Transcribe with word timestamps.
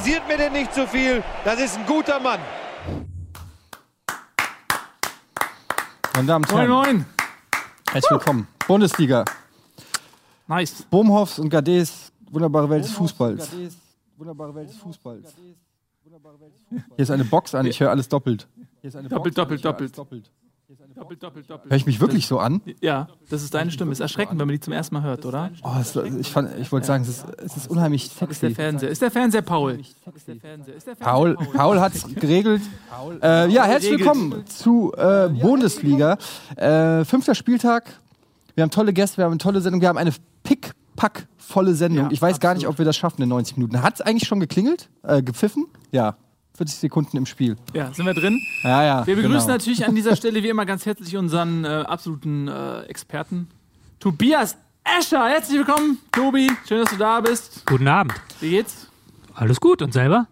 kritisiert 0.00 0.26
mir 0.28 0.36
denn 0.36 0.52
nicht 0.52 0.72
zu 0.72 0.82
so 0.82 0.86
viel. 0.86 1.22
Das 1.44 1.60
ist 1.60 1.76
ein 1.76 1.86
guter 1.86 2.18
Mann. 2.20 2.40
Meine 6.14 6.26
Damen 6.26 6.44
und 6.44 6.52
Herren. 6.52 6.68
Moin, 6.68 6.96
moin. 6.96 7.06
Herzlich 7.92 8.10
willkommen. 8.10 8.48
Bundesliga. 8.66 9.24
Nice. 10.48 10.82
Bohmhoffs 10.90 11.38
und 11.38 11.50
Gades, 11.50 12.12
wunderbare 12.30 12.68
Welt 12.70 12.84
des 12.84 12.92
Fußballs. 12.92 13.50
Wunderbare 14.16 14.54
Welt 14.54 14.70
des 14.70 14.76
Fußballs. 14.78 15.34
Hier 16.96 17.02
ist 17.02 17.10
eine 17.10 17.24
Box 17.24 17.54
an, 17.54 17.66
ich 17.66 17.78
höre 17.78 17.90
alles 17.90 18.08
doppelt. 18.08 18.48
Hier 18.80 18.88
ist 18.88 18.96
eine 18.96 19.08
Doppelt, 19.08 19.34
Box 19.34 19.38
an, 19.38 19.58
doppelt, 19.60 19.60
ich 19.60 19.64
höre 19.64 19.76
alles 19.76 19.92
doppelt. 19.92 20.30
Doppelt, 20.94 21.22
doppelt, 21.22 21.48
doppelt. 21.50 21.70
Höre 21.70 21.76
ich 21.76 21.86
mich 21.86 22.00
wirklich 22.00 22.26
so 22.26 22.38
an? 22.38 22.60
Ja, 22.80 23.08
das 23.28 23.42
ist 23.42 23.54
deine 23.54 23.70
Stimme. 23.70 23.92
Ist 23.92 24.00
erschreckend, 24.00 24.38
wenn 24.40 24.46
man 24.46 24.54
die 24.54 24.60
zum 24.60 24.72
ersten 24.72 24.94
Mal 24.94 25.02
hört, 25.02 25.24
oder? 25.24 25.50
Oh, 25.62 25.70
es, 25.80 25.94
ich 25.94 26.30
fand, 26.30 26.58
ich 26.58 26.70
wollte 26.72 26.86
sagen, 26.86 27.02
es 27.04 27.08
ist, 27.08 27.26
es 27.38 27.56
ist 27.56 27.70
unheimlich 27.70 28.06
Ist 28.06 28.20
der 28.20 28.28
sexy. 28.28 28.54
Fernseher. 28.54 28.88
Ist 28.90 29.02
der 29.02 29.10
Fernseher 29.10 29.42
Paul? 29.42 29.80
Ist 29.80 30.28
der 30.28 30.36
Fernseher. 30.36 30.74
Ist 30.74 30.86
der 30.86 30.96
Fernseher 30.96 31.12
Paul, 31.12 31.36
Paul 31.54 31.80
hat 31.80 31.94
es 31.94 32.04
geregelt. 32.14 32.62
Äh, 33.22 33.50
ja, 33.50 33.64
herzlich 33.64 33.92
willkommen 33.98 34.44
zu 34.46 34.92
äh, 34.96 35.28
Bundesliga. 35.28 36.18
Äh, 36.56 37.04
fünfter 37.04 37.34
Spieltag. 37.34 37.98
Wir 38.54 38.62
haben 38.62 38.70
tolle 38.70 38.92
Gäste, 38.92 39.18
wir 39.18 39.24
haben 39.24 39.32
eine 39.32 39.38
tolle 39.38 39.60
Sendung. 39.60 39.80
Wir 39.80 39.88
haben 39.88 39.98
eine 39.98 40.12
pick-pack 40.42 41.26
volle 41.38 41.74
Sendung. 41.74 42.06
Ja, 42.06 42.10
ich 42.10 42.20
weiß 42.20 42.40
gar 42.40 42.54
nicht, 42.54 42.66
ob 42.66 42.78
wir 42.78 42.84
das 42.84 42.96
schaffen 42.96 43.22
in 43.22 43.28
90 43.28 43.56
Minuten. 43.56 43.82
Hat 43.82 43.94
es 43.94 44.00
eigentlich 44.00 44.26
schon 44.28 44.40
geklingelt? 44.40 44.88
Äh, 45.02 45.22
gepfiffen? 45.22 45.66
Ja. 45.92 46.16
40 46.56 46.78
Sekunden 46.78 47.16
im 47.16 47.26
Spiel. 47.26 47.56
Ja, 47.74 47.92
sind 47.92 48.06
wir 48.06 48.14
drin? 48.14 48.40
Ja, 48.62 48.84
ja. 48.84 49.06
Wir 49.06 49.16
begrüßen 49.16 49.40
genau. 49.40 49.52
natürlich 49.52 49.86
an 49.86 49.94
dieser 49.94 50.16
Stelle 50.20 50.42
wie 50.42 50.48
immer 50.48 50.66
ganz 50.66 50.86
herzlich 50.86 51.16
unseren 51.16 51.64
äh, 51.64 51.68
absoluten 51.68 52.48
äh, 52.48 52.82
Experten, 52.82 53.48
Tobias 53.98 54.56
Escher. 54.84 55.28
Herzlich 55.28 55.58
willkommen, 55.58 55.98
Tobi. 56.12 56.50
Schön, 56.66 56.80
dass 56.80 56.90
du 56.90 56.96
da 56.96 57.20
bist. 57.20 57.64
Guten 57.66 57.88
Abend. 57.88 58.14
Wie 58.40 58.50
geht's? 58.50 58.88
Alles 59.34 59.60
gut 59.60 59.82
und 59.82 59.92
selber? 59.92 60.26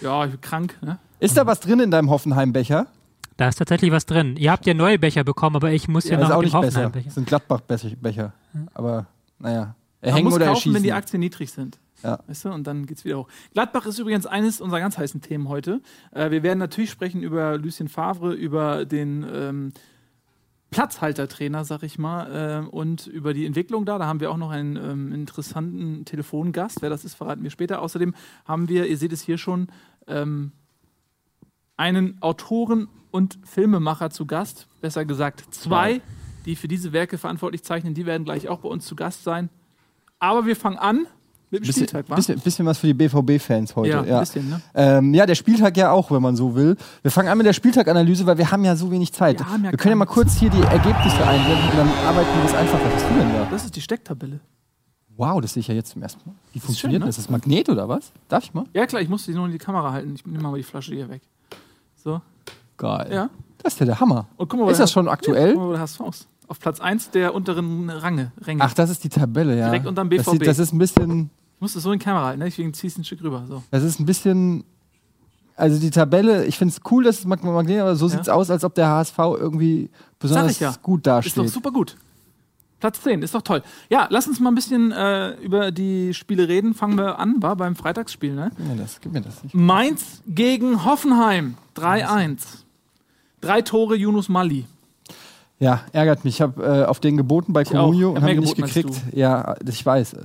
Ja, 0.00 0.24
ich 0.24 0.32
bin 0.32 0.40
krank. 0.40 0.76
Ne? 0.82 0.98
Ist 1.20 1.36
da 1.36 1.46
was 1.46 1.60
drin 1.60 1.80
in 1.80 1.90
deinem 1.90 2.10
Hoffenheim-Becher? 2.10 2.86
Da 3.36 3.48
ist 3.48 3.56
tatsächlich 3.56 3.90
was 3.92 4.06
drin. 4.06 4.36
Ihr 4.36 4.52
habt 4.52 4.66
ja 4.66 4.74
neue 4.74 4.98
Becher 4.98 5.24
bekommen, 5.24 5.56
aber 5.56 5.72
ich 5.72 5.88
muss 5.88 6.04
ja, 6.04 6.18
ist 6.18 6.28
noch 6.28 6.36
auch 6.36 6.42
nicht. 6.42 6.54
Hoffenheim-Becher. 6.54 7.06
Das 7.06 7.14
sind 7.14 7.26
Gladbach-Becher. 7.26 8.32
Aber, 8.74 9.06
naja. 9.38 9.60
Man 9.60 9.74
Erhängen 10.00 10.24
muss 10.24 10.34
oder 10.34 10.46
kaufen, 10.46 10.74
wenn 10.74 10.82
die 10.82 10.92
Aktien 10.92 11.20
niedrig 11.20 11.50
sind. 11.52 11.78
Ja. 12.02 12.18
Weißt 12.26 12.44
du? 12.44 12.50
Und 12.50 12.66
dann 12.66 12.86
geht's 12.86 13.04
wieder 13.04 13.18
hoch. 13.18 13.28
Gladbach 13.52 13.86
ist 13.86 13.98
übrigens 13.98 14.26
eines 14.26 14.60
unserer 14.60 14.80
ganz 14.80 14.98
heißen 14.98 15.20
Themen 15.20 15.48
heute. 15.48 15.80
Äh, 16.12 16.30
wir 16.30 16.42
werden 16.42 16.58
natürlich 16.58 16.90
sprechen 16.90 17.22
über 17.22 17.58
Lucien 17.58 17.88
Favre, 17.88 18.32
über 18.32 18.84
den 18.84 19.24
ähm, 19.32 19.72
Platzhaltertrainer, 20.70 21.64
sag 21.64 21.82
ich 21.82 21.98
mal, 21.98 22.64
äh, 22.64 22.66
und 22.66 23.06
über 23.06 23.34
die 23.34 23.46
Entwicklung 23.46 23.84
da. 23.84 23.98
Da 23.98 24.06
haben 24.06 24.20
wir 24.20 24.30
auch 24.30 24.36
noch 24.36 24.50
einen 24.50 24.76
ähm, 24.76 25.12
interessanten 25.12 26.04
Telefongast. 26.04 26.82
Wer 26.82 26.90
das 26.90 27.04
ist, 27.04 27.14
verraten 27.14 27.42
wir 27.42 27.50
später. 27.50 27.82
Außerdem 27.82 28.14
haben 28.44 28.68
wir, 28.68 28.86
ihr 28.86 28.96
seht 28.96 29.12
es 29.12 29.22
hier 29.22 29.38
schon, 29.38 29.68
ähm, 30.06 30.52
einen 31.76 32.20
Autoren 32.22 32.88
und 33.10 33.38
Filmemacher 33.44 34.10
zu 34.10 34.26
Gast. 34.26 34.66
Besser 34.80 35.04
gesagt 35.04 35.44
zwei, 35.54 36.00
die 36.46 36.56
für 36.56 36.68
diese 36.68 36.92
Werke 36.92 37.18
verantwortlich 37.18 37.62
zeichnen. 37.62 37.94
Die 37.94 38.06
werden 38.06 38.24
gleich 38.24 38.48
auch 38.48 38.60
bei 38.60 38.68
uns 38.68 38.86
zu 38.86 38.96
Gast 38.96 39.24
sein. 39.24 39.50
Aber 40.18 40.46
wir 40.46 40.56
fangen 40.56 40.78
an 40.78 41.06
mit 41.52 41.60
dem 41.62 41.66
Bisschen, 41.66 41.86
Spieltag, 41.86 42.08
wa? 42.10 42.14
bisschen, 42.16 42.40
bisschen 42.40 42.66
was 42.66 42.78
für 42.78 42.86
die 42.88 42.94
BVB-Fans 42.94 43.76
heute. 43.76 43.90
ja, 43.90 44.04
Ja, 44.04 44.20
bisschen, 44.20 44.48
ne? 44.50 44.60
Ähm, 44.74 45.14
ja, 45.14 45.26
der 45.26 45.34
Spieltag 45.36 45.76
ja 45.76 45.92
auch, 45.92 46.10
wenn 46.10 46.22
man 46.22 46.34
so 46.34 46.54
will. 46.54 46.76
Wir 47.02 47.10
fangen 47.10 47.28
an 47.28 47.38
mit 47.38 47.46
der 47.46 47.52
Spieltaganalyse, 47.52 48.26
weil 48.26 48.38
wir 48.38 48.50
haben 48.50 48.64
ja 48.64 48.74
so 48.74 48.90
wenig 48.90 49.12
Zeit. 49.12 49.38
Ja 49.40 49.46
wir 49.60 49.70
können 49.78 49.90
ja 49.92 49.96
mal 49.96 50.06
kurz 50.06 50.34
hier 50.38 50.50
die 50.50 50.60
Ergebnisse 50.62 51.24
einblenden 51.26 51.68
und 51.70 51.76
dann 51.78 51.88
arbeiten 52.06 52.28
wir 52.36 52.42
das 52.42 52.54
einfacher. 52.54 52.84
Was 52.86 52.94
hast 52.94 53.10
du 53.10 53.14
denn 53.18 53.32
da? 53.32 53.46
Das 53.50 53.64
ist 53.64 53.76
die 53.76 53.80
Stecktabelle. 53.80 54.40
Wow, 55.16 55.40
das 55.42 55.52
sehe 55.52 55.60
ich 55.60 55.68
ja 55.68 55.74
jetzt 55.74 55.90
zum 55.90 56.02
ersten 56.02 56.20
Mal. 56.28 56.34
Wie 56.54 56.58
funktioniert 56.58 57.00
schön, 57.00 57.00
ne? 57.00 57.06
das? 57.06 57.18
Ist 57.18 57.26
das 57.26 57.30
Magnet 57.30 57.68
oder 57.68 57.86
was? 57.88 58.12
Darf 58.28 58.44
ich 58.44 58.54
mal? 58.54 58.64
Ja, 58.72 58.86
klar, 58.86 59.02
ich 59.02 59.10
musste 59.10 59.30
die 59.30 59.36
nur 59.36 59.44
in 59.46 59.52
die 59.52 59.58
Kamera 59.58 59.92
halten. 59.92 60.14
Ich 60.14 60.24
nehme 60.24 60.42
mal 60.42 60.56
die 60.56 60.62
Flasche 60.62 60.94
hier 60.94 61.08
weg. 61.10 61.20
So, 62.02 62.20
Geil. 62.78 63.08
ja. 63.12 63.28
Das 63.62 63.74
ist 63.74 63.78
ja 63.80 63.86
der 63.86 64.00
Hammer. 64.00 64.26
Und 64.38 64.48
guck 64.48 64.58
mal, 64.58 64.70
Ist 64.70 64.80
das 64.80 64.90
schon 64.90 65.04
Ja, 65.06 65.12
aktuell? 65.12 65.52
guck 65.54 65.62
mal, 65.70 65.78
HSV 65.78 66.00
ist. 66.08 66.28
Auf 66.48 66.58
Platz 66.58 66.80
1 66.80 67.10
der 67.10 67.34
unteren 67.34 67.88
Range. 67.90 68.32
Ränge. 68.40 68.62
Ach, 68.64 68.74
das 68.74 68.90
ist 68.90 69.04
die 69.04 69.08
Tabelle, 69.10 69.56
ja. 69.56 69.66
Direkt 69.66 69.86
unterm 69.86 70.10
Das, 70.10 70.24
BVB. 70.24 70.30
sieht, 70.32 70.46
das 70.46 70.58
ist 70.58 70.72
ein 70.72 70.78
bisschen, 70.78 71.30
ich 71.62 71.64
musste 71.64 71.78
so 71.78 71.92
in 71.92 72.00
die 72.00 72.04
Kamera 72.04 72.24
halten, 72.24 72.40
ne? 72.40 72.46
deswegen 72.46 72.74
ziehst 72.74 72.96
du 72.96 73.02
ein 73.02 73.04
Stück 73.04 73.22
rüber. 73.22 73.44
So. 73.48 73.62
das 73.70 73.84
ist 73.84 74.00
ein 74.00 74.04
bisschen, 74.04 74.64
also 75.54 75.78
die 75.78 75.90
Tabelle, 75.90 76.44
ich 76.44 76.58
finde 76.58 76.74
es 76.74 76.80
cool, 76.90 77.04
dass 77.04 77.20
es 77.20 77.24
Mag- 77.24 77.44
Magnet, 77.44 77.80
aber 77.80 77.94
so 77.94 78.06
Ja. 78.06 78.10
sieht 78.10 78.20
es 78.22 78.28
aus, 78.28 78.50
als 78.50 78.64
ob 78.64 78.74
der 78.74 78.88
HSV 78.88 79.16
irgendwie 79.18 79.88
besonders 80.18 80.50
ich 80.50 80.58
ja. 80.60 80.74
gut 80.82 81.02
Ist 81.02 81.06
doch 81.06 81.12
dasteht. 81.44 81.48
super 81.50 81.70
gut. 81.70 81.96
Platz 82.80 83.00
10, 83.00 83.22
ist 83.22 83.32
doch 83.36 83.42
toll. 83.42 83.62
Ja, 83.90 84.08
lass 84.10 84.26
uns 84.26 84.40
mal 84.40 84.50
ein 84.50 84.56
bisschen 84.56 84.90
äh, 84.90 85.34
über 85.36 85.70
die 85.70 86.14
Spiele 86.14 86.48
reden. 86.48 86.74
Fangen 86.74 86.98
wir 86.98 87.20
an, 87.20 87.40
war 87.40 87.54
beim 87.54 87.76
Freitagsspiel, 87.76 88.34
ne? 88.34 88.50
Gib 88.56 88.66
mir 88.66 88.74
das, 88.74 89.00
gib 89.00 89.12
mir 89.12 89.20
das 89.20 89.40
nicht. 89.44 89.54
Mainz 89.54 90.20
gegen 90.26 90.84
Hoffenheim. 90.84 91.54
3-1. 91.76 92.38
Drei 93.40 93.62
Tore 93.62 93.94
Yunus 93.94 94.28
Mali. 94.28 94.64
Ja, 95.62 95.82
ärgert 95.92 96.24
mich. 96.24 96.34
Ich 96.34 96.40
habe 96.42 96.60
äh, 96.64 96.84
auf 96.86 96.98
den 96.98 97.16
geboten 97.16 97.52
bei. 97.52 97.62
Comunio 97.62 98.10
und 98.10 98.20
habe 98.22 98.32
ihn 98.32 98.40
nicht 98.40 98.56
gekriegt. 98.56 99.00
Ja, 99.12 99.54
ich 99.66 99.86
weiß. 99.86 100.16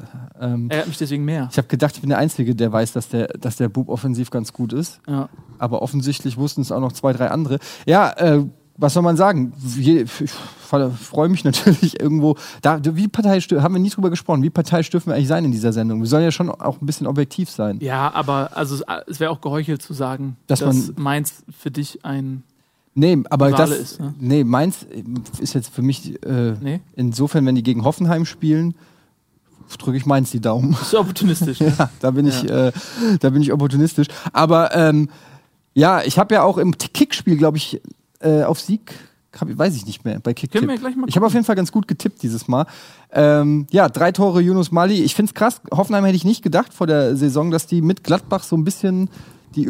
Ähm, 0.41 0.67
Er 0.71 0.79
hat 0.79 0.87
mich 0.87 0.97
deswegen 0.97 1.25
mehr. 1.25 1.47
ich 1.51 1.57
habe 1.59 1.67
gedacht, 1.67 1.93
ich 1.95 2.01
bin 2.01 2.09
der 2.09 2.17
Einzige, 2.17 2.55
der 2.55 2.71
weiß, 2.71 2.93
dass 2.93 3.09
der, 3.09 3.27
dass 3.27 3.55
der 3.57 3.69
Bub 3.69 3.87
offensiv 3.89 4.31
ganz 4.31 4.51
gut 4.51 4.73
ist. 4.73 4.99
Ja. 5.07 5.29
Aber 5.59 5.83
offensichtlich 5.83 6.37
wussten 6.37 6.61
es 6.61 6.71
auch 6.71 6.79
noch 6.79 6.91
zwei, 6.91 7.13
drei 7.13 7.29
andere. 7.29 7.59
Ja, 7.85 8.09
äh, 8.17 8.45
was 8.79 8.93
soll 8.93 9.03
man 9.03 9.17
sagen? 9.17 9.53
Ich 9.79 10.09
freue 10.09 11.29
mich 11.29 11.43
natürlich 11.43 11.99
irgendwo. 11.99 12.35
Da, 12.61 12.79
wie 12.83 13.07
parteistift, 13.07 13.61
haben 13.61 13.73
wir 13.75 13.79
nie 13.79 13.89
drüber 13.89 14.09
gesprochen, 14.09 14.41
wie 14.43 14.49
parteiisch 14.49 14.89
dürfen 14.89 15.09
wir 15.09 15.15
eigentlich 15.15 15.27
sein 15.27 15.45
in 15.45 15.51
dieser 15.51 15.73
Sendung? 15.73 15.99
Wir 15.99 16.07
sollen 16.07 16.23
ja 16.23 16.31
schon 16.31 16.49
auch 16.49 16.81
ein 16.81 16.85
bisschen 16.85 17.07
objektiv 17.07 17.49
sein. 17.49 17.77
Ja, 17.81 18.11
aber 18.13 18.51
also 18.55 18.75
es- 19.07 19.19
wäre 19.19 19.31
auch 19.31 19.41
geheuchelt 19.41 19.81
zu 19.81 19.93
sagen, 19.93 20.37
Dass 20.47 20.59
dass, 20.59 20.75
man- 20.89 21.03
Mainz 21.03 21.43
für 21.57 21.71
dich 21.71 22.03
ein. 22.05 22.43
Nee, 22.99 23.19
aber 23.29 23.51
das. 23.51 23.69
ist, 23.69 23.99
ne? 23.99 24.15
Nee, 24.19 24.43
Mainz 24.43 24.85
ist 25.39 25.53
jetzt 25.53 25.69
für 25.69 25.83
mich 25.83 26.21
äh, 26.25 26.53
Nee. 26.59 26.79
insofern, 26.95 27.45
wenn 27.45 27.53
die 27.53 27.61
gegen 27.61 27.83
Hoffenheim 27.83 28.25
spielen, 28.25 28.73
drücke 29.77 29.97
ich 29.97 30.07
Mainz 30.07 30.31
die 30.31 30.39
Daumen. 30.39 30.71
Das 30.71 30.87
ist 30.87 30.95
opportunistisch. 30.95 31.59
ne? 31.61 31.75
Ja, 31.77 31.91
da 31.99 32.09
bin 32.09 32.25
ich, 32.25 32.49
äh, 32.49 32.71
da 33.19 33.29
bin 33.29 33.43
ich 33.43 33.53
opportunistisch. 33.53 34.07
Aber 34.33 34.75
ähm, 34.75 35.09
ja, 35.75 36.01
ich 36.01 36.17
habe 36.17 36.33
ja 36.33 36.41
auch 36.41 36.57
im 36.57 36.75
Kickspiel, 36.75 37.37
glaube 37.37 37.57
ich, 37.57 37.79
äh, 38.19 38.41
auf 38.41 38.59
Sieg, 38.59 38.95
hab, 39.39 39.55
weiß 39.55 39.75
ich 39.75 39.85
nicht 39.85 40.03
mehr, 40.03 40.19
bei 40.19 40.33
Kick. 40.33 40.51
Können 40.51 40.67
wir 40.67 40.79
gleich 40.79 40.95
mal 40.95 41.07
Ich 41.07 41.15
habe 41.15 41.27
auf 41.27 41.33
jeden 41.33 41.45
Fall 41.45 41.55
ganz 41.55 41.71
gut 41.71 41.87
getippt 41.87 42.23
dieses 42.23 42.47
Mal. 42.47 42.65
Ähm, 43.11 43.67
ja, 43.69 43.89
drei 43.89 44.11
Tore 44.11 44.41
Yunus 44.41 44.71
Mali. 44.71 45.03
Ich 45.03 45.13
finde 45.13 45.29
es 45.29 45.35
krass. 45.35 45.61
Hoffenheim 45.71 46.03
hätte 46.03 46.15
ich 46.15 46.25
nicht 46.25 46.41
gedacht 46.41 46.73
vor 46.73 46.87
der 46.87 47.15
Saison, 47.15 47.51
dass 47.51 47.67
die 47.67 47.83
mit 47.83 48.03
Gladbach 48.03 48.41
so 48.41 48.57
ein 48.57 48.63
bisschen 48.63 49.11
die 49.53 49.65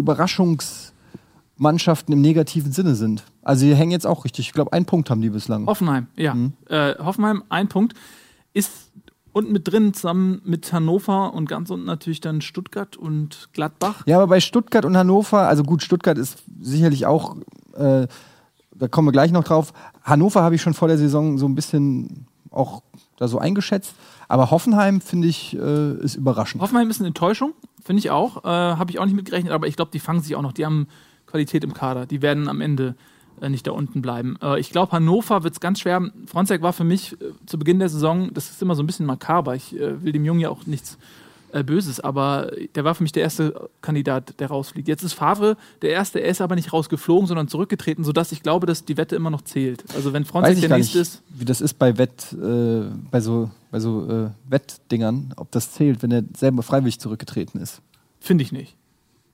Überraschungsmannschaften 1.58 2.14
im 2.14 2.22
negativen 2.22 2.72
Sinne 2.72 2.96
sind. 2.96 3.24
Also 3.42 3.66
die 3.66 3.76
hängen 3.76 3.92
jetzt 3.92 4.08
auch 4.08 4.26
richtig. 4.26 4.48
Ich 4.48 4.54
glaube, 4.54 4.74
einen 4.74 4.86
Punkt 4.86 5.10
haben 5.10 5.22
die 5.22 5.30
bislang. 5.30 5.66
Hoffenheim, 5.66 6.08
ja. 6.16 6.34
Mhm. 6.34 6.54
Äh, 6.70 6.96
Hoffenheim, 7.00 7.44
ein 7.50 7.68
Punkt. 7.68 7.94
Ist 8.54 8.92
unten 9.34 9.52
mit 9.52 9.68
drin, 9.68 9.94
zusammen 9.94 10.42
mit 10.46 10.72
Hannover 10.74 11.34
und 11.34 11.48
ganz 11.48 11.70
unten 11.70 11.86
natürlich 11.86 12.22
dann 12.22 12.42
Stuttgart 12.42 12.96
und 12.98 13.50
Gladbach. 13.54 14.04
Ja, 14.06 14.18
aber 14.18 14.28
bei 14.28 14.40
Stuttgart 14.40 14.86
und 14.86 14.98
Hannover, 14.98 15.48
also 15.48 15.64
gut, 15.64 15.84
Stuttgart 15.84 16.18
ist 16.18 16.44
sicherlich 16.60 17.06
auch, 17.06 17.36
äh, 17.76 18.08
da 18.76 18.88
kommen 18.90 19.08
wir 19.08 19.12
gleich 19.12 19.32
noch 19.32 19.44
drauf. 19.44 19.74
Hannover 20.04 20.42
habe 20.42 20.56
ich 20.56 20.62
schon 20.62 20.74
vor 20.74 20.88
der 20.88 20.98
Saison 20.98 21.38
so 21.38 21.48
ein 21.48 21.56
bisschen 21.56 22.28
auch 22.50 22.82
da 23.18 23.28
so 23.28 23.38
eingeschätzt. 23.38 23.94
Aber 24.28 24.52
Hoffenheim, 24.52 25.02
finde 25.02 25.28
ich, 25.28 25.56
äh, 25.56 25.94
ist 26.00 26.16
überraschend. 26.16 26.62
Hoffenheim 26.62 26.90
ist 26.90 27.00
eine 27.00 27.08
Enttäuschung, 27.08 27.54
finde 27.84 28.00
ich 28.00 28.10
auch. 28.10 28.44
Äh, 28.44 28.48
Habe 28.48 28.92
ich 28.92 29.00
auch 29.00 29.06
nicht 29.06 29.16
mitgerechnet, 29.16 29.54
aber 29.54 29.68
ich 29.68 29.76
glaube, 29.76 29.92
die 29.92 30.00
fangen 30.00 30.22
sich 30.22 30.36
auch 30.36 30.42
noch. 30.42 30.52
Die 30.52 30.66
haben 30.66 30.88
Qualität 31.28 31.64
im 31.64 31.74
Kader. 31.74 32.06
Die 32.06 32.22
werden 32.22 32.50
am 32.50 32.62
Ende 32.62 32.96
äh, 33.42 33.50
nicht 33.50 33.68
da 33.68 33.72
unten 33.72 34.02
bleiben. 34.02 34.38
Äh, 34.42 34.60
ich 34.60 34.72
glaube, 34.72 34.94
Hannover 34.94 35.44
wird 35.44 35.54
es 35.54 35.60
ganz 35.60 35.80
schwer. 35.80 36.02
Fronzek 36.26 36.62
war 36.62 36.74
für 36.74 36.84
mich 36.84 37.14
äh, 37.14 37.34
zu 37.46 37.60
Beginn 37.60 37.80
der 37.80 37.90
Saison, 37.90 38.34
das 38.34 38.50
ist 38.50 38.62
immer 38.62 38.76
so 38.76 38.84
ein 38.84 38.88
bisschen 38.88 39.06
makaber. 39.06 39.56
Ich 39.56 39.76
äh, 39.76 40.04
will 40.04 40.12
dem 40.12 40.26
Jungen 40.26 40.40
ja 40.40 40.50
auch 40.50 40.66
nichts 40.66 40.98
äh, 41.52 41.64
Böses, 41.64 42.00
aber 42.00 42.52
der 42.76 42.84
war 42.84 42.96
für 42.96 43.04
mich 43.04 43.12
der 43.12 43.24
erste 43.24 43.70
Kandidat, 43.82 44.40
der 44.40 44.48
rausfliegt. 44.48 44.88
Jetzt 44.88 45.04
ist 45.04 45.14
Favre 45.14 45.56
der 45.82 45.92
erste, 45.92 46.20
er 46.20 46.30
ist 46.30 46.42
aber 46.42 46.56
nicht 46.56 46.74
rausgeflogen, 46.74 47.28
sondern 47.28 47.48
zurückgetreten, 47.48 48.04
sodass 48.04 48.32
ich 48.32 48.42
glaube, 48.42 48.66
dass 48.66 48.86
die 48.86 48.98
Wette 48.98 49.16
immer 49.16 49.30
noch 49.30 49.44
zählt. 49.44 49.84
Also 49.96 50.14
wenn 50.14 50.24
Weiß 50.24 50.30
Fronzek 50.30 50.54
ich 50.56 50.60
der 50.62 50.70
gar 50.70 50.78
nächste 50.78 50.98
nicht, 50.98 51.08
ist, 51.08 51.24
wie 51.30 51.46
das 51.46 51.62
ist 51.62 51.76
bei 51.76 51.98
Wett, 51.98 52.34
äh, 52.34 52.90
bei 53.12 53.22
so, 53.22 53.52
bei 53.70 53.80
so 53.80 54.32
Wettdingern, 54.50 55.34
ob 55.36 55.52
das 55.52 55.74
zählt, 55.74 56.02
wenn 56.02 56.12
er 56.12 56.24
selber 56.36 56.64
freiwillig 56.64 57.00
zurückgetreten 57.00 57.62
ist. 57.62 57.82
finde 58.20 58.44
ich 58.44 58.52
nicht. 58.52 58.77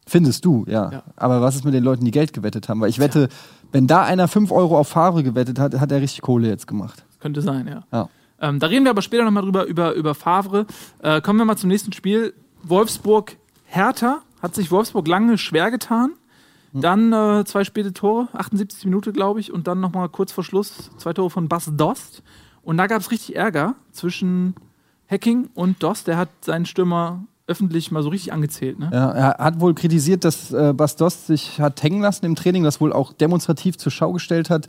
Findest 0.06 0.46
du, 0.46 0.66
ja. 0.68 0.92
Ja. 0.92 1.04
Aber 1.16 1.42
was 1.42 1.56
ist 1.56 1.66
mit 1.66 1.74
den 1.74 1.84
Leuten, 1.84 2.06
die 2.06 2.12
Geld 2.12 2.34
gewettet 2.34 2.70
haben? 2.70 2.82
Weil 2.82 2.90
ich 2.90 3.00
wette, 3.00 3.30
wenn 3.72 3.88
da 3.88 4.04
einer 4.04 4.28
5 4.28 4.52
Euro 4.52 4.78
auf 4.78 4.90
Favre 4.90 5.24
gewettet 5.24 5.60
hat, 5.60 5.80
hat 5.80 5.92
er 5.92 6.02
richtig 6.02 6.22
Kohle 6.22 6.48
jetzt 6.48 6.68
gemacht. 6.68 7.06
Könnte 7.20 7.42
sein, 7.42 7.68
ja. 7.68 7.84
Ja. 7.92 8.10
Ähm, 8.40 8.60
da 8.60 8.68
reden 8.68 8.84
wir 8.84 8.92
aber 8.92 9.02
später 9.02 9.24
nochmal 9.24 9.44
drüber, 9.44 9.66
über, 9.66 9.94
über 9.94 10.14
Favre. 10.14 10.66
Äh, 11.00 11.22
kommen 11.22 11.40
wir 11.40 11.46
mal 11.46 11.56
zum 11.56 11.70
nächsten 11.70 11.94
Spiel. 11.94 12.34
Wolfsburg-Hertha. 12.64 14.22
Hat 14.42 14.56
sich 14.56 14.72
Wolfsburg 14.72 15.08
lange 15.08 15.38
schwer 15.38 15.72
getan. 15.72 16.12
Dann 16.74 17.14
äh, 17.14 17.46
zwei 17.46 17.64
späte 17.64 17.94
Tore, 17.94 18.30
78 18.34 18.86
Minuten, 18.86 19.14
glaube 19.14 19.40
ich, 19.40 19.54
und 19.54 19.68
dann 19.68 19.80
nochmal 19.80 20.10
kurz 20.10 20.32
vor 20.32 20.44
Schluss 20.44 20.90
zwei 20.98 21.14
Tore 21.14 21.30
von 21.30 21.48
Bas 21.48 21.72
Dost. 21.72 22.24
Und 22.64 22.78
da 22.78 22.88
gab 22.88 23.02
es 23.02 23.12
richtig 23.12 23.36
Ärger 23.36 23.76
zwischen 23.92 24.56
Hacking 25.08 25.50
und 25.54 25.84
Dost. 25.84 26.08
Der 26.08 26.18
hat 26.18 26.30
seinen 26.42 26.66
Stürmer 26.66 27.26
öffentlich 27.54 27.92
mal 27.92 28.02
so 28.02 28.10
richtig 28.10 28.34
angezählt. 28.34 28.80
Ne? 28.80 28.90
Ja, 28.92 29.12
er 29.12 29.46
hat 29.46 29.60
wohl 29.60 29.76
kritisiert, 29.76 30.26
dass 30.26 30.52
äh, 30.52 30.74
Bastos 30.74 31.28
sich 31.28 31.62
hat 31.62 31.82
hängen 31.84 32.02
lassen 32.02 32.26
im 32.26 32.34
Training, 32.36 32.64
das 32.64 32.82
wohl 32.82 32.92
auch 32.92 33.14
demonstrativ 33.14 33.78
zur 33.78 33.92
Schau 33.92 34.12
gestellt 34.12 34.50
hat, 34.50 34.68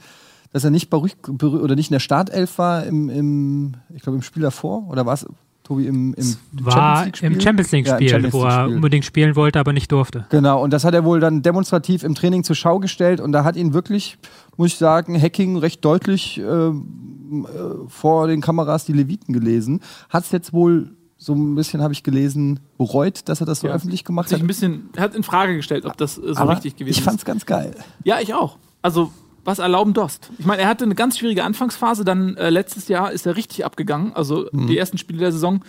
dass 0.52 0.64
er 0.64 0.70
nicht 0.70 0.92
oder 0.94 1.74
nicht 1.74 1.90
in 1.90 1.94
der 1.94 2.00
Startelf 2.00 2.58
war 2.58 2.84
im, 2.84 3.08
im 3.08 3.74
ich 3.94 4.02
glaube 4.02 4.16
im 4.16 4.22
Spiel 4.22 4.42
davor 4.42 4.86
oder 4.88 5.06
war 5.06 5.14
es 5.14 5.26
Tobi 5.64 5.86
im, 5.86 6.12
im 6.14 6.36
War 6.64 7.06
League-Spiel? 7.06 7.32
im 7.32 7.40
Champions 7.40 7.70
Ja, 7.72 7.78
im 7.78 7.84
League-Spiel, 7.84 8.08
Champions 8.10 8.34
wo 8.34 8.44
er 8.44 8.50
League-Spiel. 8.58 8.76
unbedingt 8.76 9.04
spielen 9.06 9.34
wollte, 9.34 9.58
aber 9.58 9.72
nicht 9.72 9.90
durfte. 9.90 10.26
Genau, 10.28 10.62
und 10.62 10.72
das 10.74 10.84
hat 10.84 10.92
er 10.92 11.04
wohl 11.04 11.20
dann 11.20 11.40
demonstrativ 11.40 12.04
im 12.04 12.14
Training 12.14 12.44
zur 12.44 12.54
Schau 12.54 12.78
gestellt 12.80 13.18
und 13.18 13.32
da 13.32 13.44
hat 13.44 13.56
ihn 13.56 13.72
wirklich, 13.72 14.18
muss 14.58 14.68
ich 14.68 14.76
sagen, 14.76 15.20
Hacking 15.20 15.56
recht 15.56 15.82
deutlich 15.82 16.38
ähm, 16.38 17.46
äh, 17.48 17.88
vor 17.88 18.28
den 18.28 18.42
Kameras 18.42 18.84
die 18.84 18.92
Leviten 18.92 19.32
gelesen. 19.32 19.80
Hat 20.10 20.24
es 20.24 20.32
jetzt 20.32 20.52
wohl 20.52 20.90
so 21.24 21.34
ein 21.34 21.54
bisschen, 21.54 21.80
habe 21.82 21.92
ich 21.92 22.02
gelesen, 22.02 22.60
bereut, 22.78 23.28
dass 23.28 23.40
er 23.40 23.46
das 23.46 23.60
so 23.60 23.66
Ja. 23.68 23.74
öffentlich 23.74 24.04
gemacht 24.04 24.28
Sich 24.28 24.36
hat. 24.36 24.44
ein 24.44 24.46
bisschen, 24.46 24.90
er 24.94 25.02
hat 25.04 25.14
in 25.14 25.22
Frage 25.22 25.56
gestellt, 25.56 25.86
ob 25.86 25.96
das 25.96 26.16
so 26.16 26.34
Aber 26.36 26.52
richtig 26.52 26.76
gewesen 26.76 26.92
ich 26.92 26.98
ist. 26.98 27.04
fand's 27.04 27.24
ganz 27.24 27.46
geil. 27.46 27.74
Ja, 28.04 28.20
ich 28.20 28.34
auch. 28.34 28.58
Also, 28.82 29.10
was 29.44 29.58
erlauben 29.58 29.94
Dost? 29.94 30.30
Ich 30.38 30.44
meine, 30.46 30.62
er 30.62 30.68
hatte 30.68 30.84
eine 30.84 30.94
ganz 30.94 31.18
schwierige 31.18 31.44
Anfangsphase, 31.44 32.04
dann 32.04 32.36
äh, 32.36 32.50
letztes 32.50 32.88
Jahr 32.88 33.10
ist 33.12 33.26
er 33.26 33.36
richtig 33.36 33.64
abgegangen. 33.64 34.12
Also, 34.14 34.46
Mhm. 34.52 34.66
die 34.66 34.76
ersten 34.78 34.98
Spiele 34.98 35.18
der 35.18 35.32
Saison, 35.32 35.60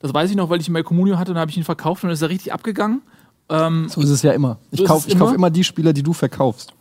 das 0.00 0.12
weiß 0.14 0.30
ich 0.30 0.36
noch, 0.36 0.50
weil 0.50 0.60
ich 0.60 0.68
ihn 0.68 0.74
bei 0.74 0.82
Comunio 0.82 1.18
hatte 1.18 1.32
und 1.32 1.38
habe 1.38 1.50
ich 1.50 1.56
ihn 1.56 1.64
verkauft 1.64 2.02
und 2.04 2.08
dann 2.08 2.14
ist 2.14 2.22
er 2.22 2.28
richtig 2.28 2.52
abgegangen. 2.52 3.00
Ähm, 3.48 3.88
So 3.88 4.02
ist 4.02 4.10
es 4.10 4.20
ja 4.22 4.32
immer. 4.32 4.58
Ich 4.70 4.78
So 4.78 4.84
ist 4.84 4.88
kaufe 4.88 5.08
es 5.08 5.12
ich 5.14 5.18
kauf 5.18 5.28
immer? 5.30 5.36
immer 5.36 5.50
die 5.50 5.64
Spieler, 5.64 5.92
die 5.94 6.02
du 6.02 6.12
verkaufst. 6.12 6.74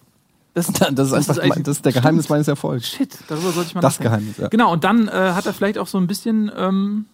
das, 0.53 0.67
Das 0.91 1.07
ist 1.07 1.13
einfach 1.13 1.37
eigentlich- 1.37 1.49
mein, 1.55 1.63
das 1.63 1.77
ist 1.77 1.85
der 1.85 1.93
Geheimnis 1.93 2.27
meines 2.29 2.47
Erfolgs. 2.49 2.89
Shit, 2.89 3.17
darüber 3.29 3.51
sollte 3.51 3.69
ich 3.69 3.75
mal 3.75 3.81
Das. 3.81 3.99
Geheimnis, 3.99 4.37
ja. 4.37 4.49
Genau, 4.49 4.73
und 4.73 4.83
dann 4.83 5.07
äh, 5.07 5.11
hat 5.11 5.45
er 5.45 5.53
vielleicht 5.53 5.77
auch 5.77 5.87
so 5.87 5.97
ein 5.97 6.07
bisschen, 6.07 6.51
ähm, 6.57 7.05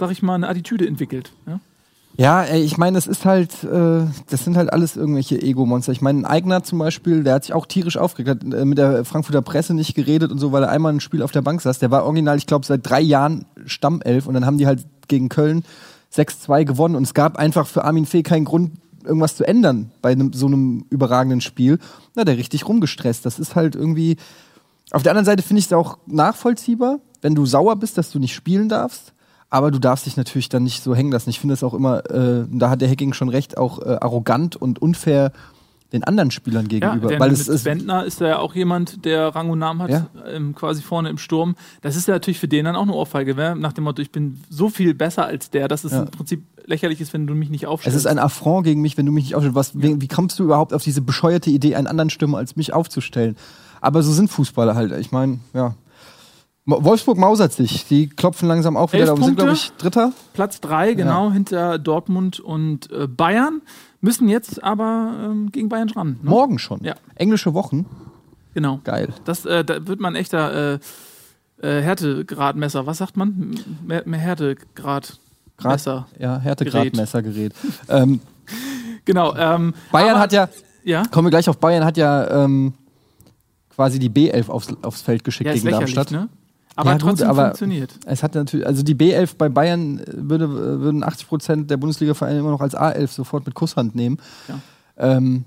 sag 0.00 0.10
ich 0.10 0.22
mal, 0.22 0.34
eine 0.34 0.48
Attitüde 0.48 0.86
entwickelt. 0.86 1.32
Ja? 1.46 1.60
Ja, 2.16 2.42
ey, 2.42 2.62
ich 2.62 2.76
meine, 2.76 2.98
es 2.98 3.06
ist 3.06 3.24
halt, 3.24 3.64
äh, 3.64 4.04
das 4.28 4.44
sind 4.44 4.56
halt 4.56 4.72
alles 4.72 4.96
irgendwelche 4.96 5.40
Ego-Monster. 5.40 5.92
Ich 5.92 6.02
meine, 6.02 6.20
ein 6.20 6.24
Eigner 6.26 6.62
zum 6.62 6.78
Beispiel, 6.78 7.22
der 7.22 7.34
hat 7.34 7.44
sich 7.44 7.54
auch 7.54 7.66
tierisch 7.66 7.96
aufgeregt, 7.96 8.44
hat 8.44 8.54
äh, 8.54 8.64
mit 8.64 8.78
der 8.78 9.04
Frankfurter 9.04 9.42
Presse 9.42 9.74
nicht 9.74 9.94
geredet 9.94 10.32
und 10.32 10.38
so, 10.38 10.52
weil 10.52 10.64
er 10.64 10.70
einmal 10.70 10.92
ein 10.92 11.00
Spiel 11.00 11.22
auf 11.22 11.32
der 11.32 11.42
Bank 11.42 11.62
saß. 11.62 11.78
Der 11.78 11.90
war 11.90 12.04
original, 12.04 12.36
ich 12.36 12.46
glaube, 12.46 12.66
seit 12.66 12.88
drei 12.88 13.00
Jahren 13.00 13.46
Stammelf 13.64 14.26
und 14.26 14.34
dann 14.34 14.44
haben 14.44 14.58
die 14.58 14.66
halt 14.66 14.84
gegen 15.08 15.28
Köln 15.28 15.64
6-2 16.12 16.64
gewonnen 16.64 16.96
und 16.96 17.04
es 17.04 17.14
gab 17.14 17.38
einfach 17.38 17.66
für 17.66 17.84
Armin 17.84 18.06
Fee 18.06 18.22
keinen 18.22 18.44
Grund, 18.44 18.72
irgendwas 19.04 19.36
zu 19.36 19.46
ändern 19.46 19.90
bei 20.02 20.12
einem, 20.12 20.32
so 20.32 20.46
einem 20.46 20.84
überragenden 20.90 21.40
Spiel. 21.40 21.78
Na, 22.14 22.24
der 22.24 22.36
richtig 22.36 22.68
rumgestresst. 22.68 23.24
Das 23.24 23.38
ist 23.38 23.54
halt 23.54 23.74
irgendwie. 23.74 24.16
Auf 24.90 25.04
der 25.04 25.12
anderen 25.12 25.24
Seite 25.24 25.42
finde 25.42 25.60
ich 25.60 25.66
es 25.66 25.72
auch 25.72 25.98
nachvollziehbar, 26.06 26.98
wenn 27.22 27.34
du 27.34 27.46
sauer 27.46 27.76
bist, 27.76 27.96
dass 27.96 28.10
du 28.10 28.18
nicht 28.18 28.34
spielen 28.34 28.68
darfst. 28.68 29.12
Aber 29.50 29.70
du 29.72 29.78
darfst 29.80 30.06
dich 30.06 30.16
natürlich 30.16 30.48
dann 30.48 30.62
nicht 30.62 30.82
so 30.82 30.94
hängen 30.94 31.10
lassen. 31.10 31.28
Ich 31.30 31.40
finde 31.40 31.54
es 31.54 31.64
auch 31.64 31.74
immer, 31.74 32.08
äh, 32.10 32.46
da 32.50 32.70
hat 32.70 32.80
der 32.80 32.88
Hacking 32.88 33.12
schon 33.12 33.28
recht, 33.28 33.58
auch 33.58 33.80
äh, 33.80 33.98
arrogant 34.00 34.54
und 34.56 34.80
unfair 34.80 35.32
den 35.92 36.04
anderen 36.04 36.30
Spielern 36.30 36.66
Ja, 36.66 36.68
gegenüber. 36.68 37.08
denn 37.08 37.18
weil 37.18 37.30
mit 37.32 37.40
es 37.40 37.48
ist, 37.48 37.64
Bentner 37.64 38.04
ist 38.04 38.20
er 38.20 38.28
ja 38.28 38.38
auch 38.38 38.54
jemand, 38.54 39.04
der 39.04 39.26
Rang 39.34 39.50
und 39.50 39.58
Namen 39.58 39.82
hat, 39.82 39.90
Ja. 39.90 40.06
ähm, 40.32 40.54
quasi 40.54 40.82
vorne 40.82 41.08
im 41.08 41.18
Sturm. 41.18 41.56
Das 41.82 41.96
ist 41.96 42.06
ja 42.06 42.14
natürlich 42.14 42.38
für 42.38 42.46
den 42.46 42.64
dann 42.64 42.76
auch 42.76 42.82
eine 42.82 42.92
Ohrfeige, 42.94 43.36
wär, 43.36 43.56
nach 43.56 43.72
dem 43.72 43.82
Motto, 43.82 44.00
ich 44.00 44.12
bin 44.12 44.38
so 44.48 44.68
viel 44.68 44.94
besser 44.94 45.24
als 45.26 45.50
der, 45.50 45.66
dass 45.66 45.82
es 45.82 45.90
Ja. 45.90 46.02
im 46.02 46.10
Prinzip 46.12 46.44
lächerlich 46.66 47.00
ist, 47.00 47.12
wenn 47.12 47.26
du 47.26 47.34
mich 47.34 47.50
nicht 47.50 47.64
es 47.64 47.68
aufstellst. 47.68 47.96
ist 47.98 48.06
ein 48.06 48.20
Affront 48.20 48.62
gegen 48.66 48.80
mich, 48.82 48.96
wenn 48.98 49.06
du 49.06 49.10
mich 49.10 49.24
nicht 49.24 49.34
aufstellst. 49.34 49.56
Was, 49.56 49.72
wie, 49.82 50.00
wie 50.00 50.06
kommst 50.06 50.38
du 50.38 50.44
überhaupt 50.44 50.72
auf 50.72 50.84
diese 50.84 51.00
bescheuerte 51.00 51.50
Idee, 51.50 51.74
einen 51.74 51.88
anderen 51.88 52.10
Stürmer 52.10 52.38
als 52.38 52.54
mich 52.54 52.72
aufzustellen? 52.72 53.36
Aber 53.80 54.04
so 54.04 54.12
sind 54.12 54.30
Fußballer 54.30 54.76
halt. 54.76 54.92
Ich 54.92 55.10
meine, 55.10 55.40
ja. 55.54 55.74
Wolfsburg 56.66 57.18
mausert 57.18 57.52
sich. 57.52 57.86
Die 57.86 58.08
klopfen 58.08 58.46
langsam 58.48 58.76
auch 58.76 58.92
wieder. 58.92 59.02
Elf 59.02 59.10
da. 59.14 59.16
Wir 59.18 59.24
sind, 59.24 59.36
glaube 59.36 59.52
ich, 59.52 59.72
Dritter. 59.78 60.12
Platz 60.34 60.60
drei, 60.60 60.94
genau, 60.94 61.30
hinter 61.32 61.78
Dortmund 61.78 62.38
und 62.40 62.90
äh, 62.92 63.06
Bayern. 63.08 63.62
Müssen 64.00 64.28
jetzt 64.28 64.62
aber 64.62 65.14
ähm, 65.24 65.50
gegen 65.52 65.68
Bayern 65.68 65.90
ran. 65.90 66.18
Ne? 66.22 66.30
Morgen 66.30 66.58
schon. 66.58 66.82
Ja. 66.84 66.94
Englische 67.16 67.54
Wochen. 67.54 67.86
Genau. 68.54 68.80
Geil. 68.84 69.08
Das 69.24 69.44
äh, 69.46 69.64
da 69.64 69.86
wird 69.86 70.00
man 70.00 70.14
echter 70.14 70.74
äh, 70.74 70.78
äh, 71.62 71.82
Härtegradmesser. 71.82 72.86
Was 72.86 72.98
sagt 72.98 73.16
man? 73.16 73.58
Mehr, 73.86 74.02
mehr 74.06 74.20
Härtegrad. 74.20 75.18
Grad- 75.58 75.72
Messer. 75.72 76.06
Ja, 76.18 76.38
Härtegradmessergerät. 76.38 77.52
ähm, 77.88 78.20
Genau. 79.04 79.34
Ähm, 79.36 79.74
Bayern 79.92 80.10
aber- 80.10 80.20
hat 80.20 80.32
ja, 80.32 80.48
Ja, 80.84 81.02
kommen 81.10 81.26
wir 81.26 81.30
gleich 81.30 81.48
auf 81.48 81.58
Bayern, 81.58 81.84
hat 81.84 81.96
ja 81.96 82.44
ähm, 82.44 82.74
quasi 83.74 83.98
die 83.98 84.10
B11 84.10 84.48
aufs, 84.48 84.68
aufs 84.82 85.02
Feld 85.02 85.24
geschickt 85.24 85.48
ja 85.48 85.54
gegen 85.54 85.68
Darmstadt. 85.70 86.10
ne? 86.10 86.28
Aber 86.80 86.88
Ja, 86.90 86.94
hat 86.94 87.02
gut, 87.02 87.10
trotzdem 87.10 87.28
aber- 87.28 87.44
funktioniert. 87.46 87.92
Es 88.06 88.22
hat 88.22 88.34
natürlich, 88.34 88.66
also 88.66 88.82
die 88.82 88.94
B11 88.94 89.36
bei 89.36 89.48
Bayern 89.48 90.00
würde, 90.06 90.48
würden 90.80 91.04
80 91.04 91.28
Prozent 91.28 91.70
der 91.70 91.76
Bundesliga-Vereine 91.76 92.38
immer 92.38 92.50
noch 92.50 92.60
als 92.62 92.74
A11 92.74 93.08
sofort 93.08 93.44
mit 93.44 93.54
Kusshand 93.54 93.94
nehmen. 93.94 94.18
Ja. 94.48 94.58
Ähm, 94.96 95.44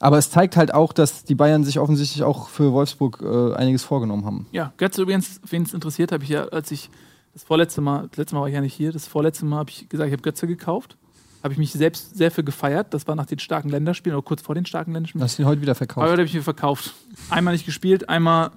aber 0.00 0.18
es 0.18 0.28
zeigt 0.30 0.56
halt 0.56 0.74
auch, 0.74 0.92
dass 0.92 1.24
die 1.24 1.34
Bayern 1.34 1.64
sich 1.64 1.78
offensichtlich 1.78 2.22
auch 2.22 2.48
für 2.48 2.72
Wolfsburg 2.72 3.22
äh, 3.22 3.54
einiges 3.54 3.82
vorgenommen 3.82 4.26
haben. 4.26 4.46
Ja, 4.52 4.72
Götze 4.76 5.00
übrigens, 5.02 5.40
wen 5.48 5.62
es 5.62 5.72
interessiert, 5.72 6.12
habe 6.12 6.22
ich 6.24 6.30
ja, 6.30 6.44
als 6.48 6.70
ich 6.70 6.90
das 7.32 7.44
vorletzte 7.44 7.80
Mal, 7.80 8.08
das 8.10 8.18
letzte 8.18 8.34
Mal 8.34 8.42
war 8.42 8.48
ich 8.48 8.54
ja 8.54 8.60
nicht 8.60 8.74
hier, 8.74 8.92
das 8.92 9.06
vorletzte 9.06 9.46
Mal 9.46 9.56
habe 9.58 9.70
ich 9.70 9.88
gesagt, 9.88 10.08
ich 10.08 10.12
habe 10.12 10.22
Götze 10.22 10.46
gekauft. 10.46 10.96
Habe 11.42 11.52
ich 11.52 11.58
mich 11.58 11.72
selbst 11.72 12.16
sehr 12.16 12.30
für 12.30 12.42
gefeiert. 12.44 12.92
Das 12.94 13.06
war 13.06 13.14
nach 13.14 13.26
den 13.26 13.38
starken 13.38 13.68
Länderspielen 13.68 14.16
oder 14.16 14.24
kurz 14.24 14.40
vor 14.42 14.54
den 14.54 14.64
starken 14.66 14.92
Länderspielen. 14.92 15.22
Hast 15.22 15.38
du 15.38 15.42
ihn 15.42 15.46
heute 15.48 15.60
wieder 15.60 15.72
Aber 15.72 15.76
verkauft? 15.78 16.04
heute 16.06 16.12
habe 16.20 16.24
ich 16.24 16.34
mir 16.34 16.42
verkauft. 16.42 16.94
Einmal 17.30 17.52
nicht 17.54 17.66
gespielt, 17.66 18.08
einmal 18.08 18.50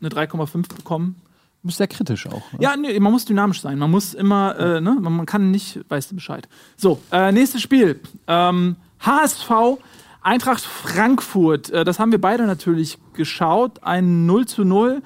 eine 0.00 0.08
3,5 0.08 0.74
bekommen. 0.74 1.16
Du 1.62 1.68
bist 1.68 1.78
sehr 1.78 1.86
kritisch 1.86 2.26
auch. 2.26 2.52
Ne? 2.52 2.58
Ja, 2.60 2.76
nee, 2.76 2.98
man 2.98 3.12
muss 3.12 3.24
dynamisch 3.24 3.60
sein. 3.60 3.78
Man 3.78 3.90
muss 3.90 4.14
immer, 4.14 4.58
äh, 4.58 4.80
ne, 4.80 4.96
man, 5.00 5.16
man 5.16 5.26
kann 5.26 5.52
nicht, 5.52 5.78
weißt 5.88 6.10
du 6.10 6.16
Bescheid. 6.16 6.48
So, 6.76 7.00
äh, 7.12 7.30
nächstes 7.30 7.62
Spiel. 7.62 8.00
Ähm, 8.26 8.74
HSV, 8.98 9.78
Eintracht 10.22 10.62
Frankfurt. 10.62 11.70
Äh, 11.70 11.84
das 11.84 12.00
haben 12.00 12.10
wir 12.10 12.20
beide 12.20 12.46
natürlich 12.46 12.98
geschaut. 13.12 13.84
Ein 13.84 14.26
0 14.26 14.46
zu 14.46 14.64
0 14.64 15.02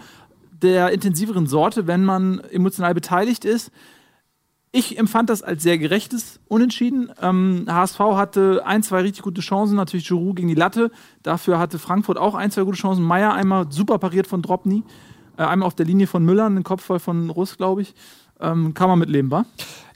der 0.62 0.93
intensiveren 0.93 1.47
Sorte, 1.47 1.87
wenn 1.87 2.05
man 2.06 2.41
emotional 2.41 2.94
beteiligt 2.94 3.44
ist. 3.44 3.70
Ich 4.73 4.99
empfand 4.99 5.29
das 5.29 5.43
als 5.43 5.62
sehr 5.62 5.76
gerechtes 5.76 6.41
Unentschieden. 6.49 7.11
Ähm, 7.20 7.67
HSV 7.69 7.99
hatte 7.99 8.62
ein, 8.64 8.82
zwei 8.82 9.02
richtig 9.02 9.23
gute 9.23 9.43
Chancen, 9.43 9.76
natürlich 9.76 10.09
Giroud 10.09 10.37
gegen 10.37 10.49
die 10.49 10.55
Latte. 10.55 10.91
Dafür 11.23 11.59
hatte 11.59 11.79
Frankfurt 11.79 12.17
auch 12.17 12.35
ein, 12.35 12.50
zwei 12.50 12.62
gute 12.62 12.79
Chancen. 12.79 13.05
Meier 13.05 13.35
einmal 13.35 13.70
super 13.70 13.99
pariert 13.99 14.26
von 14.26 14.41
Dropny. 14.41 14.82
Äh, 15.37 15.44
einmal 15.44 15.67
auf 15.67 15.75
der 15.75 15.87
Linie 15.87 16.06
von 16.06 16.25
Müller, 16.25 16.47
einen 16.47 16.64
Kopfball 16.64 16.99
von 16.99 17.31
Russ, 17.31 17.57
glaube 17.57 17.83
ich. 17.83 17.95
Ähm, 18.40 18.75
kann 18.75 18.88
man 18.88 18.99
mitleben, 18.99 19.31
wa? 19.31 19.45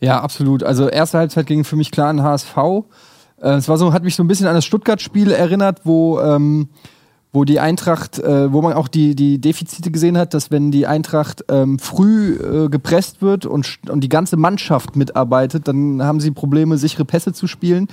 Ja, 0.01 0.21
absolut. 0.21 0.63
Also 0.63 0.89
erste 0.89 1.19
Halbzeit 1.19 1.47
ging 1.47 1.65
für 1.65 1.77
mich 1.77 1.91
klar 1.91 2.09
an 2.09 2.23
HSV. 2.23 2.57
Äh, 3.41 3.51
es 3.51 3.69
war 3.69 3.77
so, 3.77 3.93
hat 3.93 4.03
mich 4.03 4.17
so 4.17 4.23
ein 4.23 4.29
bisschen 4.29 4.47
an 4.47 4.55
das 4.55 4.65
Stuttgart-Spiel 4.65 5.31
erinnert, 5.31 5.83
wo, 5.85 6.21
ähm, 6.21 6.69
wo 7.33 7.45
die 7.45 7.61
Eintracht, 7.61 8.19
äh, 8.19 8.53
wo 8.53 8.63
man 8.63 8.73
auch 8.73 8.89
die, 8.89 9.15
die 9.15 9.41
Defizite 9.41 9.91
gesehen 9.91 10.17
hat, 10.17 10.35
dass 10.35 10.51
wenn 10.51 10.71
die 10.71 10.87
Eintracht 10.87 11.45
ähm, 11.49 11.79
früh 11.79 12.35
äh, 12.35 12.69
gepresst 12.69 13.23
wird 13.23 13.47
und, 13.47 13.79
und 13.89 14.01
die 14.01 14.09
ganze 14.09 14.37
Mannschaft 14.37 14.97
mitarbeitet, 14.97 15.69
dann 15.69 16.03
haben 16.03 16.21
sie 16.21 16.31
Probleme, 16.31 16.79
sichere 16.79 17.05
Pässe 17.05 17.33
zu 17.33 17.47
spielen. 17.47 17.89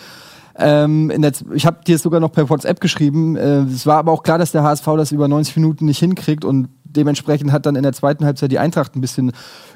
Ähm, 0.60 1.12
der, 1.16 1.34
ich 1.54 1.68
habe 1.68 1.84
dir 1.86 1.96
es 1.96 2.02
sogar 2.02 2.20
noch 2.20 2.32
per 2.32 2.50
WhatsApp 2.50 2.82
geschrieben. 2.82 3.36
Äh, 3.36 3.60
es 3.64 3.86
war 3.86 3.98
aber 3.98 4.12
auch 4.12 4.24
klar, 4.24 4.40
dass 4.40 4.52
der 4.52 4.64
HSV 4.64 4.86
das 4.98 5.12
über 5.12 5.28
90 5.28 5.56
Minuten 5.58 5.86
nicht 5.86 6.00
hinkriegt 6.00 6.44
und 6.44 6.70
dementsprechend 6.98 7.52
hat 7.52 7.66
dann 7.66 7.76
in 7.76 7.84
der 7.84 7.94
zweiten 7.94 8.26
Halbzeit 8.26 8.52
die 8.52 8.60
Eintracht 8.60 8.96
ein 8.96 9.02
bisschen 9.02 9.32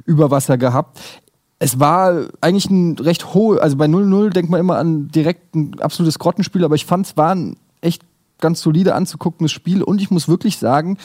Überwasser 0.05 0.57
gehabt. 0.57 0.99
Es 1.59 1.79
war 1.79 2.25
eigentlich 2.41 2.69
ein 2.69 2.97
recht 2.97 3.33
hohe, 3.33 3.61
also 3.61 3.77
bei 3.77 3.85
0-0 3.85 4.31
denkt 4.31 4.49
man 4.49 4.59
immer 4.59 4.77
an 4.77 5.09
direkt 5.09 5.55
ein 5.55 5.79
absolutes 5.79 6.17
Grottenspiel, 6.17 6.65
aber 6.65 6.75
ich 6.75 6.85
fand 6.85 7.05
es 7.05 7.17
war 7.17 7.35
ein 7.35 7.55
echt 7.81 8.01
ganz 8.39 8.61
solide 8.61 8.95
anzuguckendes 8.95 9.51
Spiel 9.51 9.83
und 9.83 10.01
ich 10.01 10.09
muss 10.09 10.27
wirklich 10.27 10.57
sagen, 10.57 10.97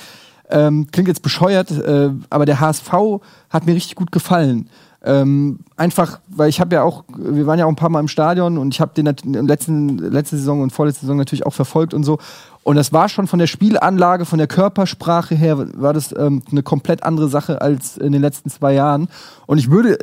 ähm, 0.49 0.87
klingt 0.90 1.08
jetzt 1.08 1.23
bescheuert, 1.23 1.70
äh, 1.70 2.11
aber 2.30 2.46
der 2.46 2.61
HSV 2.61 2.90
hat 3.50 3.66
mir 3.66 3.75
richtig 3.75 3.96
gut 3.96 4.12
gefallen. 4.12 4.70
Ähm, 5.04 5.61
einfach, 5.76 6.20
weil 6.26 6.49
ich 6.49 6.61
habe 6.61 6.75
ja 6.75 6.82
auch, 6.82 7.04
wir 7.16 7.46
waren 7.46 7.58
ja 7.58 7.66
auch 7.66 7.70
ein 7.70 7.76
paar 7.76 7.90
Mal 7.90 8.00
im 8.00 8.08
Stadion 8.08 8.58
und 8.58 8.75
ich 8.75 8.80
habe 8.80 8.92
den 8.94 9.06
letzten, 9.46 9.99
letzte 9.99 10.37
Saison 10.37 10.62
und 10.62 10.73
vorletzte 10.73 11.02
Saison 11.02 11.16
natürlich 11.16 11.46
auch 11.46 11.54
verfolgt 11.54 11.94
und 11.94 12.02
so. 12.02 12.18
Und 12.66 12.75
das 12.75 12.92
war 12.92 13.08
schon 13.08 13.28
von 13.28 13.38
der 13.38 13.46
Spielanlage, 13.46 14.25
von 14.25 14.38
der 14.38 14.49
Körpersprache 14.49 15.37
her, 15.37 15.68
war 15.80 15.92
das 15.92 16.12
ähm, 16.18 16.42
eine 16.50 16.64
komplett 16.64 17.04
andere 17.04 17.28
Sache 17.28 17.61
als 17.61 17.96
in 17.96 18.11
den 18.11 18.20
letzten 18.20 18.50
zwei 18.50 18.75
Jahren. 18.75 19.06
Und 19.46 19.58
ich 19.58 19.70
würde 19.70 19.99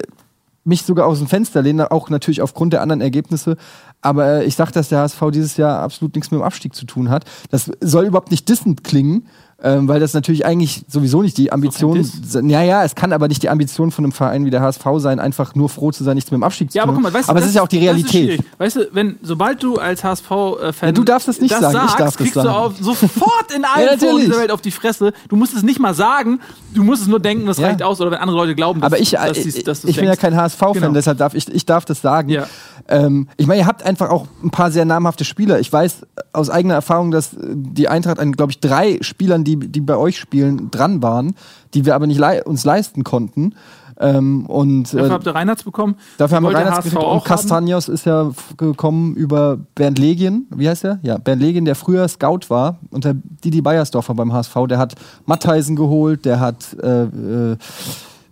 mich 0.63 0.84
sogar 0.84 1.08
aus 1.08 1.17
dem 1.20 1.27
Fenster 1.27 1.62
lehnen, 1.62 1.82
auch 1.82 2.10
natürlich 2.10 2.41
aufgrund 2.41 2.72
der 2.72 2.82
anderen 2.82 3.01
Ergebnisse. 3.01 3.58
Aber 4.01 4.25
äh, 4.27 4.46
ich 4.46 4.55
sag, 4.55 4.72
dass 4.72 4.88
der 4.88 5.00
HSV 5.00 5.22
dieses 5.34 5.58
Jahr 5.58 5.82
absolut 5.82 6.15
nichts 6.15 6.32
mit 6.32 6.39
dem 6.39 6.43
Abstieg 6.46 6.74
zu 6.74 6.86
tun 6.86 7.10
hat. 7.10 7.25
Das 7.50 7.70
soll 7.82 8.05
überhaupt 8.05 8.32
nicht 8.32 8.48
dissend 8.48 8.86
klingen. 8.86 9.27
Ähm, 9.65 9.88
weil 9.88 10.01
das 10.01 10.13
natürlich 10.13 10.46
eigentlich 10.46 10.84
sowieso 10.89 11.22
nicht 11.22 11.38
die 11.38 11.53
Ambition, 11.53 11.93
Diss. 11.96 12.12
ja, 12.34 12.62
ja, 12.63 12.84
es 12.84 12.96
kann 12.96 13.13
aber 13.13 13.29
nicht 13.29 13.43
die 13.43 13.50
Ambition 13.50 13.91
von 13.91 14.03
einem 14.03 14.12
Verein 14.12 14.43
wie 14.46 14.50
der 14.50 14.60
HSV 14.60 14.84
sein, 14.98 15.22
einfach 15.22 15.55
nur 15.55 15.70
froh 15.70 15.91
zu 15.93 16.03
sein, 16.03 16.15
nichts 16.15 16.29
mit 16.32 16.38
dem 16.39 16.43
Abstieg 16.43 16.70
zu 16.70 16.77
Ja, 16.77 16.84
tun. 16.84 16.89
aber 16.89 16.96
guck 16.96 17.03
mal, 17.03 17.13
weißt 17.17 17.29
du, 17.29 17.32
aber 17.32 17.39
es 17.39 17.46
das 17.46 17.50
ist 17.51 17.55
ja 17.55 17.62
auch 17.62 17.70
die 17.70 17.77
das 17.77 17.86
Realität. 17.86 18.43
weißt 18.58 18.75
du, 18.75 18.89
wenn, 18.91 19.15
sobald 19.22 19.63
du 19.63 19.77
als 19.77 20.03
HSV-Fan. 20.03 20.89
Ja, 20.89 20.91
du 20.91 21.03
darfst 21.05 21.29
es 21.29 21.39
nicht 21.39 21.51
sagen, 21.51 21.65
ich 21.65 21.72
sagst, 21.72 22.00
darf 22.00 22.05
das 22.08 22.17
kriegst 22.17 22.34
sagen. 22.34 22.48
du 22.50 22.53
auf, 22.53 22.74
sofort 22.82 23.53
in 23.55 23.63
allen 23.74 23.88
Ja, 23.88 23.98
Foren 23.98 24.20
dieser 24.22 24.38
Welt 24.38 24.51
auf 24.51 24.60
die 24.60 24.72
Fresse. 24.72 25.13
Du 25.29 25.38
musst 25.38 25.55
es 25.55 25.63
nicht 25.63 25.79
mal 25.79 25.93
sagen, 25.93 26.41
du 26.74 26.84
musst 26.84 27.03
es 27.03 27.08
nur 27.08 27.22
denken, 27.22 27.46
das 27.46 27.58
Ja. 27.58 27.67
reicht 27.67 27.84
aus, 27.84 28.01
oder 28.01 28.12
wenn 28.12 28.20
andere 28.20 28.36
Leute 28.38 28.55
glauben, 28.55 28.82
dass, 28.82 28.88
Aber 28.91 29.00
ich, 29.00 29.12
dass, 29.12 29.38
ich, 29.38 29.63
dass 29.63 29.79
du's 29.82 29.89
ich 29.91 29.96
bin 29.96 30.05
ja 30.05 30.17
kein 30.17 30.36
HSV-Fan, 30.36 30.74
Genau. 30.74 30.91
deshalb 30.91 31.17
darf 31.20 31.36
ich, 31.36 31.48
ich 31.48 31.65
darf 31.65 31.86
das 31.86 32.01
sagen. 32.01 32.27
Ja. 32.27 32.48
Ähm, 32.89 33.29
ich 33.38 33.48
meine, 33.48 33.62
ihr 33.62 33.65
habt 33.67 33.82
einfach 33.84 34.10
auch 34.10 34.27
ein 34.43 34.50
paar 34.51 34.70
sehr 34.70 34.84
namhafte 34.84 35.24
Spieler. 35.24 35.58
Ich 35.62 35.72
weiß 35.72 36.05
aus 36.34 36.50
eigener 36.50 36.74
Erfahrung, 36.74 37.12
dass 37.12 37.34
äh, 37.34 37.38
die 37.53 37.88
Eintracht 37.88 38.20
an, 38.20 38.34
glaube 38.34 38.51
ich, 38.51 38.60
drei 38.60 38.98
Spielern, 39.00 39.46
die, 39.46 39.52
die 39.57 39.81
bei 39.81 39.98
euch 39.98 40.17
spielen, 40.17 40.72
dran 40.72 41.01
waren, 41.01 41.36
die 41.74 41.86
wir 41.86 41.95
aber 41.95 42.07
nicht 42.07 42.19
lei 42.19 42.43
uns 42.43 42.65
leisten 42.65 43.03
konnten. 43.03 43.55
Ähm, 44.00 44.45
und 44.48 44.93
äh, 44.93 44.98
Dafür 44.98 45.12
habt 45.12 45.27
ihr 45.27 45.36
Reinhardt 45.36 45.63
bekommen. 45.63 45.95
Dafür 46.17 46.38
haben 46.38 46.43
wir 46.43 46.53
Reinhardt 46.53 46.83
gekriegt 46.83 47.03
und. 47.03 47.24
Castanios 47.24 47.88
ist 47.88 48.05
ja 48.05 48.31
gekommen 48.57 49.15
über 49.15 49.57
Bernd 49.75 50.00
Legien. 50.00 50.48
Wie 50.50 50.67
heißt 50.67 50.83
der? 50.83 51.00
Ja, 51.03 51.17
Bernd 51.17 51.41
Legien, 51.41 51.65
der 51.65 51.75
früher 51.75 52.07
Scout 52.07 52.50
war 52.50 52.79
unter 52.89 53.13
Didi 53.13 53.62
Beiersdorfer 53.62 54.13
beim 54.13 54.33
HSV. 54.33 54.55
Der 54.67 54.77
hat 54.77 54.95
Mattheisen 55.25 55.75
geholt, 55.75 56.25
der 56.25 56.39
hat, 56.39 56.75
äh, 56.81 57.03
äh, 57.03 57.57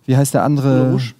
wie 0.06 0.16
heißt 0.16 0.34
der 0.34 0.42
andere? 0.42 0.84
Bularouche. 0.84 1.14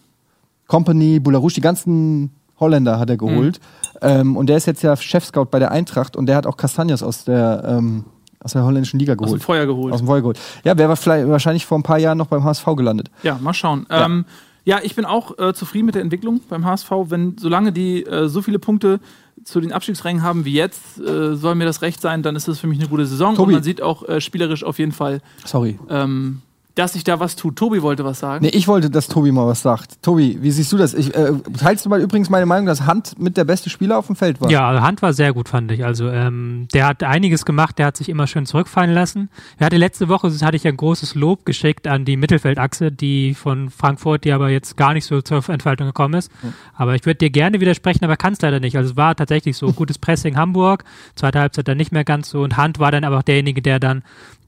Company, 0.66 1.20
Bularouche, 1.20 1.54
die 1.54 1.60
ganzen 1.60 2.30
Holländer 2.58 2.98
hat 2.98 3.10
er 3.10 3.16
geholt. 3.16 3.60
Mhm. 3.60 3.82
Ähm, 4.00 4.36
und 4.36 4.48
der 4.48 4.56
ist 4.56 4.66
jetzt 4.66 4.82
ja 4.82 4.96
Chefscout 4.96 5.46
bei 5.50 5.58
der 5.58 5.70
Eintracht 5.70 6.16
und 6.16 6.26
der 6.26 6.36
hat 6.36 6.46
auch 6.46 6.56
Castanios 6.56 7.02
aus 7.02 7.24
der, 7.24 7.62
ähm, 7.66 8.04
aus 8.42 8.52
der 8.52 8.64
holländischen 8.64 8.98
Liga 8.98 9.12
Aus 9.12 9.18
dem 9.18 9.24
geholt. 9.26 9.42
Feuer 9.42 9.66
geholt. 9.66 9.92
Aus 9.92 10.00
dem 10.00 10.06
Feuer 10.06 10.20
geholt. 10.20 10.38
Ja, 10.64 10.76
wäre 10.76 10.88
wahrscheinlich 10.88 11.66
vor 11.66 11.78
ein 11.78 11.82
paar 11.82 11.98
Jahren 11.98 12.18
noch 12.18 12.26
beim 12.26 12.44
HSV 12.44 12.64
gelandet. 12.76 13.10
Ja, 13.22 13.38
mal 13.40 13.54
schauen. 13.54 13.86
Ja, 13.90 14.04
ähm, 14.04 14.24
ja 14.64 14.80
ich 14.82 14.94
bin 14.94 15.04
auch 15.04 15.38
äh, 15.38 15.54
zufrieden 15.54 15.86
mit 15.86 15.94
der 15.94 16.02
Entwicklung 16.02 16.40
beim 16.48 16.64
HSV. 16.64 16.90
Wenn, 17.06 17.36
solange 17.38 17.72
die 17.72 18.04
äh, 18.04 18.28
so 18.28 18.42
viele 18.42 18.58
Punkte 18.58 19.00
zu 19.44 19.60
den 19.60 19.72
Abstiegsrängen 19.72 20.22
haben 20.22 20.44
wie 20.44 20.54
jetzt, 20.54 21.00
äh, 21.00 21.34
soll 21.34 21.54
mir 21.54 21.64
das 21.64 21.82
recht 21.82 22.00
sein, 22.00 22.22
dann 22.22 22.36
ist 22.36 22.48
das 22.48 22.58
für 22.58 22.66
mich 22.66 22.78
eine 22.78 22.88
gute 22.88 23.06
Saison. 23.06 23.34
Tobi. 23.34 23.48
Und 23.48 23.52
man 23.54 23.62
sieht 23.62 23.82
auch 23.82 24.08
äh, 24.08 24.20
spielerisch 24.20 24.64
auf 24.64 24.78
jeden 24.78 24.92
Fall, 24.92 25.20
Sorry. 25.44 25.78
ähm, 25.88 26.42
dass 26.74 26.94
sich 26.94 27.04
da 27.04 27.20
was 27.20 27.36
tut. 27.36 27.56
Tobi 27.56 27.82
wollte 27.82 28.04
was 28.04 28.20
sagen. 28.20 28.44
Nee, 28.44 28.50
ich 28.52 28.66
wollte, 28.66 28.88
dass 28.88 29.06
Tobi 29.06 29.30
mal 29.30 29.46
was 29.46 29.60
sagt. 29.60 30.02
Tobi, 30.02 30.38
wie 30.40 30.50
siehst 30.50 30.72
du 30.72 30.78
das? 30.78 30.94
Ich, 30.94 31.14
äh, 31.14 31.32
teilst 31.58 31.84
du 31.84 31.90
mal 31.90 32.00
übrigens 32.00 32.30
meine 32.30 32.46
Meinung, 32.46 32.66
dass 32.66 32.86
Hand 32.86 33.18
mit 33.18 33.36
der 33.36 33.44
beste 33.44 33.68
Spieler 33.68 33.98
auf 33.98 34.06
dem 34.06 34.16
Feld 34.16 34.40
war? 34.40 34.50
Ja, 34.50 34.80
Hand 34.80 35.02
war 35.02 35.12
sehr 35.12 35.34
gut, 35.34 35.50
fand 35.50 35.70
ich. 35.70 35.84
Also 35.84 36.08
ähm, 36.08 36.68
der 36.72 36.86
hat 36.86 37.02
einiges 37.02 37.44
gemacht, 37.44 37.78
der 37.78 37.86
hat 37.86 37.96
sich 37.96 38.08
immer 38.08 38.26
schön 38.26 38.46
zurückfallen 38.46 38.92
lassen. 38.94 39.28
Er 39.58 39.66
hatte 39.66 39.76
letzte 39.76 40.08
Woche, 40.08 40.28
das 40.28 40.42
hatte 40.42 40.56
ich 40.56 40.64
ja 40.64 40.70
ein 40.70 40.76
großes 40.78 41.14
Lob 41.14 41.44
geschickt 41.44 41.86
an 41.86 42.06
die 42.06 42.16
Mittelfeldachse, 42.16 42.90
die 42.90 43.34
von 43.34 43.68
Frankfurt, 43.68 44.24
die 44.24 44.32
aber 44.32 44.48
jetzt 44.48 44.76
gar 44.78 44.94
nicht 44.94 45.04
so 45.04 45.20
zur 45.20 45.46
Entfaltung 45.48 45.86
gekommen 45.86 46.14
ist. 46.14 46.30
Aber 46.74 46.94
ich 46.94 47.04
würde 47.04 47.18
dir 47.18 47.30
gerne 47.30 47.60
widersprechen, 47.60 48.04
aber 48.04 48.16
kann 48.16 48.32
es 48.32 48.40
leider 48.40 48.60
nicht. 48.60 48.76
Also 48.76 48.92
es 48.92 48.96
war 48.96 49.14
tatsächlich 49.14 49.58
so 49.58 49.72
gutes 49.72 49.98
Pressing 49.98 50.36
Hamburg, 50.36 50.84
zweite 51.16 51.40
Halbzeit 51.40 51.68
dann 51.68 51.76
nicht 51.76 51.92
mehr 51.92 52.04
ganz 52.04 52.30
so 52.30 52.42
und 52.42 52.56
Hand 52.56 52.78
war 52.78 52.90
dann 52.90 53.04
aber 53.04 53.18
auch 53.18 53.22
derjenige, 53.22 53.60
der 53.60 53.78
dann 53.78 54.02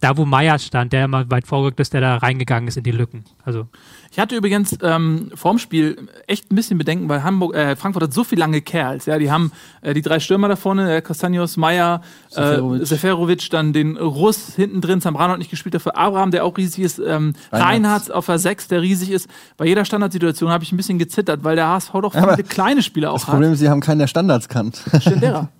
da, 0.04 0.16
wo 0.16 0.24
Meier 0.24 0.58
stand, 0.58 0.92
der 0.92 1.06
immer 1.06 1.30
weit 1.30 1.46
vorgerückt 1.46 1.80
ist, 1.80 1.92
der 1.94 2.00
da 2.00 2.16
reingegangen 2.16 2.68
ist 2.68 2.76
in 2.76 2.84
die 2.84 2.90
Lücken. 2.90 3.24
Also 3.44 3.66
Ich 4.12 4.18
hatte 4.18 4.36
übrigens 4.36 4.76
ähm, 4.82 5.30
vorm 5.34 5.58
Spiel 5.58 6.08
echt 6.26 6.52
ein 6.52 6.56
bisschen 6.56 6.76
Bedenken, 6.78 7.08
weil 7.08 7.22
Hamburg, 7.24 7.54
äh, 7.54 7.74
Frankfurt 7.74 8.02
hat 8.04 8.12
so 8.12 8.22
viele 8.22 8.40
lange 8.40 8.60
Kerls. 8.60 9.06
Ja, 9.06 9.18
die 9.18 9.30
haben 9.30 9.50
äh, 9.80 9.94
die 9.94 10.02
drei 10.02 10.20
Stürmer 10.20 10.48
da 10.48 10.56
vorne, 10.56 10.96
äh, 10.96 11.00
Castanios, 11.00 11.56
Meyer, 11.56 12.02
äh, 12.30 12.34
Seferovic. 12.34 12.86
Seferovic, 12.86 13.50
dann 13.50 13.72
den 13.72 13.96
Russ 13.96 14.54
hinten 14.54 14.80
drin, 14.80 15.00
Zambrano 15.00 15.32
hat 15.32 15.38
nicht 15.38 15.50
gespielt, 15.50 15.74
dafür 15.74 15.96
Abraham, 15.96 16.30
der 16.30 16.44
auch 16.44 16.56
riesig 16.56 16.84
ist, 16.84 16.98
ähm, 16.98 17.32
Reinhardt. 17.50 18.10
Auf 18.10 18.26
der 18.26 18.38
6, 18.38 18.68
der 18.68 18.82
riesig 18.82 19.10
ist. 19.10 19.28
Bei 19.56 19.64
jeder 19.64 19.84
Standardsituation 19.84 20.50
habe 20.50 20.64
ich 20.64 20.72
ein 20.72 20.76
bisschen 20.76 20.98
gezittert, 20.98 21.42
weil 21.44 21.56
der 21.56 21.68
HSV 21.68 21.92
doch 22.02 22.14
Aber 22.14 22.34
viele 22.34 22.46
kleine 22.46 22.82
Spieler 22.82 23.10
auch 23.10 23.14
Das 23.18 23.24
Problem 23.24 23.48
hat. 23.48 23.54
ist, 23.54 23.60
sie 23.60 23.68
haben 23.68 23.80
keinen 23.80 24.00
der 24.00 24.06
Standards 24.08 24.48
kannt. 24.48 24.82
Stendera. 25.00 25.48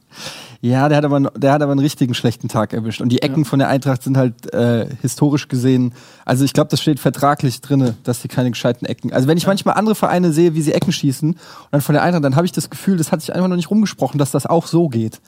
ja, 0.65 0.89
der 0.89 0.97
hat, 0.97 1.05
aber, 1.05 1.21
der 1.21 1.53
hat 1.53 1.61
aber 1.61 1.73
einen 1.73 1.81
richtigen 1.81 2.15
schlechten 2.15 2.49
Tag 2.49 2.73
erwischt. 2.73 3.03
Und 3.03 3.11
die 3.11 3.21
Ecken 3.21 3.45
von 3.45 3.59
der 3.59 3.69
Eintracht 3.69 4.03
sind 4.03 4.17
halt 4.17 4.51
äh, 4.55 4.89
historisch 5.03 5.49
gesehen, 5.49 5.93
also 6.25 6.43
ich 6.43 6.55
glaube, 6.55 6.71
das 6.71 6.81
steht 6.81 7.01
vertraglich 7.01 7.61
drinne, 7.61 7.97
dass 8.03 8.23
sie 8.23 8.29
keine 8.29 8.51
gescheiten 8.51 8.87
Ecken. 8.87 9.13
Also 9.13 9.29
wenn 9.29 9.37
ich 9.37 9.47
manchmal 9.47 9.75
andere 9.75 9.95
Vereine 9.95 10.33
sehe, 10.33 10.55
wie 10.55 10.63
sie 10.63 10.73
Ecken 10.73 10.91
schießen 10.91 11.33
und 11.33 11.39
dann 11.71 11.83
von 11.83 11.93
der 11.93 12.03
Eintracht, 12.03 12.25
dann 12.25 12.35
habe 12.35 12.47
ich 12.47 12.53
das 12.53 12.71
Gefühl, 12.71 12.97
das 12.97 13.13
hat 13.13 13.21
sich 13.21 13.35
einfach 13.35 13.49
noch 13.49 13.57
nicht 13.57 13.69
rumgesprochen, 13.69 14.17
dass 14.17 14.31
das 14.31 14.47
auch 14.47 14.67
so 14.67 14.89
geht. 14.89 15.21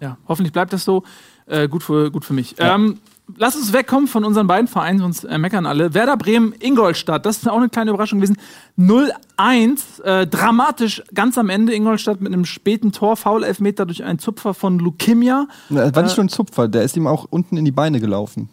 Ja, 0.00 0.16
hoffentlich 0.28 0.52
bleibt 0.52 0.72
das 0.72 0.84
so. 0.84 1.02
Äh, 1.46 1.66
gut, 1.66 1.82
für, 1.82 2.12
gut 2.12 2.24
für 2.24 2.34
mich. 2.34 2.54
Ähm, 2.58 2.98
lass 3.36 3.56
uns 3.56 3.72
wegkommen 3.72 4.08
von 4.08 4.24
unseren 4.24 4.46
beiden 4.46 4.68
Vereinen, 4.68 4.98
sonst 5.00 5.24
äh, 5.24 5.38
meckern 5.38 5.66
alle. 5.66 5.94
Werder 5.94 6.16
Bremen, 6.16 6.54
Ingolstadt, 6.58 7.26
das 7.26 7.38
ist 7.38 7.48
auch 7.48 7.56
eine 7.58 7.68
kleine 7.68 7.90
Überraschung 7.90 8.20
gewesen. 8.20 8.36
0-1, 8.78 10.02
äh, 10.02 10.26
dramatisch 10.26 11.02
ganz 11.14 11.38
am 11.38 11.48
Ende. 11.50 11.74
Ingolstadt 11.74 12.20
mit 12.20 12.32
einem 12.32 12.44
späten 12.44 12.92
Tor, 12.92 13.16
Foul-Elfmeter 13.16 13.86
durch 13.86 14.04
einen 14.04 14.18
Zupfer 14.18 14.54
von 14.54 14.78
Lukimia. 14.78 15.46
Das 15.70 15.94
war 15.94 16.02
nicht 16.02 16.16
nur 16.16 16.24
ein 16.24 16.28
Zupfer, 16.28 16.68
der 16.68 16.82
ist 16.82 16.96
ihm 16.96 17.06
auch 17.06 17.26
unten 17.30 17.56
in 17.56 17.64
die 17.64 17.70
Beine 17.72 18.00
gelaufen. 18.00 18.48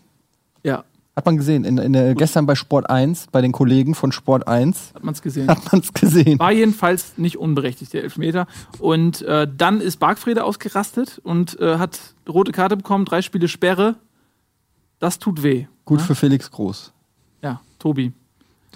Ja, 0.64 0.84
Hat 1.16 1.26
man 1.26 1.38
gesehen. 1.38 1.64
In, 1.64 1.78
in, 1.78 1.94
der- 1.94 2.16
gestern 2.16 2.46
bei 2.46 2.56
Sport 2.56 2.90
1, 2.90 3.28
bei 3.32 3.42
den 3.42 3.52
Kollegen 3.52 3.96
von 3.96 4.12
Sport 4.12 4.48
1, 4.48 4.92
hat 4.96 5.04
man 5.04 5.14
es 5.14 5.22
gesehen. 5.22 5.48
hat 5.48 5.72
man 5.72 5.82
es 5.82 5.94
gesehen. 5.94 6.40
War 6.40 6.52
jedenfalls 6.52 7.18
nicht 7.18 7.38
unberechtigt, 7.38 7.94
der 7.94 8.04
Elfmeter. 8.04 8.48
Und 8.80 9.22
äh, 9.22 9.48
dann 9.56 9.80
ist 9.82 9.98
Bargfrede 10.00 10.44
ausgerastet 10.44 11.20
und 11.24 11.60
äh, 11.60 11.78
hat 11.78 12.00
rote 12.28 12.52
Karte 12.52 12.78
bekommen, 12.78 13.06
drei 13.06 13.22
Spiele 13.22 13.48
Sperre. 13.48 13.96
Das 15.00 15.20
tut 15.20 15.44
weh. 15.44 15.66
Gut 15.86 16.02
für 16.02 16.16
Felix 16.16 16.50
Groß. 16.52 16.92
Ja, 17.42 17.62
Tobi. 17.80 18.12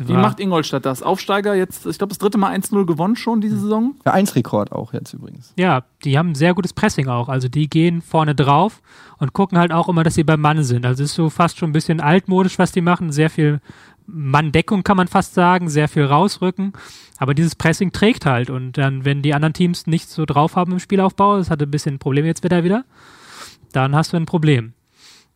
Wie 0.01 0.13
war- 0.13 0.21
macht 0.21 0.39
Ingolstadt 0.39 0.85
das? 0.85 1.03
Aufsteiger 1.03 1.55
jetzt, 1.55 1.85
ich 1.85 1.97
glaube, 1.97 2.09
das 2.11 2.19
dritte 2.19 2.38
Mal 2.38 2.51
1-0 2.53 2.85
gewonnen 2.85 3.17
schon 3.17 3.41
diese 3.41 3.59
Saison. 3.59 3.95
Vereinsrekord 4.03 4.71
auch 4.71 4.93
jetzt 4.93 5.13
übrigens. 5.13 5.53
Ja, 5.57 5.83
die 6.05 6.17
haben 6.17 6.35
sehr 6.35 6.53
gutes 6.53 6.71
Pressing 6.71 7.07
auch. 7.09 7.27
Also 7.27 7.49
die 7.49 7.69
gehen 7.69 8.01
vorne 8.01 8.33
drauf 8.33 8.81
und 9.17 9.33
gucken 9.33 9.57
halt 9.57 9.73
auch 9.73 9.89
immer, 9.89 10.03
dass 10.05 10.15
sie 10.15 10.23
beim 10.23 10.39
Mann 10.39 10.63
sind. 10.63 10.85
Also 10.85 11.03
es 11.03 11.09
ist 11.09 11.15
so 11.15 11.29
fast 11.29 11.57
schon 11.57 11.71
ein 11.71 11.73
bisschen 11.73 11.99
altmodisch, 11.99 12.57
was 12.59 12.71
die 12.71 12.79
machen. 12.79 13.11
Sehr 13.11 13.29
viel 13.29 13.59
Manndeckung 14.05 14.83
kann 14.83 14.95
man 14.95 15.09
fast 15.09 15.33
sagen, 15.33 15.69
sehr 15.69 15.89
viel 15.89 16.05
rausrücken. 16.05 16.71
Aber 17.17 17.33
dieses 17.33 17.55
Pressing 17.55 17.91
trägt 17.91 18.25
halt. 18.25 18.49
Und 18.49 18.77
dann, 18.77 19.03
wenn 19.03 19.21
die 19.21 19.33
anderen 19.33 19.53
Teams 19.53 19.85
nicht 19.85 20.07
so 20.09 20.25
drauf 20.25 20.55
haben 20.55 20.71
im 20.71 20.79
Spielaufbau, 20.79 21.38
das 21.38 21.49
hatte 21.49 21.65
ein 21.65 21.71
bisschen 21.71 21.99
Probleme 21.99 22.27
jetzt 22.27 22.43
wieder 22.45 22.63
wieder, 22.63 22.85
dann 23.73 23.93
hast 23.95 24.13
du 24.13 24.17
ein 24.17 24.25
Problem. 24.25 24.71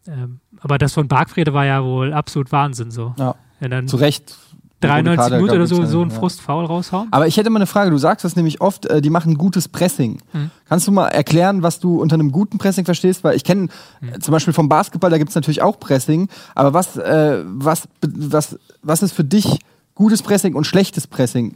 Ähm, 0.07 0.39
aber 0.59 0.77
das 0.77 0.93
von 0.93 1.07
Bargfrede 1.07 1.53
war 1.53 1.65
ja 1.65 1.83
wohl 1.83 2.13
absolut 2.13 2.51
Wahnsinn 2.51 2.91
so. 2.91 3.13
Ja, 3.17 3.35
dann 3.59 3.87
zu 3.87 3.97
Recht. 3.97 4.35
93 4.83 5.07
Rote 5.07 5.15
Karte 5.15 5.35
Minuten 5.35 5.55
oder 5.55 5.67
so, 5.67 5.85
so 5.85 6.01
ein 6.01 6.09
ja. 6.09 6.15
Frustfoul 6.15 6.65
raushauen. 6.65 7.07
Aber 7.11 7.27
ich 7.27 7.37
hätte 7.37 7.49
mal 7.49 7.59
eine 7.59 7.67
Frage. 7.67 7.89
Du 7.91 7.97
sagst 7.97 8.25
das 8.25 8.35
nämlich 8.35 8.61
oft, 8.61 8.85
äh, 8.85 9.01
die 9.01 9.09
machen 9.09 9.37
gutes 9.37 9.67
Pressing. 9.67 10.19
Mhm. 10.33 10.51
Kannst 10.67 10.87
du 10.87 10.91
mal 10.91 11.07
erklären, 11.07 11.63
was 11.63 11.79
du 11.79 12.01
unter 12.01 12.15
einem 12.15 12.31
guten 12.31 12.57
Pressing 12.57 12.85
verstehst? 12.85 13.23
Weil 13.23 13.35
ich 13.35 13.43
kenne 13.43 13.69
äh, 14.01 14.19
zum 14.19 14.31
Beispiel 14.31 14.53
vom 14.53 14.69
Basketball, 14.69 15.09
da 15.09 15.17
gibt 15.17 15.29
es 15.29 15.35
natürlich 15.35 15.61
auch 15.61 15.79
Pressing. 15.79 16.27
Aber 16.55 16.73
was, 16.73 16.97
äh, 16.97 17.43
was, 17.45 17.87
was, 18.01 18.59
was 18.81 19.03
ist 19.03 19.13
für 19.13 19.23
dich 19.23 19.59
gutes 19.95 20.21
Pressing 20.21 20.55
und 20.55 20.65
schlechtes 20.65 21.07
Pressing? 21.07 21.55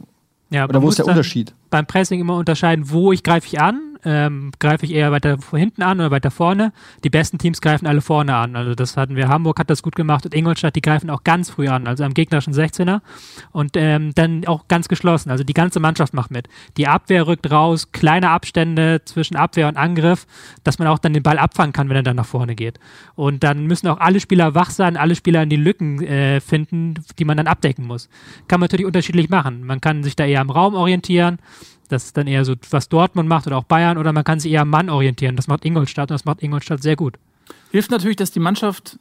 Ja, 0.50 0.66
Oder 0.66 0.80
wo 0.80 0.88
ist 0.88 0.98
der 0.98 1.06
Unterschied? 1.06 1.52
Beim 1.68 1.86
Pressing 1.86 2.20
immer 2.20 2.36
unterscheiden, 2.36 2.90
wo 2.90 3.12
ich 3.12 3.22
greife 3.22 3.46
ich 3.46 3.60
an. 3.60 3.97
Ähm, 4.04 4.52
greife 4.58 4.86
ich 4.86 4.92
eher 4.92 5.12
weiter 5.12 5.38
hinten 5.50 5.82
an 5.82 5.98
oder 5.98 6.10
weiter 6.10 6.30
vorne. 6.30 6.72
Die 7.04 7.10
besten 7.10 7.38
Teams 7.38 7.60
greifen 7.60 7.86
alle 7.86 8.00
vorne 8.00 8.34
an. 8.34 8.56
Also 8.56 8.74
das 8.74 8.96
hatten 8.96 9.16
wir, 9.16 9.28
Hamburg 9.28 9.58
hat 9.58 9.70
das 9.70 9.82
gut 9.82 9.96
gemacht 9.96 10.24
und 10.24 10.34
Ingolstadt, 10.34 10.76
die 10.76 10.82
greifen 10.82 11.10
auch 11.10 11.24
ganz 11.24 11.50
früh 11.50 11.68
an, 11.68 11.86
also 11.86 12.04
am 12.04 12.14
gegnerischen 12.14 12.52
16er. 12.52 13.00
Und 13.50 13.76
ähm, 13.76 14.12
dann 14.14 14.46
auch 14.46 14.68
ganz 14.68 14.88
geschlossen. 14.88 15.30
Also 15.30 15.44
die 15.44 15.54
ganze 15.54 15.80
Mannschaft 15.80 16.14
macht 16.14 16.30
mit. 16.30 16.48
Die 16.76 16.86
Abwehr 16.86 17.26
rückt 17.26 17.50
raus, 17.50 17.92
kleine 17.92 18.30
Abstände 18.30 19.02
zwischen 19.04 19.36
Abwehr 19.36 19.68
und 19.68 19.76
Angriff, 19.76 20.26
dass 20.64 20.78
man 20.78 20.88
auch 20.88 20.98
dann 20.98 21.12
den 21.12 21.22
Ball 21.22 21.38
abfangen 21.38 21.72
kann, 21.72 21.88
wenn 21.88 21.96
er 21.96 22.02
dann 22.02 22.16
nach 22.16 22.26
vorne 22.26 22.54
geht. 22.54 22.78
Und 23.14 23.42
dann 23.42 23.66
müssen 23.66 23.88
auch 23.88 23.98
alle 23.98 24.20
Spieler 24.20 24.54
wach 24.54 24.70
sein, 24.70 24.96
alle 24.96 25.14
Spieler 25.14 25.42
in 25.42 25.50
die 25.50 25.56
Lücken 25.56 26.02
äh, 26.02 26.40
finden, 26.40 26.94
die 27.18 27.24
man 27.24 27.36
dann 27.36 27.46
abdecken 27.46 27.86
muss. 27.86 28.08
Kann 28.46 28.60
man 28.60 28.66
natürlich 28.66 28.86
unterschiedlich 28.86 29.28
machen. 29.28 29.64
Man 29.64 29.80
kann 29.80 30.02
sich 30.02 30.16
da 30.16 30.24
eher 30.24 30.40
am 30.40 30.50
Raum 30.50 30.74
orientieren. 30.74 31.38
Das 31.88 32.04
ist 32.04 32.16
dann 32.16 32.26
eher 32.26 32.44
so, 32.44 32.54
was 32.70 32.88
Dortmund 32.88 33.28
macht 33.28 33.46
oder 33.46 33.56
auch 33.56 33.64
Bayern, 33.64 33.98
oder 33.98 34.12
man 34.12 34.24
kann 34.24 34.40
sich 34.40 34.52
eher 34.52 34.62
am 34.62 34.70
Mann 34.70 34.90
orientieren. 34.90 35.36
Das 35.36 35.48
macht 35.48 35.64
Ingolstadt 35.64 36.10
und 36.10 36.14
das 36.14 36.24
macht 36.24 36.42
Ingolstadt 36.42 36.82
sehr 36.82 36.96
gut. 36.96 37.18
Hilft 37.70 37.90
natürlich, 37.90 38.16
dass 38.16 38.30
die 38.30 38.40
Mannschaft 38.40 38.98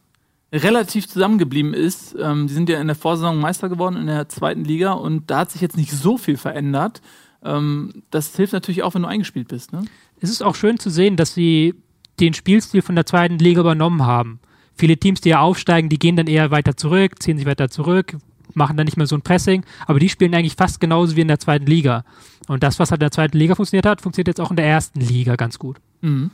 relativ 0.52 1.08
zusammengeblieben 1.08 1.74
ist. 1.74 2.16
Ähm, 2.20 2.48
die 2.48 2.54
sind 2.54 2.70
ja 2.70 2.80
in 2.80 2.88
der 2.88 2.96
Vorsaison 2.96 3.40
Meister 3.40 3.70
geworden 3.70 3.98
in 3.98 4.08
der 4.08 4.30
zweiten 4.30 4.64
Liga 4.64 4.94
und 4.94 5.30
da 5.30 5.40
hat 5.40 5.52
sich 5.52 5.62
jetzt 5.62 5.78
nicht 5.78 5.92
so 5.92 6.18
viel 6.18 6.38
verändert. 6.38 7.02
Ähm, 7.44 8.04
das 8.12 8.36
hilft 8.36 8.54
natürlich 8.54 8.84
auch, 8.84 8.96
wenn 8.96 9.02
du 9.02 9.08
eingespielt 9.08 9.50
bist. 9.50 9.74
Ne? 9.74 9.86
Es 10.20 10.30
ist 10.30 10.42
auch 10.42 10.56
schön 10.56 10.80
zu 10.80 10.90
sehen, 10.90 11.18
dass 11.18 11.34
sie 11.34 11.76
den 12.20 12.34
Spielstil 12.34 12.82
von 12.82 12.96
der 12.96 13.06
zweiten 13.06 13.38
Liga 13.38 13.62
übernommen 13.62 14.06
haben. 14.06 14.40
Viele 14.74 14.98
Teams, 14.98 15.22
die 15.22 15.30
ja 15.30 15.40
aufsteigen, 15.40 15.90
die 15.90 16.00
gehen 16.00 16.16
dann 16.16 16.28
eher 16.28 16.52
weiter 16.52 16.78
zurück, 16.78 17.22
ziehen 17.22 17.38
sich 17.38 17.46
weiter 17.48 17.70
zurück, 17.70 18.18
machen 18.58 18.76
dann 18.76 18.86
nicht 18.86 18.98
mehr 18.98 19.08
so 19.08 19.16
ein 19.16 19.22
Pressing, 19.22 19.64
aber 19.86 20.00
die 20.00 20.10
spielen 20.10 20.34
eigentlich 20.36 20.56
fast 20.56 20.80
genauso 20.80 21.16
wie 21.16 21.22
in 21.22 21.28
der 21.28 21.40
zweiten 21.40 21.66
Liga. 21.66 22.04
Und 22.48 22.64
das, 22.64 22.80
was 22.80 22.92
halt 22.92 23.00
in 23.00 23.06
der 23.06 23.12
zweiten 23.12 23.38
Liga 23.38 23.56
funktioniert 23.56 23.86
hat, 23.86 24.02
funktioniert 24.02 24.28
jetzt 24.28 24.42
auch 24.42 24.50
in 24.50 24.58
der 24.58 24.66
ersten 24.66 25.00
Liga 25.00 25.36
ganz 25.36 25.60
gut. 25.60 25.78
Mhm. 26.02 26.32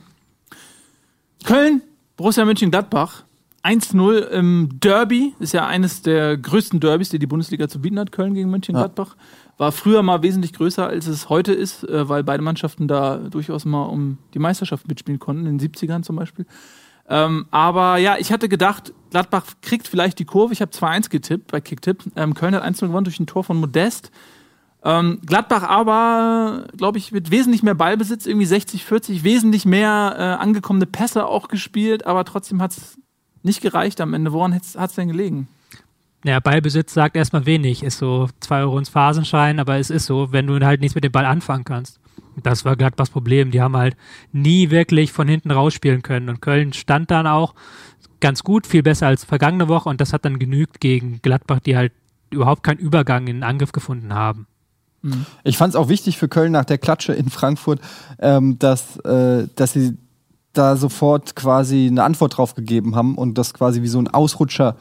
Köln, 1.44 1.82
Borussia 2.16 2.44
Mönchengladbach. 2.44 3.24
1-0 3.62 4.18
im 4.28 4.68
Derby, 4.78 5.32
ist 5.38 5.54
ja 5.54 5.66
eines 5.66 6.02
der 6.02 6.36
größten 6.36 6.80
Derbys, 6.80 7.08
die 7.08 7.18
die 7.18 7.26
Bundesliga 7.26 7.66
zu 7.66 7.80
bieten 7.80 7.98
hat, 7.98 8.12
Köln 8.12 8.34
gegen 8.34 8.50
Mönchengladbach. 8.50 9.16
Ja. 9.16 9.54
War 9.56 9.72
früher 9.72 10.02
mal 10.02 10.22
wesentlich 10.22 10.52
größer, 10.52 10.86
als 10.86 11.06
es 11.06 11.30
heute 11.30 11.54
ist, 11.54 11.82
äh, 11.84 12.06
weil 12.06 12.24
beide 12.24 12.42
Mannschaften 12.42 12.88
da 12.88 13.16
durchaus 13.16 13.64
mal 13.64 13.84
um 13.84 14.18
die 14.34 14.38
Meisterschaft 14.38 14.86
mitspielen 14.86 15.18
konnten, 15.18 15.46
in 15.46 15.56
den 15.56 15.70
70ern 15.70 16.02
zum 16.02 16.16
Beispiel. 16.16 16.44
Ähm, 17.08 17.46
aber 17.50 17.98
ja, 17.98 18.16
ich 18.18 18.32
hatte 18.32 18.48
gedacht, 18.48 18.92
Gladbach 19.10 19.44
kriegt 19.62 19.88
vielleicht 19.88 20.18
die 20.18 20.24
Kurve. 20.24 20.52
Ich 20.52 20.60
habe 20.60 20.72
2-1 20.72 21.10
getippt 21.10 21.50
bei 21.50 21.60
Kicktipp. 21.60 22.04
Ähm, 22.16 22.34
Köln 22.34 22.54
hat 22.54 22.64
1-0 22.64 22.86
gewonnen 22.86 23.04
durch 23.04 23.20
ein 23.20 23.26
Tor 23.26 23.44
von 23.44 23.58
Modest. 23.58 24.10
Ähm, 24.82 25.20
Gladbach 25.24 25.62
aber, 25.62 26.66
glaube 26.76 26.98
ich, 26.98 27.10
mit 27.12 27.30
wesentlich 27.30 27.62
mehr 27.62 27.74
Ballbesitz, 27.74 28.26
irgendwie 28.26 28.46
60, 28.46 28.84
40, 28.84 29.24
wesentlich 29.24 29.64
mehr 29.64 30.14
äh, 30.18 30.22
angekommene 30.42 30.86
Pässe 30.86 31.26
auch 31.26 31.48
gespielt, 31.48 32.06
aber 32.06 32.24
trotzdem 32.24 32.60
hat 32.60 32.72
es 32.72 32.98
nicht 33.42 33.62
gereicht 33.62 34.00
am 34.02 34.12
Ende. 34.12 34.32
Woran 34.32 34.54
hat 34.54 34.62
es 34.62 34.94
denn 34.94 35.08
gelegen? 35.08 35.48
Ja, 36.24 36.40
Ballbesitz 36.40 36.92
sagt 36.92 37.16
erstmal 37.16 37.46
wenig, 37.46 37.82
ist 37.82 37.98
so 37.98 38.28
zwei 38.40 38.60
Euro 38.60 38.78
ins 38.78 38.88
Phasenschein, 38.88 39.58
aber 39.58 39.76
es 39.76 39.90
ist 39.90 40.06
so, 40.06 40.32
wenn 40.32 40.46
du 40.46 40.58
halt 40.64 40.80
nichts 40.80 40.94
mit 40.94 41.04
dem 41.04 41.12
Ball 41.12 41.26
anfangen 41.26 41.64
kannst. 41.64 41.98
Das 42.42 42.64
war 42.64 42.76
Gladbachs 42.76 43.10
Problem. 43.10 43.50
Die 43.50 43.60
haben 43.60 43.76
halt 43.76 43.96
nie 44.32 44.70
wirklich 44.70 45.12
von 45.12 45.28
hinten 45.28 45.50
rausspielen 45.50 46.02
können. 46.02 46.28
Und 46.28 46.40
Köln 46.40 46.72
stand 46.72 47.10
dann 47.10 47.26
auch 47.26 47.54
ganz 48.20 48.42
gut, 48.42 48.66
viel 48.66 48.82
besser 48.82 49.06
als 49.06 49.24
vergangene 49.24 49.68
Woche. 49.68 49.88
Und 49.88 50.00
das 50.00 50.12
hat 50.12 50.24
dann 50.24 50.38
genügt 50.38 50.80
gegen 50.80 51.20
Gladbach, 51.22 51.60
die 51.60 51.76
halt 51.76 51.92
überhaupt 52.30 52.62
keinen 52.62 52.78
Übergang 52.78 53.26
in 53.26 53.36
den 53.36 53.42
Angriff 53.42 53.72
gefunden 53.72 54.14
haben. 54.14 54.46
Mhm. 55.02 55.26
Ich 55.44 55.56
fand 55.56 55.74
es 55.74 55.76
auch 55.76 55.88
wichtig 55.88 56.18
für 56.18 56.28
Köln 56.28 56.52
nach 56.52 56.64
der 56.64 56.78
Klatsche 56.78 57.12
in 57.12 57.30
Frankfurt, 57.30 57.80
ähm, 58.18 58.58
dass, 58.58 58.96
äh, 58.98 59.46
dass 59.54 59.72
sie 59.72 59.96
da 60.52 60.76
sofort 60.76 61.36
quasi 61.36 61.86
eine 61.90 62.02
Antwort 62.02 62.36
drauf 62.36 62.54
gegeben 62.54 62.96
haben 62.96 63.16
und 63.16 63.38
das 63.38 63.54
quasi 63.54 63.82
wie 63.82 63.88
so 63.88 63.98
ein 63.98 64.08
Ausrutscher 64.08 64.76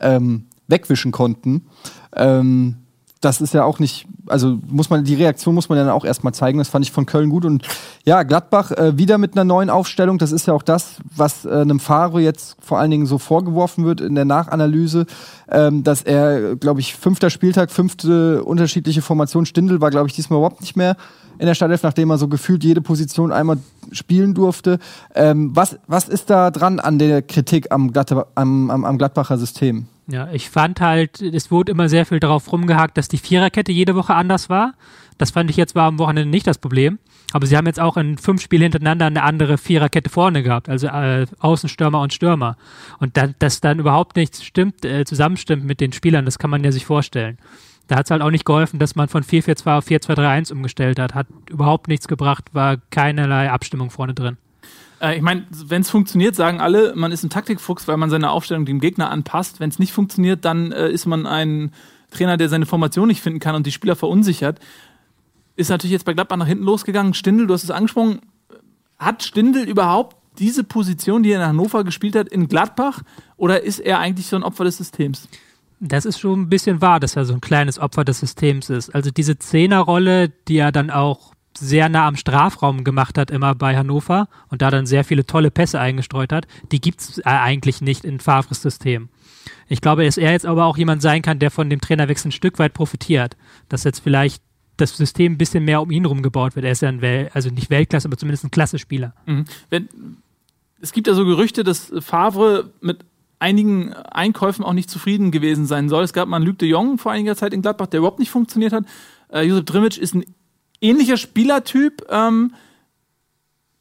ähm, 0.00 0.46
wegwischen 0.68 1.12
konnten. 1.12 1.66
Ähm, 2.14 2.83
das 3.24 3.40
ist 3.40 3.54
ja 3.54 3.64
auch 3.64 3.78
nicht, 3.78 4.06
also 4.26 4.58
muss 4.68 4.90
man, 4.90 5.04
die 5.04 5.14
Reaktion 5.14 5.54
muss 5.54 5.68
man 5.68 5.78
dann 5.78 5.88
auch 5.88 6.04
erstmal 6.04 6.34
zeigen. 6.34 6.58
Das 6.58 6.68
fand 6.68 6.84
ich 6.84 6.92
von 6.92 7.06
Köln 7.06 7.30
gut. 7.30 7.44
Und 7.44 7.66
ja, 8.04 8.22
Gladbach 8.22 8.70
äh, 8.72 8.98
wieder 8.98 9.18
mit 9.18 9.32
einer 9.32 9.44
neuen 9.44 9.70
Aufstellung. 9.70 10.18
Das 10.18 10.30
ist 10.30 10.46
ja 10.46 10.52
auch 10.54 10.62
das, 10.62 10.96
was 11.14 11.44
äh, 11.44 11.50
einem 11.50 11.80
Fahrer 11.80 12.20
jetzt 12.20 12.56
vor 12.60 12.78
allen 12.78 12.90
Dingen 12.90 13.06
so 13.06 13.18
vorgeworfen 13.18 13.84
wird 13.84 14.00
in 14.00 14.14
der 14.14 14.24
Nachanalyse, 14.26 15.06
ähm, 15.50 15.84
dass 15.84 16.02
er, 16.02 16.56
glaube 16.56 16.80
ich, 16.80 16.94
fünfter 16.94 17.30
Spieltag, 17.30 17.70
fünfte 17.70 18.44
unterschiedliche 18.44 19.00
Formation. 19.00 19.46
Stindel 19.46 19.80
war, 19.80 19.90
glaube 19.90 20.08
ich, 20.08 20.14
diesmal 20.14 20.38
überhaupt 20.38 20.60
nicht 20.60 20.76
mehr 20.76 20.96
in 21.38 21.46
der 21.46 21.54
Startelf, 21.54 21.82
nachdem 21.82 22.10
er 22.10 22.18
so 22.18 22.28
gefühlt 22.28 22.62
jede 22.62 22.80
Position 22.80 23.32
einmal 23.32 23.58
spielen 23.90 24.34
durfte. 24.34 24.78
Ähm, 25.14 25.50
was, 25.54 25.78
was 25.86 26.08
ist 26.08 26.30
da 26.30 26.50
dran 26.50 26.78
an 26.78 26.98
der 26.98 27.22
Kritik 27.22 27.72
am, 27.72 27.92
Gladbach, 27.92 28.26
am, 28.34 28.70
am, 28.70 28.84
am 28.84 28.98
Gladbacher 28.98 29.38
System? 29.38 29.86
Ja, 30.06 30.28
ich 30.32 30.50
fand 30.50 30.80
halt, 30.80 31.22
es 31.22 31.50
wurde 31.50 31.72
immer 31.72 31.88
sehr 31.88 32.04
viel 32.04 32.20
darauf 32.20 32.52
rumgehakt, 32.52 32.98
dass 32.98 33.08
die 33.08 33.18
Viererkette 33.18 33.72
jede 33.72 33.94
Woche 33.94 34.14
anders 34.14 34.50
war. 34.50 34.74
Das 35.16 35.30
fand 35.30 35.48
ich 35.48 35.56
jetzt 35.56 35.74
war 35.74 35.86
am 35.86 35.98
Wochenende 35.98 36.28
nicht 36.28 36.46
das 36.46 36.58
Problem. 36.58 36.98
Aber 37.32 37.46
sie 37.46 37.56
haben 37.56 37.66
jetzt 37.66 37.80
auch 37.80 37.96
in 37.96 38.18
fünf 38.18 38.42
Spielen 38.42 38.62
hintereinander 38.62 39.06
eine 39.06 39.22
andere 39.22 39.58
Viererkette 39.58 40.10
vorne 40.10 40.42
gehabt, 40.42 40.68
also 40.68 40.86
äh, 40.88 41.26
Außenstürmer 41.40 42.00
und 42.00 42.12
Stürmer. 42.12 42.56
Und 42.98 43.16
dann, 43.16 43.34
dass 43.38 43.60
dann 43.60 43.78
überhaupt 43.78 44.16
nichts 44.16 44.44
stimmt, 44.44 44.84
äh, 44.84 45.04
zusammenstimmt 45.04 45.64
mit 45.64 45.80
den 45.80 45.92
Spielern, 45.92 46.26
das 46.26 46.38
kann 46.38 46.50
man 46.50 46.62
ja 46.62 46.70
sich 46.70 46.84
vorstellen. 46.84 47.38
Da 47.88 47.96
hat 47.96 48.06
es 48.06 48.10
halt 48.10 48.22
auch 48.22 48.30
nicht 48.30 48.44
geholfen, 48.44 48.78
dass 48.78 48.94
man 48.94 49.08
von 49.08 49.22
4-4-2 49.22 49.78
auf 49.78 49.86
4-2-3-1 49.86 50.52
umgestellt 50.52 50.98
hat. 50.98 51.14
Hat 51.14 51.26
überhaupt 51.50 51.88
nichts 51.88 52.08
gebracht, 52.08 52.44
war 52.52 52.76
keinerlei 52.90 53.50
Abstimmung 53.50 53.90
vorne 53.90 54.14
drin. 54.14 54.36
Äh, 55.00 55.16
ich 55.16 55.22
meine, 55.22 55.46
wenn 55.50 55.82
es 55.82 55.90
funktioniert, 55.90 56.34
sagen 56.34 56.60
alle, 56.60 56.94
man 56.96 57.12
ist 57.12 57.22
ein 57.22 57.30
Taktikfuchs, 57.30 57.88
weil 57.88 57.96
man 57.96 58.10
seine 58.10 58.30
Aufstellung 58.30 58.64
dem 58.64 58.80
Gegner 58.80 59.10
anpasst. 59.10 59.60
Wenn 59.60 59.70
es 59.70 59.78
nicht 59.78 59.92
funktioniert, 59.92 60.44
dann 60.44 60.72
äh, 60.72 60.90
ist 60.90 61.06
man 61.06 61.26
ein 61.26 61.72
Trainer, 62.10 62.36
der 62.36 62.48
seine 62.48 62.66
Formation 62.66 63.08
nicht 63.08 63.20
finden 63.20 63.40
kann 63.40 63.54
und 63.54 63.66
die 63.66 63.72
Spieler 63.72 63.96
verunsichert. 63.96 64.60
Ist 65.56 65.70
natürlich 65.70 65.92
jetzt 65.92 66.04
bei 66.04 66.14
Gladbach 66.14 66.36
nach 66.36 66.46
hinten 66.46 66.64
losgegangen. 66.64 67.14
Stindel, 67.14 67.46
du 67.46 67.54
hast 67.54 67.64
es 67.64 67.70
angesprochen. 67.70 68.20
Hat 68.98 69.22
Stindel 69.22 69.68
überhaupt 69.68 70.16
diese 70.38 70.64
Position, 70.64 71.22
die 71.22 71.30
er 71.30 71.40
in 71.40 71.46
Hannover 71.46 71.84
gespielt 71.84 72.16
hat, 72.16 72.28
in 72.28 72.48
Gladbach? 72.48 73.02
Oder 73.36 73.62
ist 73.62 73.78
er 73.78 73.98
eigentlich 73.98 74.26
so 74.26 74.36
ein 74.36 74.42
Opfer 74.42 74.64
des 74.64 74.78
Systems? 74.78 75.28
Das 75.80 76.04
ist 76.04 76.18
schon 76.18 76.42
ein 76.42 76.48
bisschen 76.48 76.80
wahr, 76.80 76.98
dass 76.98 77.16
er 77.16 77.24
so 77.24 77.34
ein 77.34 77.40
kleines 77.40 77.78
Opfer 77.78 78.04
des 78.04 78.20
Systems 78.20 78.70
ist. 78.70 78.94
Also 78.94 79.10
diese 79.10 79.38
Zehnerrolle, 79.38 80.30
die 80.48 80.56
er 80.56 80.72
dann 80.72 80.90
auch 80.90 81.33
sehr 81.58 81.88
nah 81.88 82.06
am 82.06 82.16
Strafraum 82.16 82.84
gemacht 82.84 83.18
hat, 83.18 83.30
immer 83.30 83.54
bei 83.54 83.76
Hannover 83.76 84.28
und 84.48 84.62
da 84.62 84.70
dann 84.70 84.86
sehr 84.86 85.04
viele 85.04 85.24
tolle 85.26 85.50
Pässe 85.50 85.80
eingestreut 85.80 86.32
hat, 86.32 86.46
die 86.72 86.80
gibt 86.80 87.00
es 87.00 87.18
äh, 87.18 87.22
eigentlich 87.24 87.80
nicht 87.80 88.04
in 88.04 88.20
Favres 88.20 88.62
System. 88.62 89.08
Ich 89.68 89.80
glaube, 89.80 90.04
dass 90.04 90.16
er 90.16 90.32
jetzt 90.32 90.46
aber 90.46 90.64
auch 90.66 90.76
jemand 90.76 91.02
sein 91.02 91.22
kann, 91.22 91.38
der 91.38 91.50
von 91.50 91.70
dem 91.70 91.80
Trainerwechsel 91.80 92.28
ein 92.28 92.32
Stück 92.32 92.58
weit 92.58 92.74
profitiert. 92.74 93.36
Dass 93.68 93.84
jetzt 93.84 94.00
vielleicht 94.00 94.42
das 94.76 94.96
System 94.96 95.32
ein 95.32 95.38
bisschen 95.38 95.64
mehr 95.64 95.80
um 95.80 95.90
ihn 95.90 96.02
herum 96.02 96.22
gebaut 96.22 96.56
wird. 96.56 96.64
Er 96.64 96.72
ist 96.72 96.82
ja 96.82 96.88
ein, 96.88 97.00
Wel 97.00 97.30
also 97.32 97.50
nicht 97.50 97.70
Weltklasse, 97.70 98.08
aber 98.08 98.16
zumindest 98.16 98.44
ein 98.44 98.50
Klasse-Spieler. 98.50 99.14
Mhm. 99.26 99.44
es 100.80 100.92
gibt 100.92 101.06
ja 101.06 101.14
so 101.14 101.24
Gerüchte, 101.24 101.64
dass 101.64 101.92
Favre 102.00 102.72
mit 102.80 103.04
einigen 103.38 103.92
Einkäufen 103.92 104.64
auch 104.64 104.72
nicht 104.72 104.90
zufrieden 104.90 105.30
gewesen 105.30 105.66
sein 105.66 105.88
soll. 105.88 106.02
Es 106.02 106.12
gab 106.12 106.28
mal 106.28 106.36
einen 106.36 106.46
Luc 106.46 106.58
de 106.58 106.68
Jong 106.68 106.98
vor 106.98 107.12
einiger 107.12 107.36
Zeit 107.36 107.52
in 107.52 107.62
Gladbach, 107.62 107.86
der 107.86 107.98
überhaupt 107.98 108.18
nicht 108.18 108.30
funktioniert 108.30 108.72
hat. 108.72 108.84
Äh, 109.28 109.42
Josep 109.42 109.66
Drimic 109.66 109.98
ist 109.98 110.14
ein 110.14 110.24
ähnlicher 110.84 111.16
Spielertyp. 111.16 112.04
Ähm, 112.10 112.52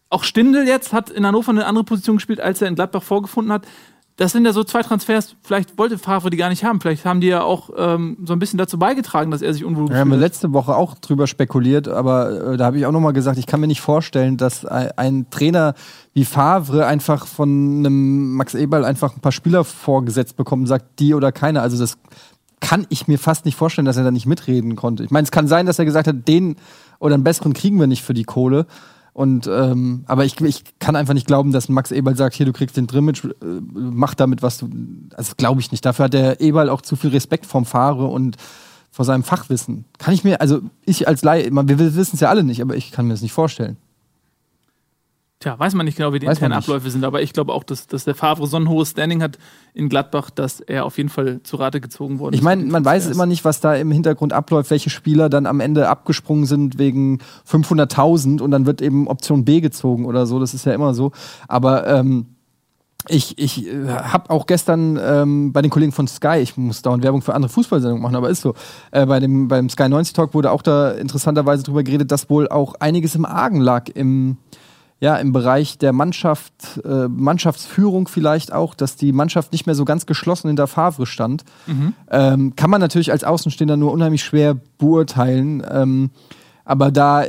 auch 0.10 0.24
Stindel 0.24 0.68
jetzt 0.68 0.94
hat 0.94 1.10
in 1.10 1.26
Hannover 1.26 1.52
eine 1.52 1.66
andere 1.66 1.84
Position 1.84 2.18
gespielt, 2.18 2.40
als 2.40 2.62
er 2.62 2.68
in 2.68 2.76
Gladbach 2.76 3.04
vorgefunden 3.04 3.52
hat. 3.52 3.66
Das 4.16 4.32
sind 4.32 4.46
ja 4.46 4.54
so 4.54 4.64
zwei 4.64 4.84
Transfers, 4.84 5.36
vielleicht 5.42 5.80
wollte 5.80 5.98
Favre 5.98 6.30
die 6.30 6.38
gar 6.38 6.50
nicht 6.50 6.64
haben. 6.64 6.80
Vielleicht 6.80 7.04
haben 7.04 7.20
die 7.20 7.28
ja 7.28 7.42
auch 7.42 7.72
ähm, 7.76 8.18
so 8.24 8.34
ein 8.34 8.40
bisschen 8.40 8.60
dazu 8.60 8.78
beigetragen, 8.78 9.32
dass 9.32 9.42
er 9.42 9.52
sich 9.56 9.66
unwohl 9.66 9.88
fühlt. 9.88 9.94
Wir 9.94 10.02
haben 10.02 10.14
letzte 10.14 10.54
Woche 10.54 10.76
auch 10.76 10.94
drüber 10.94 11.26
spekuliert, 11.26 11.88
aber 11.88 12.54
äh, 12.54 12.58
da 12.58 12.66
habe 12.66 12.78
ich 12.78 12.86
auch 12.86 12.92
nochmal 12.92 13.14
gesagt, 13.14 13.40
ich 13.40 13.48
kann 13.48 13.60
mir 13.60 13.66
nicht 13.66 13.82
vorstellen, 13.82 14.38
dass 14.38 14.66
ein, 14.66 14.92
ein, 14.98 15.30
Trainer 15.32 15.74
wie 16.14 16.26
Favre 16.26 16.86
einfach 16.86 17.26
von 17.26 17.50
einem 17.80 18.36
Max 18.36 18.54
Eberl 18.54 18.86
einfach 18.86 19.16
ein 19.16 19.22
paar 19.22 19.32
Spieler 19.32 19.64
vorgesetzt 19.64 20.38
bekommt 20.38 20.62
und 20.62 20.68
sagt, 20.68 21.00
die 21.00 21.16
oder 21.16 21.32
keine. 21.32 21.62
Also 21.62 21.80
das 21.80 21.98
kann 22.60 22.86
ich 22.90 23.08
mir 23.08 23.18
fast 23.18 23.46
nicht 23.46 23.56
vorstellen, 23.56 23.86
dass 23.86 23.98
er 23.98 24.04
da 24.04 24.12
nicht 24.12 24.28
mitreden 24.28 24.76
konnte. 24.76 25.04
Ich 25.04 25.12
meine, 25.12 25.26
es 25.26 25.32
kann 25.32 25.48
sein, 25.48 25.66
dass 25.66 25.80
er 25.80 25.86
gesagt 25.86 26.08
hat, 26.08 26.28
den 26.28 26.56
oder 27.04 27.16
einen 27.16 27.26
besseren 27.26 27.54
kriegen 27.54 27.80
wir 27.80 27.88
nicht 27.88 28.02
für 28.02 28.14
die 28.14 28.24
Kohle. 28.24 28.66
Und 29.12 29.46
ähm, 29.46 30.06
aber 30.08 30.24
ich, 30.24 30.40
ich 30.40 30.64
kann 30.80 30.96
einfach 30.96 31.14
nicht 31.14 31.28
glauben, 31.28 31.52
dass 31.52 31.68
Max 31.68 31.92
Eberl 31.92 32.16
sagt, 32.16 32.34
hier, 32.34 32.46
du 32.46 32.54
kriegst 32.54 32.78
den 32.78 32.88
Drimmitsch, 32.88 33.26
äh, 33.26 33.30
mach 33.74 34.16
damit, 34.16 34.42
was 34.42 34.58
du. 34.58 34.70
Also 35.14 35.34
glaube 35.36 35.60
ich 35.60 35.72
nicht. 35.72 35.86
Dafür 35.86 36.06
hat 36.06 36.14
der 36.14 36.40
Eberl 36.40 36.70
auch 36.70 36.82
zu 36.82 36.96
viel 36.96 37.10
Respekt 37.10 37.46
vom 37.46 37.66
Fahrer 37.66 38.10
und 38.10 38.38
vor 38.90 39.04
seinem 39.04 39.24
Fachwissen. 39.24 39.86
Kann 39.98 40.14
ich 40.14 40.24
mir, 40.24 40.40
also 40.40 40.62
ich 40.86 41.08
als 41.08 41.24
Laie, 41.24 41.52
wir 41.52 41.80
wissen 41.96 42.16
es 42.16 42.22
ja 42.22 42.30
alle 42.30 42.44
nicht, 42.44 42.62
aber 42.62 42.76
ich 42.76 42.92
kann 42.92 43.06
mir 43.06 43.14
das 43.14 43.22
nicht 43.22 43.34
vorstellen. 43.34 43.78
Tja, 45.44 45.60
weiß 45.60 45.74
man 45.74 45.86
nicht 45.86 45.98
genau, 45.98 46.14
wie 46.14 46.20
die 46.20 46.26
weiß 46.26 46.38
internen 46.38 46.54
Abläufe 46.54 46.90
sind, 46.90 47.04
aber 47.04 47.22
ich 47.22 47.34
glaube 47.34 47.52
auch, 47.52 47.66
dass, 47.66 47.86
dass 47.88 48.06
der 48.06 48.16
Favre 48.16 48.48
so 48.48 48.56
ein 48.56 48.70
hohes 48.70 48.92
Standing 48.92 49.22
hat 49.22 49.38
in 49.74 49.90
Gladbach, 49.90 50.30
dass 50.30 50.62
er 50.62 50.86
auf 50.86 50.96
jeden 50.96 51.10
Fall 51.10 51.42
zu 51.44 51.58
Rate 51.58 51.82
gezogen 51.82 52.20
worden 52.20 52.34
ist. 52.34 52.40
Ich 52.40 52.44
meine, 52.46 52.64
man 52.64 52.86
weiß 52.86 53.08
immer 53.08 53.26
nicht, 53.26 53.44
was 53.44 53.60
da 53.60 53.76
im 53.76 53.92
Hintergrund 53.92 54.32
abläuft, 54.32 54.72
welche 54.72 54.90
Spieler 54.90 55.28
dann 55.28 55.46
am 55.46 55.60
Ende 55.60 55.90
abgesprungen 55.90 56.46
sind 56.46 56.80
wegen 56.80 57.20
500.000 57.46 58.40
und 58.40 58.52
dann 58.52 58.66
wird 58.66 58.82
eben 58.82 59.08
Option 59.08 59.44
B 59.44 59.60
gezogen 59.60 60.06
oder 60.06 60.26
so. 60.28 60.40
Das 60.40 60.54
ist 60.54 60.66
ja 60.66 60.72
immer 60.72 60.94
so. 60.94 61.12
Aber 61.50 61.88
ähm, 61.88 62.28
ich, 63.10 63.38
ich 63.38 63.68
äh, 63.68 63.86
habe 63.90 64.30
auch 64.30 64.46
gestern 64.46 64.98
ähm, 64.98 65.52
bei 65.52 65.62
den 65.62 65.72
Kollegen 65.72 65.92
von 65.92 66.08
Sky, 66.08 66.38
ich 66.38 66.56
muss 66.56 66.84
dauernd 66.84 67.04
Werbung 67.04 67.22
für 67.22 67.34
andere 67.34 67.52
Fußballsendungen 67.52 68.02
machen, 68.02 68.16
aber 68.16 68.30
ist 68.30 68.44
so, 68.44 68.54
äh, 68.92 69.06
bei 69.06 69.20
dem, 69.20 69.50
beim 69.50 69.68
Sky 69.68 69.90
90 69.90 70.14
Talk 70.14 70.34
wurde 70.34 70.52
auch 70.52 70.62
da 70.62 70.92
interessanterweise 70.92 71.64
drüber 71.64 71.84
geredet, 71.84 72.12
dass 72.12 72.30
wohl 72.30 72.48
auch 72.48 72.76
einiges 72.76 73.16
im 73.16 73.26
Argen 73.26 73.60
lag 73.60 73.90
im 73.94 74.38
ja, 75.04 75.18
im 75.18 75.34
Bereich 75.34 75.78
der 75.78 75.92
Mannschaft, 75.92 76.80
äh, 76.86 77.10
Mannschaftsführung 77.10 78.08
vielleicht 78.08 78.54
auch, 78.54 78.74
dass 78.74 78.96
die 78.96 79.12
Mannschaft 79.12 79.52
nicht 79.52 79.66
mehr 79.66 79.76
so 79.76 79.84
ganz 79.84 80.06
geschlossen 80.06 80.48
in 80.48 80.56
der 80.56 80.68
Favre 80.68 81.06
stand. 81.06 81.44
Mhm. 81.68 81.94
Ähm, 82.10 82.56
kann 82.56 82.70
man 82.70 82.80
natürlich 82.80 83.12
als 83.12 83.26
Außenstehender 83.26 83.76
nur 83.76 83.92
unheimlich 83.92 84.24
schwer 84.24 84.56
beurteilen. 84.78 85.62
Ähm, 85.70 86.12
aber 86.64 86.90
da 86.90 87.26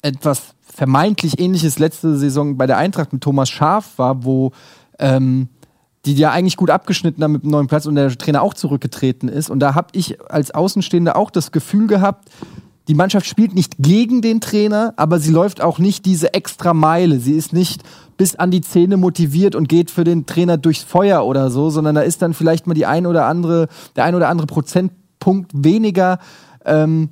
etwas 0.00 0.54
vermeintlich 0.62 1.38
ähnliches 1.38 1.78
letzte 1.78 2.16
Saison 2.16 2.56
bei 2.56 2.66
der 2.66 2.78
Eintracht 2.78 3.12
mit 3.12 3.22
Thomas 3.22 3.50
Schaf 3.50 3.98
war, 3.98 4.24
wo 4.24 4.52
ähm, 4.98 5.48
die 6.06 6.14
ja 6.14 6.30
eigentlich 6.30 6.56
gut 6.56 6.70
abgeschnitten 6.70 7.22
haben 7.22 7.32
mit 7.32 7.42
dem 7.42 7.50
neuen 7.50 7.66
Platz 7.66 7.84
und 7.84 7.96
der 7.96 8.08
Trainer 8.16 8.40
auch 8.40 8.54
zurückgetreten 8.54 9.28
ist. 9.28 9.50
Und 9.50 9.60
da 9.60 9.74
habe 9.74 9.88
ich 9.92 10.18
als 10.30 10.52
Außenstehender 10.52 11.14
auch 11.14 11.30
das 11.30 11.52
Gefühl 11.52 11.88
gehabt, 11.88 12.30
die 12.88 12.94
Mannschaft 12.94 13.26
spielt 13.26 13.54
nicht 13.54 13.74
gegen 13.78 14.22
den 14.22 14.40
Trainer, 14.40 14.94
aber 14.96 15.18
sie 15.20 15.30
läuft 15.30 15.60
auch 15.60 15.78
nicht 15.78 16.06
diese 16.06 16.32
extra 16.34 16.72
Meile. 16.74 17.20
Sie 17.20 17.34
ist 17.34 17.52
nicht 17.52 17.82
bis 18.16 18.34
an 18.34 18.50
die 18.50 18.62
Zähne 18.62 18.96
motiviert 18.96 19.54
und 19.54 19.68
geht 19.68 19.90
für 19.90 20.04
den 20.04 20.26
Trainer 20.26 20.56
durchs 20.56 20.82
Feuer 20.82 21.24
oder 21.24 21.50
so, 21.50 21.70
sondern 21.70 21.94
da 21.94 22.00
ist 22.00 22.22
dann 22.22 22.34
vielleicht 22.34 22.66
mal 22.66 22.74
die 22.74 22.86
ein 22.86 23.06
oder 23.06 23.26
andere, 23.26 23.68
der 23.94 24.04
ein 24.04 24.14
oder 24.14 24.28
andere 24.28 24.46
Prozentpunkt 24.46 25.52
weniger. 25.54 26.18
Ähm, 26.64 27.10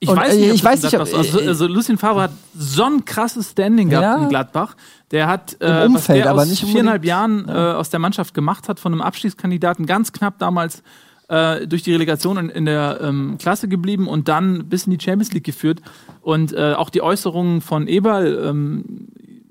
Ich 0.00 0.08
Und, 0.08 0.16
weiß 0.16 0.34
äh, 0.34 0.38
nicht, 0.38 0.50
ob 0.50 0.54
ich 0.56 0.64
weiß 0.64 0.82
nicht, 0.84 0.94
ob- 0.94 1.04
Gladbach 1.08 1.24
so- 1.24 1.38
also, 1.38 1.48
also 1.48 1.66
Lucien 1.66 1.98
Favre 1.98 2.22
hat 2.22 2.30
so 2.56 2.84
ein 2.84 3.04
krasses 3.04 3.50
Standing 3.50 3.90
gehabt 3.90 4.04
Ja. 4.04 4.22
in 4.22 4.28
Gladbach. 4.28 4.76
Der 5.10 5.26
hat 5.26 5.56
äh, 5.60 5.84
Im 5.86 5.94
was 5.94 6.02
Umfeld, 6.02 6.24
der 6.24 6.34
aus 6.34 6.46
nicht 6.46 6.64
viereinhalb 6.64 7.04
Jahren 7.04 7.48
äh, 7.48 7.52
aus 7.52 7.90
der 7.90 7.98
Mannschaft 7.98 8.32
gemacht 8.32 8.68
hat, 8.68 8.78
von 8.78 8.92
einem 8.92 9.02
Abstiegskandidaten, 9.02 9.86
ganz 9.86 10.12
knapp 10.12 10.38
damals 10.38 10.82
äh, 11.28 11.66
durch 11.66 11.82
die 11.82 11.92
Relegation 11.92 12.36
in, 12.38 12.48
in 12.48 12.64
der 12.64 13.00
ähm, 13.02 13.36
Klasse 13.38 13.68
geblieben 13.68 14.08
und 14.08 14.28
dann 14.28 14.68
bis 14.68 14.86
in 14.86 14.96
die 14.96 15.02
Champions 15.04 15.32
League 15.32 15.44
geführt. 15.44 15.80
Und 16.22 16.52
äh, 16.52 16.74
auch 16.74 16.90
die 16.90 17.02
Äußerungen 17.02 17.60
von 17.60 17.86
Eberl 17.88 18.44
ähm, 18.46 18.84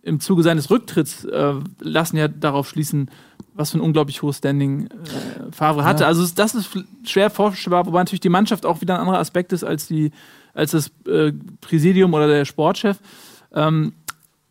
im 0.03 0.19
Zuge 0.19 0.43
seines 0.43 0.69
Rücktritts 0.69 1.25
äh, 1.25 1.53
lassen 1.79 2.17
ja 2.17 2.27
darauf 2.27 2.69
schließen, 2.69 3.09
was 3.53 3.71
für 3.71 3.77
ein 3.79 3.81
unglaublich 3.81 4.21
hohes 4.21 4.37
Standing 4.37 4.87
äh, 4.87 5.51
Favre 5.51 5.83
hatte. 5.83 6.05
Also 6.07 6.23
es- 6.23 6.33
das 6.35 6.55
ist 6.55 6.69
schwer 7.05 7.29
vorstellbar, 7.29 7.85
wobei 7.85 7.99
natürlich 7.99 8.21
die 8.21 8.29
Mannschaft 8.29 8.65
auch 8.65 8.81
wieder 8.81 8.95
ein 8.95 9.01
anderer 9.01 9.19
Aspekt 9.19 9.51
ist 9.53 9.63
als 9.63 9.87
die 9.87 10.11
als 10.53 10.71
das 10.71 10.91
äh, 11.07 11.33
Präsidium 11.61 12.13
oder 12.15 12.27
der 12.27 12.45
Sportchef. 12.45 12.97
Ähm, 13.53 13.93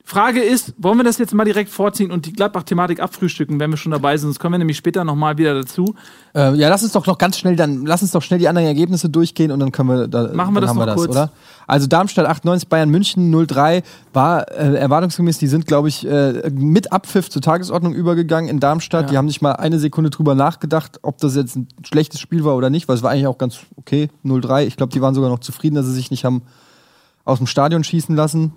Frage 0.08 0.40
ist, 0.40 0.72
wollen 0.78 0.98
wir 0.98 1.02
das 1.02 1.18
jetzt 1.18 1.34
mal 1.34 1.44
direkt 1.44 1.68
vorziehen 1.68 2.12
und 2.12 2.26
die 2.26 2.32
Gladbach-Thematik 2.32 3.00
abfrühstücken, 3.00 3.58
wenn 3.58 3.70
wir 3.70 3.76
schon 3.76 3.90
dabei 3.90 4.16
sind? 4.16 4.28
Sonst 4.28 4.38
kommen 4.38 4.52
wir 4.52 4.58
nämlich 4.58 4.76
später 4.76 5.02
nochmal 5.02 5.36
wieder 5.36 5.52
dazu. 5.52 5.96
Äh, 6.32 6.54
ja, 6.54 6.68
lass 6.68 6.84
uns 6.84 6.92
doch 6.92 7.08
noch 7.08 7.18
ganz 7.18 7.36
schnell 7.36 7.56
dann, 7.56 7.84
lass 7.84 8.02
uns 8.02 8.12
doch 8.12 8.22
schnell 8.22 8.38
die 8.38 8.46
anderen 8.46 8.68
Ergebnisse 8.68 9.08
durchgehen 9.08 9.50
und 9.50 9.58
dann 9.58 9.72
können 9.72 9.88
wir 9.88 10.06
da, 10.06 10.32
Machen 10.32 10.54
wir 10.54 10.60
das 10.60 10.70
haben 10.70 10.78
noch 10.78 10.94
kurz. 10.94 11.10
oder? 11.10 11.32
Also 11.66 11.88
Darmstadt 11.88 12.24
98, 12.26 12.68
Bayern 12.68 12.88
München 12.88 13.32
03 13.48 13.82
war 14.12 14.48
äh, 14.52 14.76
erwartungsgemäß, 14.76 15.38
die 15.38 15.48
sind, 15.48 15.66
glaube 15.66 15.88
ich, 15.88 16.06
äh, 16.06 16.50
mit 16.54 16.92
Abpfiff 16.92 17.28
zur 17.28 17.42
Tagesordnung 17.42 17.92
übergegangen 17.92 18.48
in 18.48 18.60
Darmstadt. 18.60 19.06
Ja. 19.06 19.10
Die 19.10 19.18
haben 19.18 19.26
nicht 19.26 19.42
mal 19.42 19.54
eine 19.54 19.80
Sekunde 19.80 20.10
drüber 20.10 20.36
nachgedacht, 20.36 21.00
ob 21.02 21.18
das 21.18 21.34
jetzt 21.34 21.56
ein 21.56 21.66
schlechtes 21.84 22.20
Spiel 22.20 22.44
war 22.44 22.54
oder 22.54 22.70
nicht, 22.70 22.86
weil 22.86 22.94
es 22.94 23.02
war 23.02 23.10
eigentlich 23.10 23.26
auch 23.26 23.38
ganz 23.38 23.58
okay, 23.74 24.10
03. 24.22 24.66
Ich 24.66 24.76
glaube, 24.76 24.92
die 24.92 25.02
waren 25.02 25.16
sogar 25.16 25.30
noch 25.30 25.40
zufrieden, 25.40 25.74
dass 25.74 25.86
sie 25.86 25.94
sich 25.94 26.12
nicht 26.12 26.24
haben 26.24 26.42
aus 27.24 27.38
dem 27.38 27.48
Stadion 27.48 27.82
schießen 27.82 28.14
lassen. 28.14 28.52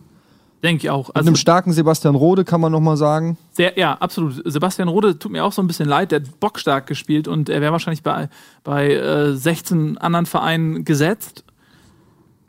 Denke 0.61 0.83
ich 0.83 0.89
auch. 0.89 1.07
Mit 1.07 1.15
Also 1.15 1.27
einem 1.27 1.35
starken 1.37 1.71
Sebastian 1.71 2.15
Rode 2.15 2.43
kann 2.43 2.59
man 2.59 2.71
noch 2.71 2.81
mal 2.81 2.97
sagen. 2.97 3.37
sehr, 3.51 3.77
ja, 3.79 3.93
absolut. 3.93 4.41
Sebastian 4.45 4.89
Rode 4.89 5.17
tut 5.17 5.31
mir 5.31 5.45
auch 5.45 5.53
so 5.53 5.61
ein 5.61 5.67
bisschen 5.67 5.87
leid. 5.87 6.11
Der 6.11 6.19
hat 6.19 6.39
bockstark 6.39 6.85
gespielt 6.85 7.27
und 7.27 7.47
er 7.49 7.61
wäre 7.61 7.71
wahrscheinlich 7.71 8.03
bei, 8.03 8.29
bei 8.63 8.91
äh, 8.93 9.35
16 9.35 9.97
anderen 9.97 10.25
Vereinen 10.25 10.83
gesetzt. 10.83 11.43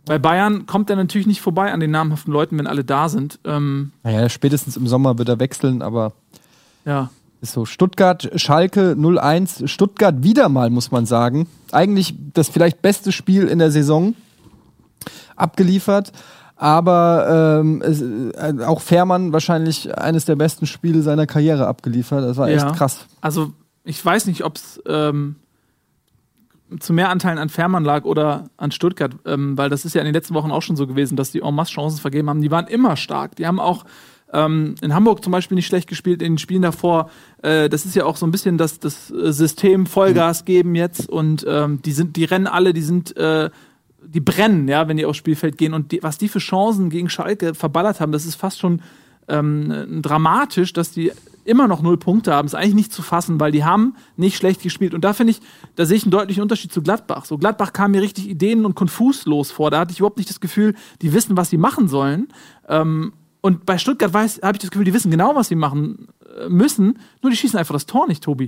Bei 0.06 0.18
Bayern 0.18 0.66
kommt 0.66 0.90
er 0.90 0.96
natürlich 0.96 1.28
nicht 1.28 1.40
vorbei 1.40 1.72
an 1.72 1.78
den 1.78 1.92
namhaften 1.92 2.32
Leuten, 2.32 2.58
wenn 2.58 2.66
alle 2.66 2.82
da 2.82 3.08
sind. 3.08 3.38
Ähm, 3.44 3.92
Naja, 4.02 4.28
spätestens 4.28 4.76
im 4.76 4.88
Sommer 4.88 5.18
wird 5.18 5.28
er 5.28 5.38
wechseln, 5.38 5.82
aber 5.82 6.12
ja. 6.84 7.10
Ist 7.42 7.52
so, 7.52 7.64
Stuttgart, 7.64 8.28
Schalke 8.34 8.96
01, 8.98 9.62
Stuttgart 9.70 10.22
wieder 10.22 10.48
mal, 10.48 10.68
muss 10.68 10.90
man 10.90 11.06
sagen. 11.06 11.46
Eigentlich 11.70 12.14
das 12.34 12.48
vielleicht 12.48 12.82
beste 12.82 13.12
Spiel 13.12 13.46
in 13.46 13.58
der 13.60 13.70
Saison 13.70 14.14
abgeliefert. 15.36 16.12
Aber 16.62 17.60
ähm, 17.62 17.80
es, 17.80 18.02
äh, 18.02 18.62
auch 18.66 18.82
Fährmann 18.82 19.32
wahrscheinlich 19.32 19.96
eines 19.96 20.26
der 20.26 20.36
besten 20.36 20.66
Spiele 20.66 21.00
seiner 21.00 21.26
Karriere 21.26 21.66
abgeliefert. 21.66 22.22
Das 22.22 22.36
war 22.36 22.48
echt 22.50 22.62
Ja. 22.62 22.72
krass. 22.72 23.06
Also, 23.22 23.54
ich 23.82 24.04
weiß 24.04 24.26
nicht, 24.26 24.44
ob 24.44 24.56
es 24.56 24.78
ähm, 24.86 25.36
zu 26.78 26.92
mehr 26.92 27.08
Anteilen 27.08 27.38
an 27.38 27.48
Fährmann 27.48 27.82
lag 27.82 28.04
oder 28.04 28.50
an 28.58 28.72
Stuttgart, 28.72 29.12
ähm, 29.24 29.56
weil 29.56 29.70
das 29.70 29.86
ist 29.86 29.94
ja 29.94 30.02
in 30.02 30.04
den 30.04 30.12
letzten 30.12 30.34
Wochen 30.34 30.50
auch 30.50 30.60
schon 30.60 30.76
so 30.76 30.86
gewesen, 30.86 31.16
dass 31.16 31.32
die 31.32 31.40
en 31.40 31.54
masse 31.54 31.72
Chancen 31.72 31.98
vergeben 31.98 32.28
haben. 32.28 32.42
Die 32.42 32.50
waren 32.50 32.66
immer 32.66 32.94
stark. 32.98 33.36
Die 33.36 33.46
haben 33.46 33.58
auch 33.58 33.86
ähm, 34.30 34.74
in 34.82 34.94
Hamburg 34.94 35.24
zum 35.24 35.32
Beispiel 35.32 35.54
nicht 35.54 35.66
schlecht 35.66 35.88
gespielt, 35.88 36.20
in 36.20 36.34
den 36.34 36.38
Spielen 36.38 36.60
davor. 36.60 37.08
Äh, 37.40 37.70
das 37.70 37.86
ist 37.86 37.94
ja 37.94 38.04
auch 38.04 38.16
so 38.16 38.26
ein 38.26 38.32
bisschen 38.32 38.58
das, 38.58 38.78
das 38.78 39.10
äh, 39.10 39.32
System 39.32 39.86
Vollgas 39.86 40.44
geben 40.44 40.74
jetzt 40.74 41.08
und 41.08 41.46
ähm, 41.48 41.80
die 41.80 41.92
sind, 41.92 42.16
die 42.16 42.24
rennen 42.24 42.46
alle, 42.46 42.74
die 42.74 42.82
sind 42.82 43.16
äh, 43.16 43.48
die 44.06 44.20
brennen, 44.20 44.68
ja, 44.68 44.88
wenn 44.88 44.96
die 44.96 45.04
aufs 45.04 45.18
Spielfeld 45.18 45.58
gehen. 45.58 45.74
Und 45.74 45.92
die, 45.92 46.02
was 46.02 46.18
die 46.18 46.28
für 46.28 46.38
Chancen 46.38 46.90
gegen 46.90 47.08
Schalke 47.08 47.54
verballert 47.54 48.00
haben, 48.00 48.12
das 48.12 48.26
ist 48.26 48.34
fast 48.34 48.58
schon 48.58 48.82
ähm, 49.28 50.00
dramatisch, 50.02 50.72
dass 50.72 50.92
die 50.92 51.12
immer 51.44 51.68
noch 51.68 51.82
null 51.82 51.96
Punkte 51.96 52.34
haben. 52.34 52.46
Ist 52.46 52.54
eigentlich 52.54 52.74
nicht 52.74 52.92
zu 52.92 53.02
fassen, 53.02 53.40
weil 53.40 53.52
die 53.52 53.64
haben 53.64 53.96
nicht 54.16 54.36
schlecht 54.36 54.62
gespielt. 54.62 54.94
Und 54.94 55.04
da 55.04 55.12
finde 55.12 55.32
ich, 55.32 55.40
da 55.76 55.86
sehe 55.86 55.96
ich 55.96 56.04
einen 56.04 56.10
deutlichen 56.10 56.42
Unterschied 56.42 56.72
zu 56.72 56.82
Gladbach. 56.82 57.24
So 57.24 57.38
Gladbach 57.38 57.72
kam 57.72 57.92
mir 57.92 58.02
richtig 58.02 58.28
ideen- 58.28 58.64
und 58.64 58.74
konfuslos 58.74 59.50
vor. 59.50 59.70
Da 59.70 59.80
hatte 59.80 59.92
ich 59.92 60.00
überhaupt 60.00 60.18
nicht 60.18 60.30
das 60.30 60.40
Gefühl, 60.40 60.74
die 61.02 61.12
wissen, 61.12 61.36
was 61.36 61.50
sie 61.50 61.58
machen 61.58 61.88
sollen. 61.88 62.28
Ähm, 62.68 63.12
und 63.40 63.64
bei 63.64 63.78
Stuttgart 63.78 64.12
habe 64.12 64.26
ich 64.26 64.38
das 64.40 64.70
Gefühl, 64.70 64.84
die 64.84 64.92
wissen 64.92 65.10
genau, 65.10 65.34
was 65.34 65.48
sie 65.48 65.54
machen 65.54 66.08
äh, 66.38 66.48
müssen. 66.48 66.98
Nur 67.22 67.30
die 67.30 67.36
schießen 67.36 67.58
einfach 67.58 67.74
das 67.74 67.86
Tor 67.86 68.06
nicht, 68.06 68.22
Tobi. 68.22 68.46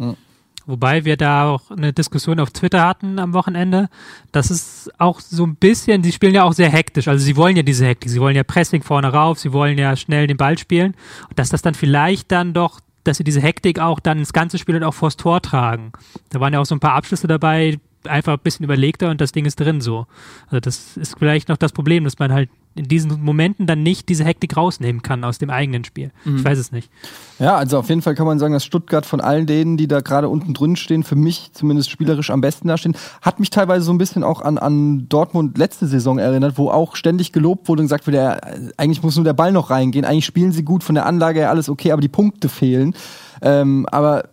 Wobei 0.66 1.04
wir 1.04 1.16
da 1.16 1.50
auch 1.50 1.70
eine 1.70 1.92
Diskussion 1.92 2.38
auf 2.40 2.50
Twitter 2.50 2.86
hatten 2.86 3.18
am 3.18 3.32
Wochenende. 3.32 3.88
Das 4.30 4.50
ist 4.50 4.90
auch 4.98 5.20
so 5.20 5.44
ein 5.44 5.56
bisschen, 5.56 6.02
sie 6.04 6.12
spielen 6.12 6.34
ja 6.34 6.44
auch 6.44 6.52
sehr 6.52 6.70
hektisch. 6.70 7.08
Also 7.08 7.24
sie 7.24 7.36
wollen 7.36 7.56
ja 7.56 7.62
diese 7.62 7.86
Hektik, 7.86 8.10
sie 8.10 8.20
wollen 8.20 8.36
ja 8.36 8.44
Pressing 8.44 8.82
vorne 8.82 9.12
rauf, 9.12 9.38
sie 9.38 9.52
wollen 9.52 9.78
ja 9.78 9.96
schnell 9.96 10.26
den 10.26 10.36
Ball 10.36 10.58
spielen. 10.58 10.94
Und 11.28 11.38
dass 11.38 11.48
das 11.48 11.62
dann 11.62 11.74
vielleicht 11.74 12.30
dann 12.30 12.52
doch, 12.52 12.80
dass 13.04 13.16
sie 13.16 13.24
diese 13.24 13.40
Hektik 13.40 13.80
auch 13.80 13.98
dann 13.98 14.18
ins 14.18 14.32
ganze 14.32 14.58
Spiel 14.58 14.76
und 14.76 14.84
auch 14.84 14.94
vors 14.94 15.16
Tor 15.16 15.42
tragen. 15.42 15.92
Da 16.30 16.40
waren 16.40 16.52
ja 16.52 16.60
auch 16.60 16.66
so 16.66 16.74
ein 16.74 16.80
paar 16.80 16.94
Abschlüsse 16.94 17.26
dabei, 17.26 17.78
einfach 18.04 18.34
ein 18.34 18.40
bisschen 18.42 18.64
überlegter 18.64 19.10
und 19.10 19.20
das 19.20 19.32
Ding 19.32 19.44
ist 19.44 19.58
drin 19.58 19.80
so. 19.80 20.06
Also 20.46 20.60
das 20.60 20.96
ist 20.96 21.18
vielleicht 21.18 21.48
noch 21.48 21.56
das 21.56 21.72
Problem, 21.72 22.04
dass 22.04 22.18
man 22.18 22.32
halt 22.32 22.50
in 22.74 22.88
diesen 22.88 23.22
Momenten 23.22 23.66
dann 23.66 23.82
nicht 23.82 24.08
diese 24.08 24.24
Hektik 24.24 24.56
rausnehmen 24.56 25.02
kann 25.02 25.24
aus 25.24 25.38
dem 25.38 25.50
eigenen 25.50 25.84
Spiel. 25.84 26.10
Ich 26.24 26.44
weiß 26.44 26.58
es 26.58 26.72
nicht. 26.72 26.90
Ja, 27.38 27.56
also 27.56 27.78
auf 27.78 27.88
jeden 27.88 28.02
Fall 28.02 28.14
kann 28.14 28.26
man 28.26 28.38
sagen, 28.38 28.54
dass 28.54 28.64
Stuttgart 28.64 29.04
von 29.04 29.20
allen 29.20 29.46
denen, 29.46 29.76
die 29.76 29.88
da 29.88 30.00
gerade 30.00 30.28
unten 30.28 30.54
drin 30.54 30.76
stehen, 30.76 31.02
für 31.02 31.16
mich 31.16 31.50
zumindest 31.52 31.90
spielerisch 31.90 32.30
am 32.30 32.40
besten 32.40 32.68
dastehen. 32.68 32.96
Hat 33.20 33.40
mich 33.40 33.50
teilweise 33.50 33.84
so 33.84 33.92
ein 33.92 33.98
bisschen 33.98 34.24
auch 34.24 34.40
an, 34.40 34.58
an 34.58 35.08
Dortmund 35.08 35.58
letzte 35.58 35.86
Saison 35.86 36.18
erinnert, 36.18 36.56
wo 36.56 36.70
auch 36.70 36.96
ständig 36.96 37.32
gelobt 37.32 37.68
wurde 37.68 37.82
und 37.82 37.86
gesagt 37.86 38.06
wurde, 38.06 38.16
ja, 38.16 38.38
eigentlich 38.76 39.02
muss 39.02 39.16
nur 39.16 39.24
der 39.24 39.32
Ball 39.34 39.52
noch 39.52 39.70
reingehen. 39.70 40.04
Eigentlich 40.04 40.26
spielen 40.26 40.52
sie 40.52 40.64
gut, 40.64 40.82
von 40.82 40.94
der 40.94 41.06
Anlage 41.06 41.40
her 41.40 41.50
alles 41.50 41.68
okay, 41.68 41.92
aber 41.92 42.00
die 42.00 42.08
Punkte 42.08 42.48
fehlen. 42.48 42.94
Ähm, 43.42 43.86
aber 43.90 44.24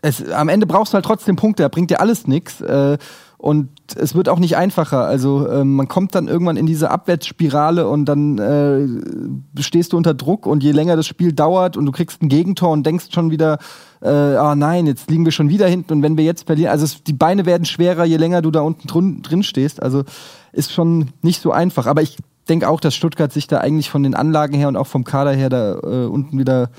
es, 0.00 0.28
am 0.30 0.48
Ende 0.48 0.66
brauchst 0.66 0.92
du 0.92 0.94
halt 0.96 1.04
trotzdem 1.04 1.36
Punkte, 1.36 1.62
da 1.62 1.68
bringt 1.68 1.90
dir 1.90 2.00
alles 2.00 2.26
nichts. 2.26 2.60
Äh, 2.60 2.98
und 3.42 3.70
es 3.96 4.14
wird 4.14 4.28
auch 4.28 4.38
nicht 4.38 4.56
einfacher. 4.56 5.04
Also 5.04 5.48
ähm, 5.50 5.74
man 5.74 5.88
kommt 5.88 6.14
dann 6.14 6.28
irgendwann 6.28 6.56
in 6.56 6.64
diese 6.64 6.92
Abwärtsspirale 6.92 7.88
und 7.88 8.04
dann 8.04 8.38
äh, 8.38 9.60
stehst 9.60 9.92
du 9.92 9.96
unter 9.96 10.14
Druck 10.14 10.46
und 10.46 10.62
je 10.62 10.70
länger 10.70 10.94
das 10.94 11.08
Spiel 11.08 11.32
dauert 11.32 11.76
und 11.76 11.84
du 11.84 11.90
kriegst 11.90 12.22
ein 12.22 12.28
Gegentor 12.28 12.70
und 12.70 12.86
denkst 12.86 13.06
schon 13.10 13.32
wieder, 13.32 13.58
äh, 14.00 14.08
ah 14.08 14.54
nein, 14.54 14.86
jetzt 14.86 15.10
liegen 15.10 15.24
wir 15.24 15.32
schon 15.32 15.48
wieder 15.48 15.66
hinten 15.66 15.92
und 15.92 16.02
wenn 16.04 16.16
wir 16.16 16.24
jetzt 16.24 16.46
verlieren, 16.46 16.70
also 16.70 16.84
es, 16.84 17.02
die 17.02 17.12
Beine 17.12 17.44
werden 17.44 17.64
schwerer, 17.64 18.04
je 18.04 18.16
länger 18.16 18.42
du 18.42 18.52
da 18.52 18.60
unten 18.60 18.86
drin, 18.86 19.22
drin 19.22 19.42
stehst. 19.42 19.82
Also 19.82 20.04
ist 20.52 20.72
schon 20.72 21.08
nicht 21.22 21.42
so 21.42 21.50
einfach. 21.50 21.86
Aber 21.88 22.00
ich 22.00 22.18
denke 22.48 22.68
auch, 22.68 22.78
dass 22.78 22.94
Stuttgart 22.94 23.32
sich 23.32 23.48
da 23.48 23.58
eigentlich 23.58 23.90
von 23.90 24.04
den 24.04 24.14
Anlagen 24.14 24.54
her 24.54 24.68
und 24.68 24.76
auch 24.76 24.86
vom 24.86 25.02
Kader 25.02 25.32
her 25.32 25.48
da 25.48 25.80
äh, 25.80 26.06
unten 26.06 26.38
wieder 26.38 26.70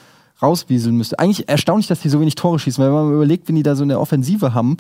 rauswieseln 0.42 0.96
müsste. 0.96 1.20
Eigentlich 1.20 1.50
erstaunlich, 1.50 1.88
dass 1.88 2.00
die 2.00 2.10
so 2.10 2.22
wenig 2.22 2.36
Tore 2.36 2.58
schießen, 2.58 2.82
weil 2.82 2.90
wenn 2.90 3.04
man 3.04 3.14
überlegt, 3.14 3.50
wenn 3.50 3.56
die 3.56 3.64
da 3.64 3.76
so 3.76 3.84
eine 3.84 4.00
Offensive 4.00 4.54
haben, 4.54 4.78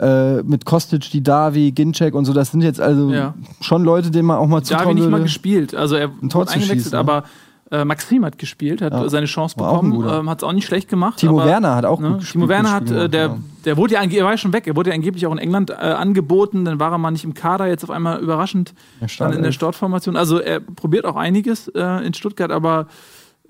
äh, 0.00 0.42
mit 0.42 0.64
Kostic, 0.64 1.10
Didavi, 1.10 1.72
Ginczek 1.72 2.14
und 2.14 2.24
so, 2.24 2.32
das 2.32 2.50
sind 2.52 2.62
jetzt 2.62 2.80
also 2.80 3.10
Ja. 3.10 3.34
schon 3.60 3.84
Leute, 3.84 4.10
denen 4.10 4.26
man 4.26 4.38
auch 4.38 4.46
mal 4.46 4.62
zutrauen 4.62 4.90
ich 4.90 4.94
nicht 4.96 5.04
mal 5.06 5.18
würde. 5.18 5.24
gespielt. 5.24 5.74
Also 5.74 5.96
er 5.96 6.10
wurde 6.20 6.50
eingewechselt, 6.50 6.92
ne? 6.92 6.98
aber 6.98 7.24
äh, 7.70 7.84
Maxim 7.84 8.24
hat 8.24 8.38
gespielt, 8.38 8.80
hat 8.80 8.92
Ja. 8.94 9.08
seine 9.10 9.26
Chance 9.26 9.56
bekommen, 9.56 9.92
ähm, 10.08 10.30
hat 10.30 10.38
es 10.38 10.44
auch 10.44 10.52
nicht 10.52 10.66
schlecht 10.66 10.88
gemacht. 10.88 11.18
Timo 11.18 11.40
aber, 11.40 11.50
Werner 11.50 11.74
hat 11.74 11.84
auch 11.84 12.00
ne, 12.00 12.08
gut 12.10 12.20
gespielt. 12.20 12.32
Timo 12.42 12.48
Werner 12.48 12.72
hat, 12.72 12.90
äh, 12.90 13.08
der, 13.10 13.36
der 13.64 13.76
wurde 13.76 13.94
ja, 13.94 14.02
er 14.02 14.24
war 14.24 14.30
ja 14.30 14.38
schon 14.38 14.52
weg, 14.54 14.66
er 14.66 14.74
wurde 14.76 14.90
ja 14.90 14.94
angeblich 14.94 15.26
auch 15.26 15.32
in 15.32 15.38
England 15.38 15.70
äh, 15.70 15.74
angeboten, 15.74 16.64
dann 16.64 16.80
war 16.80 16.92
er 16.92 16.98
mal 16.98 17.10
nicht 17.10 17.24
im 17.24 17.34
Kader, 17.34 17.66
jetzt 17.66 17.84
auf 17.84 17.90
einmal 17.90 18.20
überraschend 18.20 18.72
Ja, 19.00 19.06
dann 19.18 19.32
in 19.34 19.42
der 19.42 19.52
Startformation. 19.52 20.16
Also 20.16 20.38
er 20.38 20.60
probiert 20.60 21.04
auch 21.04 21.16
einiges 21.16 21.68
äh, 21.68 22.06
in 22.06 22.14
Stuttgart, 22.14 22.50
aber 22.52 22.86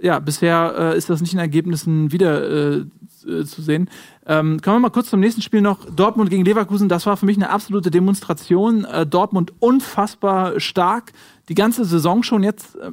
ja, 0.01 0.19
bisher 0.19 0.75
äh, 0.79 0.99
ist 0.99 1.11
das 1.11 1.21
nicht 1.21 1.33
in 1.33 1.39
Ergebnissen 1.39 2.13
wieder 2.13 2.77
äh, 2.77 2.85
äh, 3.27 3.45
zu 3.45 3.63
sehen. 3.63 3.91
Ähm, 4.27 4.61
kommen 4.63 4.77
wir 4.77 4.81
mal 4.81 4.91
kurz 4.91 5.11
zum 5.11 5.21
nächsten 5.21 5.43
Spiel 5.43 5.61
noch. 5.61 5.85
Dortmund 5.85 6.31
gegen 6.31 6.45
Leverkusen, 6.45 6.89
das 6.89 7.07
war 7.07 7.17
für 7.17 7.27
mich 7.27 7.37
eine 7.37 7.51
absolute 7.51 7.91
Demonstration. 7.91 8.85
Äh, 8.85 9.07
Dortmund 9.07 9.53
unfassbar 9.59 10.61
stark. 10.61 11.13
Die 11.49 11.55
ganze 11.55 11.85
Saison 11.85 12.23
schon 12.23 12.43
jetzt 12.43 12.77
äh, 12.77 12.93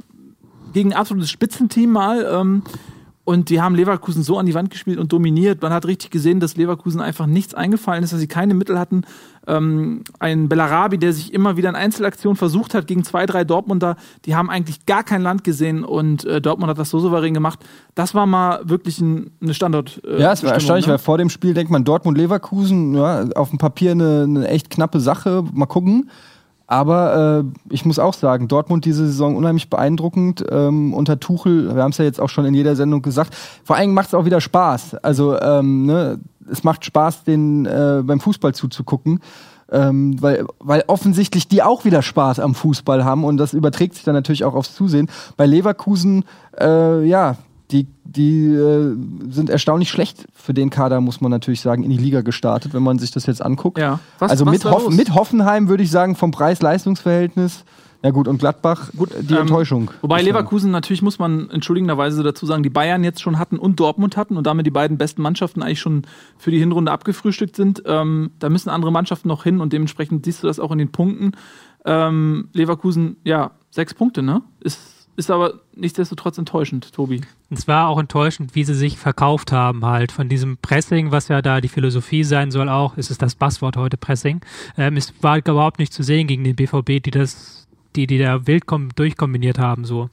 gegen 0.73 0.93
ein 0.93 0.97
absolutes 0.97 1.29
Spitzenteam 1.29 1.91
mal. 1.91 2.27
Ähm, 2.29 2.63
und 3.25 3.49
die 3.49 3.59
haben 3.59 3.73
Leverkusen 3.73 4.21
so 4.21 4.37
an 4.37 4.45
die 4.45 4.53
Wand 4.53 4.69
gespielt 4.69 4.99
und 4.99 5.11
dominiert. 5.11 5.61
Man 5.63 5.73
hat 5.73 5.87
richtig 5.87 6.11
gesehen, 6.11 6.39
dass 6.39 6.55
Leverkusen 6.57 7.01
einfach 7.01 7.25
nichts 7.25 7.55
eingefallen 7.55 8.03
ist, 8.03 8.13
dass 8.13 8.19
sie 8.19 8.27
keine 8.27 8.53
Mittel 8.53 8.77
hatten. 8.77 9.01
Ähm, 9.47 10.03
ein 10.19 10.47
Bellarabi, 10.47 10.99
der 10.99 11.11
sich 11.11 11.33
immer 11.33 11.57
wieder 11.57 11.69
in 11.69 11.75
Einzelaktionen 11.75 12.37
versucht 12.37 12.75
hat 12.75 12.85
gegen 12.85 13.03
zwei, 13.03 13.25
drei 13.25 13.43
Dortmunder, 13.43 13.95
die 14.25 14.35
haben 14.35 14.51
eigentlich 14.51 14.85
gar 14.85 15.03
kein 15.03 15.23
Land 15.23 15.43
gesehen 15.43 15.83
und 15.83 16.23
äh, 16.25 16.39
Dortmund 16.39 16.69
hat 16.69 16.77
das 16.77 16.91
so 16.91 16.99
souverän 16.99 17.33
gemacht. 17.33 17.59
Das 17.95 18.13
war 18.13 18.27
mal 18.27 18.61
wirklich 18.63 19.01
ein, 19.01 19.31
eine 19.41 19.55
Standort. 19.55 20.01
Äh, 20.05 20.21
Ja, 20.21 20.31
es 20.31 20.43
war 20.43 20.53
erstaunlich, 20.53 20.85
ne? 20.85 20.93
weil 20.93 20.99
vor 20.99 21.17
dem 21.17 21.29
Spiel 21.31 21.55
denkt 21.55 21.71
man 21.71 21.83
Dortmund-Leverkusen, 21.83 22.93
ja, 22.93 23.25
auf 23.35 23.49
dem 23.49 23.57
Papier 23.57 23.91
eine, 23.91 24.23
eine 24.23 24.47
echt 24.47 24.69
knappe 24.69 24.99
Sache. 24.99 25.43
Mal 25.51 25.65
gucken. 25.65 26.11
Aber 26.67 27.43
äh, 27.43 27.73
ich 27.73 27.85
muss 27.85 27.99
auch 27.99 28.13
sagen, 28.13 28.47
Dortmund 28.47 28.85
diese 28.85 29.05
Saison 29.05 29.35
unheimlich 29.35 29.69
beeindruckend. 29.69 30.43
Ähm, 30.49 30.93
unter 30.93 31.19
Tuchel, 31.19 31.75
wir 31.75 31.83
haben 31.83 31.91
es 31.91 31.97
ja 31.97 32.05
jetzt 32.05 32.19
auch 32.19 32.29
schon 32.29 32.45
in 32.45 32.53
jeder 32.53 32.75
Sendung 32.75 33.01
gesagt, 33.01 33.35
vor 33.63 33.75
allem 33.75 33.93
macht 33.93 34.07
es 34.07 34.13
auch 34.13 34.25
wieder 34.25 34.41
Spaß. 34.41 34.95
Also 34.95 35.39
ähm, 35.39 35.85
ne, 35.85 36.19
es 36.51 36.63
macht 36.63 36.85
Spaß, 36.85 37.23
den 37.23 37.65
äh, 37.65 38.01
beim 38.03 38.19
Fußball 38.19 38.53
zuzugucken. 38.53 39.19
Ähm, 39.71 40.21
weil, 40.21 40.45
weil 40.59 40.83
offensichtlich 40.85 41.47
die 41.47 41.63
auch 41.63 41.85
wieder 41.85 42.03
Spaß 42.03 42.39
am 42.39 42.53
Fußball 42.53 43.03
haben 43.03 43.23
und 43.23 43.37
das 43.37 43.53
überträgt 43.53 43.95
sich 43.95 44.03
dann 44.03 44.13
natürlich 44.13 44.43
auch 44.43 44.53
aufs 44.53 44.75
Zusehen. 44.75 45.09
Bei 45.37 45.47
Leverkusen, 45.47 46.23
äh, 46.59 47.03
ja, 47.03 47.37
die, 47.75 47.87
die 48.03 48.45
äh, 48.45 48.95
sind 49.29 49.49
erstaunlich 49.49 49.89
schlecht 49.89 50.27
für 50.33 50.53
den 50.53 50.69
Kader, 50.69 51.01
muss 51.01 51.19
man 51.19 51.31
natürlich 51.31 51.61
sagen, 51.61 51.83
in 51.83 51.89
die 51.89 51.97
Liga 51.97 52.21
gestartet, 52.21 52.73
wenn 52.73 52.83
man 52.83 52.99
sich 52.99 53.11
das 53.11 53.25
jetzt 53.25 53.41
anguckt. 53.41 53.77
Ja. 53.77 53.99
Was, 54.19 54.31
also 54.31 54.45
was 54.45 54.53
mit, 54.53 54.65
Hoff 54.65 54.89
mit 54.89 55.13
Hoffenheim 55.13 55.67
würde 55.67 55.83
ich 55.83 55.91
sagen, 55.91 56.15
vom 56.15 56.31
Preis-Leistungs-Verhältnis. 56.31 57.65
Ja 58.03 58.11
gut, 58.11 58.27
und 58.27 58.37
Gladbach, 58.37 58.91
Gut, 58.95 59.09
die 59.19 59.33
ähm, 59.33 59.41
Enttäuschung. 59.41 59.89
Wobei 60.01 60.21
Leverkusen 60.21 60.69
natürlich, 60.69 61.01
muss 61.01 61.17
man 61.17 61.49
entschuldigenderweise 61.49 62.21
dazu 62.21 62.45
sagen, 62.45 62.61
die 62.61 62.69
Bayern 62.69 63.03
jetzt 63.03 63.21
schon 63.21 63.39
hatten 63.39 63.57
und 63.57 63.79
Dortmund 63.79 64.15
hatten 64.15 64.37
und 64.37 64.45
damit 64.45 64.67
die 64.67 64.71
beiden 64.71 64.97
besten 64.97 65.23
Mannschaften 65.23 65.63
eigentlich 65.63 65.79
schon 65.79 66.03
für 66.37 66.51
die 66.51 66.59
Hinrunde 66.59 66.91
abgefrühstückt 66.91 67.55
sind. 67.55 67.81
Ähm, 67.87 68.31
da 68.37 68.49
müssen 68.49 68.69
andere 68.69 68.91
Mannschaften 68.91 69.27
noch 69.27 69.43
hin 69.43 69.59
und 69.59 69.73
dementsprechend 69.73 70.23
siehst 70.23 70.43
du 70.43 70.47
das 70.47 70.59
auch 70.59 70.71
in 70.71 70.77
den 70.77 70.91
Punkten. 70.91 71.31
Ähm, 71.83 72.49
Leverkusen, 72.53 73.17
ja, 73.23 73.51
sechs 73.71 73.95
Punkte, 73.95 74.21
ne? 74.21 74.43
Ist, 74.59 74.79
ist 75.15 75.31
aber 75.31 75.61
nichtsdestotrotz 75.75 76.37
enttäuschend, 76.37 76.91
Tobi. 76.93 77.21
Es 77.49 77.67
war 77.67 77.87
auch 77.87 77.99
enttäuschend, 77.99 78.55
wie 78.55 78.63
sie 78.63 78.73
sich 78.73 78.97
verkauft 78.97 79.51
haben, 79.51 79.85
halt 79.85 80.11
von 80.11 80.29
diesem 80.29 80.57
Pressing, 80.57 81.11
was 81.11 81.27
ja 81.27 81.41
da 81.41 81.61
die 81.61 81.67
Philosophie 81.67 82.23
sein 82.23 82.51
soll 82.51 82.69
auch. 82.69 82.97
Es 82.97 83.11
ist 83.11 83.21
das 83.21 83.35
Passwort 83.35 83.77
heute 83.77 83.97
Pressing. 83.97 84.41
Ähm, 84.77 84.97
es 84.97 85.13
war 85.21 85.37
überhaupt 85.37 85.79
nicht 85.79 85.93
zu 85.93 86.03
sehen 86.03 86.27
gegen 86.27 86.43
den 86.43 86.55
BVB, 86.55 87.03
die 87.03 87.11
das 87.11 87.64
die, 87.95 88.07
die 88.07 88.17
da 88.17 88.45
wild 88.47 88.65
kom 88.65 88.89
durchkombiniert 88.95 89.59
haben, 89.59 89.85
so. 89.85 90.09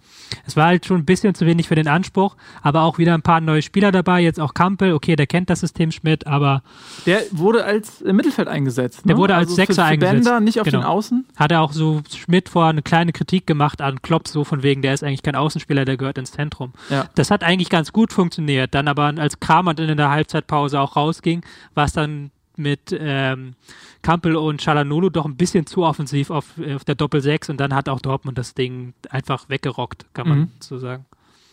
Es 0.46 0.56
war 0.56 0.66
halt 0.66 0.86
schon 0.86 0.98
ein 0.98 1.04
bisschen 1.04 1.34
zu 1.34 1.46
wenig 1.46 1.68
für 1.68 1.74
den 1.74 1.88
Anspruch, 1.88 2.36
aber 2.62 2.82
auch 2.82 2.98
wieder 2.98 3.14
ein 3.14 3.22
paar 3.22 3.40
neue 3.40 3.62
Spieler 3.62 3.92
dabei, 3.92 4.20
jetzt 4.22 4.40
auch 4.40 4.54
Kampel, 4.54 4.92
okay, 4.92 5.16
der 5.16 5.26
kennt 5.26 5.50
das 5.50 5.60
System 5.60 5.92
Schmidt, 5.92 6.26
aber 6.26 6.62
Der 7.06 7.20
wurde 7.30 7.64
als 7.64 8.00
äh, 8.02 8.12
Mittelfeld 8.12 8.48
eingesetzt. 8.48 9.02
Der 9.04 9.14
ne? 9.14 9.20
wurde 9.20 9.34
als 9.34 9.48
also 9.48 9.56
Sechser 9.56 9.74
für, 9.74 9.80
für 9.80 9.84
eingesetzt. 9.84 10.24
Bender, 10.24 10.40
nicht 10.40 10.60
auf 10.60 10.64
Genau. 10.64 10.80
den 10.80 10.86
Außen. 10.86 11.26
hat 11.36 11.52
er 11.52 11.60
auch 11.60 11.72
so 11.72 12.02
Schmidt 12.14 12.48
vor 12.48 12.66
eine 12.66 12.82
kleine 12.82 13.12
Kritik 13.12 13.46
gemacht 13.46 13.80
an 13.80 14.00
Klopp, 14.02 14.28
so 14.28 14.44
von 14.44 14.62
wegen, 14.62 14.82
der 14.82 14.94
ist 14.94 15.02
eigentlich 15.04 15.22
kein 15.22 15.36
Außenspieler, 15.36 15.84
der 15.84 15.96
gehört 15.96 16.18
ins 16.18 16.32
Zentrum. 16.32 16.72
Ja. 16.90 17.08
Das 17.14 17.30
hat 17.30 17.42
eigentlich 17.44 17.68
ganz 17.68 17.92
gut 17.92 18.12
funktioniert. 18.12 18.74
Dann 18.74 18.88
aber, 18.88 19.12
als 19.18 19.40
Kramer 19.40 19.74
dann 19.74 19.88
in 19.88 19.96
der 19.96 20.10
Halbzeitpause 20.10 20.80
auch 20.80 20.96
rausging, 20.96 21.42
war 21.74 21.84
es 21.86 21.92
dann 21.92 22.30
mit 22.56 22.94
ähm, 22.98 23.54
Kampel 24.02 24.36
und 24.36 24.60
Chalanolo 24.60 25.08
doch 25.10 25.24
ein 25.24 25.36
bisschen 25.36 25.66
zu 25.66 25.84
offensiv 25.84 26.30
auf, 26.30 26.46
auf 26.74 26.84
der 26.84 26.94
Doppel-6 26.94 27.50
und 27.50 27.58
dann 27.60 27.74
hat 27.74 27.88
auch 27.88 28.00
Dortmund 28.00 28.36
das 28.38 28.54
Ding 28.54 28.94
einfach 29.10 29.48
weggerockt, 29.48 30.06
kann 30.14 30.28
man 30.28 30.38
Mhm. 30.38 30.50
so 30.60 30.78
sagen. 30.78 31.06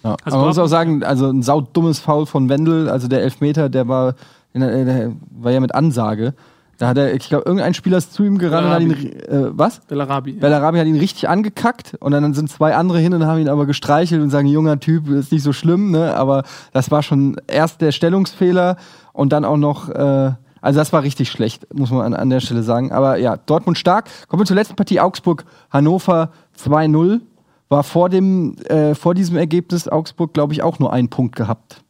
Ja. 0.03 0.15
Also 0.23 0.37
Aber 0.37 0.37
man 0.37 0.47
muss 0.47 0.57
auch 0.59 0.67
sagen, 0.67 1.03
also 1.03 1.27
ein 1.29 1.43
saudummes 1.43 1.99
Foul 1.99 2.25
von 2.25 2.49
Wendel, 2.49 2.89
also 2.89 3.07
der 3.07 3.21
Elfmeter, 3.21 3.69
der 3.69 3.87
war, 3.87 4.15
in 4.53 4.61
der, 4.61 4.85
der 4.85 5.11
war 5.31 5.51
ja 5.51 5.59
mit 5.59 5.75
Ansage. 5.75 6.33
Da 6.77 6.87
hat 6.87 6.97
er, 6.97 7.13
ich 7.13 7.27
glaube, 7.27 7.43
irgendein 7.45 7.73
Spieler 7.73 7.97
ist 7.97 8.13
zu 8.13 8.23
ihm 8.23 8.37
gerannt 8.37 8.65
und 8.67 8.71
hat 8.71 8.81
ihn, 8.81 9.19
äh, 9.19 9.49
was? 9.51 9.81
Bellarabi. 9.81 10.31
ja. 10.35 10.39
Bellarabi 10.39 10.79
hat 10.79 10.87
ihn 10.87 10.95
richtig 10.97 11.27
angekackt 11.27 11.97
und 11.99 12.13
dann 12.13 12.33
sind 12.33 12.49
zwei 12.49 12.73
andere 12.73 12.99
hin 12.99 13.13
und 13.13 13.25
haben 13.25 13.39
ihn 13.41 13.49
aber 13.49 13.65
gestreichelt 13.65 14.21
und 14.21 14.29
sagen, 14.29 14.47
junger 14.47 14.79
Typ, 14.79 15.09
ist 15.09 15.33
nicht 15.33 15.43
so 15.43 15.51
schlimm, 15.51 15.91
ne? 15.91 16.15
Aber 16.15 16.43
das 16.71 16.89
war 16.89 17.03
schon 17.03 17.35
erst 17.47 17.81
der 17.81 17.91
Stellungsfehler 17.91 18.77
und 19.11 19.33
dann 19.33 19.43
auch 19.43 19.57
noch, 19.57 19.89
äh, 19.89 20.31
also 20.61 20.79
das 20.79 20.91
war 20.93 21.03
richtig 21.03 21.29
schlecht, 21.29 21.73
muss 21.73 21.91
man 21.91 22.01
an, 22.01 22.13
an 22.13 22.29
der 22.29 22.39
Stelle 22.39 22.63
sagen. 22.63 22.91
Aber 22.91 23.17
ja, 23.17 23.37
Dortmund 23.37 23.77
stark. 23.77 24.09
Kommen 24.27 24.41
wir 24.41 24.45
zur 24.45 24.55
letzten 24.55 24.75
Partie, 24.75 24.99
Augsburg, 24.99 25.45
Hannover 25.71 26.31
2-0. 26.57 27.21
War 27.69 27.83
vor 27.83 28.09
dem, 28.09 28.57
äh, 28.65 28.95
vor 28.95 29.13
diesem 29.13 29.37
Ergebnis 29.37 29.87
Augsburg, 29.87 30.33
glaube 30.33 30.53
ich, 30.53 30.63
auch 30.63 30.79
nur 30.79 30.91
einen 30.91 31.09
Punkt 31.09 31.35
gehabt. 31.35 31.83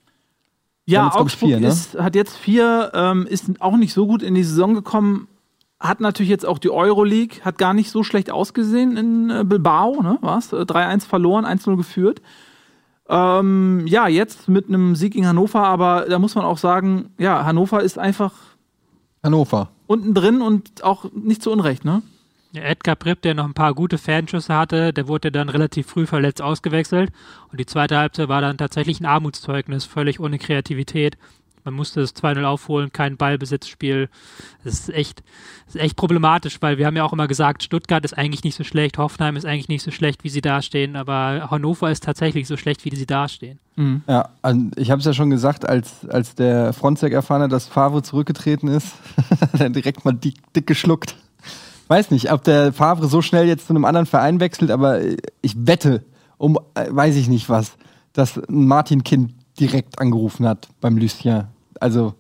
Ja, 0.86 1.06
jetzt, 1.06 1.16
Augsburg 1.18 1.50
vier, 1.50 1.60
ne? 1.60 1.68
ist, 1.68 1.98
hat 2.00 2.16
jetzt 2.16 2.36
vier, 2.36 2.92
ähm, 2.94 3.28
ist 3.28 3.62
auch 3.62 3.78
nicht 3.78 3.94
so 3.94 4.08
gut 4.08 4.24
in 4.24 4.34
die 4.34 4.44
Saison 4.44 4.74
gekommen. 4.74 5.28
Hat 5.80 6.02
natürlich 6.02 6.30
jetzt 6.30 6.46
auch 6.46 6.58
die 6.58 6.72
Euroleague, 6.72 7.46
hat 7.46 7.58
gar 7.58 7.74
nicht 7.74 7.92
so 7.92 8.04
schlecht 8.04 8.32
ausgesehen 8.32 8.98
in 8.98 9.30
äh, 9.30 9.44
Bilbao, 9.46 10.02
ne? 10.02 10.18
Was? 10.22 10.52
3-1 10.52 11.06
verloren, 11.06 11.46
1-0 11.46 11.78
geführt. 11.78 12.22
Ähm, 13.08 13.88
ja, 13.88 14.08
jetzt 14.08 14.50
mit 14.50 14.68
einem 14.68 14.96
Sieg 14.96 15.14
gegen 15.14 15.28
Hannover, 15.28 15.64
aber 15.64 16.08
da 16.10 16.20
muss 16.20 16.36
man 16.36 16.44
auch 16.44 16.58
sagen, 16.58 17.12
ja, 17.18 17.46
Hannover 17.46 17.82
ist 17.82 17.98
einfach 17.98 18.34
Hannover. 19.24 19.70
unten 19.88 20.14
drin 20.14 20.42
und 20.42 20.84
auch 20.84 21.06
nicht 21.14 21.44
zu 21.44 21.52
Unrecht, 21.52 21.84
ne? 21.86 22.02
Ja, 22.52 22.64
Edgar 22.64 22.96
Pripp, 22.96 23.22
der 23.22 23.36
noch 23.36 23.46
ein 23.46 23.54
paar 23.54 23.76
gute 23.76 24.00
Fanschüsse 24.00 24.56
hatte, 24.56 24.92
der 24.92 25.08
wurde 25.08 25.32
dann 25.32 25.50
relativ 25.50 25.86
früh 25.86 26.08
verletzt 26.08 26.42
ausgewechselt. 26.42 27.12
Und 27.52 27.60
die 27.60 27.68
zweite 27.68 27.98
Halbzeit 27.98 28.28
war 28.28 28.42
dann 28.42 28.58
tatsächlich 28.58 29.00
ein 29.00 29.06
Armutszeugnis, 29.06 29.86
völlig 29.86 30.20
ohne 30.20 30.40
Kreativität. 30.40 31.16
Man 31.70 31.78
musste 31.78 32.02
das 32.02 32.16
2-0 32.16 32.44
aufholen, 32.44 32.92
kein 32.92 33.18
Ballbesitzspiel. 33.18 34.10
Das 34.64 34.74
ist 34.74 34.90
echt, 34.90 35.24
das 35.66 35.76
ist 35.76 35.82
echt 35.82 35.96
problematisch, 35.96 36.58
weil 36.62 36.78
wir 36.78 36.86
haben 36.86 36.96
ja 36.96 37.04
auch 37.04 37.14
immer 37.14 37.28
gesagt, 37.28 37.64
Stuttgart 37.64 38.04
ist 38.04 38.18
eigentlich 38.18 38.44
nicht 38.44 38.56
so 38.56 38.64
schlecht, 38.64 38.98
Hoffenheim 38.98 39.36
ist 39.36 39.46
eigentlich 39.46 39.70
nicht 39.70 39.84
so 39.84 39.92
schlecht, 39.92 40.24
wie 40.24 40.30
sie 40.30 40.42
dastehen, 40.42 40.96
aber 40.96 41.50
Hannover 41.52 41.92
ist 41.92 42.04
tatsächlich 42.04 42.48
so 42.48 42.58
schlecht, 42.58 42.86
wie 42.86 42.96
sie 42.96 43.06
dastehen. 43.06 43.60
Ja, 44.08 44.30
also 44.42 44.62
ich 44.76 44.92
habe 44.92 45.00
es 45.00 45.06
ja 45.06 45.14
schon 45.14 45.30
gesagt, 45.30 45.68
als, 45.68 46.06
als 46.10 46.36
der 46.36 46.74
Fronzek 46.74 47.14
erfahren 47.14 47.44
hat, 47.44 47.52
dass 47.52 47.68
Favre 47.68 48.04
zurückgetreten 48.04 48.68
ist, 48.68 48.94
hat 49.54 49.62
er 49.62 49.70
direkt 49.70 50.04
mal 50.04 50.12
dick, 50.12 50.36
dick 50.54 50.68
geschluckt. 50.68 51.16
Weiß 51.88 52.12
nicht, 52.12 52.32
ob 52.32 52.44
der 52.44 52.74
Favre 52.74 53.08
so 53.08 53.22
schnell 53.22 53.48
jetzt 53.48 53.68
zu 53.68 53.74
einem 53.74 53.86
anderen 53.86 54.06
Verein 54.06 54.40
wechselt, 54.42 54.70
aber 54.70 55.00
ich 55.42 55.56
wette, 55.56 56.04
um 56.38 56.60
äh, 56.76 56.88
weiß 56.90 57.16
ich 57.16 57.30
nicht 57.30 57.50
was, 57.50 57.78
dass 58.14 58.38
ein 58.38 58.68
Martin 58.68 59.04
Kind 59.04 59.34
direkt 59.60 60.00
angerufen 60.00 60.46
hat 60.46 60.68
beim 60.82 60.98
Lucien. 60.98 61.48
Also 61.80 62.14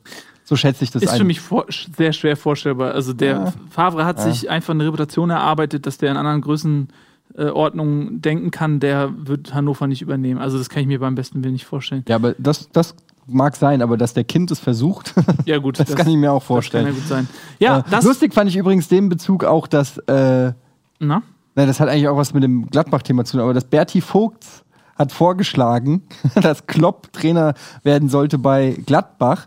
so 0.43 0.55
schätze 0.55 0.83
ich 0.83 0.91
das 0.91 1.03
Ist 1.03 1.09
ein. 1.11 1.17
für 1.19 1.23
mich 1.25 1.39
vor, 1.41 1.65
sehr 1.69 2.11
schwer 2.13 2.35
vorstellbar. 2.35 2.93
Also 2.93 3.13
der 3.13 3.31
Ja. 3.31 3.53
Favre 3.69 4.05
hat 4.05 4.17
Ja. 4.17 4.31
sich 4.31 4.49
einfach 4.49 4.73
eine 4.73 4.85
Reputation 4.85 5.29
erarbeitet, 5.29 5.85
dass 5.85 5.97
der 5.99 6.11
in 6.11 6.17
anderen 6.17 6.41
Größenordnungen 6.41 8.21
denken 8.21 8.51
kann, 8.51 8.79
der 8.79 9.11
wird 9.15 9.53
Hannover 9.53 9.87
nicht 9.87 10.01
übernehmen. 10.01 10.39
Also 10.39 10.57
das 10.57 10.69
kann 10.69 10.81
ich 10.81 10.87
mir 10.87 10.99
beim 10.99 11.15
besten 11.15 11.43
Willen 11.43 11.53
nicht 11.53 11.65
vorstellen. 11.65 12.03
ja, 12.07 12.15
aber 12.15 12.33
das, 12.37 12.69
das 12.71 12.95
mag 13.27 13.55
sein, 13.55 13.81
aber 13.83 13.95
dass 13.97 14.13
der 14.15 14.23
Kind 14.23 14.49
es 14.51 14.59
versucht, 14.59 15.13
Ja 15.45 15.59
gut, 15.59 15.79
das, 15.79 15.95
kann 15.95 16.07
ich 16.07 16.15
mir 16.17 16.31
auch 16.31 16.39
Das 16.39 16.47
kann 16.47 16.55
vorstellen. 16.55 16.85
ja 16.87 16.91
gut 16.93 17.07
sein. 17.07 17.27
Ja, 17.59 17.79
Äh, 17.79 17.83
das. 17.91 18.03
Lustig 18.05 18.33
fand 18.33 18.49
ich 18.49 18.55
übrigens 18.57 18.87
den 18.87 19.09
Bezug 19.09 19.43
auch, 19.43 19.67
dass 19.67 19.97
äh, 19.99 20.53
Na? 20.99 21.21
Na, 21.55 21.65
das 21.65 21.79
hat 21.79 21.89
eigentlich 21.89 22.07
auch 22.07 22.17
was 22.17 22.33
mit 22.33 22.43
dem 22.43 22.67
Gladbach-Thema 22.67 23.25
zu 23.25 23.33
tun, 23.33 23.41
aber 23.41 23.53
dass 23.53 23.65
Berti 23.65 24.01
Vogts 24.01 24.63
hat 24.99 25.11
vorgeschlagen, 25.13 26.03
dass 26.41 26.67
Klopp 26.67 27.11
Trainer 27.13 27.53
werden 27.83 28.09
sollte 28.09 28.37
bei 28.37 28.75
Gladbach. 28.85 29.45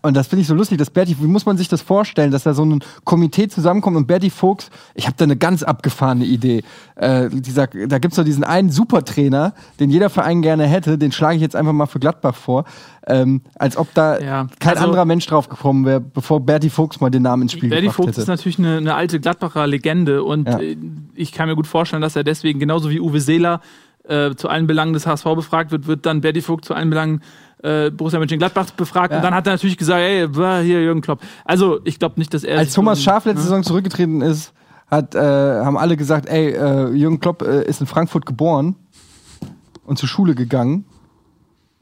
Und 0.00 0.16
das 0.16 0.28
finde 0.28 0.40
ich 0.40 0.48
so 0.48 0.54
lustig, 0.54 0.78
dass 0.78 0.88
Berti, 0.88 1.16
wie 1.20 1.26
muss 1.26 1.44
man 1.44 1.58
sich 1.58 1.68
das 1.68 1.82
vorstellen, 1.82 2.30
dass 2.30 2.44
da 2.44 2.54
so 2.54 2.64
ein 2.64 2.82
Komitee 3.04 3.46
zusammenkommt 3.48 3.98
und 3.98 4.06
Berti 4.06 4.30
Vogts, 4.30 4.70
ich 4.94 5.04
habe 5.06 5.16
da 5.18 5.24
eine 5.24 5.36
ganz 5.36 5.62
abgefahrene 5.62 6.24
Idee. 6.24 6.64
Äh, 6.94 7.28
dieser, 7.30 7.66
da 7.66 7.98
gibt's 7.98 8.16
doch 8.16 8.24
diesen 8.24 8.42
einen 8.42 8.70
Supertrainer, 8.70 9.52
den 9.78 9.90
jeder 9.90 10.08
Verein 10.08 10.40
gerne 10.40 10.64
hätte, 10.66 10.96
den 10.96 11.12
schlage 11.12 11.36
ich 11.36 11.42
jetzt 11.42 11.54
einfach 11.54 11.74
mal 11.74 11.84
für 11.84 11.98
Gladbach 12.00 12.34
vor. 12.34 12.64
Ähm, 13.06 13.42
als 13.56 13.76
ob 13.76 13.92
da 13.92 14.18
Ja, 14.18 14.46
kein 14.60 14.74
also- 14.76 14.84
anderer 14.86 15.04
Mensch 15.04 15.26
drauf 15.26 15.50
gekommen 15.50 15.84
wäre, 15.84 16.00
bevor 16.00 16.40
Berti 16.40 16.70
Vogts 16.70 17.00
mal 17.02 17.10
den 17.10 17.22
Namen 17.22 17.42
ins 17.42 17.52
Spiel 17.52 17.68
Berti 17.68 17.90
Vogt 17.90 18.08
hätte. 18.08 18.20
ist 18.22 18.28
natürlich 18.28 18.58
eine, 18.58 18.78
eine 18.78 18.94
alte 18.94 19.20
Gladbacher 19.20 19.66
Legende 19.66 20.24
und 20.24 20.48
Ja. 20.48 20.58
äh, 20.58 20.74
ich 21.14 21.32
kann 21.32 21.48
mir 21.50 21.54
gut 21.54 21.66
vorstellen, 21.66 22.00
dass 22.00 22.16
er 22.16 22.24
deswegen 22.24 22.58
genauso 22.60 22.88
wie 22.88 22.98
Uwe 22.98 23.20
Seeler 23.20 23.60
äh, 24.08 24.34
zu 24.34 24.48
allen 24.48 24.66
Belangen 24.66 24.92
des 24.92 25.06
HSV 25.06 25.24
befragt 25.34 25.70
wird, 25.70 25.86
wird 25.86 26.06
dann 26.06 26.20
Berti 26.20 26.40
Vogt 26.42 26.64
zu 26.64 26.74
allen 26.74 26.90
Belangen 26.90 27.22
äh, 27.62 27.90
Borussia 27.90 28.18
Mönchengladbach 28.18 28.70
befragt 28.72 29.10
Ja. 29.12 29.18
und 29.18 29.24
dann 29.24 29.34
hat 29.34 29.46
er 29.46 29.54
natürlich 29.54 29.76
gesagt, 29.76 30.00
ey, 30.00 30.34
war 30.36 30.60
hier 30.62 30.82
Jürgen 30.82 31.00
Klopp. 31.00 31.20
Also 31.44 31.80
ich 31.84 31.98
glaube 31.98 32.14
nicht, 32.18 32.32
dass 32.34 32.44
er 32.44 32.58
Als 32.58 32.74
Thomas 32.74 33.02
Schaaf 33.02 33.24
letzte 33.24 33.38
ne? 33.40 33.42
Saison 33.42 33.62
zurückgetreten 33.62 34.20
ist, 34.20 34.52
hat, 34.90 35.14
äh, 35.14 35.18
haben 35.18 35.76
alle 35.76 35.96
gesagt, 35.96 36.28
ey, 36.28 36.50
äh, 36.50 36.90
Jürgen 36.92 37.18
Klopp 37.20 37.42
äh, 37.42 37.64
ist 37.64 37.80
in 37.80 37.86
Frankfurt 37.86 38.26
geboren 38.26 38.76
und 39.84 39.98
zur 39.98 40.08
Schule 40.08 40.34
gegangen. 40.34 40.84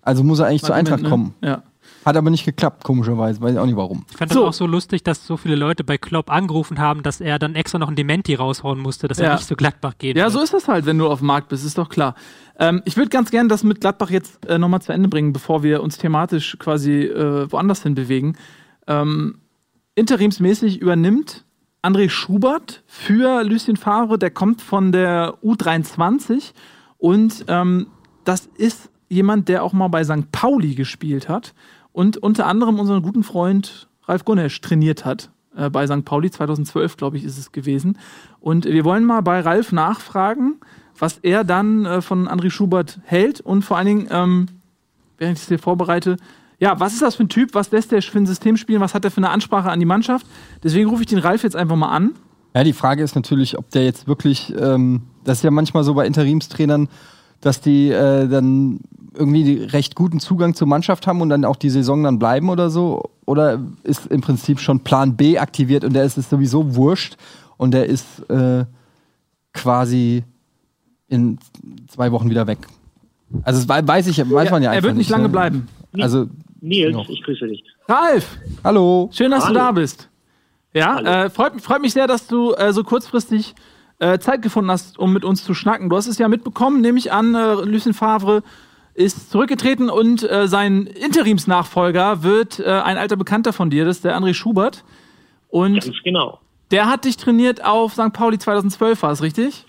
Also 0.02 0.22
muss 0.22 0.38
er 0.38 0.46
eigentlich 0.46 0.62
zur 0.62 0.74
Eintracht 0.74 1.02
ne? 1.02 1.08
kommen. 1.08 1.34
Ja. 1.42 1.62
Hat 2.04 2.16
aber 2.16 2.28
nicht 2.30 2.44
geklappt, 2.44 2.84
komischerweise. 2.84 3.40
Weiß 3.40 3.52
ich 3.54 3.58
auch 3.58 3.64
nicht 3.66 3.76
warum. 3.76 4.04
Ich 4.10 4.16
fand 4.16 4.30
So. 4.32 4.40
das 4.40 4.48
auch 4.48 4.52
so 4.52 4.66
lustig, 4.66 5.02
dass 5.04 5.26
so 5.26 5.36
viele 5.38 5.54
Leute 5.56 5.84
bei 5.84 5.96
Klopp 5.96 6.30
angerufen 6.30 6.78
haben, 6.78 7.02
dass 7.02 7.20
er 7.20 7.38
dann 7.38 7.54
extra 7.54 7.78
noch 7.78 7.88
ein 7.88 7.96
Dementi 7.96 8.34
raushauen 8.34 8.78
musste, 8.78 9.08
dass 9.08 9.18
Ja. 9.18 9.26
er 9.26 9.34
nicht 9.36 9.46
zu 9.46 9.56
Gladbach 9.56 9.94
geht. 9.98 10.16
Ja, 10.16 10.28
so 10.28 10.40
ist 10.42 10.52
das 10.52 10.68
halt, 10.68 10.84
wenn 10.86 10.98
du 10.98 11.08
auf 11.08 11.20
dem 11.20 11.28
Markt 11.28 11.48
bist, 11.48 11.64
ist 11.64 11.78
doch 11.78 11.88
klar. 11.88 12.14
Ähm, 12.58 12.82
ich 12.84 12.96
würde 12.96 13.08
ganz 13.08 13.30
gerne 13.30 13.48
das 13.48 13.64
mit 13.64 13.80
Gladbach 13.80 14.10
jetzt 14.10 14.44
äh, 14.46 14.58
nochmal 14.58 14.82
zu 14.82 14.92
Ende 14.92 15.08
bringen, 15.08 15.32
bevor 15.32 15.62
wir 15.62 15.82
uns 15.82 15.96
thematisch 15.96 16.56
quasi 16.58 17.04
äh, 17.04 17.50
woanders 17.50 17.82
hin 17.82 17.94
bewegen. 17.94 18.36
Ähm, 18.86 19.38
interimsmäßig 19.94 20.80
übernimmt 20.80 21.44
André 21.82 22.08
Schubert 22.10 22.82
für 22.86 23.42
Lucien 23.44 23.76
Favre, 23.76 24.18
der 24.18 24.30
kommt 24.30 24.62
von 24.62 24.92
der 24.92 25.34
U23 25.42 26.52
und 26.98 27.44
ähm, 27.48 27.86
das 28.24 28.46
ist 28.56 28.90
jemand, 29.08 29.48
der 29.48 29.62
auch 29.62 29.72
mal 29.72 29.88
bei 29.88 30.02
St. 30.02 30.32
Pauli 30.32 30.74
gespielt 30.74 31.28
hat 31.28 31.54
und 31.94 32.18
unter 32.18 32.46
anderem 32.46 32.78
unseren 32.78 33.00
guten 33.00 33.22
Freund 33.22 33.88
Ralf 34.02 34.26
Gunesch 34.26 34.60
trainiert 34.60 35.06
hat. 35.06 35.30
äh, 35.56 35.70
bei 35.70 35.86
St. 35.86 36.04
Pauli. 36.04 36.30
2012, 36.30 36.96
glaube 36.96 37.16
ich, 37.16 37.24
ist 37.24 37.38
es 37.38 37.52
gewesen. 37.52 37.96
Und 38.40 38.64
wir 38.64 38.84
wollen 38.84 39.04
mal 39.04 39.22
bei 39.22 39.40
Ralf 39.40 39.70
nachfragen, 39.72 40.56
was 40.98 41.18
er 41.22 41.44
dann 41.44 41.86
äh, 41.86 42.02
von 42.02 42.28
André 42.28 42.50
Schubert 42.50 42.98
hält 43.04 43.40
und 43.40 43.62
vor 43.62 43.76
allen 43.78 43.86
Dingen, 43.86 44.08
ähm, 44.10 44.48
während 45.18 45.38
ich 45.38 45.44
es 45.44 45.48
hier 45.48 45.60
vorbereite, 45.60 46.16
ja, 46.58 46.78
was 46.80 46.92
ist 46.92 47.02
das 47.02 47.14
für 47.14 47.24
ein 47.24 47.28
Typ? 47.28 47.54
Was 47.54 47.70
lässt 47.70 47.92
der 47.92 48.02
für 48.02 48.18
ein 48.18 48.26
System 48.26 48.56
spielen? 48.56 48.80
Was 48.80 48.94
hat 48.94 49.04
er 49.04 49.12
für 49.12 49.18
eine 49.18 49.30
Ansprache 49.30 49.70
an 49.70 49.78
die 49.78 49.86
Mannschaft? 49.86 50.26
Deswegen 50.62 50.88
rufe 50.90 51.02
ich 51.02 51.08
den 51.08 51.18
Ralf 51.18 51.44
jetzt 51.44 51.56
einfach 51.56 51.76
mal 51.76 51.90
an. 51.90 52.14
Ja, 52.54 52.64
die 52.64 52.72
Frage 52.72 53.02
ist 53.02 53.14
natürlich, 53.14 53.56
ob 53.56 53.70
der 53.70 53.84
jetzt 53.84 54.08
wirklich, 54.08 54.52
ähm, 54.58 55.02
das 55.24 55.38
ist 55.38 55.44
ja 55.44 55.50
manchmal 55.50 55.84
so 55.84 55.94
bei 55.94 56.06
Interimstrainern, 56.06 56.88
dass 57.40 57.60
die 57.60 57.90
äh, 57.90 58.28
dann 58.28 58.80
irgendwie 59.16 59.62
recht 59.64 59.94
guten 59.94 60.20
Zugang 60.20 60.54
zur 60.54 60.66
Mannschaft 60.68 61.06
haben 61.06 61.20
und 61.20 61.28
dann 61.28 61.44
auch 61.44 61.56
die 61.56 61.70
Saison 61.70 62.02
dann 62.02 62.18
bleiben 62.18 62.48
oder 62.50 62.70
so? 62.70 63.10
Oder 63.26 63.60
ist 63.82 64.06
im 64.06 64.20
Prinzip 64.20 64.60
schon 64.60 64.80
Plan 64.80 65.16
B 65.16 65.38
aktiviert 65.38 65.84
und 65.84 65.92
der 65.94 66.04
ist 66.04 66.18
es 66.18 66.28
sowieso 66.28 66.74
wurscht 66.76 67.16
und 67.56 67.72
der 67.72 67.86
ist 67.86 68.28
äh, 68.30 68.64
quasi 69.52 70.24
in 71.08 71.38
zwei 71.88 72.12
Wochen 72.12 72.28
wieder 72.30 72.46
weg? 72.46 72.58
Also 73.42 73.64
das 73.64 73.86
weiß 73.88 74.06
ich, 74.06 74.18
weiß 74.18 74.50
man 74.50 74.62
ja 74.62 74.70
einfach 74.70 74.82
Er 74.84 74.88
wird 74.88 74.96
nicht 74.96 75.10
lange 75.10 75.24
ne? 75.24 75.28
bleiben. 75.30 75.68
Also 75.98 76.26
Nils, 76.60 76.94
Ja. 76.94 77.02
ich 77.08 77.22
grüße 77.22 77.46
dich. 77.46 77.64
Ralf, 77.88 78.38
hallo. 78.62 79.10
schön, 79.12 79.30
dass 79.30 79.44
Hallo. 79.44 79.54
du 79.54 79.58
da 79.60 79.72
bist. 79.72 80.08
Ja, 80.72 80.98
äh, 81.24 81.30
freut, 81.30 81.60
freut 81.60 81.82
mich 81.82 81.92
sehr, 81.92 82.06
dass 82.06 82.26
du 82.26 82.52
äh, 82.54 82.72
so 82.72 82.82
kurzfristig 82.82 83.54
äh, 84.00 84.18
Zeit 84.18 84.42
gefunden 84.42 84.70
hast, 84.70 84.98
um 84.98 85.12
mit 85.12 85.24
uns 85.24 85.44
zu 85.44 85.54
schnacken. 85.54 85.88
Du 85.88 85.96
hast 85.96 86.06
es 86.08 86.18
ja 86.18 86.28
mitbekommen, 86.28 86.80
nehme 86.80 86.98
ich 86.98 87.12
an, 87.12 87.34
äh, 87.34 87.54
Lucien 87.64 87.94
Favre 87.94 88.42
ist 88.94 89.30
zurückgetreten 89.30 89.90
und 89.90 90.28
äh, 90.28 90.46
sein 90.46 90.86
Interimsnachfolger 90.86 92.22
wird 92.22 92.60
äh, 92.60 92.64
ein 92.64 92.96
alter 92.96 93.16
Bekannter 93.16 93.52
von 93.52 93.70
dir, 93.70 93.84
das 93.84 93.96
ist 93.96 94.04
der 94.04 94.16
André 94.16 94.34
Schubert. 94.34 94.84
Und 95.48 95.80
Ganz 95.80 96.02
genau. 96.02 96.40
der 96.70 96.86
hat 96.86 97.04
dich 97.04 97.16
trainiert 97.16 97.64
auf 97.64 97.92
St. 97.94 98.12
Pauli 98.12 98.38
2012, 98.38 99.02
war 99.02 99.12
es 99.12 99.22
richtig? 99.22 99.64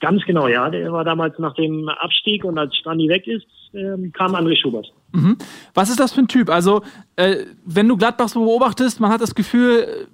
Ganz 0.00 0.22
genau, 0.24 0.46
ja. 0.48 0.68
Der 0.68 0.92
war 0.92 1.04
damals 1.04 1.38
nach 1.38 1.54
dem 1.54 1.88
Abstieg 1.88 2.44
und 2.44 2.58
als 2.58 2.76
Strandi 2.76 3.08
weg 3.08 3.26
ist, 3.26 3.46
ähm, 3.72 4.12
kam 4.12 4.34
André 4.34 4.56
Schubert. 4.60 4.86
Was 5.74 5.88
ist 5.88 6.00
das 6.00 6.12
für 6.12 6.20
ein 6.20 6.28
Typ? 6.28 6.50
Also, 6.50 6.82
äh, 7.16 7.44
wenn 7.64 7.88
du 7.88 7.96
Gladbach 7.96 8.28
so 8.28 8.44
beobachtest, 8.44 9.00
man 9.00 9.10
hat 9.10 9.20
das 9.20 9.34
Gefühl, 9.34 10.08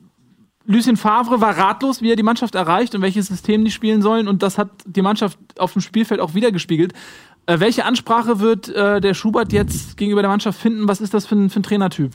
Lucien 0.65 0.97
Favre 0.97 1.41
war 1.41 1.59
ratlos, 1.59 2.03
wie 2.03 2.11
er 2.11 2.17
die 2.17 2.23
Mannschaft 2.23 2.55
erreicht 2.55 2.95
und 2.95 3.03
welches 3.03 3.27
System 3.27 3.65
die 3.65 3.71
spielen 3.71 4.01
sollen. 4.01 4.29
Und 4.29 4.43
das 4.43 4.59
hat 4.59 4.69
die 4.87 5.03
Mannschaft 5.03 5.39
auf 5.59 5.73
dem 5.73 5.83
Spielfeld 5.83 6.21
auch 6.21 6.35
wiedergespiegelt. 6.35 6.93
Äh, 7.47 7.61
welche 7.61 7.85
Ansprache 7.85 8.41
wird 8.41 8.69
äh, 8.69 9.01
der 9.01 9.15
Schubert 9.15 9.53
jetzt 9.53 9.97
gegenüber 9.97 10.23
der 10.23 10.31
Mannschaft 10.31 10.61
finden? 10.61 10.89
Was 10.89 11.01
ist 11.01 11.13
das 11.15 11.27
für 11.27 11.35
ein, 11.35 11.51
für 11.51 11.61
ein 11.61 11.65
Trainertyp? 11.65 12.13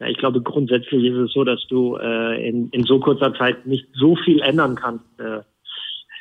Ja, 0.00 0.06
ich 0.06 0.18
glaube, 0.18 0.40
grundsätzlich 0.40 1.04
ist 1.04 1.16
es 1.16 1.32
so, 1.32 1.44
dass 1.44 1.66
du 1.68 1.96
äh, 1.96 2.48
in, 2.48 2.68
in 2.70 2.84
so 2.84 3.00
kurzer 3.00 3.34
Zeit 3.34 3.66
nicht 3.66 3.86
so 3.94 4.16
viel 4.16 4.40
ändern 4.40 4.76
kannst. 4.76 5.04
Äh, 5.18 5.40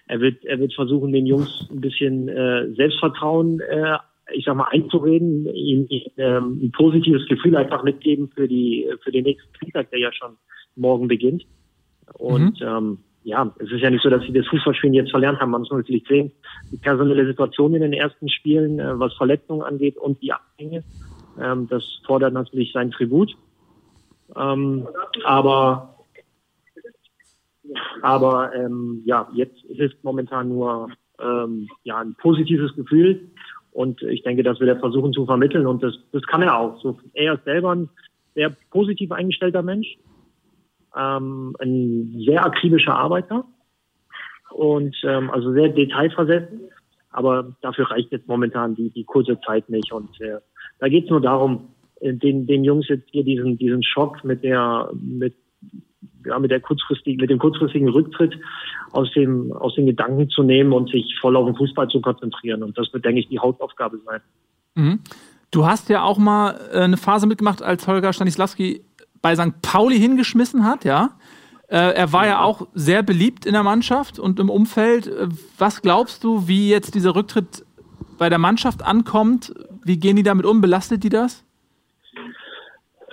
er 0.08 0.22
wird, 0.22 0.44
er 0.46 0.60
wird 0.60 0.74
versuchen, 0.74 1.12
den 1.12 1.26
Jungs 1.26 1.68
ein 1.70 1.82
bisschen 1.82 2.28
äh, 2.28 2.74
Selbstvertrauen, 2.74 3.60
äh, 3.60 3.98
ich 4.34 4.46
sag 4.46 4.56
mal, 4.56 4.68
einzureden, 4.72 5.46
ihnen 5.54 5.88
ihnen, 5.88 6.12
ähm, 6.18 6.60
ein 6.64 6.72
positives 6.72 7.26
Gefühl 7.28 7.56
einfach 7.56 7.84
mitgeben 7.84 8.30
für 8.34 8.48
die 8.48 8.90
für 9.04 9.12
den 9.12 9.24
nächsten 9.24 9.54
Spieltag, 9.56 9.90
der 9.92 10.00
ja 10.00 10.12
schon 10.12 10.36
morgen 10.76 11.08
beginnt. 11.08 11.46
Und 12.14 12.62
ähm, 12.62 13.00
ja, 13.28 13.54
es 13.60 13.70
ist 13.70 13.82
ja 13.82 13.90
nicht 13.90 14.02
so, 14.02 14.10
dass 14.10 14.24
sie 14.24 14.32
das 14.32 14.48
Fußballspielen 14.48 14.94
jetzt 14.94 15.12
verlernt 15.12 15.42
haben. 15.42 15.52
Man 15.52 15.60
muss 15.60 15.70
natürlich 15.70 16.08
sehen, 16.08 16.32
die 16.72 16.78
personelle 16.78 17.28
Situation 17.28 17.76
in 17.76 17.82
den 17.82 17.92
ersten 17.92 18.30
Spielen, 18.30 18.80
äh, 18.80 18.98
was 18.98 19.14
Verletzungen 19.16 19.64
angeht 19.64 19.98
und 19.98 20.22
die 20.22 20.32
Abgänge, 20.32 20.82
ähm, 21.38 21.68
das 21.68 21.84
fordert 22.06 22.32
natürlich 22.32 22.72
seinen 22.72 22.92
Tribut. 22.92 23.36
Ähm, 24.34 24.88
aber 25.26 25.94
aber 28.02 28.56
ähm, 28.56 29.02
ja, 29.04 29.28
jetzt 29.34 29.60
hilft 29.68 30.02
momentan 30.06 30.48
nur 30.48 30.90
ähm, 31.20 31.68
ja 31.84 31.98
ein 31.98 32.16
positives 32.16 32.74
Gefühl 32.78 33.30
und 33.74 34.02
ich 34.04 34.24
denke, 34.24 34.42
das 34.42 34.62
will 34.62 34.70
er 34.70 34.80
versuchen 34.80 35.12
zu 35.12 35.26
vermitteln 35.26 35.68
und 35.68 35.84
das 35.84 36.00
das 36.14 36.24
kann 36.24 36.44
er 36.44 36.58
auch. 36.58 36.82
So, 36.82 36.98
er 37.14 37.34
ist 37.34 37.44
selber 37.44 37.76
ein 37.76 37.90
sehr 38.36 38.56
positiv 38.72 39.12
eingestellter 39.12 39.64
Mensch, 39.64 39.98
ähm, 40.98 41.56
ein 41.60 42.24
sehr 42.26 42.46
akribischer 42.46 42.96
Arbeiter 42.96 43.46
und 44.52 44.96
ähm, 45.04 45.30
also 45.30 45.52
sehr 45.54 45.70
detailversessen. 45.70 46.62
Aber 47.12 47.56
dafür 47.62 47.90
reicht 47.90 48.12
jetzt 48.12 48.28
momentan 48.28 48.76
die, 48.76 48.90
die 48.90 49.04
kurze 49.04 49.40
Zeit 49.42 49.70
nicht. 49.70 49.92
Und 49.92 50.20
äh, 50.22 50.40
da 50.80 50.88
geht 50.88 51.06
es 51.06 51.10
nur 51.10 51.22
darum, 51.22 51.70
äh, 52.00 52.14
den, 52.14 52.48
den 52.48 52.64
Jungs 52.64 52.88
jetzt 52.90 53.10
hier 53.12 53.24
diesen, 53.24 53.58
diesen 53.58 53.84
Schock 53.84 54.24
mit 54.24 54.44
der, 54.44 54.92
mit, 54.94 55.36
ja, 56.26 56.38
mit 56.40 56.52
der 56.52 56.60
kurzfristigen, 56.60 57.20
mit 57.20 57.30
dem 57.30 57.40
kurzfristigen 57.40 57.90
Rücktritt 57.90 58.38
aus 58.92 59.12
dem, 59.14 59.52
aus 59.54 59.76
den 59.76 59.86
Gedanken 59.86 60.30
zu 60.30 60.44
nehmen 60.44 60.74
und 60.74 60.90
sich 60.92 61.18
voll 61.20 61.36
auf 61.36 61.46
den 61.46 61.56
Fußball 61.56 61.88
zu 61.88 62.02
konzentrieren. 62.02 62.64
Und 62.64 62.78
das 62.78 62.92
wird, 62.94 63.06
denke 63.06 63.20
ich, 63.20 63.30
die 63.30 63.40
Hauptaufgabe 63.40 64.00
sein. 64.06 64.22
Mhm. 64.76 65.00
Du 65.50 65.66
hast 65.66 65.90
ja 65.90 66.04
auch 66.04 66.18
mal 66.18 66.60
äh, 66.72 66.82
eine 66.82 66.98
Phase 66.98 67.26
mitgemacht, 67.26 67.64
als 67.64 67.88
Holger 67.88 68.12
Stanislawski 68.12 68.82
bei 69.22 69.36
St. 69.36 69.62
Pauli 69.62 70.00
hingeschmissen 70.00 70.66
hat, 70.66 70.86
ja. 70.86 71.12
Äh, 71.70 71.96
er 71.96 72.14
war 72.14 72.26
ja 72.26 72.42
auch 72.42 72.68
sehr 72.74 73.04
beliebt 73.04 73.46
in 73.46 73.54
der 73.54 73.64
Mannschaft 73.64 74.20
und 74.20 74.40
im 74.40 74.50
Umfeld. 74.50 75.08
Äh, 75.08 75.28
Was 75.58 75.82
glaubst 75.82 76.24
du, 76.24 76.48
wie 76.48 76.70
jetzt 76.70 76.96
dieser 76.96 77.16
Rücktritt 77.16 77.66
bei 78.18 78.30
der 78.30 78.38
Mannschaft 78.38 78.84
ankommt? 78.84 79.54
Wie 79.84 80.00
gehen 80.00 80.16
die 80.16 80.24
damit 80.24 80.46
um? 80.46 80.62
Belastet 80.62 81.04
die 81.04 81.10
das? 81.10 81.44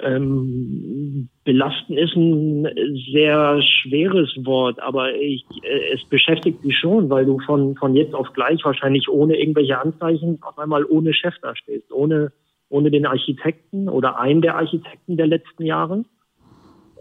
Ähm, 0.05 1.29
belasten 1.45 1.97
ist 1.97 2.14
ein 2.14 2.69
sehr 3.12 3.62
schweres 3.62 4.31
Wort, 4.45 4.79
aber 4.81 5.14
ich, 5.14 5.45
äh, 5.62 5.95
es 5.95 6.05
beschäftigt 6.05 6.64
mich 6.64 6.77
schon, 6.79 7.09
weil 7.11 7.25
du 7.25 7.38
von, 7.40 7.75
von 7.77 7.97
jetzt 7.97 8.14
auf 8.14 8.33
gleich 8.35 8.62
wahrscheinlich 8.64 9.09
ohne 9.09 9.37
irgendwelche 9.37 9.79
Anzeichen 9.79 10.38
auf 10.43 10.59
einmal 10.59 10.85
ohne 10.85 11.14
Chef 11.14 11.35
da 11.40 11.57
stehst, 11.57 11.90
ohne, 11.93 12.33
ohne 12.74 12.90
den 12.90 13.06
Architekten 13.06 13.88
oder 13.88 14.18
einen 14.18 14.42
der 14.42 14.56
Architekten 14.56 15.16
der 15.16 15.28
letzten 15.28 15.64
Jahre. 15.64 16.04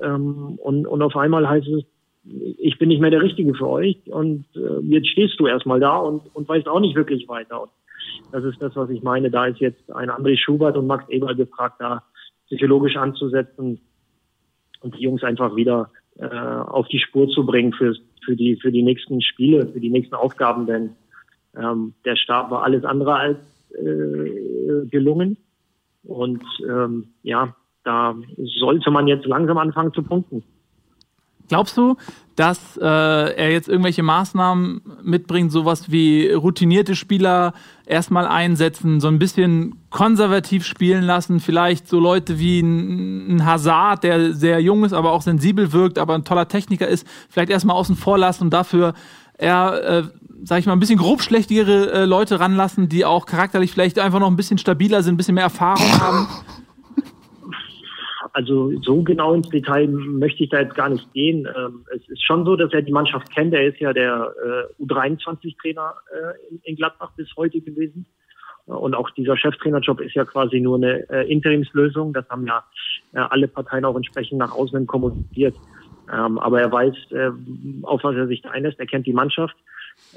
Ähm, 0.02 0.60
und, 0.62 0.86
und 0.86 1.02
auf 1.02 1.16
einmal 1.16 1.50
heißt 1.50 1.68
es, 1.68 1.84
ich 2.60 2.78
bin 2.78 2.90
nicht 2.90 3.02
mehr 3.02 3.10
der 3.10 3.24
Richtige 3.24 3.56
für 3.56 3.68
euch 3.68 3.98
und 4.06 4.46
äh, 4.56 4.80
jetzt 4.84 5.08
stehst 5.08 5.40
du 5.40 5.48
erstmal 5.48 5.80
da 5.80 5.98
und, 5.98 6.22
und 6.36 6.48
weißt 6.48 6.68
auch 6.68 6.80
nicht 6.80 6.96
wirklich 6.96 7.28
weiter. 7.28 7.64
Und 7.64 7.72
das 8.32 8.44
ist 8.44 8.62
das, 8.62 8.76
was 8.76 8.92
ich 8.92 9.02
meine. 9.02 9.32
Da 9.32 9.48
ist 9.48 9.60
jetzt 9.60 9.92
ein 9.92 10.12
André 10.12 10.38
Schubert 10.38 10.78
und 10.78 10.86
Max 10.86 11.10
Eberl 11.10 11.36
gefragt, 11.36 11.78
da 11.80 12.04
psychologisch 12.46 12.96
anzusetzen 12.96 13.82
und 14.82 14.96
die 14.96 15.02
Jungs 15.02 15.24
einfach 15.24 15.56
wieder 15.56 15.90
äh, 16.20 16.28
auf 16.28 16.88
die 16.90 17.00
Spur 17.00 17.30
zu 17.30 17.48
bringen 17.48 17.74
für, 17.74 17.96
für, 18.24 18.36
die, 18.36 18.58
für 18.58 18.72
die 18.72 18.84
nächsten 18.84 19.22
Spiele, 19.22 19.68
für 19.68 19.80
die 19.80 19.90
nächsten 19.90 20.14
Aufgaben, 20.14 20.68
denn 20.68 20.92
ähm, 21.58 21.96
der 22.06 22.16
Start 22.16 22.52
war 22.52 22.64
alles 22.64 22.86
andere 22.86 23.16
als 23.16 23.40
äh, 23.72 24.86
gelungen. 24.88 25.38
Und 26.04 26.44
ähm, 26.68 27.14
ja, 27.24 27.56
da 27.84 28.16
sollte 28.60 28.92
man 28.92 29.08
jetzt 29.08 29.26
langsam 29.26 29.58
anfangen 29.58 29.94
zu 29.94 30.04
punkten. 30.04 30.44
Glaubst 31.50 31.78
du, 31.78 31.98
dass 32.36 32.78
äh, 32.78 32.84
er 32.86 33.52
jetzt 33.52 33.68
irgendwelche 33.68 34.02
Maßnahmen 34.02 34.82
mitbringt, 35.04 35.52
sowas 35.52 35.92
wie 35.92 36.32
routinierte 36.32 36.96
Spieler 36.96 37.54
erstmal 37.86 38.26
einsetzen, 38.26 39.02
so 39.02 39.08
ein 39.10 39.20
bisschen 39.20 39.76
konservativ 39.90 40.66
spielen 40.66 41.04
lassen, 41.04 41.40
vielleicht 41.40 41.88
so 41.88 42.00
Leute 42.00 42.40
wie 42.40 42.62
ein, 42.62 43.36
ein 43.36 43.46
Hazard, 43.46 44.04
der 44.04 44.34
sehr 44.34 44.62
jung 44.62 44.86
ist, 44.86 44.94
aber 44.94 45.12
auch 45.12 45.22
sensibel 45.22 45.74
wirkt, 45.74 46.00
aber 46.00 46.16
ein 46.16 46.24
toller 46.24 46.48
Techniker 46.48 46.88
ist, 46.88 47.06
vielleicht 47.30 47.52
erstmal 47.52 47.76
außen 47.76 47.98
vor 47.98 48.18
lassen 48.18 48.46
und 48.46 48.54
dafür 48.54 48.94
eher, 49.38 49.84
äh, 49.84 50.04
sag 50.44 50.60
ich 50.60 50.66
mal, 50.66 50.74
ein 50.74 50.80
bisschen 50.80 51.00
grobschlächtigere 51.00 51.92
äh, 51.92 52.06
Leute 52.06 52.40
ranlassen, 52.40 52.90
die 52.90 53.06
auch 53.06 53.26
charakterlich 53.26 53.72
vielleicht 53.72 54.00
einfach 54.00 54.20
noch 54.20 54.30
ein 54.30 54.36
bisschen 54.36 54.58
stabiler 54.58 55.02
sind, 55.02 55.16
ein 55.16 55.18
bisschen 55.18 55.36
mehr 55.36 55.46
Erfahrung 55.46 55.88
haben? 56.02 56.28
Also 58.34 58.72
so 58.82 59.04
genau 59.04 59.34
ins 59.34 59.50
Detail 59.50 59.88
möchte 59.88 60.44
ich 60.44 60.50
da 60.50 60.62
jetzt 60.62 60.76
gar 60.76 60.90
nicht 60.90 61.12
gehen. 61.14 61.48
Ähm, 61.56 61.86
es 61.96 62.02
ist 62.10 62.26
schon 62.26 62.46
so, 62.46 62.56
dass 62.56 62.74
er 62.74 62.82
die 62.82 62.92
Mannschaft 62.92 63.30
kennt. 63.30 63.54
Er 63.54 63.68
ist 63.68 63.80
ja 63.80 63.94
der 63.94 64.34
äh, 64.80 64.84
U23-Trainer 64.84 65.94
äh, 66.12 66.52
in, 66.52 66.60
in 66.64 66.76
Gladbach 66.76 67.12
bis 67.16 67.30
heute 67.38 67.62
gewesen. 67.62 68.08
Und 68.66 68.96
auch 68.96 69.10
dieser 69.12 69.38
Cheftrainerjob 69.38 70.02
ist 70.02 70.16
ja 70.16 70.26
quasi 70.26 70.60
nur 70.62 70.78
eine 70.78 71.08
äh, 71.10 71.32
Interimslösung. 71.32 72.14
Das 72.14 72.28
haben 72.30 72.48
ja 72.48 72.64
äh, 73.14 73.20
alle 73.20 73.48
Parteien 73.48 73.86
auch 73.86 73.96
entsprechend 73.96 74.40
nach 74.40 74.54
außen 74.54 74.88
kommuniziert. 74.88 75.56
Ähm, 76.12 76.40
aber 76.40 76.60
er 76.60 76.72
weiß, 76.72 76.96
äh, 77.12 77.30
auf 77.84 78.04
was 78.04 78.16
er 78.16 78.28
sich 78.28 78.42
da 78.42 78.50
einlässt. 78.50 78.80
Er 78.80 78.88
kennt 78.88 79.06
die 79.06 79.14
Mannschaft. 79.14 79.56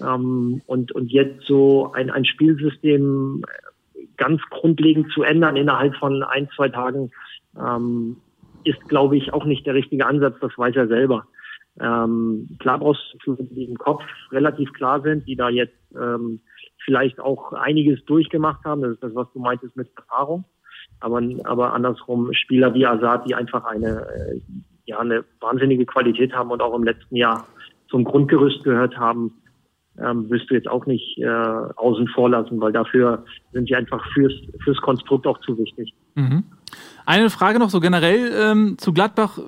Ähm, 0.01 0.63
und, 0.67 0.93
und 0.93 1.11
jetzt 1.11 1.47
so 1.47 1.93
ein, 1.93 2.11
ein 2.11 2.25
Spielsystem 2.25 3.43
ganz 4.17 4.41
grundlegend 4.51 5.11
zu 5.13 5.23
ändern 5.23 5.57
innerhalb 5.57 5.95
von 5.97 6.23
ein, 6.23 6.49
zwei 6.57 6.69
Tagen, 6.69 7.11
ähm, 7.59 8.17
ist, 8.65 8.81
glaube 8.89 9.17
ich, 9.17 9.33
auch 9.33 9.45
nicht 9.45 9.67
der 9.67 9.75
richtige 9.75 10.07
Ansatz. 10.07 10.37
Das 10.41 10.57
weiß 10.57 10.75
er 10.77 10.89
selber. 10.89 11.27
Ähm, 11.81 12.57
klar 12.59 12.79
brauchst 12.79 13.17
du, 13.25 13.37
die 13.39 13.65
im 13.65 13.77
Kopf 13.77 14.03
relativ 14.33 14.73
klar 14.73 15.03
sind, 15.03 15.27
die 15.27 15.37
da 15.37 15.49
jetzt 15.49 15.77
ähm, 15.95 16.41
vielleicht 16.85 17.21
auch 17.21 17.53
einiges 17.53 18.05
durchgemacht 18.07 18.65
haben. 18.65 18.83
Das 18.83 18.93
ist 18.93 19.03
das, 19.03 19.15
was 19.15 19.31
du 19.33 19.41
meintest 19.41 19.77
mit 19.77 19.89
Erfahrung. 19.97 20.45
Aber, 21.01 21.21
aber 21.45 21.75
andersrum 21.75 22.33
Spieler 22.33 22.73
wie 22.75 22.87
Azad, 22.87 23.29
die 23.29 23.35
einfach 23.35 23.65
eine, 23.65 24.07
äh, 24.07 24.41
ja, 24.87 25.01
eine 25.01 25.25
wahnsinnige 25.41 25.85
Qualität 25.85 26.33
haben 26.33 26.51
und 26.51 26.63
auch 26.63 26.75
im 26.75 26.85
letzten 26.85 27.17
Jahr 27.17 27.47
zum 27.89 28.05
Grundgerüst 28.05 28.65
gehört 28.65 28.97
haben, 28.97 29.33
ähm, 30.03 30.29
wirst 30.31 30.51
du 30.51 30.55
jetzt 30.55 30.69
auch 30.69 30.87
nicht 30.87 31.19
äh, 31.19 31.27
außen 31.27 32.09
vor 32.09 32.31
lassen, 32.31 32.61
weil 32.61 32.73
dafür 32.73 33.25
sind 33.53 33.69
sie 33.69 33.75
einfach 33.75 34.05
fürs, 34.13 34.33
fürs 34.63 34.79
Konstrukt 34.79 35.27
auch 35.27 35.41
zu 35.41 35.57
wichtig. 35.59 35.95
Mhm. 36.15 36.45
Eine 37.05 37.31
Frage 37.31 37.59
noch 37.59 37.71
so 37.71 37.81
generell 37.81 38.33
ähm, 38.35 38.79
zu 38.79 38.93
Gladbach. 38.93 39.39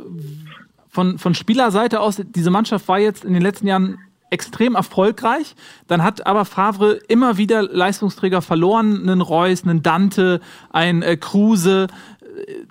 Von, 0.91 1.19
von 1.19 1.35
Spielerseite 1.35 2.01
aus, 2.01 2.21
diese 2.35 2.51
Mannschaft 2.51 2.89
war 2.89 2.99
jetzt 2.99 3.25
in 3.25 3.35
den 3.35 3.43
letzten 3.43 3.67
Jahren 3.67 3.99
extrem 4.31 4.75
erfolgreich. 4.75 5.55
Dann 5.87 6.03
hat 6.03 6.27
aber 6.27 6.45
Favre 6.45 6.99
immer 7.09 7.37
wieder 7.37 7.63
Leistungsträger 7.63 8.43
verloren, 8.43 9.03
einen 9.03 9.21
Reus, 9.21 9.65
einen 9.65 9.83
Dante, 9.83 10.41
ein 10.71 11.03
äh, 11.03 11.17
Kruse. 11.17 11.89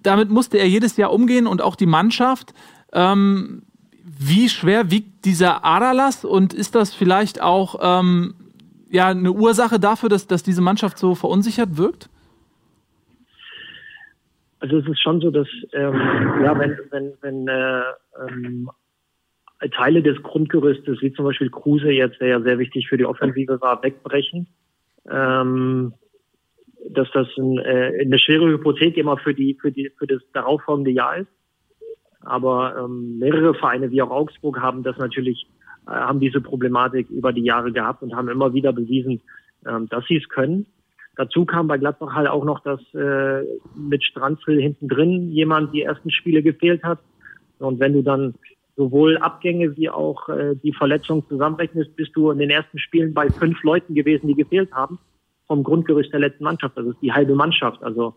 Damit 0.03 0.29
musste 0.29 0.57
er 0.57 0.67
jedes 0.67 0.97
Jahr 0.97 1.11
umgehen 1.11 1.47
und 1.47 1.61
auch 1.61 1.75
die 1.75 1.85
Mannschaft. 1.85 2.53
Ähm, 2.93 3.63
wie 4.07 4.47
schwer 4.47 4.89
wiegt 4.89 5.25
dieser 5.25 5.65
Aderlass 5.65 6.23
und 6.23 6.53
ist 6.53 6.75
das 6.75 6.95
vielleicht 6.95 7.41
auch 7.41 7.79
ähm, 7.81 8.35
ja, 8.89 9.07
eine 9.09 9.31
Ursache 9.31 9.79
dafür, 9.79 10.07
dass, 10.07 10.27
dass 10.27 10.43
diese 10.43 10.61
Mannschaft 10.61 10.97
so 10.97 11.13
verunsichert 11.13 11.77
wirkt? 11.77 12.09
Also 14.59 14.77
es 14.77 14.87
ist 14.87 15.01
schon 15.01 15.19
so, 15.19 15.29
dass 15.29 15.47
ähm, 15.73 15.93
ja, 16.43 16.57
wenn, 16.57 16.77
wenn, 16.89 17.13
wenn 17.21 17.47
äh, 17.47 17.81
ähm, 18.27 18.69
Teile 19.75 20.01
des 20.01 20.21
Grundgerüstes, 20.23 21.01
wie 21.01 21.13
zum 21.13 21.25
Beispiel 21.25 21.49
Kruse 21.49 21.91
jetzt, 21.91 22.21
der 22.21 22.27
ja 22.27 22.41
sehr 22.41 22.59
wichtig 22.59 22.87
für 22.87 22.97
die 22.97 23.05
Offensive 23.05 23.59
war, 23.61 23.83
wegbrechen, 23.83 24.47
ähm, 25.09 25.93
dass 26.89 27.09
das 27.11 27.27
ein, 27.37 27.57
äh, 27.59 27.99
eine 28.01 28.19
schwere 28.19 28.47
Hypothek 28.49 28.97
immer 28.97 29.17
für 29.17 29.33
die 29.33 29.57
für 29.59 29.71
die 29.71 29.91
für 29.97 30.07
das 30.07 30.21
darauffolgende 30.33 30.91
Jahr 30.91 31.17
ist. 31.17 31.31
Aber 32.27 32.75
ähm, 32.77 33.19
mehrere 33.19 33.53
Vereine 33.53 33.89
wie 33.91 34.01
auch 34.01 34.11
Augsburg 34.11 34.59
haben 34.59 34.83
das 34.83 34.97
natürlich, 34.97 35.47
äh, 35.87 35.91
haben 35.91 36.19
diese 36.19 36.41
Problematik 36.41 37.09
über 37.09 37.31
die 37.31 37.43
Jahre 37.43 37.71
gehabt 37.71 38.03
und 38.03 38.15
haben 38.15 38.27
immer 38.27 38.53
wieder 38.53 38.73
bewiesen, 38.73 39.21
ähm, 39.65 39.87
dass 39.89 40.05
sie 40.07 40.17
es 40.17 40.27
können. 40.29 40.65
Dazu 41.15 41.45
kam 41.45 41.67
bei 41.67 41.77
Gladbach 41.77 42.13
halt 42.13 42.27
auch 42.27 42.43
noch, 42.43 42.59
dass 42.59 42.81
äh, 42.93 43.43
mit 43.75 44.03
Stranzel 44.03 44.61
hinten 44.61 44.87
drin 44.87 45.31
jemand 45.31 45.73
die 45.73 45.81
ersten 45.81 46.11
Spiele 46.11 46.43
gefehlt 46.43 46.83
hat. 46.83 46.99
Und 47.59 47.79
wenn 47.79 47.93
du 47.93 48.03
dann 48.03 48.35
sowohl 48.75 49.17
Abgänge 49.17 49.75
wie 49.77 49.89
auch 49.89 50.29
äh, 50.29 50.55
die 50.61 50.73
Verletzung 50.73 51.27
zusammenrechnest, 51.27 51.95
bist 51.95 52.11
du 52.15 52.29
in 52.29 52.37
den 52.37 52.51
ersten 52.51 52.77
Spielen 52.77 53.13
bei 53.13 53.29
fünf 53.29 53.63
Leuten 53.63 53.95
gewesen, 53.95 54.27
die 54.27 54.35
gefehlt 54.35 54.71
haben 54.73 54.99
vom 55.47 55.63
Grundgerüst 55.63 56.11
der 56.11 56.19
letzten 56.19 56.43
Mannschaft. 56.43 56.77
Das 56.77 56.85
ist 56.85 57.01
die 57.01 57.13
halbe 57.13 57.33
Mannschaft. 57.33 57.81
Also 57.81 58.15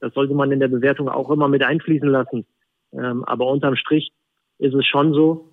das 0.00 0.12
sollte 0.14 0.34
man 0.34 0.50
in 0.50 0.58
der 0.58 0.68
Bewertung 0.68 1.08
auch 1.08 1.30
immer 1.30 1.48
mit 1.48 1.62
einfließen 1.62 2.08
lassen. 2.08 2.44
Ähm, 2.92 3.24
aber 3.24 3.46
unterm 3.46 3.76
Strich 3.76 4.12
ist 4.58 4.74
es 4.74 4.86
schon 4.86 5.12
so, 5.12 5.52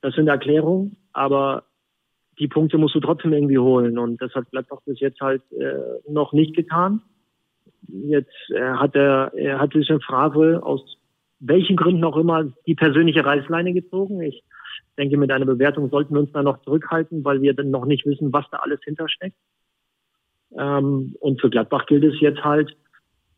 das 0.00 0.14
sind 0.14 0.28
Erklärungen, 0.28 0.96
aber 1.12 1.64
die 2.38 2.48
Punkte 2.48 2.78
musst 2.78 2.94
du 2.94 3.00
trotzdem 3.00 3.32
irgendwie 3.32 3.58
holen. 3.58 3.98
Und 3.98 4.20
das 4.20 4.34
hat 4.34 4.50
Gladbach 4.50 4.80
bis 4.84 5.00
jetzt 5.00 5.20
halt 5.20 5.42
äh, 5.52 6.10
noch 6.10 6.32
nicht 6.32 6.54
getan. 6.54 7.00
Jetzt 7.88 8.34
äh, 8.50 8.60
hat 8.60 8.94
er, 8.94 9.32
er 9.34 9.58
hat 9.58 9.72
sich 9.72 9.88
in 9.88 10.00
Favre 10.00 10.62
aus 10.62 10.98
welchen 11.38 11.76
Gründen 11.76 12.04
auch 12.04 12.16
immer 12.16 12.44
die 12.66 12.74
persönliche 12.74 13.24
Reißleine 13.24 13.72
gezogen. 13.72 14.20
Ich 14.22 14.42
denke, 14.96 15.16
mit 15.16 15.30
einer 15.30 15.44
Bewertung 15.44 15.90
sollten 15.90 16.14
wir 16.14 16.20
uns 16.20 16.32
da 16.32 16.42
noch 16.42 16.62
zurückhalten, 16.62 17.24
weil 17.24 17.42
wir 17.42 17.54
dann 17.54 17.70
noch 17.70 17.84
nicht 17.84 18.06
wissen, 18.06 18.32
was 18.32 18.46
da 18.50 18.58
alles 18.58 18.80
hintersteckt. 18.84 19.36
Ähm, 20.56 21.16
und 21.20 21.40
für 21.40 21.50
Gladbach 21.50 21.86
gilt 21.86 22.04
es 22.04 22.20
jetzt 22.20 22.42
halt, 22.42 22.76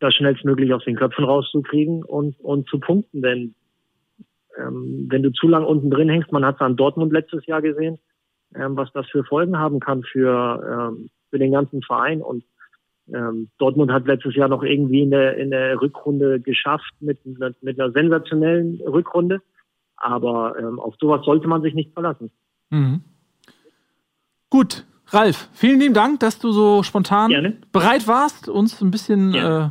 das 0.01 0.14
schnellstmöglich 0.14 0.72
aus 0.72 0.84
den 0.84 0.96
Köpfen 0.96 1.24
rauszukriegen 1.24 2.05
und, 2.05 2.38
und 2.40 2.68
zu 2.68 2.78
punkten. 2.78 3.22
Denn 3.22 3.55
ähm, 4.59 5.07
wenn 5.11 5.22
du 5.22 5.32
zu 5.32 5.49
lang 5.49 5.64
unten 5.64 5.90
drin 5.90 6.09
hängst, 6.09 6.32
man 6.32 6.44
hat 6.44 6.57
es 6.57 6.61
an 6.61 6.76
Dortmund 6.76 7.12
letztes 7.12 7.46
Jahr 7.46 7.62
gesehen, 7.62 7.99
ähm, 8.55 8.76
was 8.76 8.92
das 8.92 9.07
für 9.09 9.24
Folgen 9.24 9.59
haben 9.59 9.80
kann 9.80 10.03
für, 10.03 10.90
ähm, 10.92 11.11
für 11.30 11.38
den 11.38 11.53
ganzen 11.53 11.82
Verein. 11.82 12.22
Und 12.22 12.44
ähm, 13.12 13.49
Dortmund 13.59 13.90
hat 13.90 14.07
letztes 14.07 14.34
Jahr 14.34 14.49
noch 14.49 14.62
irgendwie 14.62 15.03
in 15.03 15.11
der, 15.11 15.36
in 15.36 15.51
der 15.51 15.80
Rückrunde 15.80 16.40
geschafft 16.40 16.92
mit, 17.01 17.18
mit 17.24 17.80
einer 17.80 17.92
sensationellen 17.92 18.80
Rückrunde. 18.82 19.40
Aber 19.96 20.57
ähm, 20.59 20.78
auf 20.78 20.94
sowas 21.01 21.24
sollte 21.24 21.49
man 21.49 21.62
sich 21.62 21.74
nicht 21.74 21.92
verlassen. 21.92 22.30
Mhm. 22.70 23.03
Gut, 24.51 24.86
Ralf, 25.09 25.49
vielen 25.53 25.80
lieben 25.80 25.94
Dank, 25.94 26.20
dass 26.20 26.38
du 26.38 26.53
so 26.53 26.82
spontan 26.82 27.30
Gerne. 27.30 27.57
bereit 27.72 28.07
warst, 28.07 28.49
uns 28.49 28.80
ein 28.80 28.90
bisschen 28.90 29.34
äh, 29.34 29.70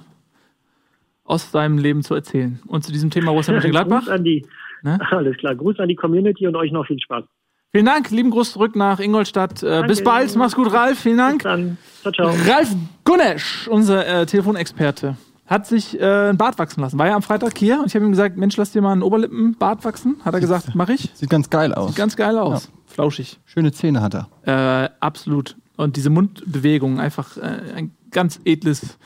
aus 1.28 1.52
deinem 1.52 1.78
Leben 1.78 2.02
zu 2.02 2.16
erzählen. 2.16 2.60
Und 2.68 2.84
zu 2.84 2.92
diesem 2.92 3.12
Thema 3.12 3.32
Borussia 3.32 3.54
Mönchengladbach. 3.54 4.06
Gruß 4.06 4.10
an 4.10 4.24
die, 4.24 4.46
ne? 4.82 4.98
Alles 5.12 5.38
klar, 5.38 5.56
Gruß 5.56 5.80
an 5.80 5.90
die 5.90 5.96
Community 5.96 6.48
und 6.48 6.56
euch 6.56 6.72
noch 6.72 6.88
viel 6.88 7.00
Spaß. 7.00 7.26
Vielen 7.72 7.86
Dank, 7.86 8.10
lieben 8.12 8.32
Gruß 8.32 8.54
zurück 8.54 8.76
nach 8.76 9.00
Ingolstadt. 9.00 9.62
Äh, 9.62 9.84
bis 9.86 10.04
bald, 10.04 10.34
mach's 10.38 10.56
gut, 10.56 10.72
Ralf, 10.72 11.00
vielen 11.00 11.18
Dank. 11.18 11.44
Bis 11.44 11.44
dann. 11.44 11.78
Ciao, 12.02 12.14
ciao. 12.14 12.34
Ralf 12.48 12.74
Gunesch, 13.04 13.68
unser 13.68 14.08
äh, 14.08 14.26
Telefonexperte, 14.26 15.18
hat 15.46 15.68
sich 15.68 16.00
äh, 16.00 16.30
ein 16.30 16.38
Bart 16.38 16.58
wachsen 16.60 16.82
lassen. 16.82 16.98
War 16.98 17.08
ja 17.08 17.16
am 17.16 17.22
Freitag 17.22 17.58
hier 17.58 17.80
und 17.80 17.88
ich 17.88 17.96
habe 17.96 18.06
ihm 18.06 18.12
gesagt, 18.12 18.38
Mensch, 18.38 18.56
lass 18.56 18.72
dir 18.72 18.82
mal 18.82 18.94
einen 18.94 19.04
Oberlippenbart 19.04 19.84
wachsen. 19.84 20.16
Hat 20.24 20.34
er 20.34 20.40
gesagt, 20.40 20.76
mach 20.76 20.88
ich. 20.88 21.12
Sieht 21.14 21.30
ganz 21.30 21.50
geil 21.50 21.74
aus. 21.74 21.90
Sieht 21.90 21.98
ganz 21.98 22.16
geil 22.16 22.38
aus. 22.38 22.66
Ja. 22.66 22.72
Flauschig. 22.86 23.38
Schöne 23.46 23.74
Zähne 23.74 24.02
hat 24.02 24.16
er. 24.16 24.86
Äh, 24.86 24.90
absolut. 25.02 25.58
Und 25.76 25.98
diese 25.98 26.10
Mundbewegung, 26.10 27.00
einfach 27.00 27.38
äh, 27.38 27.74
ein 27.76 27.96
ganz 28.12 28.40
edles 28.46 28.98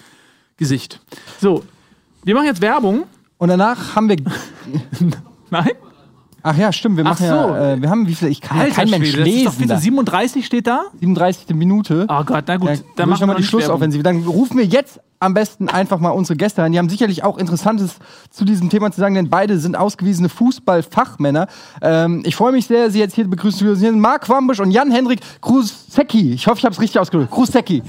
Gesicht. 0.58 1.02
So, 1.40 1.64
wir 2.24 2.36
machen 2.36 2.46
jetzt 2.46 2.62
Werbung. 2.62 3.04
Und 3.38 3.50
danach 3.50 3.96
haben 3.96 4.08
wir. 4.08 4.18
Nein? 5.50 5.72
Ach 6.44 6.58
ja, 6.58 6.72
stimmt. 6.72 6.98
Wir 6.98 7.04
machen 7.04 7.26
so. 7.26 7.34
ja, 7.34 7.74
äh, 7.74 7.82
wir 7.82 7.90
haben 7.90 8.08
wie 8.08 8.16
viel? 8.16 8.30
Ich 8.30 8.42
kann 8.42 8.60
Alter, 8.60 8.70
ja 8.70 8.76
kein 8.76 8.90
Mensch 8.90 9.10
Schwede, 9.10 9.24
lesen. 9.24 9.46
Das 9.46 9.54
ist 9.54 9.62
doch 9.62 9.68
bitte 9.68 9.82
37 9.82 10.46
steht 10.46 10.68
da? 10.68 10.86
37. 11.00 11.56
Minute. 11.56 12.08
Oh 12.10 12.24
Gott, 12.24 12.46
na 12.48 12.58
gut. 12.58 12.70
Ja, 12.70 12.76
dann 12.96 13.10
machen 13.10 13.22
wir 13.22 13.28
mal 13.28 13.36
die 13.36 13.44
Schlussoffensive. 13.44 14.04
Dann 14.04 14.24
rufen 14.24 14.58
wir 14.58 14.66
jetzt 14.66 15.00
am 15.20 15.36
besten 15.36 15.70
einfach 15.70 16.00
mal 16.00 16.10
unsere 16.10 16.36
Gäste 16.36 16.64
an. 16.64 16.72
Die 16.72 16.80
haben 16.80 16.90
sicherlich 16.90 17.24
auch 17.24 17.38
Interessantes 17.38 17.98
zu 18.32 18.44
diesem 18.44 18.72
Thema 18.72 18.92
zu 18.92 19.00
sagen, 19.00 19.14
denn 19.14 19.30
beide 19.30 19.60
sind 19.60 19.78
ausgewiesene 19.78 20.30
Fußballfachmänner. 20.30 21.48
Ähm, 21.82 22.24
ich 22.26 22.36
freue 22.36 22.52
mich 22.52 22.66
sehr, 22.66 22.90
Sie 22.90 23.00
jetzt 23.00 23.14
hier 23.14 23.28
begrüßen 23.28 23.60
zu 23.60 23.66
dürfen. 23.66 24.00
Marc 24.00 24.28
Wambusch 24.30 24.60
und 24.60 24.72
Jan-Hendrik 24.72 25.20
Krusecki. 25.42 26.34
Ich 26.34 26.48
hoffe, 26.48 26.58
ich 26.58 26.66
habe 26.66 26.74
es 26.74 26.82
richtig 26.82 27.00
ausgedrückt. 27.00 27.30
Krusecki. 27.30 27.84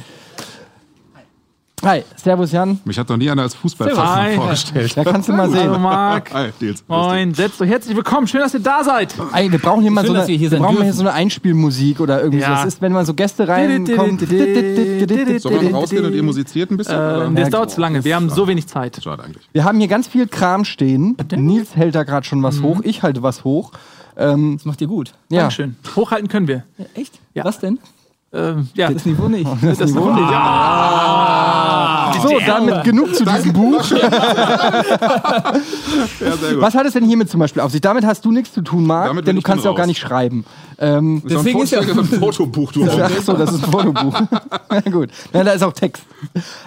Hi, 1.85 2.05
Servus 2.15 2.53
Jan. 2.53 2.79
Mich 2.85 2.97
hat 2.97 3.09
noch 3.09 3.17
nie 3.17 3.29
einer 3.29 3.43
als 3.43 3.57
Fußballfachmann 3.57 4.35
vorgestellt. 4.37 4.97
Da 4.97 5.03
kannst 5.03 5.29
du 5.29 5.33
mal 5.33 5.51
sehen. 5.51 5.63
Hallo 5.69 5.81
Marc. 5.81 6.33
Hi, 6.33 6.51
Nils. 6.61 6.85
Moin, 6.87 7.35
setzt 7.35 7.61
euch 7.61 7.69
herzlich 7.71 7.97
willkommen. 7.97 8.29
Schön, 8.29 8.41
dass 8.41 8.55
ihr 8.55 8.61
da 8.61 8.85
seid. 8.85 9.13
Ey, 9.35 9.51
wir 9.51 9.59
brauchen 9.59 9.83
hier 9.83 9.91
mal 9.91 10.03
Schön, 10.07 10.15
so 10.15 10.21
eine, 10.21 10.29
wir 10.29 10.37
hier 10.37 10.43
wir 10.43 10.51
sein 10.51 10.61
brauchen 10.61 10.77
dürfen. 10.77 10.85
hier 10.85 10.93
so 10.93 11.01
eine 11.01 11.13
Einspielmusik 11.13 11.99
oder 11.99 12.21
irgendwie 12.23 12.41
Ja. 12.43 12.51
so. 12.51 12.55
Das 12.65 12.75
ist, 12.75 12.83
wenn 12.83 12.93
man 12.93 13.05
so 13.05 13.15
Gäste 13.15 13.49
reinkommt. 13.49 14.21
Sollen 14.21 14.31
wir 14.31 15.75
rausgehen 15.75 16.05
und 16.05 16.15
ihr 16.15 16.23
musiziert 16.23 16.71
ein 16.71 16.77
bisschen? 16.77 16.97
Ähm, 16.97 17.35
das 17.35 17.51
dauert 17.51 17.73
zu 17.73 17.81
lange. 17.81 18.05
Wir 18.05 18.15
haben 18.15 18.31
so 18.31 18.47
wenig 18.47 18.69
Zeit. 18.69 19.01
Schade 19.03 19.25
eigentlich. 19.25 19.49
Wir 19.53 19.65
haben 19.65 19.79
hier 19.79 19.89
ganz 19.89 20.07
viel 20.07 20.29
Kram 20.29 20.65
stehen. 20.65 21.17
Nils 21.35 21.75
hält 21.75 21.97
da 21.97 22.05
gerade 22.05 22.25
schon 22.25 22.45
was 22.45 22.63
hoch. 22.63 22.79
Ich 22.85 23.03
halte 23.03 23.25
was 23.25 23.43
hoch. 23.43 23.73
Ähm, 24.17 24.55
Das 24.59 24.67
macht 24.67 24.79
dir 24.79 24.87
gut. 24.87 25.15
ja. 25.31 25.41
Dankeschön. 25.41 25.75
Hochhalten 25.97 26.29
können 26.29 26.47
wir. 26.47 26.63
Ja, 26.79 26.85
echt? 26.95 27.19
Ja. 27.35 27.45
Was 27.45 27.59
denn? 27.59 27.81
Ähm, 28.35 28.69
ja, 28.75 28.91
Das 28.91 29.05
Niveau 29.05 29.29
nicht. 29.29 29.47
das 29.63 29.79
ist 29.81 29.95
Niveau 29.95 30.11
nicht. 30.13 30.29
So, 32.23 32.39
damit 32.47 32.85
genug 32.85 33.15
zu 33.15 33.25
diesem 33.25 33.53
Buch. 33.53 33.85
Ja, 36.21 36.37
sehr 36.37 36.53
gut. 36.55 36.61
Was 36.63 36.75
hat 36.75 36.87
es 36.87 36.93
denn 36.95 37.05
hiermit 37.05 37.29
zum 37.31 37.41
Beispiel 37.41 37.61
auf 37.63 37.73
sich? 37.73 37.81
Damit 37.81 38.05
hast 38.05 38.25
du 38.25 38.31
nichts 38.33 38.53
zu 38.53 38.63
tun, 38.63 38.87
Marc, 38.87 39.09
Damit 39.09 39.27
denn 39.27 39.37
du 39.37 39.43
kannst 39.43 39.65
ja 39.65 39.71
auch 39.71 39.77
gar 39.77 39.87
nicht 39.87 39.99
schreiben. 39.99 40.45
Ähm, 40.79 41.21
Das 41.25 41.33
Deswegen 41.35 41.61
ist 41.63 41.71
ja- 41.73 41.81
ist 41.81 41.91
ein 41.99 42.05
Fotobuch, 42.21 42.73
du 42.73 42.85
ach 42.85 43.11
so, 43.23 43.33
das 43.35 43.53
ist 43.53 43.65
ein 43.65 43.71
Fotobuch. 43.71 44.21
Na 44.71 44.81
gut, 44.91 45.11
ja, 45.33 45.45
da 45.45 45.53
ist 45.53 45.63
auch 45.63 45.73
Text. 45.73 46.03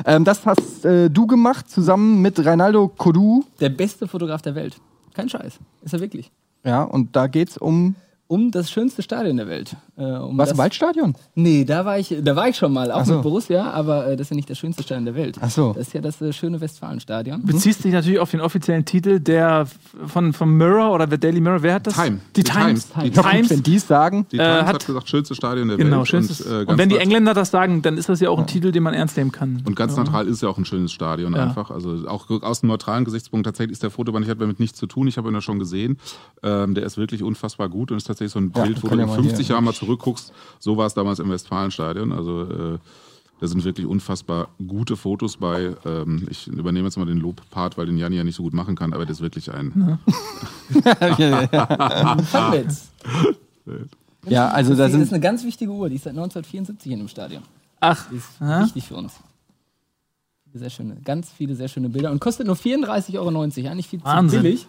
Ähm, 0.06 0.24
das 0.26 0.46
hast 0.46 0.86
äh, 0.86 1.10
du 1.10 1.26
gemacht, 1.28 1.70
zusammen 1.70 2.22
mit 2.22 2.44
Reinaldo 2.46 2.88
Kodu. 2.90 3.44
Der 3.60 3.70
beste 3.70 4.08
Fotograf 4.08 4.42
der 4.42 4.56
Welt. 4.56 4.76
Kein 5.14 5.30
Scheiß. 5.30 5.54
Ist 5.84 5.94
er 5.94 6.00
wirklich. 6.02 6.32
Ja, 6.64 6.84
und 6.84 7.16
da 7.16 7.28
geht's 7.28 7.58
um 7.58 7.96
Um 8.28 8.50
das 8.50 8.72
schönste 8.72 9.04
Stadion 9.04 9.38
der 9.38 9.48
Welt. 9.48 9.76
Äh, 9.98 10.02
um 10.04 10.36
was 10.36 10.50
das, 10.50 10.54
im 10.54 10.58
Waldstadion? 10.58 11.14
Nee, 11.36 11.64
da 11.64 11.86
war 11.86 12.00
ich, 12.00 12.16
da 12.24 12.36
war 12.36 12.50
ich 12.50 12.58
schon 12.58 12.74
mal, 12.74 12.92
auch 12.92 13.02
Ach 13.02 13.06
so. 13.06 13.14
mit 13.14 13.22
Borussia, 13.22 13.70
aber 13.70 14.08
äh, 14.08 14.16
das 14.18 14.26
ist 14.28 14.30
ja 14.32 14.36
nicht 14.36 14.50
das 14.50 14.58
schönste 14.58 14.82
Stadion 14.82 15.06
der 15.06 15.14
Welt. 15.14 15.38
Ach 15.42 15.50
so. 15.52 15.74
Das 15.74 15.88
ist 15.88 15.94
ja 15.94 16.02
das 16.02 16.20
äh, 16.22 16.34
schöne 16.34 16.60
Westfalenstadion. 16.60 17.44
beziehst 17.46 17.84
dich 17.84 17.94
natürlich 17.94 18.18
auf 18.20 18.32
den 18.32 18.42
offiziellen 18.42 18.84
Titel 18.84 19.20
der 19.20 19.68
von 20.08 20.34
vom 20.34 20.58
Mirror 20.58 20.92
oder 20.92 21.06
der 21.06 21.20
Daily 21.20 21.40
Mirror. 21.40 21.62
Wer 21.62 21.76
hat 21.76 21.86
das? 21.86 21.94
Time. 21.94 22.20
Die, 22.36 22.44
Die 22.44 22.44
Times. 22.52 22.90
Times. 22.90 23.12
Die 23.12 23.16
Ja, 23.16 23.22
Times. 23.30 23.50
wenn 23.52 23.62
die 23.64 23.76
es 23.76 23.88
sagen. 23.88 24.26
Die 24.32 24.38
Äh, 24.38 24.40
Times 24.40 24.68
hat- 24.68 24.74
hat, 24.76 24.86
gesagt, 24.88 25.08
schönste 25.10 25.36
Stadion 25.36 25.68
der 25.68 25.78
Genau, 25.78 25.98
Welt. 26.00 26.08
schönstes. 26.08 26.42
Und, 26.42 26.52
äh, 26.52 26.56
Und, 26.62 26.66
ganz 26.68 26.80
wenn 26.80 26.90
die 26.90 26.98
Engländer 26.98 27.36
das 27.36 27.52
sagen, 27.52 27.84
dann 27.84 27.96
ist 27.98 28.10
das 28.10 28.20
ja 28.22 28.30
auch 28.32 28.40
ein 28.40 28.48
Titel, 28.48 28.72
den 28.72 28.82
man 28.82 28.96
ernst 28.96 29.18
nehmen 29.18 29.32
kann. 29.32 29.62
Und 29.68 29.76
ganz 29.76 29.96
neutral 29.96 30.28
ist 30.28 30.42
ja 30.42 30.50
auch 30.50 30.58
ein 30.58 30.66
schönes 30.66 30.92
Stadion 30.92 31.34
Ja. 31.36 31.44
einfach. 31.44 31.70
Also 31.70 32.08
auch 32.08 32.28
aus 32.42 32.64
einem 32.64 32.70
neutralen 32.70 33.06
Gesichtspunkt 33.06 33.46
tatsächlich 33.46 33.74
ist 33.74 33.84
der 33.84 33.92
Fotoband, 33.92 34.26
ich 34.26 34.32
habe 34.32 34.40
damit 34.40 34.60
nichts 34.60 34.80
zu 34.80 34.88
tun, 34.88 35.08
ich 35.08 35.18
habe 35.20 35.30
ihn 35.30 35.36
ja 35.36 35.42
schon 35.42 35.60
gesehen. 35.60 36.00
Ähm, 36.42 36.74
der 36.74 36.86
ist 36.86 36.98
wirklich 36.98 37.22
unfassbar 37.22 37.70
gut 37.70 37.92
und 37.92 37.98
ist 37.98 38.10
tatsächlich 38.16 38.34
so 38.34 38.40
ein 38.40 38.52
Ja, 38.56 38.64
Bild, 38.64 38.78
wir 38.78 38.84
wo 38.84 38.88
du 38.96 38.96
ja 38.98 39.04
in 39.04 39.10
mal 39.10 39.16
50 39.16 39.46
hier- 39.48 39.54
Jahren 39.56 39.64
mal 39.66 39.74
zurückguckst. 39.74 40.32
So 40.60 40.78
war 40.78 40.86
es 40.88 40.94
damals 40.94 41.20
im 41.20 41.30
Westfalenstadion. 41.30 42.12
Also 42.12 42.42
äh, 42.44 42.78
da 43.42 43.48
sind 43.48 43.64
wirklich 43.66 43.86
unfassbar 43.86 44.48
gute 44.66 44.96
Fotos 44.96 45.38
bei. 45.38 45.76
Ähm, 45.86 46.26
ich 46.30 46.48
übernehme 46.48 46.88
jetzt 46.88 46.98
mal 46.98 47.06
den 47.06 47.18
Lobpart, 47.18 47.78
weil 47.78 47.86
den 47.86 47.98
Janni 47.98 48.16
ja 48.16 48.24
nicht 48.24 48.36
so 48.36 48.44
gut 48.44 48.54
machen 48.54 48.76
kann, 48.76 48.94
aber 48.94 49.06
das 49.06 49.18
ist 49.18 49.22
wirklich 49.22 49.52
ein 49.54 50.00
Funbits. 52.32 52.90
Ja, 54.28 54.48
also 54.48 54.72
da 54.74 54.84
das 54.88 54.94
ist 54.94 55.00
sind 55.02 55.14
eine 55.14 55.20
ganz 55.22 55.44
wichtige 55.44 55.70
Uhr, 55.72 55.88
die 55.88 55.98
ist 55.98 56.06
seit 56.06 56.14
1974 56.14 56.92
in 56.92 56.98
dem 56.98 57.08
Stadion. 57.08 57.44
Ach, 57.80 58.10
Die 58.10 58.16
ist 58.16 58.28
Aha. 58.40 58.64
wichtig 58.64 58.86
für 58.88 58.96
uns. 58.96 59.14
Sehr 60.52 60.72
schöne, 60.72 60.96
ganz 61.04 61.30
viele 61.32 61.54
sehr 61.56 61.68
schöne 61.68 61.90
Bilder 61.90 62.10
und 62.12 62.20
kostet 62.20 62.48
nur 62.48 62.56
34,90 62.56 63.20
Euro. 63.20 63.42
Eigentlich 63.42 63.88
viel 63.88 64.00
zu 64.00 64.06
Wahnsinn. 64.06 64.42
billig, 64.42 64.66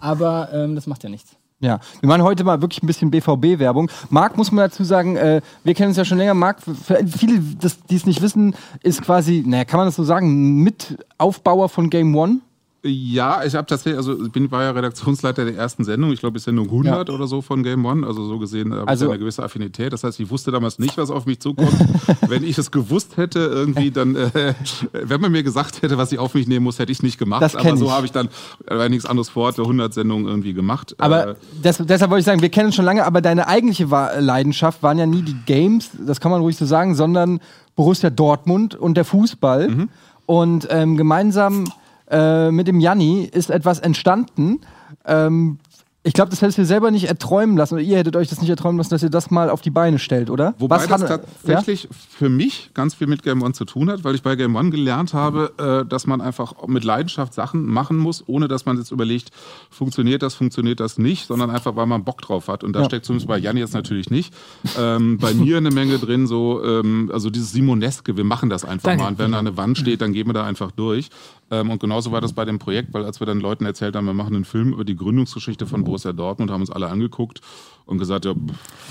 aber 0.00 0.48
ähm, 0.54 0.74
das 0.74 0.86
macht 0.86 1.02
ja 1.04 1.10
nichts. 1.10 1.36
Ja, 1.64 1.80
wir 2.00 2.10
machen 2.10 2.22
heute 2.22 2.44
mal 2.44 2.60
wirklich 2.60 2.82
ein 2.82 2.86
bisschen 2.86 3.10
BVB-Werbung. 3.10 3.90
Marc, 4.10 4.36
muss 4.36 4.52
man 4.52 4.66
dazu 4.66 4.84
sagen, 4.84 5.16
äh, 5.16 5.40
wir 5.62 5.72
kennen 5.72 5.88
uns 5.88 5.96
ja 5.96 6.04
schon 6.04 6.18
länger. 6.18 6.34
Marc, 6.34 6.60
für 6.60 6.98
viele, 7.06 7.38
die 7.38 7.96
es 7.96 8.04
nicht 8.04 8.20
wissen, 8.20 8.54
ist 8.82 9.00
quasi, 9.00 9.42
naja, 9.46 9.64
kann 9.64 9.78
man 9.78 9.86
das 9.86 9.96
so 9.96 10.04
sagen, 10.04 10.62
Mitaufbauer 10.62 11.70
von 11.70 11.88
Game 11.88 12.14
One. 12.14 12.40
Ja, 12.86 13.42
ich 13.44 13.54
habe 13.54 13.66
tatsächlich, 13.66 13.96
also 13.96 14.22
ich 14.26 14.30
bin, 14.30 14.50
war 14.50 14.62
ja 14.62 14.70
Redaktionsleiter 14.72 15.46
der 15.46 15.56
ersten 15.56 15.84
Sendung. 15.84 16.12
Ich 16.12 16.20
glaube, 16.20 16.38
sind 16.38 16.56
nur 16.56 16.66
100 16.66 17.08
oder 17.08 17.26
so 17.26 17.40
von 17.40 17.62
Game 17.62 17.86
One. 17.86 18.06
Also 18.06 18.26
so 18.26 18.38
gesehen 18.38 18.74
habe 18.74 18.86
Also- 18.86 19.06
ich 19.06 19.10
eine 19.12 19.18
gewisse 19.18 19.42
Affinität. 19.42 19.90
Das 19.94 20.04
heißt, 20.04 20.20
ich 20.20 20.28
wusste 20.28 20.50
damals 20.50 20.78
nicht, 20.78 20.98
was 20.98 21.10
auf 21.10 21.24
mich 21.24 21.40
zukommt. 21.40 21.72
Wenn 22.28 22.44
ich 22.44 22.58
es 22.58 22.70
gewusst 22.70 23.16
hätte, 23.16 23.38
irgendwie, 23.38 23.90
dann, 23.90 24.14
äh, 24.16 24.54
wenn 24.92 25.20
man 25.20 25.32
mir 25.32 25.42
gesagt 25.42 25.80
hätte, 25.80 25.96
was 25.96 26.12
ich 26.12 26.18
auf 26.18 26.34
mich 26.34 26.46
nehmen 26.46 26.64
muss, 26.64 26.78
hätte 26.78 26.92
ich 26.92 26.98
es 26.98 27.02
nicht 27.02 27.18
gemacht. 27.18 27.40
Das 27.42 27.56
Aber 27.56 27.74
so 27.78 27.90
habe 27.90 28.04
ich 28.04 28.12
dann, 28.12 28.26
äh, 28.66 28.76
weil 28.76 28.90
nichts 28.90 29.06
anderes 29.06 29.30
vor, 29.30 29.50
100 29.56 29.94
Sendungen 29.94 30.26
irgendwie 30.26 30.52
gemacht. 30.52 30.94
Aber 30.98 31.28
äh, 31.28 31.34
das, 31.62 31.78
deshalb 31.78 32.10
wollte 32.10 32.20
ich 32.20 32.26
sagen, 32.26 32.42
wir 32.42 32.50
kennen 32.50 32.66
uns 32.66 32.74
schon 32.74 32.84
lange, 32.84 33.06
aber 33.06 33.22
deine 33.22 33.48
eigentliche 33.48 33.86
Leidenschaft 34.18 34.82
waren 34.82 34.98
ja 34.98 35.06
nie 35.06 35.22
die 35.22 35.36
Games, 35.46 35.90
das 36.06 36.20
kann 36.20 36.30
man 36.30 36.42
ruhig 36.42 36.56
so 36.58 36.66
sagen, 36.66 36.94
sondern 36.94 37.40
Borussia 37.76 38.10
Dortmund 38.10 38.74
und 38.74 38.96
der 38.96 39.04
Fußball. 39.06 39.68
Mhm. 39.70 39.88
Und 40.26 40.66
ähm, 40.70 40.96
gemeinsam 40.96 41.64
äh, 42.10 42.50
mit 42.50 42.68
dem 42.68 42.80
Janni 42.80 43.24
ist 43.24 43.50
etwas 43.50 43.78
entstanden. 43.80 44.60
Ähm, 45.06 45.58
ich 46.06 46.12
glaube, 46.12 46.28
das 46.28 46.42
hättest 46.42 46.58
du 46.58 46.62
dir 46.62 46.66
selber 46.66 46.90
nicht 46.90 47.04
erträumen 47.08 47.56
lassen, 47.56 47.72
oder 47.76 47.82
ihr 47.82 47.96
hättet 47.96 48.14
euch 48.14 48.28
das 48.28 48.38
nicht 48.42 48.50
erträumen 48.50 48.76
lassen, 48.76 48.90
dass 48.90 49.02
ihr 49.02 49.08
das 49.08 49.30
mal 49.30 49.48
auf 49.48 49.62
die 49.62 49.70
Beine 49.70 49.98
stellt, 49.98 50.28
oder? 50.28 50.52
Wobei 50.58 50.76
Was 50.76 50.86
das 50.86 51.00
hat- 51.08 51.24
tatsächlich 51.46 51.88
für 52.10 52.28
mich 52.28 52.72
ganz 52.74 52.92
viel 52.94 53.06
mit 53.06 53.22
Game 53.22 53.40
One 53.42 53.54
zu 53.54 53.64
tun 53.64 53.88
hat, 53.90 54.04
weil 54.04 54.14
ich 54.14 54.22
bei 54.22 54.36
Game 54.36 54.54
One 54.54 54.68
gelernt 54.68 55.14
habe, 55.14 55.54
äh, 55.56 55.88
dass 55.88 56.06
man 56.06 56.20
einfach 56.20 56.66
mit 56.66 56.84
Leidenschaft 56.84 57.32
Sachen 57.32 57.64
machen 57.64 57.96
muss, 57.96 58.22
ohne 58.26 58.48
dass 58.48 58.66
man 58.66 58.76
jetzt 58.76 58.90
überlegt, 58.90 59.30
funktioniert 59.70 60.22
das, 60.22 60.34
funktioniert 60.34 60.78
das 60.78 60.98
nicht, 60.98 61.26
sondern 61.26 61.48
einfach, 61.48 61.74
weil 61.74 61.86
man 61.86 62.04
Bock 62.04 62.20
drauf 62.20 62.48
hat. 62.48 62.64
Und 62.64 62.74
da 62.74 62.80
Ja. 62.80 62.84
steckt 62.84 63.06
zumindest 63.06 63.26
bei 63.28 63.38
Jan 63.38 63.56
jetzt 63.56 63.72
natürlich 63.72 64.10
nicht. 64.10 64.34
Ähm, 64.78 65.16
bei 65.16 65.32
mir 65.32 65.56
eine 65.56 65.70
Menge 65.70 65.98
drin, 65.98 66.26
so, 66.26 66.62
ähm, 66.62 67.10
also 67.14 67.30
dieses 67.30 67.52
Simoneske, 67.52 68.14
wir 68.14 68.24
machen 68.24 68.50
das 68.50 68.66
einfach 68.66 68.90
Danke. 68.90 69.04
mal. 69.04 69.08
Und 69.08 69.18
wenn 69.18 69.32
da 69.32 69.38
eine 69.38 69.56
Wand 69.56 69.78
steht, 69.78 70.02
dann 70.02 70.12
gehen 70.12 70.26
wir 70.26 70.34
da 70.34 70.44
einfach 70.44 70.70
durch. 70.70 71.08
Ähm, 71.50 71.70
und 71.70 71.80
genauso 71.80 72.12
war 72.12 72.20
das 72.20 72.32
bei 72.32 72.44
dem 72.44 72.58
Projekt, 72.58 72.92
weil 72.94 73.04
als 73.04 73.20
wir 73.20 73.26
dann 73.26 73.40
Leuten 73.40 73.64
erzählt 73.66 73.96
haben, 73.96 74.06
wir 74.06 74.14
machen 74.14 74.34
einen 74.34 74.44
Film 74.44 74.72
über 74.72 74.84
die 74.84 74.96
Gründungsgeschichte 74.96 75.66
von 75.66 75.84
Borussia 75.84 76.12
Dortmund, 76.12 76.50
haben 76.50 76.60
uns 76.60 76.70
alle 76.70 76.88
angeguckt 76.88 77.40
und 77.86 77.98
gesagt, 77.98 78.24
ja, 78.24 78.34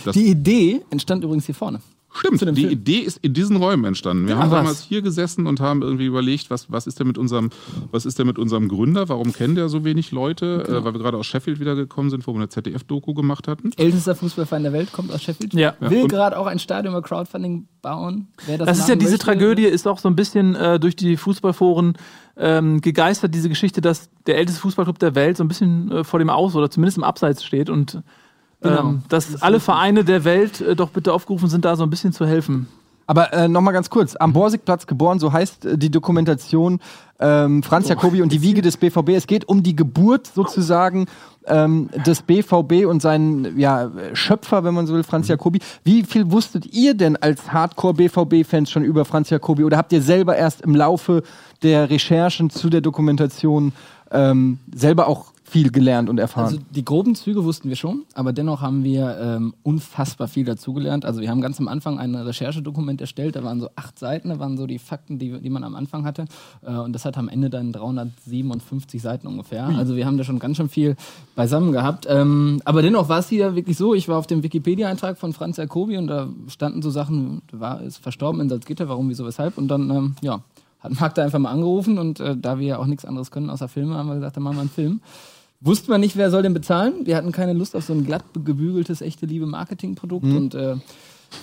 das 0.06 0.14
Die 0.14 0.28
Idee 0.28 0.82
entstand 0.90 1.24
übrigens 1.24 1.46
hier 1.46 1.56
vorne. 1.56 1.82
Stimmt, 2.14 2.42
die 2.42 2.62
Film. 2.62 2.72
Idee 2.72 3.00
ist 3.00 3.18
in 3.18 3.34
diesen 3.34 3.56
Räumen 3.56 3.86
entstanden. 3.86 4.28
Wir 4.28 4.36
Ach, 4.38 4.42
haben 4.42 4.52
was. 4.52 4.60
damals 4.60 4.82
hier 4.82 5.02
gesessen 5.02 5.48
und 5.48 5.60
haben 5.60 5.82
irgendwie 5.82 6.06
überlegt, 6.06 6.50
was, 6.50 6.72
was 6.72 6.88
ist 6.88 7.00
denn 7.00 7.08
mit 7.08 7.18
unserem, 7.18 7.50
was 7.92 8.06
ist 8.06 8.20
denn 8.20 8.28
mit 8.28 8.38
unserem 8.38 8.68
Gründer? 8.68 9.10
Warum 9.10 9.34
kennen 9.34 9.56
der 9.56 9.70
so 9.70 9.84
wenig 9.84 10.12
Leute? 10.12 10.64
Genau. 10.66 10.80
Äh, 10.80 10.86
weil 10.86 10.94
wir 10.94 11.00
gerade 11.00 11.18
aus 11.18 11.26
Sheffield 11.26 11.60
wiedergekommen 11.60 12.12
sind, 12.12 12.28
wo 12.28 12.34
wir 12.34 12.38
eine 12.38 12.50
ZDF-Doku 12.50 13.14
gemacht 13.14 13.48
hatten. 13.48 13.72
Ältester 13.78 14.16
Fußballverein 14.16 14.64
der 14.64 14.74
Welt 14.74 14.92
kommt 14.92 15.12
aus 15.12 15.24
Sheffield. 15.24 15.54
Ja. 15.54 15.76
Will 15.80 16.08
gerade 16.08 16.38
auch 16.38 16.46
ein 16.46 16.60
Stadion 16.60 16.94
über 16.94 17.02
Crowdfunding 17.02 17.68
bauen. 17.82 18.28
Wer 18.46 18.60
das 18.60 18.68
Das 18.68 18.80
ist 18.80 18.90
ja 18.90 18.96
diese 18.96 19.12
möchte, 19.12 19.26
Tragödie, 19.26 19.66
ist 19.66 19.88
auch 19.88 20.00
so 20.00 20.08
ein 20.08 20.16
bisschen 20.16 20.56
äh, 20.56 20.80
durch 20.80 20.96
die 20.96 21.18
Fußballforen 21.18 21.98
ähm, 22.38 22.82
gegeistert, 22.82 23.34
diese 23.34 23.50
Geschichte, 23.50 23.82
dass 23.82 24.10
der 24.26 24.38
älteste 24.38 24.62
Fußballclub 24.62 25.00
der 25.00 25.16
Welt 25.16 25.38
so 25.38 25.44
ein 25.44 25.48
bisschen 25.48 25.92
äh, 25.92 26.04
vor 26.04 26.20
dem 26.20 26.30
Aus 26.30 26.56
oder 26.56 26.70
zumindest 26.70 26.98
im 26.98 27.04
Abseits 27.04 27.44
steht 27.44 27.70
und 27.70 28.02
ähm, 28.64 28.70
Genau. 28.72 28.96
dass 29.10 29.42
alle 29.42 29.60
Vereine 29.60 30.04
der 30.04 30.24
Welt 30.24 30.62
äh, 30.62 30.76
doch 30.76 30.90
bitte 30.90 31.14
aufgerufen 31.14 31.50
sind, 31.50 31.66
da 31.66 31.76
so 31.76 31.84
ein 31.84 31.90
bisschen 31.90 32.14
zu 32.14 32.26
helfen. 32.26 32.68
Aber 33.06 33.34
äh, 33.34 33.48
nochmal 33.48 33.74
ganz 33.74 33.90
kurz, 33.90 34.16
am 34.16 34.32
Borsigplatz 34.34 34.88
geboren, 34.88 35.20
so 35.20 35.34
heißt 35.34 35.66
äh, 35.66 35.78
die 35.78 35.92
Dokumentation 35.92 36.80
ähm, 37.20 37.62
Franz 37.62 37.90
Jacobi 37.90 38.22
und 38.22 38.32
die 38.32 38.42
Wiege 38.42 38.62
des 38.62 38.78
BVB. 38.78 39.10
Es 39.10 39.28
geht 39.28 39.48
um 39.48 39.62
die 39.62 39.76
Geburt 39.76 40.28
sozusagen 40.28 41.08
ähm, 41.46 41.90
des 42.06 42.22
BVB 42.22 42.86
und 42.88 43.02
seinen 43.02 43.60
ja, 43.60 43.92
Schöpfer, 44.14 44.64
wenn 44.64 44.74
man 44.74 44.88
so 44.88 44.94
will, 44.94 45.04
Franz 45.04 45.28
Jacobi. 45.28 45.60
Wie 45.84 46.04
viel 46.04 46.32
wusstet 46.32 46.66
ihr 46.74 46.94
denn 46.94 47.18
als 47.18 47.52
Hardcore-BVB-Fans 47.52 48.72
schon 48.72 48.84
über 48.84 49.04
Franz 49.06 49.30
Jacobi 49.30 49.64
oder 49.64 49.78
habt 49.78 49.92
ihr 49.92 50.02
selber 50.02 50.38
erst 50.38 50.62
im 50.62 50.76
Laufe 50.76 51.24
der 51.62 51.90
Recherchen 51.90 52.50
zu 52.50 52.70
der 52.70 52.82
Dokumentation 52.82 53.74
ähm, 54.12 54.60
selber 54.74 55.08
auch 55.08 55.33
viel 55.54 55.70
gelernt 55.72 56.10
und 56.10 56.20
erfahren? 56.20 56.46
Also 56.46 56.58
die 56.72 56.84
groben 56.84 57.14
Züge 57.14 57.44
wussten 57.44 57.70
wir 57.70 57.76
schon, 57.76 58.06
aber 58.16 58.34
dennoch 58.34 58.62
haben 58.62 58.84
wir 58.84 59.20
ähm, 59.20 59.54
unfassbar 59.62 60.28
viel 60.28 60.46
dazugelernt. 60.46 61.06
Also 61.06 61.22
wir 61.22 61.30
haben 61.30 61.42
ganz 61.42 61.60
am 61.60 61.68
Anfang 61.68 62.00
ein 62.00 62.16
Recherchedokument 62.16 63.00
erstellt, 63.00 63.36
da 63.36 63.44
waren 63.44 63.60
so 63.60 63.70
acht 63.76 64.00
Seiten, 64.00 64.30
da 64.30 64.40
waren 64.40 64.58
so 64.58 64.66
die 64.66 64.80
Fakten, 64.80 65.20
die, 65.20 65.40
die 65.40 65.52
man 65.52 65.64
am 65.64 65.76
Anfang 65.76 66.06
hatte. 66.06 66.26
Äh, 66.66 66.72
und 66.72 66.94
das 66.94 67.06
hat 67.06 67.20
am 67.20 67.30
Ende 67.30 67.52
dann 67.52 67.72
357 67.72 69.00
Seiten 69.00 69.28
ungefähr. 69.28 69.66
Also 69.78 69.96
wir 69.96 70.08
haben 70.08 70.18
da 70.18 70.24
schon 70.24 70.40
ganz 70.40 70.58
schön 70.58 70.70
viel 70.70 70.96
beisammen 71.36 71.72
gehabt. 71.72 72.08
Ähm, 72.10 72.60
aber 72.66 72.82
dennoch 72.82 73.08
war 73.08 73.20
es 73.20 73.30
hier 73.30 73.56
wirklich 73.56 73.78
so, 73.78 73.94
ich 73.94 74.08
war 74.08 74.18
auf 74.18 74.26
dem 74.26 74.42
Wikipedia-Eintrag 74.42 75.20
von 75.20 75.34
Franz 75.34 75.58
Jacobi 75.58 76.00
und 76.00 76.08
da 76.08 76.30
standen 76.48 76.82
so 76.82 76.90
Sachen, 76.90 77.44
war, 77.52 77.80
ist 77.82 77.98
verstorben 77.98 78.42
in 78.42 78.50
Salzgitter, 78.50 78.90
warum, 78.90 79.08
wieso, 79.08 79.24
weshalb. 79.24 79.60
Und 79.60 79.68
dann, 79.68 79.92
ähm, 79.92 80.16
ja, 80.22 80.42
hat 80.80 81.00
Marc 81.00 81.16
da 81.16 81.24
einfach 81.24 81.40
mal 81.40 81.52
angerufen 81.52 81.98
und 81.98 82.20
äh, 82.20 82.36
da 82.36 82.60
wir 82.60 82.68
ja 82.68 82.78
auch 82.80 82.88
nichts 82.88 83.06
anderes 83.06 83.32
können 83.32 83.52
außer 83.52 83.68
Filme, 83.68 83.96
haben 83.96 84.08
wir 84.08 84.16
gesagt, 84.16 84.36
dann 84.36 84.44
machen 84.44 84.58
wir 84.58 84.62
einen 84.62 84.70
Film. 84.70 85.02
Wussten 85.64 85.90
wir 85.92 85.98
nicht, 85.98 86.18
wer 86.18 86.30
soll 86.30 86.44
denn 86.44 86.54
bezahlen. 86.54 87.06
Wir 87.06 87.16
hatten 87.16 87.32
keine 87.32 87.54
Lust 87.54 87.76
auf 87.76 87.86
so 87.86 87.94
ein 87.94 88.06
glatt 88.06 88.26
gebügeltes, 88.34 89.02
echte 89.02 89.26
Liebe 89.26 89.46
Marketingprodukt 89.46 90.26
und 90.26 90.56
äh, 90.56 90.76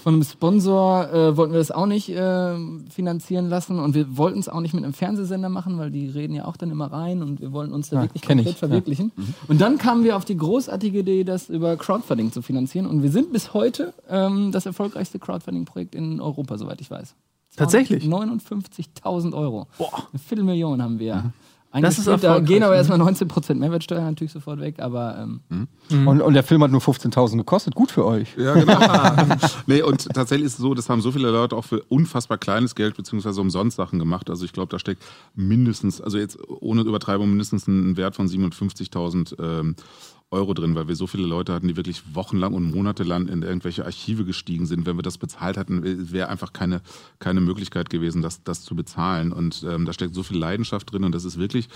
von 0.03 0.15
einem 0.15 0.25
Sponsor 0.25 1.13
äh, 1.13 1.37
wollten 1.37 1.53
wir 1.53 1.59
das 1.59 1.71
auch 1.71 1.87
nicht 1.87 2.11
äh, 2.11 2.55
finanzieren 2.91 3.49
lassen 3.49 3.79
und 3.79 3.95
wir 3.95 4.17
wollten 4.17 4.39
es 4.39 4.49
auch 4.49 4.61
nicht 4.61 4.75
mit 4.75 4.85
einem 4.85 4.93
Fernsehsender 4.93 5.49
machen, 5.49 5.79
weil 5.79 5.91
die 5.91 6.09
reden 6.09 6.35
ja 6.35 6.45
auch 6.45 6.57
dann 6.57 6.71
immer 6.71 6.93
rein 6.93 7.23
und 7.23 7.41
wir 7.41 7.53
wollen 7.53 7.73
uns 7.73 7.91
da 7.91 7.97
Ja, 7.97 8.03
wirklich 8.03 8.23
komplett 8.23 8.47
ich, 8.47 8.53
ja. 8.53 8.59
verwirklichen. 8.59 9.11
Und 9.49 9.61
dann 9.61 9.79
kamen 9.79 10.05
wir 10.05 10.17
auf 10.17 10.25
die 10.25 10.37
großartige 10.37 11.01
Idee, 11.01 11.25
das 11.25 11.49
über 11.49 11.77
Crowdfunding 11.77 12.31
zu 12.31 12.43
finanzieren 12.43 12.87
und 12.87 13.03
wir 13.03 13.11
sind 13.11 13.33
bis 13.33 13.53
heute 13.53 13.93
ähm, 14.09 14.53
das 14.53 14.67
erfolgreichste 14.67 15.19
Crowdfunding-Projekt 15.19 15.95
in 15.95 16.21
Europa, 16.21 16.57
soweit 16.57 16.81
ich 16.81 16.91
weiß. 16.91 17.15
Tatsächlich? 17.57 18.05
59.000 18.05 19.35
Euro. 19.35 19.67
Boah. 19.77 20.07
Eine 20.13 20.19
Viertelmillion 20.21 20.81
haben 20.83 20.99
wir. 20.99 21.33
Das 21.73 21.99
ist. 21.99 22.09
Da 22.09 22.41
gehen 22.41 22.65
aber 22.65 22.73
ne? 22.73 22.79
erstmal 22.79 23.01
19% 23.01 23.55
Mehrwertsteuer 23.55 24.01
natürlich 24.01 24.33
sofort 24.33 24.59
weg, 24.61 24.81
aber 24.81 25.19
ähm, 25.51 25.69
und, 26.07 26.21
und 26.21 26.35
der 26.35 26.43
Film 26.43 26.65
hat 26.65 26.73
nur 26.73 26.81
15.000 26.81 27.37
gekostet. 27.37 27.77
Gut 27.77 27.93
für 27.93 28.05
euch. 28.05 28.29
Ja, 28.37 28.55
genau. 28.55 28.79
nee, 29.67 29.81
und 29.81 30.09
tatsächlich 30.13 30.47
ist 30.47 30.55
es 30.55 30.59
so, 30.59 30.75
das 30.75 30.89
haben 30.89 31.01
so 31.01 31.13
viele 31.13 31.31
Leute 31.31 31.55
auch 31.57 31.65
für 31.65 31.83
unfassbar 31.83 32.39
kleines 32.39 32.75
Geld 32.75 32.97
beziehungsweise 32.97 33.41
umsonst 33.41 33.77
Sachen 33.77 34.01
gemacht. 34.01 34.31
Also 34.31 34.45
ich 34.45 34.53
glaube, 34.53 34.71
da 34.71 34.81
steckt 34.81 35.03
mindestens, 35.37 36.01
also 36.01 36.19
jetzt 36.19 36.39
ohne 36.49 36.83
Übertreibung, 36.83 37.29
mindestens 37.29 37.69
ein 37.69 37.97
Wert 37.97 38.17
von 38.17 38.27
57.000 38.27 39.41
ähm, 39.41 39.77
Euro 40.31 40.55
drin, 40.55 40.77
weil 40.77 40.87
wir 40.87 40.95
so 40.95 41.07
viele 41.07 41.27
Leute 41.27 41.53
hatten, 41.53 41.67
die 41.67 41.77
wirklich 41.77 42.15
wochenlang 42.15 42.55
und 42.55 42.73
monatelang 42.73 43.27
in 43.27 43.43
irgendwelche 43.43 43.85
Archive 43.85 44.25
gestiegen 44.25 44.67
sind. 44.67 44.87
Wenn 44.87 44.97
wir 44.97 45.03
das 45.03 45.19
bezahlt 45.19 45.57
hatten, 45.57 46.13
wäre 46.13 46.29
einfach 46.29 46.53
keine, 46.53 46.83
keine 47.19 47.41
Möglichkeit 47.41 47.91
gewesen, 47.91 48.23
das, 48.23 48.43
das 48.45 48.63
zu 48.63 48.77
bezahlen. 48.77 49.33
Und 49.33 49.65
ähm, 49.69 49.87
da 49.87 49.93
steckt 49.93 50.15
so 50.15 50.23
viel 50.23 50.39
Leidenschaft 50.39 50.93
drin 50.93 51.05
und 51.05 51.15
das 51.15 51.25
ist 51.25 51.39
wirklich, 51.39 51.69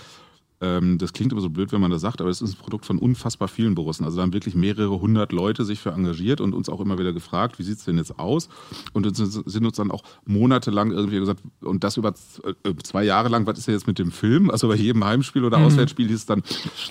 das 0.59 1.11
klingt 1.13 1.31
immer 1.31 1.41
so 1.41 1.49
blöd, 1.49 1.71
wenn 1.73 1.81
man 1.81 1.91
das 1.91 2.01
sagt, 2.01 2.21
aber 2.21 2.29
es 2.29 2.41
ist 2.41 2.53
ein 2.53 2.57
Produkt 2.57 2.85
von 2.85 2.97
unfassbar 2.97 3.47
vielen 3.47 3.75
Borussen. 3.75 4.05
Also 4.05 4.17
da 4.17 4.23
haben 4.23 4.33
wirklich 4.33 4.55
mehrere 4.55 5.01
hundert 5.01 5.33
Leute 5.33 5.65
sich 5.65 5.79
für 5.79 5.91
engagiert 5.91 6.39
und 6.39 6.53
uns 6.53 6.69
auch 6.69 6.79
immer 6.79 6.97
wieder 6.97 7.11
gefragt, 7.11 7.59
wie 7.59 7.63
sieht's 7.63 7.83
denn 7.83 7.97
jetzt 7.97 8.17
aus? 8.17 8.47
Und 8.93 9.05
uns, 9.05 9.17
sind 9.17 9.65
uns 9.65 9.75
dann 9.75 9.91
auch 9.91 10.03
monatelang 10.25 10.91
irgendwie 10.91 11.19
gesagt, 11.19 11.41
und 11.61 11.83
das 11.83 11.97
über 11.97 12.13
äh, 12.43 12.73
zwei 12.83 13.03
Jahre 13.03 13.29
lang, 13.29 13.45
was 13.45 13.59
ist 13.59 13.67
denn 13.67 13.75
jetzt 13.75 13.87
mit 13.87 13.99
dem 13.99 14.11
Film? 14.11 14.49
Also 14.49 14.67
bei 14.69 14.75
jedem 14.75 15.03
Heimspiel 15.03 15.43
oder 15.43 15.57
Auswärtsspiel 15.57 16.07
hieß 16.07 16.17
es 16.17 16.25
dann, 16.25 16.41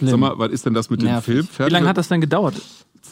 sag 0.00 0.18
mal, 0.18 0.38
was 0.38 0.52
ist 0.52 0.66
denn 0.66 0.74
das 0.74 0.90
mit 0.90 1.00
dem 1.00 1.06
Nervig. 1.06 1.48
Film? 1.48 1.68
Wie 1.68 1.72
lange 1.72 1.88
hat 1.88 1.96
das 1.96 2.08
denn 2.08 2.20
gedauert? 2.20 2.54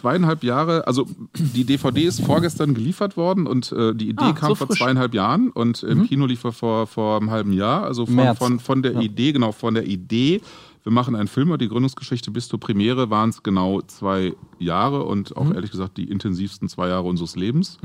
Zweieinhalb 0.02 0.42
Jahre, 0.42 0.86
also 0.88 1.06
die 1.36 1.64
DVD 1.64 2.02
ist 2.02 2.22
vorgestern 2.24 2.74
geliefert 2.74 3.16
worden 3.16 3.46
und 3.46 3.70
äh, 3.70 3.94
die 3.94 4.08
Idee 4.08 4.24
Ah, 4.24 4.32
kam 4.32 4.48
so 4.48 4.54
vor 4.56 4.68
zweieinhalb 4.68 5.14
Jahren 5.14 5.50
und 5.50 5.82
im 5.84 6.06
Kino 6.08 6.26
lief 6.26 6.42
er 6.42 6.50
vor, 6.52 6.88
vor 6.88 7.16
einem 7.20 7.30
halben 7.30 7.52
Jahr. 7.52 7.84
Also 7.84 8.06
von, 8.06 8.16
März. 8.16 8.38
von, 8.38 8.58
von 8.58 8.82
der 8.82 8.96
Idee, 9.00 9.30
genau, 9.32 9.52
von 9.52 9.74
der 9.74 9.86
Idee, 9.86 10.40
wir 10.82 10.90
machen 10.90 11.14
einen 11.14 11.28
Film 11.28 11.48
über 11.48 11.58
die 11.58 11.68
Gründungsgeschichte 11.68 12.32
bis 12.32 12.48
zur 12.48 12.58
Premiere 12.58 13.08
waren 13.10 13.30
es 13.30 13.44
genau 13.44 13.80
zwei 13.82 14.34
Jahre 14.58 15.04
und 15.04 15.36
auch 15.36 15.54
ehrlich 15.54 15.70
gesagt 15.70 15.96
die 15.96 16.10
intensivsten 16.10 16.68
zwei 16.68 16.88
Jahre 16.88 17.04
unseres 17.06 17.36
Lebens. 17.36 17.78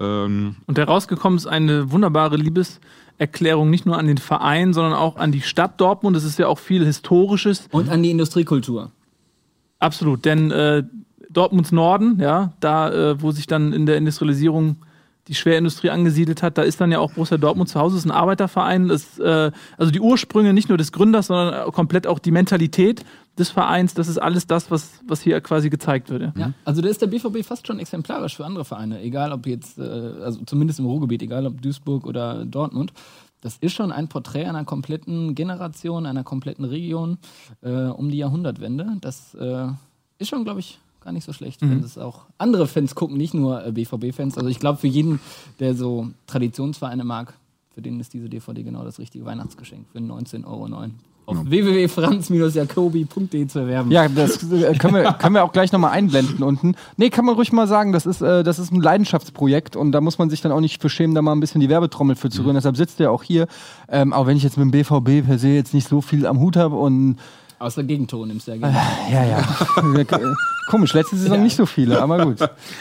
Ähm, 0.00 0.56
Und 0.66 0.78
herausgekommen 0.78 1.36
ist 1.36 1.46
eine 1.46 1.92
wunderbare 1.92 2.36
Liebeserklärung 2.38 3.68
nicht 3.68 3.84
nur 3.84 3.98
an 3.98 4.06
den 4.06 4.16
Verein, 4.16 4.72
sondern 4.72 4.94
auch 4.94 5.16
an 5.16 5.30
die 5.30 5.42
Stadt 5.42 5.78
Dortmund. 5.78 6.16
Es 6.16 6.24
ist 6.24 6.38
ja 6.38 6.46
auch 6.48 6.58
viel 6.58 6.84
Historisches. 6.86 7.68
und 7.70 7.90
an 7.90 8.02
die 8.02 8.10
Industriekultur. 8.10 8.90
Absolut, 9.78 10.24
denn 10.24 10.50
äh, 10.52 10.84
Dortmunds 11.32 11.72
Norden, 11.72 12.18
ja, 12.20 12.52
da, 12.60 12.90
äh, 12.90 13.22
wo 13.22 13.30
sich 13.32 13.46
dann 13.46 13.72
in 13.72 13.86
der 13.86 13.96
Industrialisierung 13.96 14.76
die 15.28 15.34
Schwerindustrie 15.34 15.90
angesiedelt 15.90 16.42
hat. 16.42 16.58
Da 16.58 16.62
ist 16.62 16.80
dann 16.80 16.90
ja 16.90 16.98
auch 16.98 17.12
Borussia 17.12 17.38
Dortmund 17.38 17.68
zu 17.68 17.78
Hause, 17.78 17.96
ist 17.96 18.04
ein 18.04 18.10
Arbeiterverein. 18.10 18.88
Das, 18.88 19.18
äh, 19.20 19.52
also 19.78 19.92
die 19.92 20.00
Ursprünge 20.00 20.52
nicht 20.52 20.68
nur 20.68 20.78
des 20.78 20.90
Gründers, 20.90 21.28
sondern 21.28 21.70
komplett 21.70 22.06
auch 22.06 22.18
die 22.18 22.32
Mentalität 22.32 23.04
des 23.38 23.50
Vereins. 23.50 23.94
Das 23.94 24.08
ist 24.08 24.18
alles 24.18 24.46
das, 24.46 24.70
was, 24.70 25.00
was 25.06 25.22
hier 25.22 25.40
quasi 25.40 25.70
gezeigt 25.70 26.10
wird. 26.10 26.22
ja. 26.22 26.32
Ja, 26.36 26.52
also 26.64 26.82
da 26.82 26.88
ist 26.88 27.00
der 27.00 27.06
BVB 27.06 27.44
fast 27.44 27.66
schon 27.66 27.78
exemplarisch 27.78 28.36
für 28.36 28.44
andere 28.44 28.64
Vereine, 28.64 29.00
egal 29.00 29.32
ob 29.32 29.46
jetzt, 29.46 29.78
äh, 29.78 29.82
also 29.82 30.40
zumindest 30.44 30.80
im 30.80 30.86
Ruhrgebiet, 30.86 31.22
egal 31.22 31.46
ob 31.46 31.62
Duisburg 31.62 32.04
oder 32.04 32.44
Dortmund. 32.44 32.92
Das 33.42 33.56
ist 33.58 33.72
schon 33.72 33.90
ein 33.90 34.08
Porträt 34.08 34.44
einer 34.46 34.64
kompletten 34.64 35.34
Generation, 35.34 36.06
einer 36.06 36.24
kompletten 36.24 36.64
Region 36.64 37.18
äh, 37.60 37.70
um 37.70 38.08
die 38.08 38.18
Jahrhundertwende. 38.18 38.96
Das 39.00 39.34
äh, 39.34 39.66
ist 40.18 40.28
schon, 40.28 40.44
glaube 40.44 40.60
ich, 40.60 40.78
gar 41.04 41.12
nicht 41.12 41.24
so 41.24 41.32
schlecht, 41.32 41.62
wenn 41.62 41.82
es 41.82 41.98
auch 41.98 42.26
andere 42.38 42.66
Fans 42.66 42.94
gucken, 42.94 43.16
nicht 43.16 43.34
nur 43.34 43.64
äh, 43.64 43.72
BVB-Fans. 43.72 44.36
Also 44.36 44.48
ich 44.48 44.58
glaube, 44.58 44.78
für 44.78 44.88
jeden, 44.88 45.20
der 45.60 45.74
so 45.74 46.08
Traditionsvereine 46.26 47.04
mag, 47.04 47.34
für 47.74 47.82
den 47.82 48.00
ist 48.00 48.12
diese 48.12 48.28
DVD 48.28 48.62
genau 48.62 48.84
das 48.84 48.98
richtige 48.98 49.24
Weihnachtsgeschenk 49.24 49.86
für 49.92 49.98
19,09 49.98 50.44
Euro. 50.46 50.68
Auf 51.24 51.38
www.franz-jacobi.de 51.48 53.46
zu 53.46 53.60
erwerben. 53.60 53.92
Ja, 53.92 54.08
das 54.08 54.42
äh, 54.50 54.74
können 54.74 54.94
wir, 54.94 55.12
können 55.12 55.36
wir 55.36 55.44
auch 55.44 55.52
gleich 55.52 55.70
nochmal 55.70 55.92
einblenden 55.92 56.42
unten. 56.42 56.74
Nee, 56.96 57.10
kann 57.10 57.24
man 57.24 57.36
ruhig 57.36 57.52
mal 57.52 57.68
sagen, 57.68 57.92
das 57.92 58.06
ist, 58.06 58.22
äh, 58.22 58.42
das 58.42 58.58
ist 58.58 58.72
ein 58.72 58.80
Leidenschaftsprojekt 58.80 59.76
und 59.76 59.92
da 59.92 60.00
muss 60.00 60.18
man 60.18 60.30
sich 60.30 60.40
dann 60.40 60.50
auch 60.50 60.58
nicht 60.60 60.82
für 60.82 60.88
schämen, 60.90 61.14
da 61.14 61.22
mal 61.22 61.30
ein 61.32 61.38
bisschen 61.38 61.60
die 61.60 61.68
Werbetrommel 61.68 62.16
für 62.16 62.28
zu 62.28 62.42
rühren. 62.42 62.56
Deshalb 62.56 62.76
sitzt 62.76 62.98
er 63.00 63.12
auch 63.12 63.22
hier. 63.22 63.46
Ähm, 63.88 64.12
aber 64.12 64.26
wenn 64.26 64.36
ich 64.36 64.42
jetzt 64.42 64.58
mit 64.58 64.64
dem 64.64 64.72
BVB 64.72 65.24
per 65.24 65.38
se 65.38 65.50
jetzt 65.50 65.74
nicht 65.74 65.86
so 65.86 66.00
viel 66.00 66.26
am 66.26 66.40
Hut 66.40 66.56
habe 66.56 66.74
und 66.74 67.18
Außer 67.62 67.84
Gegenton 67.84 68.28
nimmst 68.28 68.46
du 68.48 68.52
ja 68.52 68.56
gerne. 68.58 68.76
ja, 69.10 69.24
ja. 69.24 69.42
Komisch, 70.68 70.92
letzte 70.94 71.16
Saison 71.16 71.42
nicht 71.42 71.56
so 71.56 71.66
viele, 71.66 72.00
aber 72.00 72.24
gut. 72.24 72.40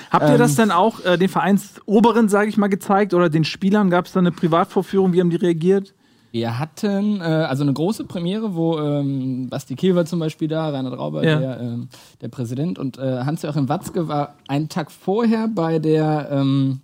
Habt 0.09 0.29
ihr 0.29 0.37
das 0.37 0.55
denn 0.55 0.71
auch 0.71 1.03
äh, 1.05 1.17
den 1.17 1.29
Vereinsoberen, 1.29 2.29
sage 2.29 2.49
ich 2.49 2.57
mal, 2.57 2.67
gezeigt 2.67 3.13
oder 3.13 3.29
den 3.29 3.43
Spielern? 3.43 3.89
Gab 3.89 4.05
es 4.05 4.13
da 4.13 4.19
eine 4.19 4.31
Privatvorführung? 4.31 5.13
Wie 5.13 5.19
haben 5.19 5.29
die 5.29 5.35
reagiert? 5.37 5.93
Wir 6.31 6.59
hatten 6.59 7.19
äh, 7.19 7.23
also 7.23 7.63
eine 7.63 7.73
große 7.73 8.05
Premiere, 8.05 8.55
wo 8.55 8.79
ähm, 8.79 9.49
Basti 9.49 9.75
Kehl 9.75 9.95
war 9.95 10.05
zum 10.05 10.19
Beispiel 10.19 10.47
da, 10.47 10.69
Rainer 10.69 10.93
Rauber, 10.93 11.25
Ja. 11.25 11.37
der, 11.39 11.59
ähm, 11.59 11.89
der 12.21 12.29
Präsident, 12.29 12.79
und 12.79 12.97
äh, 12.97 13.23
Hans-Joachim 13.25 13.67
Watzke 13.67 14.07
war 14.07 14.35
einen 14.47 14.69
Tag 14.69 14.91
vorher 14.91 15.49
bei 15.49 15.79
der 15.79 16.29
ähm, 16.31 16.79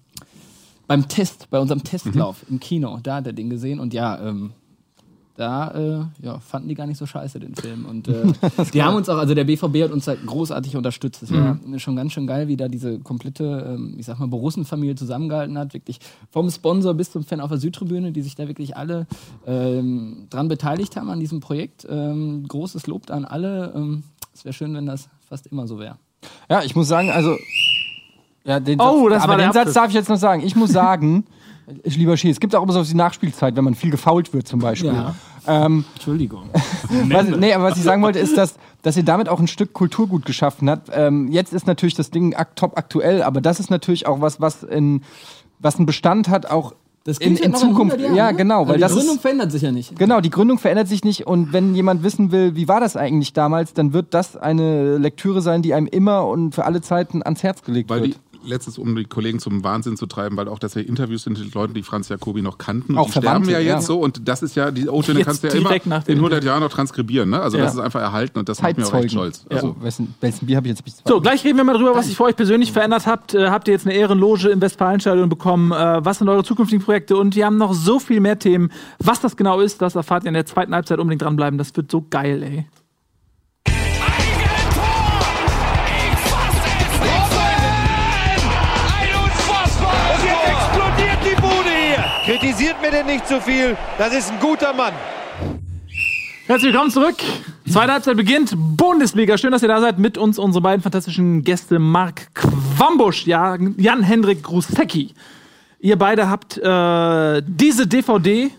beim 0.87 1.07
Test, 1.07 1.49
bei 1.49 1.59
unserem 1.59 1.83
Testlauf 1.83 2.45
im 2.49 2.59
Kino. 2.59 2.99
Da 3.03 3.15
hat 3.15 3.27
er 3.27 3.33
den 3.33 3.49
gesehen 3.49 3.79
und 3.79 3.93
ja, 3.93 4.19
ähm, 4.19 4.51
da 5.37 6.09
äh, 6.19 6.25
ja, 6.25 6.39
fanden 6.39 6.67
die 6.67 6.73
gar 6.73 6.87
nicht 6.87 6.97
so 6.97 7.05
scheiße, 7.05 7.39
den 7.39 7.55
Film. 7.55 7.85
Und 7.85 8.07
äh, 8.09 8.23
die 8.73 8.83
haben 8.83 8.95
uns 8.95 9.07
auch, 9.07 9.17
also 9.17 9.35
der 9.35 9.43
BVB 9.43 9.83
hat 9.83 9.91
uns 9.91 10.07
halt 10.07 10.25
großartig 10.25 10.75
unterstützt. 10.75 11.23
Es 11.23 11.31
war 11.31 11.59
schon 11.77 11.95
ganz 11.95 12.11
schön 12.11 12.25
geil, 12.27 12.47
wie 12.47 12.57
da 12.57 12.67
diese 12.67 12.99
komplette, 12.99 13.75
ähm, 13.75 13.95
ich 13.97 14.07
sag 14.07 14.19
mal, 14.19 14.27
Borussenfamilie 14.27 14.95
zusammengehalten 14.95 15.57
hat. 15.57 15.73
Wirklich 15.73 15.99
vom 16.31 16.49
Sponsor 16.49 16.95
bis 16.95 17.11
zum 17.11 17.23
Fan 17.23 17.39
auf 17.39 17.49
der 17.49 17.59
Südtribüne, 17.59 18.11
die 18.11 18.23
sich 18.23 18.35
da 18.35 18.47
wirklich 18.47 18.75
alle 18.75 19.05
ähm, 19.45 20.25
dran 20.31 20.47
beteiligt 20.47 20.95
haben 20.95 21.09
an 21.09 21.19
diesem 21.19 21.39
Projekt. 21.39 21.85
Ähm, 21.89 22.47
großes 22.47 22.87
Lob 22.87 23.09
an 23.11 23.23
alle. 23.23 23.73
Ähm, 23.75 24.03
es 24.33 24.43
wäre 24.43 24.53
schön, 24.53 24.73
wenn 24.73 24.87
das 24.87 25.07
fast 25.29 25.47
immer 25.47 25.67
so 25.67 25.77
wäre. 25.79 25.97
Ja, 26.49 26.63
ich 26.63 26.75
muss 26.75 26.87
sagen, 26.87 27.11
also. 27.11 27.35
Ja, 28.43 28.59
den 28.59 28.79
Oh, 28.79 29.03
Satz, 29.03 29.13
das 29.13 29.23
aber 29.23 29.31
war 29.33 29.37
der 29.37 29.47
den 29.49 29.53
Satz 29.53 29.73
darf 29.73 29.89
ich 29.89 29.93
jetzt 29.93 30.09
noch 30.09 30.17
sagen. 30.17 30.41
Ich 30.41 30.55
muss 30.55 30.71
sagen, 30.71 31.25
ich 31.83 31.97
lieber 31.97 32.15
Ski, 32.15 32.29
es 32.29 32.39
gibt 32.39 32.55
auch 32.55 32.63
immer 32.63 32.73
so 32.73 32.83
die 32.83 32.93
Nachspielzeit, 32.93 33.55
wenn 33.55 33.63
man 33.63 33.75
viel 33.75 33.91
gefault 33.91 34.33
wird 34.33 34.47
zum 34.47 34.59
Beispiel. 34.59 34.93
Ja. 34.93 35.15
Ähm, 35.47 35.85
Entschuldigung. 35.95 36.49
was, 37.09 37.27
nee, 37.27 37.53
aber 37.53 37.65
was 37.65 37.77
ich 37.77 37.83
sagen 37.83 38.01
wollte, 38.01 38.19
ist, 38.19 38.37
dass, 38.37 38.55
dass 38.81 38.95
ihr 38.95 39.03
damit 39.03 39.27
auch 39.29 39.39
ein 39.39 39.47
Stück 39.47 39.73
Kulturgut 39.73 40.25
geschaffen 40.25 40.69
habt. 40.69 40.89
Ähm, 40.93 41.29
jetzt 41.29 41.53
ist 41.53 41.67
natürlich 41.67 41.95
das 41.95 42.09
Ding 42.09 42.35
ak 42.35 42.55
top 42.55 42.77
aktuell, 42.77 43.21
aber 43.21 43.41
das 43.41 43.59
ist 43.59 43.69
natürlich 43.69 44.07
auch 44.07 44.21
was, 44.21 44.39
was 44.39 44.63
in 44.63 45.01
was 45.59 45.77
einen 45.77 45.85
Bestand 45.85 46.29
hat, 46.29 46.45
auch 46.45 46.73
Das 47.03 47.17
in, 47.17 47.35
in 47.37 47.55
Zukunft. 47.55 47.95
100 47.95 47.99
Jahren, 48.01 48.15
ja, 48.15 48.31
ne? 48.31 48.37
genau, 48.37 48.61
Aber 48.61 48.69
weil 48.69 48.75
die 48.75 48.81
das 48.81 48.93
Gründung 48.93 49.15
ist, 49.15 49.21
verändert 49.21 49.51
sich 49.51 49.61
ja 49.61 49.71
nicht. 49.71 49.97
Genau, 49.97 50.21
die 50.21 50.29
Gründung 50.29 50.59
verändert 50.59 50.87
sich 50.87 51.03
nicht 51.03 51.25
und 51.25 51.51
wenn 51.53 51.73
jemand 51.73 52.03
wissen 52.03 52.31
will, 52.31 52.55
wie 52.55 52.67
war 52.67 52.79
das 52.79 52.95
eigentlich 52.95 53.33
damals, 53.33 53.73
dann 53.73 53.93
wird 53.93 54.13
das 54.13 54.37
eine 54.37 54.97
Lektüre 54.97 55.41
sein, 55.41 55.61
die 55.61 55.73
einem 55.73 55.87
immer 55.87 56.27
und 56.27 56.53
für 56.53 56.65
alle 56.65 56.81
Zeiten 56.81 57.23
ans 57.23 57.43
Herz 57.43 57.63
gelegt 57.63 57.89
Weil 57.89 58.01
wird. 58.01 58.13
die 58.13 58.17
letztens, 58.47 58.77
um 58.77 58.95
die 58.95 59.05
Kollegen 59.05 59.39
zum 59.39 59.63
Wahnsinn 59.63 59.97
zu 59.97 60.05
treiben, 60.05 60.37
weil 60.37 60.47
auch 60.47 60.59
das 60.59 60.73
ja 60.73 60.81
Interviews 60.81 61.23
sind 61.23 61.39
mit 61.39 61.53
Leuten, 61.53 61.73
die 61.73 61.83
Franz 61.83 62.09
Jacobi 62.09 62.41
noch 62.41 62.57
kannten. 62.57 62.97
Auch 62.97 63.05
und 63.05 63.15
die 63.15 63.19
sterben 63.19 63.49
ja 63.49 63.59
jetzt 63.59 63.67
ja. 63.67 63.81
so 63.81 63.99
und 63.99 64.27
das 64.27 64.43
ist 64.43 64.55
ja, 64.55 64.71
die 64.71 64.87
O-Töne 64.87 65.23
kannst 65.23 65.43
du 65.43 65.47
ja 65.47 65.53
immer 65.53 65.71
in 66.07 66.17
100 66.17 66.43
Jahren 66.43 66.61
noch 66.61 66.71
transkribieren. 66.71 67.29
Ne? 67.29 67.39
Also 67.39 67.57
Ja. 67.57 67.63
das 67.65 67.73
ist 67.73 67.79
einfach 67.79 68.01
erhalten 68.01 68.39
und 68.39 68.49
das 68.49 68.61
macht 68.61 68.77
mir 68.77 68.87
auch 68.87 68.93
echt 68.93 69.11
stolz. 69.11 69.45
Also, 69.49 69.75
wessen, 69.81 70.15
wessen 70.21 70.45
Bier 70.45 70.57
habe 70.57 70.67
ich 70.67 70.77
jetzt? 70.77 71.07
So, 71.07 71.21
gleich 71.21 71.43
reden 71.43 71.57
wir 71.57 71.63
mal 71.63 71.73
drüber, 71.73 71.95
was 71.95 72.07
sich 72.07 72.15
für 72.17 72.23
euch 72.23 72.35
persönlich 72.35 72.71
verändert 72.71 73.05
habt. 73.05 73.33
Äh, 73.33 73.49
habt 73.49 73.67
ihr 73.67 73.73
jetzt 73.73 73.85
eine 73.85 73.95
Ehrenloge 73.95 74.49
im 74.49 74.61
Westfalenstadion 74.61 75.29
bekommen? 75.29 75.71
Äh, 75.71 76.05
was 76.05 76.19
sind 76.19 76.29
eure 76.29 76.43
zukünftigen 76.43 76.83
Projekte? 76.83 77.17
Und 77.17 77.35
wir 77.35 77.45
haben 77.45 77.57
noch 77.57 77.73
so 77.73 77.99
viel 77.99 78.19
mehr 78.19 78.39
Themen. 78.39 78.71
Was 78.99 79.19
das 79.19 79.35
genau 79.35 79.59
ist, 79.59 79.81
das 79.81 79.95
erfahrt 79.95 80.23
ihr 80.23 80.29
in 80.29 80.33
der 80.33 80.45
zweiten 80.45 80.73
Halbzeit. 80.73 80.99
Unbedingt 80.99 81.21
dranbleiben. 81.21 81.57
Das 81.57 81.75
wird 81.75 81.91
so 81.91 82.05
geil, 82.09 82.43
ey. 82.43 82.65
Kritisiert 92.77 92.81
mir 92.81 92.91
denn 92.91 93.05
nicht 93.05 93.27
zu 93.27 93.41
viel. 93.41 93.77
Das 93.97 94.13
ist 94.13 94.31
ein 94.31 94.39
guter 94.39 94.73
Mann. 94.73 94.93
Herzlich 96.45 96.71
willkommen 96.71 96.91
zurück. 96.91 97.15
Zweite 97.69 97.91
Halbzeit 97.93 98.17
beginnt. 98.17 98.53
Bundesliga. 98.55 99.37
Schön, 99.37 99.51
dass 99.51 99.61
ihr 99.61 99.67
da 99.67 99.81
seid. 99.81 99.99
Mit 99.99 100.17
uns 100.17 100.39
unsere 100.39 100.61
beiden 100.61 100.81
fantastischen 100.81 101.43
Gäste 101.43 101.79
Marc 101.79 102.33
Quambusch, 102.33 103.25
ja, 103.25 103.57
Jan-Hendrik 103.77 104.43
Grusecki. 104.43 105.13
Ihr 105.79 105.97
beide 105.97 106.29
habt 106.29 106.57
äh, 106.57 107.41
diese 107.45 107.87
DVD 107.87 108.51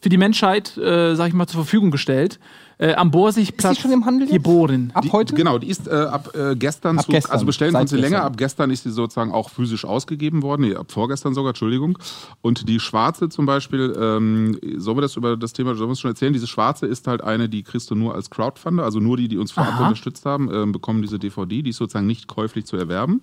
für 0.00 0.08
die 0.08 0.18
Menschheit, 0.18 0.76
äh, 0.76 1.14
sag 1.14 1.28
ich 1.28 1.34
mal, 1.34 1.46
zur 1.46 1.62
Verfügung 1.62 1.90
gestellt. 1.90 2.38
Äh, 2.80 2.94
am 2.94 3.10
Borsigplatz 3.10 3.72
Ist 3.72 3.82
schon 3.82 3.90
im 3.90 4.06
Handel 4.06 4.28
jetzt? 4.28 4.32
geboren. 4.32 4.92
Ab 4.94 5.02
die, 5.02 5.10
heute? 5.10 5.34
Genau, 5.34 5.58
die 5.58 5.66
ist 5.66 5.88
äh, 5.88 5.90
ab 5.90 6.30
äh, 6.36 6.54
gestern, 6.54 6.96
Ab 6.98 7.06
zu, 7.06 7.10
gestern, 7.10 7.32
also 7.32 7.44
bestellen 7.44 7.74
konnte 7.74 7.96
sie 7.96 8.00
länger, 8.00 8.22
ab 8.22 8.36
gestern 8.36 8.70
ist 8.70 8.84
sie 8.84 8.90
sozusagen 8.90 9.32
auch 9.32 9.50
physisch 9.50 9.84
ausgegeben 9.84 10.42
worden, 10.42 10.62
nee, 10.62 10.76
ab 10.76 10.92
vorgestern 10.92 11.34
sogar, 11.34 11.50
Entschuldigung. 11.50 11.98
Und 12.40 12.68
die 12.68 12.78
schwarze 12.78 13.28
zum 13.30 13.46
Beispiel, 13.46 13.96
ähm, 14.00 14.58
sollen 14.76 14.96
wir 14.96 15.02
das 15.02 15.16
über 15.16 15.36
das 15.36 15.52
Thema, 15.52 15.74
sollen 15.74 15.88
wir 15.88 15.94
es 15.94 16.00
schon 16.00 16.12
erzählen? 16.12 16.32
Diese 16.32 16.46
schwarze 16.46 16.86
ist 16.86 17.08
halt 17.08 17.20
eine, 17.20 17.48
die 17.48 17.64
kriegst 17.64 17.90
du 17.90 17.96
nur 17.96 18.14
als 18.14 18.30
Crowdfunder, 18.30 18.84
also 18.84 19.00
nur 19.00 19.16
die, 19.16 19.26
die 19.26 19.38
uns 19.38 19.50
vorab 19.50 19.80
unterstützt 19.80 20.24
haben, 20.24 20.48
ähm, 20.52 20.70
bekommen 20.70 21.02
diese 21.02 21.18
DVD, 21.18 21.62
die 21.62 21.70
ist 21.70 21.78
sozusagen 21.78 22.06
nicht 22.06 22.28
käuflich 22.28 22.64
zu 22.64 22.76
erwerben. 22.76 23.22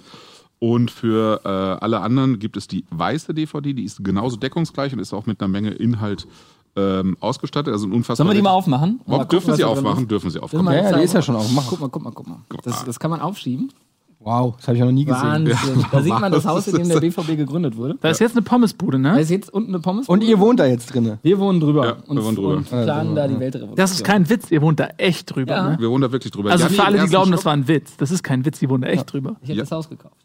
Und 0.59 0.91
für 0.91 1.41
äh, 1.45 1.47
alle 1.47 2.01
anderen 2.01 2.39
gibt 2.39 2.57
es 2.57 2.67
die 2.67 2.85
weiße 2.89 3.33
DVD, 3.33 3.73
die 3.73 3.83
ist 3.83 4.03
genauso 4.03 4.35
deckungsgleich 4.35 4.91
und 4.93 4.99
ist 4.99 5.13
auch 5.13 5.25
mit 5.25 5.41
einer 5.41 5.47
Menge 5.49 5.71
Inhalt 5.71 6.27
ähm, 6.75 7.17
ausgestattet. 7.19 7.73
Also 7.73 7.87
ein 7.87 7.93
unfassbar. 7.93 8.17
Sollen 8.17 8.29
wir 8.29 8.35
die 8.35 8.41
mal 8.41 8.51
aufmachen? 8.51 9.01
Mal 9.05 9.17
gucken, 9.19 9.29
dürfen 9.29 9.55
sie 9.55 9.61
da 9.61 9.67
drin 9.67 9.77
aufmachen, 9.77 10.03
ist? 10.03 10.11
dürfen 10.11 10.29
sie 10.29 10.39
aufmachen. 10.39 10.65
mal 10.65 10.75
Ja, 10.75 10.91
ja, 10.91 10.97
die 10.97 11.03
ist 11.03 11.13
ja 11.13 11.21
schon 11.21 11.35
auf. 11.35 11.49
Mach. 11.51 11.67
Guck 11.67 11.79
mal, 11.81 11.89
guck 11.89 12.03
mal, 12.03 12.11
guck 12.13 12.27
mal. 12.27 12.37
Das, 12.63 12.83
das 12.85 12.99
kann 12.99 13.11
man 13.11 13.21
aufschieben. 13.21 13.71
Wow, 14.19 14.55
das 14.57 14.67
habe 14.67 14.77
ich 14.77 14.83
noch 14.83 14.91
nie 14.91 15.05
gesehen. 15.05 15.21
Wahnsinn. 15.21 15.85
Da 15.91 16.01
sieht 16.01 16.19
man 16.19 16.31
das 16.31 16.45
Haus, 16.47 16.67
in 16.67 16.75
dem 16.77 16.89
der? 16.89 16.99
BVB 16.99 17.37
gegründet 17.37 17.77
wurde. 17.77 17.95
Da 18.01 18.09
ist 18.09 18.19
jetzt 18.19 18.31
eine 18.31 18.41
Pommesbude, 18.41 18.99
Da 18.99 19.13
ne? 19.13 19.21
ist 19.21 19.29
jetzt 19.29 19.53
unten 19.53 19.69
eine 19.69 19.79
Pommes. 19.79 20.09
Und 20.09 20.23
ihr 20.23 20.39
wohnt 20.39 20.59
da 20.59 20.65
jetzt 20.65 20.91
drinne. 20.91 21.19
Wir 21.21 21.37
wohnen 21.37 21.59
drüber. 21.59 21.85
Ja, 21.85 21.97
wir 21.97 22.09
und, 22.09 22.23
wohnen 22.25 22.35
drüber. 22.35 22.55
und 22.55 22.67
planen 22.67 23.13
da 23.13 23.27
die 23.27 23.39
Weltrevolution. 23.39 23.75
Das 23.75 23.91
ist 23.91 24.03
kein 24.03 24.27
Witz. 24.27 24.49
Ihr 24.49 24.63
wohnt 24.63 24.79
da 24.79 24.87
echt 24.97 25.35
drüber, 25.35 25.53
Ja. 25.53 25.69
ne? 25.69 25.77
Wir 25.79 25.91
wohnen 25.91 26.01
da 26.01 26.11
wirklich 26.11 26.31
drüber. 26.31 26.49
Also 26.49 26.67
für 26.69 26.83
alle, 26.83 26.99
die 27.01 27.05
glauben, 27.07 27.31
ersten 27.31 27.31
das 27.33 27.45
war 27.45 27.53
ein 27.53 27.67
Witz. 27.67 27.97
Das 27.97 28.09
ist 28.09 28.23
kein 28.23 28.43
Witz. 28.45 28.57
Die 28.57 28.67
wohnen 28.67 28.81
da 28.81 28.87
echt 28.87 29.13
drüber. 29.13 29.35
Ich 29.43 29.49
hätte 29.49 29.57
Ja. 29.59 29.63
das 29.63 29.71
Haus 29.71 29.89
gekauft. 29.89 30.15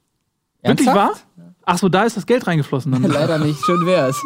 Wirklich 0.62 0.86
wahr? 0.88 1.10
Ach 1.72 1.78
so, 1.78 1.88
da 1.88 2.02
ist 2.04 2.16
das 2.16 2.26
Geld 2.26 2.46
reingeflossen 2.46 2.92
dann. 2.92 3.02
Leider 3.10 3.38
nicht, 3.38 3.58
schön 3.64 3.86
wär's. 3.86 4.16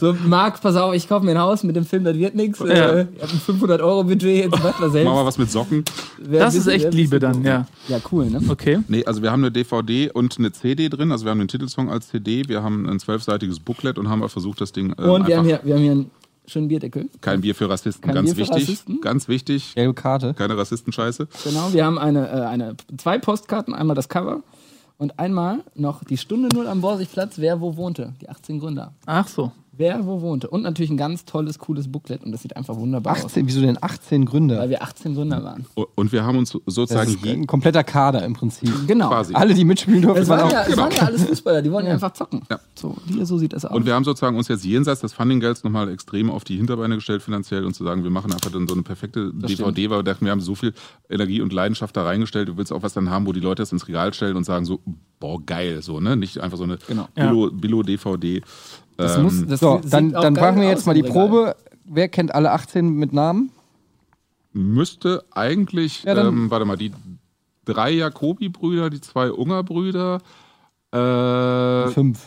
So, 0.00 0.14
Marc, 0.26 0.60
pass 0.60 0.76
auf, 0.76 0.94
ich 0.94 1.08
kaufe 1.08 1.24
mir 1.24 1.32
ein 1.32 1.38
Haus 1.38 1.62
mit 1.62 1.76
dem 1.76 1.84
Film, 1.84 2.04
das 2.04 2.16
wird 2.16 2.34
nichts. 2.34 2.58
Ja. 2.60 2.66
Äh, 2.66 3.06
ich 3.16 3.22
hab 3.22 3.30
ein 3.32 3.40
500-Euro-Budget, 3.60 4.44
jetzt 4.44 4.50
macht 4.52 4.64
er 4.64 4.72
Stock. 4.72 4.92
selbst. 4.92 5.04
Machen 5.04 5.18
wir 5.18 5.26
was 5.26 5.38
mit 5.38 5.50
Socken. 5.50 5.84
Wär 6.18 6.40
Das 6.40 6.54
ein 6.54 6.58
ist 6.58 6.64
bisschen- 6.64 6.72
echt 6.80 6.86
ein 6.86 6.92
Liebe 6.92 7.20
bisschen 7.20 7.42
dann, 7.42 7.44
ja. 7.44 7.66
Ja, 7.88 7.98
cool, 8.10 8.30
ne? 8.30 8.40
Okay. 8.48 8.78
Nee, 8.88 9.04
also 9.04 9.22
wir 9.22 9.30
haben 9.30 9.42
eine 9.42 9.52
DVD 9.52 10.10
und 10.10 10.38
eine 10.38 10.52
CD 10.52 10.88
drin. 10.88 11.12
Also 11.12 11.24
wir 11.26 11.30
haben 11.30 11.38
den 11.38 11.48
Titelsong 11.48 11.90
als 11.90 12.08
CD, 12.08 12.48
wir 12.48 12.62
haben 12.62 12.88
ein 12.88 12.98
zwölfseitiges 12.98 13.60
Booklet 13.60 13.98
und 13.98 14.08
haben 14.08 14.26
versucht, 14.28 14.60
das 14.60 14.72
Ding 14.72 14.94
ähm, 14.98 15.10
Und 15.10 15.26
wir 15.26 15.36
haben, 15.38 15.44
hier, 15.46 15.60
wir 15.62 15.74
haben 15.74 15.82
hier 15.82 15.92
einen 15.92 16.10
schönen 16.46 16.68
Bierdeckel. 16.68 17.08
kein 17.20 17.40
Bier 17.42 17.54
für 17.54 17.68
Rassisten, 17.68 18.02
Kein 18.06 18.14
ganz 18.14 18.34
Bier 18.34 18.46
für 18.46 18.52
wichtig, 18.52 18.68
Rassisten? 18.68 19.00
ganz 19.00 19.28
wichtig. 19.28 19.74
Gelbe 19.74 19.94
Karte. 19.94 20.34
Keine 20.34 20.56
Rassistenscheiße. 20.56 21.28
Genau, 21.44 21.72
wir 21.72 21.84
haben 21.84 21.98
eine, 21.98 22.28
äh, 22.28 22.32
eine, 22.46 22.76
zwei 22.96 23.18
Postkarten, 23.18 23.74
einmal 23.74 23.94
das 23.96 24.08
Cover 24.08 24.42
und 25.00 25.18
einmal 25.18 25.64
noch 25.74 26.04
die 26.04 26.18
Stunde 26.18 26.54
Null 26.54 26.68
am 26.68 26.82
Borsigplatz, 26.82 27.38
wer 27.38 27.60
wo 27.60 27.76
wohnte. 27.76 28.12
Die 28.20 28.28
18 28.28 28.60
Gründer. 28.60 28.92
Ach 29.06 29.26
so. 29.26 29.50
Wer 29.72 30.04
wo 30.06 30.20
wohnte. 30.20 30.48
Und 30.50 30.62
natürlich 30.62 30.90
ein 30.90 30.96
ganz 30.96 31.24
tolles, 31.24 31.58
cooles 31.58 31.90
Booklet 31.90 32.22
und 32.24 32.32
das 32.32 32.42
sieht 32.42 32.56
einfach 32.56 32.76
wunderbar 32.76 33.14
aus. 33.16 33.24
18, 33.26 33.46
wieso 33.46 33.60
denn 33.60 33.78
18 33.80 34.24
Gründer? 34.26 34.58
Weil 34.58 34.70
wir 34.70 34.82
18 34.82 35.14
Gründer 35.14 35.42
waren. 35.44 35.64
Und 35.94 36.12
wir 36.12 36.24
haben 36.24 36.38
uns 36.38 36.52
Das 36.52 36.74
sozusagen 36.74 37.10
ist 37.10 37.24
je, 37.24 37.32
ein 37.32 37.46
kompletter 37.46 37.84
Kader 37.84 38.24
im 38.24 38.34
Prinzip. 38.34 38.70
Genau. 38.86 39.08
quasi. 39.08 39.34
Alle, 39.34 39.54
die 39.54 39.64
mitspielen 39.64 40.02
durften, 40.02 40.22
Es 40.22 40.28
waren 40.28 40.40
waren, 40.40 40.48
auch. 40.48 40.52
ja, 40.52 40.64
es 40.66 40.76
waren 40.76 40.90
ja 40.92 41.02
alles 41.02 41.24
Fußballer, 41.24 41.62
die 41.62 41.70
wollen 41.72 41.86
ja 41.86 41.92
einfach 41.92 42.12
zocken. 42.12 42.42
Ja. 42.50 42.58
So, 42.74 42.96
die, 43.08 43.24
so 43.24 43.38
sieht 43.38 43.52
das 43.52 43.64
aus. 43.64 43.74
Und 43.76 43.86
wir 43.86 43.94
haben 43.94 44.04
sozusagen 44.04 44.36
uns 44.36 44.48
jetzt 44.48 44.64
jenseits 44.64 45.00
des 45.00 45.12
Funding-Gelds 45.12 45.64
nochmal 45.64 45.88
extrem 45.90 46.30
auf 46.30 46.44
die 46.44 46.56
Hinterbeine 46.56 46.96
gestellt 46.96 47.22
finanziell 47.22 47.64
und 47.64 47.74
zu 47.74 47.84
sagen, 47.84 48.02
wir 48.02 48.10
machen 48.10 48.32
einfach 48.32 48.50
dann 48.50 48.66
so 48.68 48.74
eine 48.74 48.82
perfekte 48.82 49.32
DVD, 49.32 49.90
weil 49.90 49.98
wir 50.00 50.02
dachten, 50.02 50.24
wir 50.24 50.32
haben 50.32 50.40
so 50.40 50.54
viel 50.54 50.74
Energie 51.08 51.40
und 51.40 51.52
Leidenschaft 51.52 51.96
da 51.96 52.02
reingestellt. 52.04 52.48
Du 52.48 52.56
willst 52.56 52.72
auch 52.72 52.82
was 52.82 52.92
dann 52.92 53.10
haben, 53.10 53.26
wo 53.26 53.32
die 53.32 53.40
Leute 53.40 53.62
das 53.62 53.72
ins 53.72 53.86
Regal 53.88 54.12
stellen 54.14 54.36
und 54.36 54.44
sagen 54.44 54.64
so, 54.64 54.80
boah, 55.20 55.40
geil, 55.44 55.82
so, 55.82 56.00
ne? 56.00 56.16
Nicht 56.16 56.38
einfach 56.40 56.56
so 56.58 56.64
eine 56.64 56.78
Genau. 56.88 57.06
Billo- 57.14 57.50
Billo-DVD. 57.52 58.42
Das 59.00 59.16
ähm, 59.16 59.22
muss, 59.24 59.46
das 59.46 59.60
So, 59.60 59.80
dann, 59.88 60.12
dann 60.12 60.34
machen 60.34 60.60
wir 60.60 60.68
jetzt 60.68 60.86
mal 60.86 60.94
die 60.94 61.00
Regal. 61.00 61.12
Probe. 61.28 61.56
Wer 61.84 62.08
kennt 62.08 62.34
alle 62.34 62.52
18 62.52 62.88
mit 62.94 63.12
Namen? 63.12 63.50
müsste 64.52 65.22
eigentlich, 65.32 66.02
Ja, 66.04 66.14
dann- 66.14 66.26
ähm, 66.28 66.50
warte 66.50 66.64
mal, 66.64 66.76
die 66.76 66.92
drei 67.64 67.90
Jacobi-Brüder, 67.92 68.90
die 68.90 69.00
zwei 69.00 69.30
Unger-Brüder, 69.30 70.18
äh, 70.92 71.88
Fünf. 71.92 72.20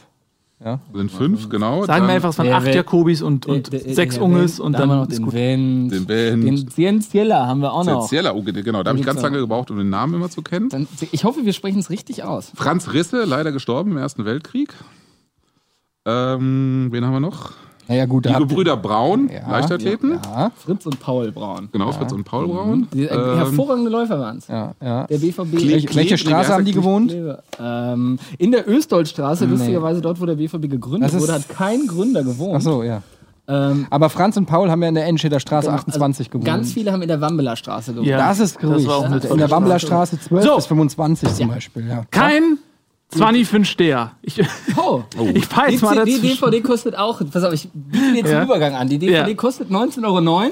Ja. 0.64 0.80
sind 0.94 1.12
fünf, 1.12 1.50
genau. 1.50 1.82
Sagen 1.84 2.04
wir 2.04 2.08
Dann 2.08 2.10
einfach, 2.16 2.30
es 2.30 2.38
waren 2.38 2.54
acht 2.54 2.66
Welt- 2.66 2.76
Jakobis 2.76 3.22
und, 3.22 3.46
und 3.46 3.74
Der- 3.74 3.82
der- 3.82 3.94
sechs 3.96 4.18
Unges 4.18 4.62
und 4.62 4.72
da 4.72 4.80
haben 4.80 4.90
wir 4.90 5.06
dann 5.06 5.22
noch 5.22 5.32
den. 5.32 5.34
Wendt, 5.34 5.92
Den 5.94 6.08
Wendt. 6.08 6.44
den 6.46 6.68
Cienziella 6.70 7.46
haben 7.48 7.60
wir 7.60 7.74
auch 7.74 7.84
noch. 7.84 8.10
Oh, 8.10 8.42
genau, 8.44 8.82
da 8.84 8.92
habe 8.92 9.00
ich 9.00 9.06
ganz 9.06 9.22
lange 9.22 9.40
gebraucht, 9.40 9.70
um 9.72 9.78
den 9.78 9.90
Namen 9.90 10.14
immer 10.14 10.30
zu 10.30 10.42
kennen. 10.42 10.70
Dann, 10.70 10.88
ich 11.12 11.26
hoffe, 11.26 11.44
wir 11.46 11.52
sprechen 11.52 11.80
es 11.80 11.90
richtig 11.90 12.24
aus. 12.24 12.54
Franz 12.56 12.94
Risse, 12.94 13.26
leider 13.26 13.52
gestorben 13.52 13.92
im 13.92 13.98
Ersten 13.98 14.24
Weltkrieg. 14.24 14.74
Ähm, 16.06 16.88
wen 16.91 17.06
haben 17.06 17.14
wir 17.14 17.20
noch? 17.20 17.51
Naja, 17.88 18.06
gut. 18.06 18.26
Die 18.26 18.34
Gebrüder 18.34 18.78
Braun, 18.78 19.30
Ja, 19.30 19.49
Leichtathleten. 19.51 20.18
Ja, 20.24 20.51
Fritz 20.56 20.86
und 20.86 20.99
Paul 21.01 21.32
Braun. 21.34 21.68
Genau, 21.72 21.91
Fritz 21.91 22.14
und 22.14 22.24
Paul 22.24 22.47
Braun. 22.47 22.88
Die, 22.93 23.06
äh, 23.06 23.14
Ähm, 23.14 23.36
hervorragende 23.38 23.89
Läufer 23.89 24.20
waren 24.20 24.38
es. 24.38 24.47
ja, 24.47 24.72
ja. 24.82 25.06
Der 25.08 25.18
BVB. 25.18 25.58
Kle- 25.58 25.70
Welche, 25.70 25.88
Kle- 26.16 26.18
Straße 26.18 26.54
haben 26.54 26.64
die 26.66 26.72
gewohnt? 26.72 27.14
Ähm, 27.60 28.20
in 28.38 28.51
der 28.51 28.66
Östdeutschstraße, 28.68 29.45
Nee. 29.45 29.51
lustigerweise 29.51 30.01
dort, 30.01 30.22
wo 30.22 30.26
der 30.26 30.36
BVB 30.36 30.70
gegründet 30.70 31.14
wurde, 31.20 31.34
hat 31.34 31.49
kein 31.49 31.86
Gründer 31.88 32.24
gewohnt. 32.24 32.56
Ach 32.58 32.62
so, 32.62 32.84
ja. 32.84 33.01
Ähm, 33.49 33.88
Aber 33.89 34.10
Franz 34.10 34.38
und 34.38 34.45
Paul 34.45 34.72
haben 34.72 34.82
ja 34.82 34.88
in 34.88 34.95
der 34.95 35.06
Enscheder 35.06 35.41
Straße 35.41 35.68
genau, 35.68 35.76
28 35.78 36.28
also 36.28 36.30
gewohnt. 36.32 36.45
Ganz 36.45 36.72
viele 36.72 36.93
haben 36.93 37.01
in 37.01 37.10
der 37.10 37.20
Wambeler 37.20 37.58
Straße 37.58 37.91
gewohnt. 37.91 38.08
Ja. 38.08 38.18
Das 38.30 38.39
ist 38.39 38.64
eine 38.64 38.78
in 38.78 38.86
der 39.12 39.20
tolle 39.22 39.47
Bambeler 39.49 39.80
Straße 39.80 40.18
12 40.22 40.45
So. 40.45 40.56
bis 40.56 40.66
25 40.68 41.34
zum 41.34 41.49
Beispiel. 41.49 41.86
Ja. 41.89 42.04
Kein 42.10 42.58
20 43.18 43.47
für 43.47 43.55
einen 43.57 43.66
Steher. 43.66 44.11
Ich, 44.22 44.41
Oh. 44.78 45.03
ich 45.34 45.45
fahr 45.45 45.68
Die, 45.68 45.74
jetzt 45.74 45.82
mal 45.82 46.05
die 46.05 46.14
dazu. 46.14 46.22
DVD 46.22 46.61
kostet 46.61 46.97
auch, 46.97 47.22
pass 47.32 47.43
auf, 47.43 47.53
ich 47.53 47.70
biete 47.74 48.16
jetzt 48.18 48.30
Ja. 48.32 48.38
einen 48.39 48.45
Übergang 48.47 48.76
an. 48.76 48.89
Die 48.89 48.97
DVD 48.99 49.30
Ja. 49.30 49.36
kostet 49.36 49.70
19,09 49.70 50.03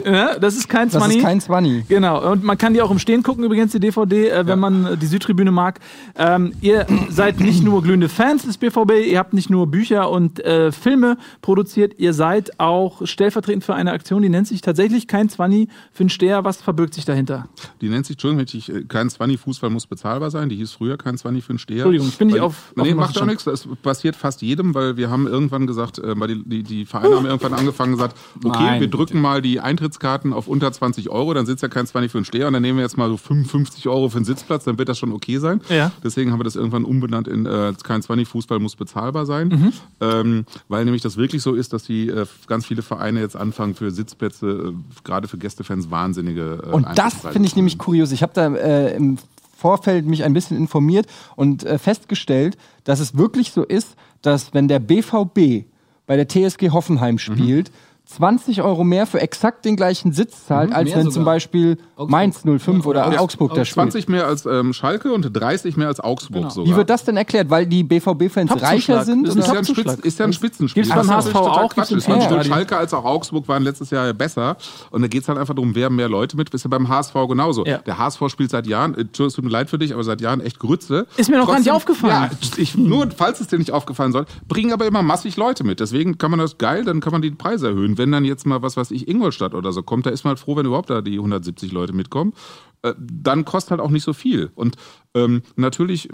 Euro. 0.06 0.16
Ja, 0.16 0.38
das 0.40 0.56
ist 0.56 0.70
kein 0.70 0.90
Das 0.90 1.00
20. 1.00 1.18
ist 1.18 1.24
kein 1.24 1.42
20. 1.42 1.88
Genau, 1.88 2.32
und 2.32 2.44
man 2.44 2.58
kann 2.58 2.74
die 2.74 2.82
auch 2.82 2.92
im 2.92 3.00
Stehen 3.00 3.24
gucken, 3.24 3.44
übrigens, 3.44 3.72
die 3.72 3.80
DVD, 3.80 4.30
äh, 4.30 4.48
wenn 4.48 4.60
man 4.60 4.86
äh, 4.86 4.98
die 4.98 5.06
Südtribüne 5.08 5.52
mag. 5.52 5.80
Ähm, 6.18 6.54
ihr 6.62 6.86
seid 7.10 7.40
nicht 7.40 7.64
nur 7.64 7.82
glühende 7.84 8.10
Fans 8.10 8.44
des 8.44 8.58
BVB, 8.58 9.08
ihr 9.10 9.20
habt 9.20 9.34
nicht 9.34 9.50
nur 9.50 9.68
Bücher 9.68 10.10
und 10.10 10.40
äh, 10.44 10.72
Filme 10.72 11.18
produziert, 11.42 11.94
ihr 11.98 12.14
seid 12.14 12.60
auch 12.60 13.06
stellvertretend 13.06 13.64
für 13.64 13.74
eine 13.76 13.92
Aktion, 13.92 14.22
die 14.22 14.30
nennt 14.30 14.48
sich 14.48 14.62
tatsächlich 14.62 15.08
kein 15.08 15.30
20 15.30 15.70
für 15.92 16.02
einen 16.02 16.10
Steher. 16.10 16.44
Was 16.44 16.62
verbirgt 16.62 16.94
sich 16.94 17.06
dahinter? 17.06 17.48
Die 17.82 17.90
nennt 17.90 18.06
sich, 18.06 18.16
Entschuldigung, 18.16 18.46
ich, 18.52 18.70
äh, 18.70 18.84
kein 18.88 19.10
20 19.10 19.40
Fußball 19.40 19.70
muss 19.70 19.88
bezahlbar 19.88 20.30
sein. 20.32 20.50
Die 20.50 20.56
hieß 20.58 20.72
früher 20.74 20.98
kein 20.98 21.18
20 21.18 21.44
für 21.44 21.50
einen 21.52 21.60
Steher. 21.60 21.78
Entschuldigung, 21.78 22.08
ich 22.08 22.18
bin 22.18 22.28
nicht 22.28 22.40
auf- 22.40 22.51
auf 22.52 22.86
Nee, 22.86 22.94
macht 22.94 23.10
auch 23.12 23.16
Stand. 23.18 23.28
nichts. 23.32 23.44
Das 23.46 23.68
passiert 23.82 24.16
fast 24.16 24.42
jedem, 24.42 24.74
weil 24.76 24.98
wir 24.98 25.10
haben 25.10 25.28
irgendwann 25.28 25.68
gesagt, 25.68 26.00
äh, 26.00 26.20
weil 26.20 26.28
die, 26.30 26.44
die, 26.44 26.64
die 26.64 26.86
Vereine 26.86 27.16
haben 27.16 27.26
irgendwann 27.26 27.54
angefangen 27.54 27.92
gesagt, 27.94 28.18
okay, 28.44 28.58
Nein, 28.64 28.82
wir 28.82 28.88
drücken 28.90 29.20
mal 29.22 29.42
die 29.42 29.60
Eintrittskarten 29.60 30.34
auf 30.34 30.48
unter 30.48 30.72
20 30.72 31.10
Euro, 31.10 31.34
dann 31.34 31.46
sitzt 31.46 31.62
ja 31.64 31.70
kein 31.70 31.86
20 31.88 32.12
für 32.12 32.18
einen 32.18 32.26
Steher 32.26 32.48
und 32.48 32.54
dann 32.54 32.62
nehmen 32.62 32.78
wir 32.78 32.84
jetzt 32.84 32.98
mal 32.98 33.10
so 33.10 33.18
55 33.18 33.88
Euro 33.88 34.10
für 34.10 34.18
einen 34.18 34.26
Sitzplatz, 34.26 34.64
dann 34.66 34.78
wird 34.78 34.90
das 34.90 34.98
schon 34.98 35.12
okay 35.12 35.38
sein. 35.38 35.62
Ja. 35.70 35.92
Deswegen 36.04 36.32
haben 36.32 36.40
wir 36.40 36.44
das 36.44 36.56
irgendwann 36.56 36.84
umbenannt 36.86 37.28
in 37.28 37.46
äh, 37.46 37.74
kein 37.84 38.02
20 38.02 38.28
Fußball 38.28 38.60
muss 38.60 38.76
bezahlbar 38.76 39.26
sein, 39.26 39.48
Mhm. 39.50 39.74
ähm, 40.02 40.46
weil 40.68 40.86
nämlich 40.86 41.02
das 41.02 41.18
wirklich 41.18 41.42
so 41.42 41.54
ist, 41.54 41.74
dass 41.74 41.84
die 41.84 42.08
äh, 42.10 42.26
ganz 42.48 42.66
viele 42.66 42.82
Vereine 42.82 43.20
jetzt 43.22 43.36
anfangen 43.36 43.76
für 43.76 43.92
Sitzplätze, 43.92 44.74
äh, 44.74 45.02
gerade 45.04 45.28
für 45.28 45.38
Gästefans 45.38 45.92
wahnsinnige 45.92 46.60
äh, 46.66 46.70
Und 46.70 46.88
das 46.96 47.16
finde 47.32 47.48
ich 47.48 47.56
nämlich 47.56 47.78
kurios. 47.78 48.12
Ich 48.12 48.22
habe 48.24 48.34
da 48.34 48.54
äh, 48.54 48.96
im 48.96 49.18
Vorfeld 49.62 50.08
mich 50.08 50.24
ein 50.24 50.34
bisschen 50.34 50.58
informiert 50.58 51.06
und 51.36 51.64
äh, 51.64 51.78
festgestellt, 51.78 52.58
dass 52.84 53.00
es 53.00 53.16
wirklich 53.16 53.52
so 53.52 53.64
ist, 53.64 53.96
dass 54.24 54.56
wenn 54.56 54.68
der 54.68 54.80
BVB 54.80 55.66
bei 56.08 56.16
der 56.18 56.28
TSG 56.28 56.72
Hoffenheim 56.72 57.20
spielt, 57.20 57.72
20 58.16 58.62
Euro 58.62 58.84
mehr 58.84 59.06
für 59.08 59.20
exakt 59.22 59.66
den 59.66 59.76
gleichen 59.76 60.12
Sitz 60.12 60.46
zahlt, 60.46 60.74
als 60.74 60.86
mehr 60.90 60.98
wenn 60.98 61.04
sogar. 61.04 61.14
zum 61.14 61.26
Beispiel 61.26 61.78
Augsburg. 61.96 62.10
Mainz 62.10 62.44
05 62.44 62.86
oder 62.86 63.12
Ja, 63.12 63.20
Augsburg 63.20 63.54
da 63.54 63.64
spielt. 63.66 63.92
20 63.92 64.10
mehr 64.10 64.26
als 64.28 64.46
ähm, 64.46 64.74
Schalke 64.74 65.12
und 65.14 65.30
30 65.32 65.78
mehr 65.78 65.88
als 65.88 66.00
Augsburg 66.00 66.42
Genau. 66.42 66.50
sogar. 66.50 66.72
Wie 66.74 66.76
wird 66.78 66.90
das 66.90 67.04
denn 67.04 67.18
erklärt? 67.18 67.50
Weil 67.50 67.66
die 67.66 67.84
BVB-fans 67.84 68.52
reicher 68.62 69.04
sind? 69.06 69.28
Das 69.28 69.36
Das 69.36 69.46
ist 69.48 69.52
ja, 69.54 69.60
ein. 69.60 69.66
Spitz, 69.66 69.94
ist 69.96 70.20
ja 70.20 70.26
ein 70.26 70.34
Spitzenspiel. 70.34 70.84
Gibt's 70.84 70.96
beim 70.98 71.10
HSV 71.10 71.36
auch, 71.36 71.74
Quatsch 71.74 71.92
ist. 71.92 72.08
weil 72.10 72.18
Stadion. 72.22 72.30
Sowohl 72.30 72.44
Schalke 72.46 72.78
als 72.78 72.94
auch 72.94 73.06
Augsburg 73.06 73.48
waren 73.48 73.64
letztes 73.64 73.90
Jahr 73.90 74.12
besser. 74.14 74.58
Und 74.90 75.02
da 75.02 75.08
geht 75.08 75.22
es 75.24 75.30
halt 75.30 75.38
einfach 75.38 75.54
darum, 75.54 75.76
wer 75.76 75.90
mehr 75.90 76.10
Leute 76.10 76.36
mit. 76.38 76.54
Ist 76.54 76.64
ja 76.64 76.70
beim 76.70 76.88
HSV 76.90 77.14
genauso. 77.28 77.66
Ja. 77.66 77.78
Der 77.80 77.98
HSV 77.98 78.22
spielt 78.30 78.52
seit 78.52 78.68
Jahren, 78.68 78.96
äh, 78.96 79.02
es 79.02 79.34
tut 79.34 79.44
mir 79.44 79.50
leid 79.50 79.70
für 79.70 79.78
dich, 79.78 79.94
aber 79.94 80.04
seit 80.04 80.22
Jahren 80.22 80.42
echt 80.42 80.60
Grütze. 80.60 81.08
Ist 81.18 81.30
mir 81.30 81.38
noch 81.38 81.48
gar 81.48 81.54
nicht 81.60 81.68
Trotzdem- 81.68 81.76
aufgefallen. 81.76 82.30
Ja, 82.32 82.48
ich, 82.58 82.76
nur 82.78 83.10
falls 83.16 83.40
es 83.40 83.48
dir 83.48 83.58
nicht 83.58 83.72
aufgefallen 83.72 84.12
soll, 84.12 84.26
bringen 84.48 84.74
aber 84.74 84.86
immer 84.86 85.02
massig 85.02 85.38
Leute 85.38 85.64
mit. 85.64 85.80
Deswegen 85.80 86.18
kann 86.18 86.32
man 86.32 86.40
das 86.40 86.58
geil, 86.58 86.84
dann 86.86 87.00
kann 87.00 87.12
man 87.12 87.22
die 87.22 87.32
Preise 87.32 87.68
erhöhen. 87.70 87.98
Wenn 88.02 88.12
dann 88.12 88.26
jetzt 88.26 88.48
mal, 88.48 88.64
was 88.64 88.78
weiß 88.78 88.90
ich, 88.90 89.08
Ingolstadt 89.08 89.54
oder 89.54 89.72
so 89.72 89.84
kommt, 89.84 90.08
da 90.08 90.10
ist 90.10 90.24
man 90.24 90.30
halt 90.30 90.40
froh, 90.40 90.56
wenn 90.56 90.66
überhaupt 90.66 90.90
da 90.90 91.02
die 91.02 91.18
170 91.18 91.72
Leute 91.72 91.94
mitkommen. 91.94 92.34
Äh, 92.82 92.96
Dann 92.98 93.46
kostet 93.46 93.70
halt 93.70 93.82
auch 93.82 93.92
nicht 93.92 94.04
so 94.04 94.14
viel. 94.14 94.50
Und 94.56 94.76
ähm, 95.14 95.44
natürlich 95.56 96.10
äh, 96.10 96.14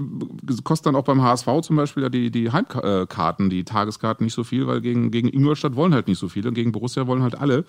kostet 0.65 0.87
dann 0.87 0.97
auch 0.97 1.05
beim 1.05 1.21
HSV 1.21 1.47
zum 1.61 1.77
Beispiel 1.77 2.03
ja 2.03 2.09
die, 2.09 2.29
die 2.29 2.51
Heimkarten, 2.51 3.49
die 3.49 3.63
Tageskarten 3.63 4.25
nicht 4.25 4.33
so 4.33 4.43
viel, 4.43 4.67
weil 4.67 4.81
gegen, 4.81 5.11
gegen 5.11 5.29
Ingolstadt 5.29 5.77
wollen 5.77 5.93
halt 5.93 6.09
nicht 6.09 6.19
so 6.19 6.27
viele 6.27 6.49
und 6.49 6.55
gegen 6.55 6.73
Borussia 6.73 7.07
wollen 7.07 7.23
halt 7.23 7.39
alle. 7.39 7.63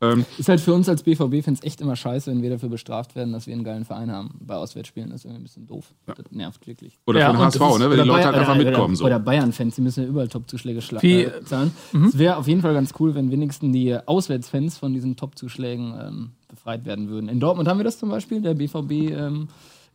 Ähm, 0.00 0.24
Ist 0.38 0.48
halt 0.48 0.60
für 0.60 0.72
uns 0.74 0.88
als 0.88 1.02
BVB-Fans 1.02 1.62
echt 1.64 1.80
immer 1.80 1.96
scheiße, 1.96 2.30
wenn 2.30 2.40
wir 2.40 2.50
dafür 2.50 2.68
bestraft 2.68 3.16
werden, 3.16 3.32
dass 3.32 3.48
wir 3.48 3.54
einen 3.54 3.64
geilen 3.64 3.84
Verein 3.84 4.12
haben. 4.12 4.30
Bei 4.40 4.54
Auswärtsspielen 4.54 5.10
das 5.10 5.20
ist 5.20 5.24
irgendwie 5.24 5.40
ein 5.40 5.42
bisschen 5.42 5.66
doof. 5.66 5.92
Das 6.06 6.16
nervt 6.30 6.66
wirklich. 6.68 6.98
oder 7.04 7.18
Ja, 7.18 7.26
für 7.26 7.32
den 7.32 7.40
und 7.40 7.46
HSV, 7.46 7.54
ist- 7.56 7.60
ne, 7.60 7.72
wenn 7.78 7.86
oder 7.86 8.02
die 8.04 8.08
Leute 8.08 8.08
Bayern- 8.08 8.24
halt 8.26 8.36
einfach 8.36 8.54
oder, 8.54 8.64
mitkommen. 8.64 8.84
Oder, 8.90 8.96
So. 8.96 9.04
oder 9.06 9.18
Bayern-Fans, 9.18 9.74
die 9.74 9.80
müssen 9.80 10.02
ja 10.04 10.08
überall 10.08 10.28
Top-Zuschläge 10.28 10.78
äh, 10.78 11.44
zahlen. 11.44 11.72
Es 12.06 12.16
wäre 12.16 12.36
auf 12.36 12.46
jeden 12.46 12.60
Fall 12.62 12.74
ganz 12.74 12.94
cool, 13.00 13.14
wenn 13.16 13.30
wenigstens 13.32 13.72
die 13.72 13.96
Auswärtsfans 14.06 14.78
von 14.78 14.94
diesen 14.94 15.16
Top-Zuschlägen 15.16 15.94
ähm, 16.00 16.30
befreit 16.48 16.84
werden 16.86 17.08
würden. 17.08 17.28
In 17.28 17.40
Dortmund 17.40 17.68
haben 17.68 17.78
wir 17.78 17.84
das 17.84 17.98
zum 17.98 18.08
Beispiel. 18.08 18.40
Der 18.40 18.54
BVB 18.54 18.92
ähm, 19.10 19.48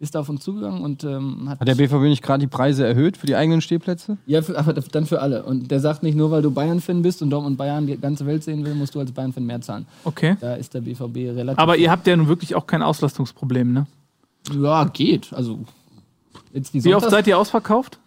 ist 0.04 0.16
da 0.16 0.20
auf 0.20 0.30
uns 0.30 0.43
zugegangen 0.43 0.84
und 0.84 1.04
ähm, 1.04 1.49
hat, 1.49 1.62
Hat 1.62 1.68
der 1.68 1.76
BVB 1.76 2.04
nicht 2.04 2.22
gerade 2.22 2.41
die 2.41 2.47
Preise 2.47 2.86
erhöht 2.86 3.18
für 3.18 3.26
die 3.26 3.36
eigenen 3.36 3.62
Stehplätze? 3.62 4.18
ja, 4.28 4.41
für, 4.41 4.58
aber 4.58 4.74
dann 4.74 5.06
für 5.06 5.22
alle. 5.22 5.43
Und 5.43 5.72
der 5.72 5.80
sagt 5.80 6.04
nicht 6.04 6.16
nur, 6.16 6.30
weil 6.30 6.41
du 6.41 6.51
Bayern-Fan 6.51 7.01
bist 7.01 7.22
und 7.22 7.30
Dortmund 7.30 7.58
Bayern 7.58 7.88
die 7.88 7.97
ganze 7.97 8.26
Welt 8.26 8.43
sehen 8.43 8.66
will, 8.66 8.76
musst 8.76 8.93
du 8.93 8.99
als 8.99 9.12
Bayern-Fan 9.12 9.45
mehr 9.45 9.62
zahlen. 9.62 9.88
Okay. 10.04 10.36
Da 10.39 10.56
ist 10.56 10.74
der 10.74 10.82
BVB 10.82 11.36
relativ. 11.36 11.58
Aber 11.58 11.78
ihr 11.78 11.89
habt 11.89 12.06
ja 12.06 12.16
nun 12.16 12.28
wirklich 12.28 12.54
auch 12.54 12.68
kein 12.68 12.84
Auslastungsproblem, 12.84 13.74
ne? 13.74 13.88
ja, 14.51 14.84
geht. 14.86 15.32
Also 15.34 15.60
jetzt 16.51 16.74
die 16.74 16.84
Wie 16.84 16.93
oft 16.93 17.10
seid 17.10 17.28
ihr 17.28 17.38
ausverkauft? 17.38 17.99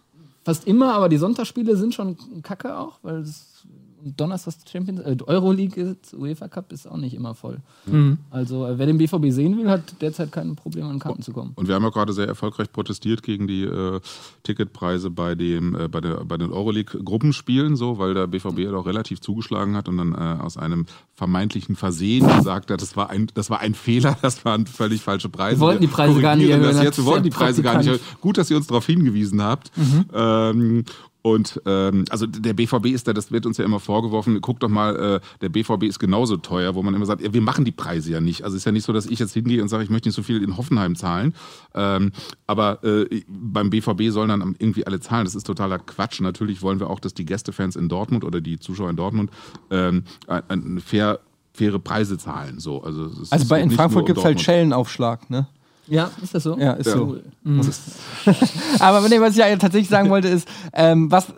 Fast 0.45 0.67
immer, 0.67 0.93
aber 0.93 1.09
die 1.09 1.17
Sonntagsspiele 1.17 1.75
sind 1.75 1.93
schon 1.93 2.15
kacke 2.43 2.77
auch, 2.77 2.99
weil 3.01 3.17
es 3.17 3.65
Donnerstags 4.03 4.59
Champions 4.69 4.99
äh, 5.01 5.17
Euroleague 5.25 5.81
ist, 5.81 6.13
UEFA 6.13 6.47
Cup 6.47 6.71
ist 6.71 6.87
auch 6.87 6.97
nicht 6.97 7.13
immer 7.13 7.33
voll. 7.33 7.57
Mhm. 7.85 8.19
Also 8.29 8.65
äh, 8.65 8.77
wer 8.77 8.85
den 8.85 8.97
BVB 8.97 9.31
sehen 9.31 9.57
will, 9.57 9.69
hat 9.69 10.01
derzeit 10.01 10.31
kein 10.31 10.55
Problem 10.55 10.87
an 10.87 10.99
Karten 10.99 11.21
zu 11.21 11.33
kommen. 11.33 11.51
Und 11.55 11.67
wir 11.67 11.75
haben 11.75 11.83
ja 11.83 11.89
gerade 11.89 12.13
sehr 12.13 12.27
erfolgreich 12.27 12.71
protestiert 12.71 13.23
gegen 13.23 13.47
die 13.47 13.63
äh, 13.63 13.99
Ticketpreise 14.43 15.09
bei 15.09 15.35
dem 15.35 15.75
äh, 15.75 15.87
bei, 15.87 16.01
der, 16.01 16.23
bei 16.25 16.37
den 16.37 16.51
Euroleague-Gruppenspielen, 16.51 17.75
so, 17.75 17.97
weil 17.97 18.13
der 18.13 18.27
BVB 18.27 18.59
ja 18.59 18.71
doch 18.71 18.85
relativ 18.85 19.19
zugeschlagen 19.21 19.75
hat 19.75 19.89
und 19.89 19.97
dann 19.97 20.13
äh, 20.13 20.41
aus 20.41 20.57
einem 20.57 20.85
vermeintlichen 21.13 21.75
Versehen 21.75 22.27
gesagt 22.27 22.69
hat, 22.69 22.81
das 22.81 22.95
war 22.95 23.09
ein 23.09 23.27
das 23.33 23.49
war 23.49 23.59
ein 23.59 23.73
Fehler, 23.73 24.17
das 24.21 24.45
waren 24.45 24.67
völlig 24.67 25.01
falsche 25.01 25.29
Preise. 25.29 25.59
Wir 25.59 25.65
wollten 25.65 25.81
die 25.81 25.87
Preise 25.87 26.21
gar 26.21 26.35
nicht 26.35 26.49
erhöhen, 26.49 26.67
Das 26.67 26.77
hat 26.77 26.83
jetzt. 26.83 26.97
Wir 26.97 27.05
wollten 27.05 27.23
die 27.23 27.29
Preise 27.29 27.63
gar 27.63 27.77
nicht 27.77 27.87
erhöhen. 27.87 28.01
Gut, 28.21 28.37
dass 28.37 28.49
ihr 28.51 28.57
uns 28.57 28.67
darauf 28.67 28.85
hingewiesen 28.85 29.41
habt. 29.41 29.71
Ähm, 30.13 30.85
und 31.27 31.61
ähm, 31.65 32.05
also 32.09 32.25
der 32.25 32.53
BVB 32.53 32.85
ist 32.85 33.05
da, 33.05 33.11
das 33.11 33.33
wird 33.33 33.45
uns 33.45 33.57
ja 33.57 33.65
immer 33.65 33.81
vorgeworfen, 33.81 34.39
guck 34.39 34.61
doch 34.61 34.69
mal, 34.69 34.95
äh, 34.95 35.19
der 35.41 35.49
BVB 35.49 35.83
ist 35.83 35.99
genauso 35.99 36.37
teuer, 36.37 36.73
wo 36.73 36.83
man 36.83 36.93
immer 36.93 37.05
sagt, 37.05 37.21
ja, 37.21 37.33
wir 37.33 37.41
machen 37.41 37.65
die 37.65 37.73
Preise 37.73 38.13
ja 38.13 38.21
nicht. 38.21 38.45
Also 38.45 38.55
es 38.55 38.61
ist 38.61 38.65
ja 38.65 38.71
nicht 38.71 38.85
so, 38.85 38.93
dass 38.93 39.07
ich 39.07 39.19
jetzt 39.19 39.33
hingehe 39.33 39.61
und 39.61 39.67
sage, 39.67 39.83
ich 39.83 39.89
möchte 39.89 40.07
nicht 40.07 40.15
so 40.15 40.23
viel 40.23 40.41
in 40.41 40.55
Hoffenheim 40.55 40.95
zahlen. 40.95 41.33
Ähm, 41.75 42.13
aber 42.45 42.81
äh, 42.85 43.23
beim 43.27 43.69
BVB 43.69 44.03
sollen 44.09 44.29
dann 44.29 44.55
irgendwie 44.57 44.87
alle 44.87 45.01
zahlen. 45.01 45.25
Das 45.25 45.35
ist 45.35 45.45
totaler 45.45 45.79
Quatsch. 45.79 46.21
Natürlich 46.21 46.61
wollen 46.61 46.79
wir 46.79 46.89
auch, 46.89 47.01
dass 47.01 47.13
die 47.13 47.25
Gästefans 47.25 47.75
in 47.75 47.89
Dortmund 47.89 48.23
oder 48.23 48.39
die 48.39 48.57
Zuschauer 48.57 48.89
in 48.89 48.95
Dortmund 48.95 49.29
ähm, 49.69 50.05
ein, 50.27 50.43
ein 50.47 50.79
fair, 50.79 51.19
faire 51.51 51.79
Preise 51.79 52.17
zahlen. 52.17 52.61
So, 52.61 52.81
also 52.83 53.11
Also 53.29 53.47
bei, 53.49 53.61
geht 53.61 53.71
in 53.71 53.75
Frankfurt 53.75 54.05
gibt 54.05 54.19
es 54.19 54.23
halt. 54.23 54.39
Schellenaufschlag, 54.39 55.29
ne? 55.29 55.47
Ja, 55.89 56.11
ist 56.21 56.35
das 56.35 56.43
so? 56.43 56.57
Ja, 56.57 56.73
ist 56.73 56.87
Ja. 56.87 56.93
so. 56.93 57.17
aber 58.79 59.07
nee, 59.09 59.19
was 59.19 59.31
ich 59.31 59.37
ja 59.37 59.55
tatsächlich 59.55 59.89
sagen 59.89 60.09
wollte, 60.09 60.27
ist, 60.27 60.47
ähm, 60.73 61.11
was, 61.11 61.29
äh, 61.29 61.33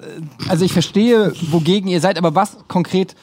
also 0.48 0.66
ich 0.66 0.74
verstehe, 0.74 1.34
wogegen 1.52 1.90
ihr 1.90 2.02
seid, 2.02 2.18
aber 2.18 2.36
was 2.36 2.58
konkret 2.68 3.16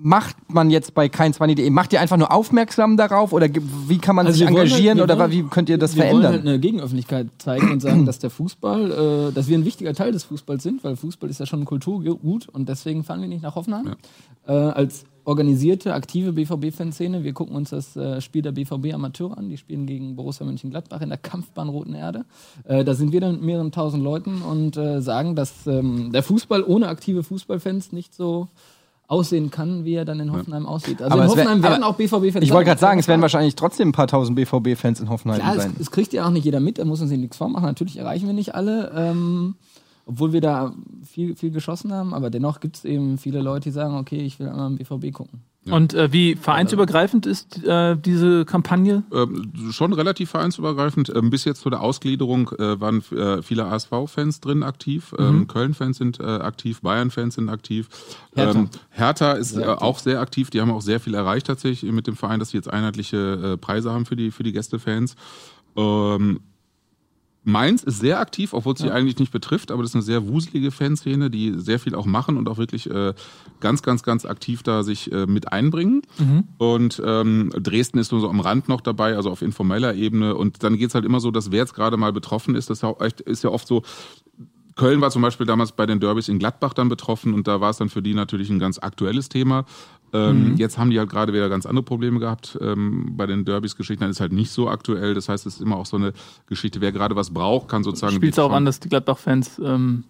macht 0.00 0.36
man 0.48 0.70
jetzt 0.70 0.94
bei 0.94 1.06
kein20.de? 1.06 1.70
Macht 1.70 1.92
ihr 1.92 2.00
einfach 2.00 2.16
nur 2.16 2.30
aufmerksam 2.30 2.96
darauf 2.96 3.32
oder 3.32 3.48
wie 3.88 3.98
kann 3.98 4.14
man 4.14 4.26
Also 4.26 4.38
sich 4.38 4.46
wir 4.48 4.56
halt- 4.56 4.66
engagieren 4.68 4.98
wir 4.98 5.04
oder 5.04 5.18
wollen- 5.18 5.30
wie 5.32 5.42
könnt 5.42 5.68
ihr 5.68 5.76
das 5.78 5.96
wir 5.96 6.04
wollen 6.04 6.12
halt 6.22 6.22
verändern? 6.26 6.48
eine 6.48 6.58
Gegenöffentlichkeit 6.60 7.26
zeigen 7.38 7.72
und 7.72 7.80
sagen, 7.80 8.06
dass 8.06 8.20
der 8.20 8.30
Fußball, 8.30 9.30
äh, 9.30 9.32
dass 9.32 9.48
wir 9.48 9.58
ein 9.58 9.64
wichtiger 9.64 9.94
Teil 9.94 10.12
des 10.12 10.22
Fußballs 10.24 10.62
sind, 10.62 10.84
weil 10.84 10.94
Fußball 10.94 11.28
ist 11.28 11.40
ja 11.40 11.46
schon 11.46 11.62
ein 11.62 11.64
Kulturgut 11.64 12.48
und 12.48 12.68
deswegen 12.68 13.02
fahren 13.02 13.20
wir 13.22 13.28
nicht 13.28 13.42
nach 13.42 13.56
Hoffenheim. 13.56 13.96
Äh, 14.46 14.52
als 14.52 15.04
organisierte, 15.28 15.92
aktive 15.92 16.32
BVB-Fanszene, 16.32 17.22
wir 17.22 17.34
gucken 17.34 17.54
uns 17.54 17.70
das 17.70 17.94
äh, 17.96 18.20
Spiel 18.22 18.40
der 18.40 18.52
BVB 18.52 18.94
Amateure 18.94 19.36
an, 19.36 19.50
die 19.50 19.58
spielen 19.58 19.86
gegen 19.86 20.16
Borussia 20.16 20.46
Mönchengladbach 20.46 21.02
in 21.02 21.10
der 21.10 21.18
Kampfbahn 21.18 21.68
Roten 21.68 21.94
Erde. 21.94 22.24
Äh, 22.64 22.82
da 22.82 22.94
sind 22.94 23.12
wir 23.12 23.20
dann 23.20 23.32
mit 23.32 23.42
mehreren 23.42 23.70
tausend 23.70 24.02
Leuten 24.02 24.40
und 24.40 24.76
äh, 24.78 25.02
sagen, 25.02 25.36
dass 25.36 25.66
ähm, 25.66 26.12
der 26.12 26.22
Fußball 26.22 26.62
ohne 26.62 26.88
aktive 26.88 27.22
Fußballfans 27.22 27.92
nicht 27.92 28.14
so 28.14 28.48
aussehen 29.06 29.50
kann, 29.50 29.84
wie 29.84 29.94
er 29.94 30.04
dann 30.04 30.20
in 30.20 30.32
Hoffenheim 30.32 30.66
aussieht. 30.66 31.00
Also 31.02 31.12
Aber 31.12 31.24
in 31.24 31.30
es 31.30 31.36
wär- 31.36 31.44
Hoffenheim 31.44 31.62
werden 31.62 31.82
auch 31.82 31.96
BVB-Fans 31.96 32.44
Ich 32.44 32.52
wollte 32.52 32.66
gerade 32.68 32.80
sagen, 32.80 32.98
es 33.00 33.08
werden 33.08 33.22
wahrscheinlich 33.22 33.54
trotzdem 33.54 33.88
ein 33.88 33.92
paar 33.92 34.06
tausend 34.06 34.36
BVB-Fans 34.36 35.00
in 35.00 35.08
Hoffenheim 35.08 35.40
Klar, 35.40 35.56
es, 35.56 35.62
sein. 35.62 35.76
es 35.80 35.90
kriegt 35.90 36.12
ja 36.12 36.26
auch 36.26 36.30
nicht 36.30 36.44
jeder 36.44 36.60
mit, 36.60 36.78
da 36.78 36.84
muss 36.84 37.00
uns 37.00 37.10
nichts 37.10 37.36
vormachen. 37.38 37.64
Natürlich 37.66 37.96
erreichen 37.98 38.26
wir 38.26 38.34
nicht 38.34 38.54
alle, 38.54 38.92
ähm, 38.94 39.54
obwohl 40.08 40.32
wir 40.32 40.40
da 40.40 40.74
viel, 41.04 41.36
viel 41.36 41.50
geschossen 41.50 41.92
haben, 41.92 42.14
aber 42.14 42.30
dennoch 42.30 42.60
gibt 42.60 42.76
es 42.76 42.84
eben 42.84 43.18
viele 43.18 43.42
Leute, 43.42 43.64
die 43.64 43.72
sagen, 43.72 43.94
okay, 43.94 44.20
ich 44.20 44.40
will 44.40 44.48
einmal 44.48 44.70
im 44.70 44.76
BVB 44.76 45.12
gucken. 45.12 45.42
Und 45.70 45.92
äh, 45.92 46.10
wie 46.14 46.34
vereinsübergreifend 46.34 47.26
ist 47.26 47.62
äh, 47.62 47.94
diese 47.94 48.46
Kampagne? 48.46 49.02
Ähm, 49.12 49.52
schon 49.70 49.92
relativ 49.92 50.30
vereinsübergreifend. 50.30 51.12
Ähm, 51.14 51.28
bis 51.28 51.44
jetzt 51.44 51.60
zu 51.60 51.68
der 51.68 51.82
Ausgliederung 51.82 52.48
äh, 52.58 52.80
waren 52.80 53.02
äh, 53.12 53.42
viele 53.42 53.66
ASV-Fans 53.66 54.40
drin 54.40 54.62
aktiv, 54.62 55.14
ähm, 55.18 55.46
Köln-Fans 55.46 55.98
sind 55.98 56.20
äh, 56.20 56.22
aktiv, 56.22 56.80
Bayern-Fans 56.80 57.34
sind 57.34 57.50
aktiv. 57.50 57.88
Hertha. 58.34 58.58
Ähm, 58.58 58.70
Hertha 58.88 59.32
ist 59.32 59.50
Sehr 59.50 59.66
äh, 59.66 59.72
auch 59.72 59.98
sehr 59.98 60.20
aktiv. 60.20 60.48
Die 60.48 60.62
haben 60.62 60.70
auch 60.70 60.80
sehr 60.80 61.00
viel 61.00 61.12
erreicht 61.12 61.46
tatsächlich 61.46 61.92
mit 61.92 62.06
dem 62.06 62.16
Verein, 62.16 62.38
dass 62.38 62.50
sie 62.50 62.56
jetzt 62.56 62.72
einheitliche 62.72 63.52
äh, 63.54 63.56
Preise 63.58 63.92
haben 63.92 64.06
für 64.06 64.16
die, 64.16 64.30
für 64.30 64.44
die 64.44 64.52
Gästefans. 64.52 65.16
Ähm, 65.76 66.40
Mainz 67.44 67.82
ist 67.82 68.00
sehr 68.00 68.20
aktiv, 68.20 68.52
obwohl 68.52 68.74
es 68.74 68.80
sie 68.80 68.90
eigentlich 68.90 69.18
nicht 69.18 69.32
betrifft, 69.32 69.70
aber 69.70 69.82
das 69.82 69.92
ist 69.92 69.94
eine 69.94 70.02
sehr 70.02 70.28
wuselige 70.28 70.70
Fanszene, 70.70 71.30
die 71.30 71.54
sehr 71.56 71.78
viel 71.78 71.94
auch 71.94 72.04
machen 72.04 72.36
und 72.36 72.48
auch 72.48 72.58
wirklich 72.58 72.90
äh, 72.90 73.14
ganz, 73.60 73.82
ganz, 73.82 74.02
ganz 74.02 74.26
aktiv 74.26 74.62
da 74.62 74.82
sich 74.82 75.10
äh, 75.12 75.26
mit 75.26 75.50
einbringen. 75.50 76.02
Und 76.58 77.02
ähm, 77.04 77.50
Dresden 77.56 77.98
ist 77.98 78.12
nur 78.12 78.20
so 78.20 78.28
am 78.28 78.40
Rand 78.40 78.68
noch 78.68 78.80
dabei, 78.80 79.16
also 79.16 79.30
auf 79.30 79.40
informeller 79.40 79.94
Ebene. 79.94 80.34
Und 80.34 80.62
dann 80.62 80.76
geht's 80.76 80.94
halt 80.94 81.04
immer 81.04 81.20
so, 81.20 81.30
dass 81.30 81.50
wer 81.50 81.60
jetzt 81.60 81.74
gerade 81.74 81.96
mal 81.96 82.12
betroffen 82.12 82.54
ist, 82.54 82.68
das 82.70 82.82
ja 82.82 82.94
ist 83.24 83.44
ja 83.44 83.50
oft 83.50 83.66
so, 83.66 83.82
Köln 84.78 85.00
war 85.00 85.10
zum 85.10 85.22
Beispiel 85.22 85.44
damals 85.44 85.72
bei 85.72 85.86
den 85.86 86.00
Derbys 86.00 86.28
in 86.28 86.38
Gladbach 86.38 86.72
dann 86.72 86.88
betroffen 86.88 87.34
und 87.34 87.48
da 87.48 87.60
war 87.60 87.70
es 87.70 87.78
dann 87.78 87.88
für 87.88 88.00
die 88.00 88.14
natürlich 88.14 88.48
ein 88.48 88.60
ganz 88.60 88.78
aktuelles 88.78 89.28
Thema. 89.28 89.64
Ähm, 90.12 90.56
Jetzt 90.56 90.78
haben 90.78 90.90
die 90.90 90.98
halt 90.98 91.10
gerade 91.10 91.32
wieder 91.32 91.48
ganz 91.48 91.66
andere 91.66 91.84
Probleme 91.84 92.18
gehabt 92.18 92.58
ähm, 92.60 93.12
bei 93.16 93.26
den 93.26 93.44
Derbys-Geschichten. 93.44 94.04
Ist 94.04 94.20
halt 94.20 94.32
nicht 94.32 94.50
so 94.50 94.68
aktuell. 94.68 95.14
Das 95.14 95.28
heißt, 95.28 95.46
es 95.46 95.56
ist 95.56 95.60
immer 95.60 95.76
auch 95.76 95.86
so 95.86 95.96
eine 95.96 96.12
Geschichte, 96.46 96.80
wer 96.80 96.92
gerade 96.92 97.16
was 97.16 97.30
braucht, 97.30 97.68
kann 97.68 97.84
sozusagen. 97.84 98.14
Spielt 98.14 98.32
es 98.32 98.38
auch 98.38 98.52
an, 98.52 98.64
dass 98.64 98.80
die 98.80 98.88
Gladbach-Fans 98.88 99.60
ähm, 99.64 100.04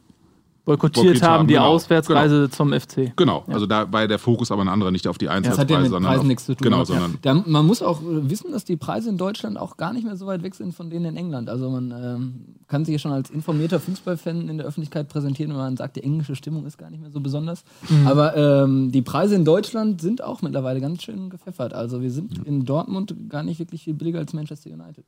boykottiert 0.68 1.22
haben, 1.22 1.46
die 1.48 1.54
genau. 1.54 1.66
Auswärtsreise 1.68 2.50
zum 2.50 2.72
FC. 2.72 3.12
Genau, 3.16 3.44
also 3.48 3.66
da 3.66 3.90
war 3.90 4.06
der 4.06 4.18
Fokus 4.18 4.50
aber 4.52 4.62
ein 4.62 4.68
anderer, 4.68 4.90
nicht 4.90 5.08
auf 5.08 5.16
die 5.18 5.24
Das 5.26 5.58
hat 5.58 5.70
ja 5.70 5.78
mit 5.80 5.90
sondern 5.90 6.10
Preisen 6.10 6.20
auf, 6.20 6.26
nichts 6.26 6.44
zu 6.46 6.54
tun. 6.54 6.64
Genau, 6.64 6.78
Ja. 6.80 6.84
sondern 6.84 7.18
Da, 7.22 7.34
man 7.46 7.66
muss 7.66 7.82
auch 7.82 8.00
wissen, 8.02 8.52
dass 8.52 8.64
die 8.64 8.76
Preise 8.76 9.08
in 9.08 9.16
Deutschland 9.18 9.58
auch 9.58 9.76
gar 9.76 9.92
nicht 9.92 10.04
mehr 10.04 10.16
so 10.16 10.26
weit 10.26 10.42
weg 10.42 10.54
sind 10.54 10.74
von 10.74 10.90
denen 10.90 11.06
in 11.06 11.16
England. 11.16 11.48
Also 11.48 11.70
man 11.70 11.90
ähm, 11.90 12.34
kann 12.68 12.84
sich 12.84 12.92
ja 12.92 12.98
schon 12.98 13.12
als 13.12 13.30
informierter 13.30 13.80
Fußballfan 13.80 14.48
in 14.48 14.58
der 14.58 14.66
Öffentlichkeit 14.66 15.08
präsentieren, 15.08 15.50
wenn 15.52 15.58
man 15.58 15.76
sagt, 15.76 15.96
die 15.96 16.02
englische 16.02 16.36
Stimmung 16.36 16.66
ist 16.66 16.76
gar 16.78 16.90
nicht 16.90 17.00
mehr 17.00 17.10
so 17.10 17.20
besonders. 17.20 17.64
Aber 18.04 18.36
ähm, 18.36 18.92
die 18.92 19.02
Preise 19.02 19.34
in 19.36 19.44
Deutschland 19.44 20.00
sind 20.02 20.22
auch 20.22 20.42
mittlerweile 20.42 20.80
ganz 20.80 21.02
schön 21.02 21.30
gepfeffert. 21.30 21.72
Also 21.72 22.02
wir 22.02 22.10
sind 22.10 22.46
in 22.46 22.64
Dortmund 22.66 23.14
gar 23.30 23.42
nicht 23.42 23.58
wirklich 23.58 23.84
viel 23.84 23.94
billiger 23.94 24.18
als 24.18 24.32
Manchester 24.34 24.70
United. 24.70 25.04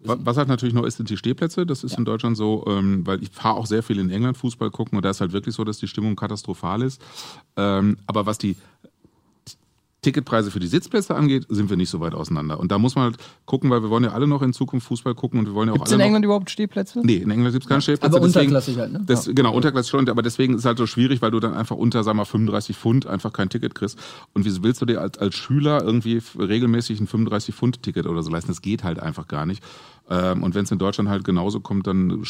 Wa- 0.00 0.16
Was 0.22 0.36
halt 0.36 0.48
natürlich 0.48 0.74
noch 0.74 0.84
ist, 0.84 0.96
sind 0.96 1.10
die 1.10 1.16
Stehplätze. 1.16 1.66
Das 1.66 1.82
ist 1.82 1.98
in 1.98 2.04
Deutschland 2.04 2.36
so, 2.36 2.64
ähm, 2.68 3.04
weil 3.06 3.20
ich 3.22 3.30
fahre 3.30 3.56
auch 3.56 3.66
sehr 3.66 3.82
viel 3.82 3.98
in 3.98 4.10
England 4.10 4.36
Fußball 4.38 4.70
gucken 4.70 4.96
und 4.96 5.04
da 5.04 5.10
ist 5.10 5.20
halt 5.20 5.32
wirklich 5.32 5.54
so, 5.54 5.64
dass 5.64 5.78
die 5.78 5.88
Stimmung 5.88 6.16
katastrophal 6.16 6.82
ist. 6.82 7.00
Ähm, 7.56 7.98
aber 8.06 8.24
was 8.26 8.38
die 8.38 8.56
Ticketpreise 10.00 10.52
für 10.52 10.60
die 10.60 10.68
Sitzplätze 10.68 11.16
angeht, 11.16 11.46
sind 11.48 11.70
wir 11.70 11.76
nicht 11.76 11.90
so 11.90 11.98
weit 11.98 12.14
auseinander. 12.14 12.60
Und 12.60 12.70
da 12.70 12.78
muss 12.78 12.94
man 12.94 13.04
halt 13.06 13.16
gucken, 13.46 13.68
weil 13.68 13.82
wir 13.82 13.90
wollen 13.90 14.04
ja 14.04 14.12
alle 14.12 14.28
noch 14.28 14.42
in 14.42 14.52
Zukunft 14.52 14.86
Fußball 14.86 15.16
gucken 15.16 15.40
und 15.40 15.46
wir 15.46 15.54
wollen 15.54 15.66
ja 15.68 15.72
auch 15.72 15.78
Gibt 15.78 15.88
es 15.88 15.92
alle 15.92 16.02
in 16.04 16.06
England 16.06 16.24
überhaupt 16.24 16.50
Stehplätze? 16.50 17.00
Nee, 17.02 17.16
in 17.16 17.30
England 17.32 17.52
gibt 17.52 17.64
es 17.64 17.68
keine 17.68 17.82
Stehplätze. 17.82 18.16
Aber 18.16 18.24
deswegen- 18.24 18.46
unterklassig 18.54 18.78
halt, 18.78 18.92
ne? 18.92 19.02
Das, 19.04 19.26
Genau, 19.26 19.52
unterklassig 19.52 19.90
schon, 19.90 20.08
aber 20.08 20.22
deswegen 20.22 20.54
ist 20.54 20.60
es 20.60 20.64
halt 20.66 20.78
so 20.78 20.86
schwierig, 20.86 21.20
weil 21.20 21.32
du 21.32 21.40
dann 21.40 21.52
einfach 21.52 21.74
unter, 21.74 22.04
sagen 22.04 22.16
wir, 22.16 22.26
35 22.26 22.76
Pfund 22.76 23.06
einfach 23.08 23.32
kein 23.32 23.48
Ticket 23.48 23.74
kriegst. 23.74 23.98
Und 24.34 24.44
wie 24.44 24.62
willst 24.62 24.80
du 24.80 24.86
dir 24.86 25.00
als, 25.00 25.18
als 25.18 25.34
Schüler 25.34 25.82
irgendwie 25.82 26.22
regelmäßig 26.38 27.00
ein 27.00 27.08
35 27.08 27.52
Pfund 27.52 27.82
Ticket 27.82 28.06
oder 28.06 28.22
so 28.22 28.30
leisten? 28.30 28.52
Das 28.52 28.62
geht 28.62 28.84
halt 28.84 29.00
einfach 29.00 29.26
gar 29.26 29.46
nicht. 29.46 29.64
Ähm, 30.08 30.44
und 30.44 30.54
wenn 30.54 30.62
es 30.62 30.70
in 30.70 30.78
Deutschland 30.78 31.10
halt 31.10 31.24
genauso 31.24 31.58
kommt, 31.58 31.88
dann 31.88 32.22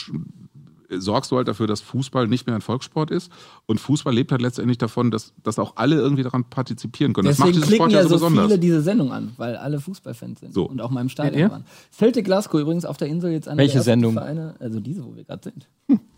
sorgst 0.90 1.30
du 1.30 1.36
halt 1.36 1.48
dafür, 1.48 1.66
dass 1.66 1.80
Fußball 1.80 2.26
nicht 2.28 2.46
mehr 2.46 2.54
ein 2.54 2.60
Volkssport 2.62 3.10
ist. 3.10 3.30
Und 3.66 3.78
Fußball 3.78 4.14
lebt 4.14 4.32
halt 4.32 4.40
letztendlich 4.42 4.78
davon, 4.78 5.10
dass, 5.10 5.32
dass 5.42 5.58
auch 5.58 5.74
alle 5.76 5.96
irgendwie 5.96 6.22
daran 6.22 6.44
partizipieren 6.44 7.12
können. 7.12 7.26
das 7.28 7.38
macht 7.38 7.48
Deswegen 7.50 7.62
diesen 7.62 7.68
klicken 7.68 7.90
Sport 7.90 7.92
ja 7.92 7.98
ja 7.98 8.02
so 8.04 8.08
so 8.08 8.14
besonders. 8.16 8.46
viele 8.46 8.58
diese 8.58 8.80
Sendung 8.82 9.12
an, 9.12 9.32
weil 9.36 9.56
alle 9.56 9.80
Fußballfans 9.80 10.40
sind 10.40 10.54
So. 10.54 10.66
und 10.68 10.80
auch 10.80 10.90
mal 10.90 11.00
im 11.02 11.08
Stadion 11.08 11.40
Ja. 11.40 11.50
waren. 11.50 11.64
Celtic 11.92 12.24
Glasgow 12.24 12.60
übrigens 12.60 12.84
auf 12.84 12.96
der 12.96 13.08
Insel 13.08 13.30
jetzt 13.32 13.48
eine 13.48 13.58
Welche 13.58 13.72
der 13.72 13.78
ersten 13.80 13.90
Sendung? 13.90 14.12
Vereine, 14.14 14.54
also 14.60 14.80
diese, 14.80 15.04
wo 15.04 15.14
wir 15.14 15.24
gerade 15.24 15.42
sind. 15.44 15.68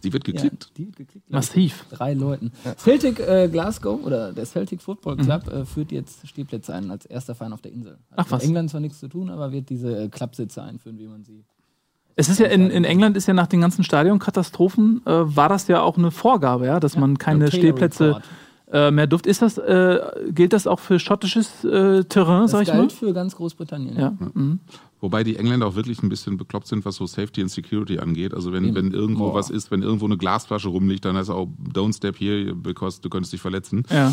Die 0.02 0.12
wird 0.12 0.26
Ja, 0.26 0.32
geklickt. 0.34 0.70
die 0.76 0.86
wird 0.86 0.96
geklickt. 0.96 1.30
Massiv. 1.30 1.84
Drei 1.90 2.14
Leuten. 2.14 2.52
Celtic 2.78 3.20
äh, 3.20 3.48
Glasgow 3.50 4.02
oder 4.04 4.32
der 4.32 4.46
Celtic 4.46 4.82
Football 4.82 5.16
Mhm. 5.16 5.22
Club 5.22 5.48
äh, 5.48 5.64
führt 5.64 5.92
jetzt 5.92 6.26
Stehplätze 6.26 6.72
ein 6.74 6.90
als 6.90 7.06
erster 7.06 7.34
Verein 7.34 7.52
auf 7.52 7.60
der 7.60 7.72
Insel. 7.72 7.92
Hat 7.92 7.98
Ach, 8.16 8.30
was. 8.30 8.42
Mit 8.42 8.48
England 8.48 8.70
zwar 8.70 8.80
nichts 8.80 8.98
zu 9.00 9.08
tun, 9.08 9.30
aber 9.30 9.52
wird 9.52 9.68
diese 9.68 10.04
äh, 10.04 10.08
Klappsitze 10.08 10.62
einführen, 10.62 10.98
wie 10.98 11.06
man 11.06 11.24
sie. 11.24 11.44
Es 12.16 12.28
ist 12.28 12.38
ja 12.38 12.46
in, 12.46 12.70
in 12.70 12.84
England 12.84 13.16
ist 13.16 13.26
ja 13.26 13.34
nach 13.34 13.46
den 13.46 13.60
ganzen 13.60 13.84
Stadionkatastrophen 13.84 15.02
äh, 15.06 15.10
war 15.36 15.48
das 15.48 15.68
ja 15.68 15.80
auch 15.82 15.96
eine 15.96 16.10
Vorgabe, 16.10 16.66
ja, 16.66 16.80
dass 16.80 16.96
man 16.96 17.18
keine 17.18 17.48
Stehplätze 17.48 18.20
äh, 18.72 18.90
mehr 18.90 19.06
durft. 19.06 19.26
Ist 19.26 19.42
das 19.42 19.58
äh, 19.58 19.98
gilt 20.28 20.52
das 20.52 20.66
auch 20.66 20.80
für 20.80 20.98
schottisches 20.98 21.64
äh, 21.64 22.04
Terrain, 22.04 22.42
Das 22.42 22.52
sag 22.52 22.62
ich 22.62 22.68
mal? 22.68 22.78
galt 22.78 22.92
für 22.92 23.12
ganz 23.12 23.36
Großbritannien. 23.36 23.98
Ja. 23.98 24.12
Mhm. 24.34 24.60
Wobei 25.00 25.24
die 25.24 25.36
Engländer 25.36 25.66
auch 25.66 25.74
wirklich 25.76 26.02
ein 26.02 26.08
bisschen 26.10 26.36
bekloppt 26.36 26.66
sind, 26.66 26.84
was 26.84 26.96
so 26.96 27.06
Safety 27.06 27.40
and 27.40 27.50
Security 27.50 27.98
angeht. 27.98 28.34
Also 28.34 28.52
wenn, 28.52 28.64
Eben. 28.66 28.74
wenn 28.76 28.92
irgendwo 28.92 29.30
Boah. 29.30 29.34
was 29.36 29.48
ist, 29.50 29.70
wenn 29.70 29.82
irgendwo 29.82 30.04
eine 30.06 30.16
Glasflasche 30.18 30.68
rumliegt, 30.68 31.04
dann 31.06 31.16
heißt 31.16 31.30
es 31.30 31.34
auch, 31.34 31.48
don't 31.72 31.96
step 31.96 32.18
here, 32.20 32.54
because 32.54 33.00
du 33.00 33.08
könntest 33.08 33.32
dich 33.32 33.40
verletzen. 33.40 33.82
Ja. 33.90 34.12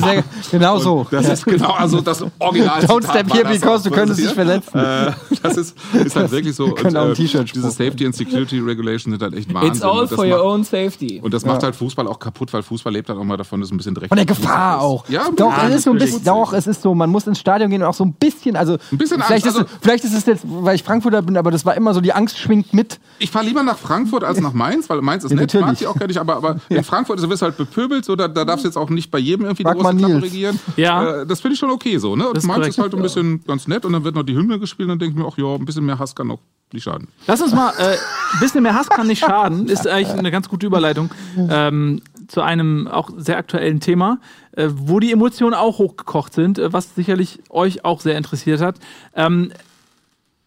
Sehr, 0.00 0.24
genau 0.50 0.78
so. 0.78 1.06
Das 1.10 1.28
ist 1.28 1.44
genau, 1.44 1.72
also 1.72 2.00
das 2.00 2.24
Original. 2.38 2.80
Don't 2.84 3.04
step 3.08 3.32
here 3.32 3.48
because 3.48 3.82
du 3.88 3.90
könntest 3.94 4.20
dich 4.20 4.28
verletzen. 4.30 4.78
Äh, 4.78 5.12
das 5.42 5.56
ist, 5.56 5.76
ist 5.92 6.14
halt 6.16 6.30
wirklich 6.30 6.54
so. 6.54 6.70
können 6.72 6.96
auch 6.96 7.06
ein 7.06 7.12
äh, 7.12 7.14
Diese. 7.14 7.70
Safety 7.70 8.06
and 8.06 8.14
Security 8.14 8.58
Regulations 8.60 9.12
sind 9.14 9.22
halt 9.22 9.34
echt 9.34 9.52
Wahnsinn. 9.52 9.72
It's 9.72 9.82
all 9.82 10.00
Und 10.02 10.10
das 10.10 10.14
for 10.14 10.24
your 10.24 10.36
macht- 10.36 10.44
own 10.44 10.64
safety. 10.64 11.20
Und 11.22 11.34
das 11.34 11.44
macht 11.44 11.62
halt 11.62 11.74
Fußball 11.76 12.06
auch 12.06 12.18
kaputt, 12.18 12.52
weil 12.52 12.62
Fußball 12.62 12.92
lebt 12.92 13.08
halt 13.08 13.18
auch 13.18 13.24
mal 13.24 13.36
davon, 13.36 13.60
dass 13.60 13.70
ein 13.70 13.76
bisschen 13.76 13.94
Dreck 13.94 14.08
Von 14.08 14.16
der 14.16 14.26
Gefahr 14.26 14.76
ist. 14.78 14.82
auch. 14.82 15.08
Ja, 15.08 15.28
doch, 15.34 15.50
ja, 15.50 15.68
es 15.68 15.76
ist 15.76 15.82
so 15.84 15.90
ein 15.90 15.98
bisschen, 15.98 16.24
doch, 16.24 16.52
es 16.52 16.66
ist 16.66 16.82
so, 16.82 16.94
man 16.94 17.10
muss 17.10 17.26
ins 17.26 17.38
Stadion 17.40 17.70
gehen 17.70 17.82
und 17.82 17.88
auch 17.88 17.94
so 17.94 18.04
ein 18.04 18.12
bisschen, 18.12 18.56
also 18.56 18.74
Ein 18.92 18.98
bisschen 18.98 19.20
vielleicht, 19.22 19.44
Angst, 19.44 19.46
ist, 19.46 19.62
also- 19.62 19.66
es, 19.66 19.78
vielleicht 19.80 20.04
ist 20.04 20.11
es 20.14 20.26
jetzt, 20.26 20.44
weil 20.46 20.74
ich 20.76 20.82
Frankfurter 20.82 21.22
bin, 21.22 21.36
aber 21.36 21.50
das 21.50 21.64
war 21.64 21.74
immer 21.76 21.94
so, 21.94 22.00
die 22.00 22.12
Angst 22.12 22.38
schwingt 22.38 22.72
mit. 22.74 22.98
Ich 23.18 23.30
fahre 23.30 23.44
lieber 23.44 23.62
nach 23.62 23.78
Frankfurt 23.78 24.24
als 24.24 24.40
nach 24.40 24.52
Mainz, 24.52 24.88
weil 24.90 25.00
Mainz 25.02 25.24
ist 25.24 25.30
Ja, 25.30 25.36
nett, 25.36 25.46
natürlich. 25.54 25.66
mag 25.66 25.80
ich 25.80 25.86
auch 25.86 25.96
gar 25.98 26.06
nicht, 26.06 26.18
aber, 26.18 26.36
aber 26.36 26.56
in 26.68 26.84
Frankfurt 26.84 27.18
ist- 27.18 27.28
wirst 27.28 27.42
du 27.42 27.46
halt 27.46 27.56
bepöbelt, 27.56 28.04
so, 28.04 28.16
da, 28.16 28.28
da 28.28 28.44
darfst 28.44 28.64
du 28.64 28.68
jetzt 28.68 28.76
auch 28.76 28.90
nicht 28.90 29.10
bei 29.10 29.18
jedem 29.18 29.44
irgendwie 29.46 29.62
die 29.64 29.68
Frag 29.68 29.76
große 29.78 29.94
mal 29.94 29.98
Klappe 29.98 30.22
regieren. 30.22 30.58
Ja. 30.76 31.22
Äh, 31.22 31.26
das 31.26 31.40
finde 31.40 31.54
ich 31.54 31.58
schon 31.60 31.70
okay 31.70 31.98
so, 31.98 32.16
ne? 32.16 32.26
Und 32.28 32.36
Das 32.36 32.44
ist 32.44 32.48
Mainz 32.48 32.58
korrekt. 32.58 32.74
ist 32.78 32.82
halt 32.82 32.94
ein 32.94 33.02
bisschen 33.02 33.44
ganz 33.46 33.68
nett 33.68 33.84
und 33.84 33.92
dann 33.92 34.04
wird 34.04 34.14
noch 34.14 34.22
die 34.24 34.34
Hymne 34.34 34.58
gespielt 34.58 34.86
und 34.86 34.90
dann 34.90 34.98
denke 34.98 35.14
ich 35.14 35.18
mir 35.22 35.26
auch, 35.26 35.38
ja, 35.38 35.54
ein 35.54 35.64
bisschen 35.64 35.84
mehr 35.84 35.98
Hass 35.98 36.14
kann 36.14 36.30
auch 36.30 36.40
nicht 36.72 36.84
schaden. 36.84 37.08
Lass 37.26 37.40
uns 37.42 37.52
mal, 37.52 37.70
äh, 37.78 37.92
ein 38.34 38.40
bisschen 38.40 38.62
mehr 38.62 38.74
Hass 38.74 38.88
kann 38.88 39.06
nicht 39.06 39.20
schaden, 39.20 39.66
ist 39.68 39.86
eigentlich 39.86 40.18
eine 40.18 40.30
ganz 40.30 40.48
gute 40.48 40.66
Überleitung 40.66 41.10
ähm, 41.36 42.00
zu 42.28 42.40
einem 42.40 42.88
auch 42.88 43.10
sehr 43.18 43.36
aktuellen 43.36 43.80
Thema, 43.80 44.18
äh, 44.52 44.68
wo 44.72 44.98
die 45.00 45.12
Emotionen 45.12 45.52
auch 45.52 45.76
hochgekocht 45.78 46.32
sind, 46.32 46.58
äh, 46.58 46.72
was 46.72 46.94
sicherlich 46.94 47.40
euch 47.50 47.84
auch 47.84 48.00
sehr 48.00 48.16
interessiert 48.16 48.62
hat. 48.62 48.76
Ähm, 49.14 49.52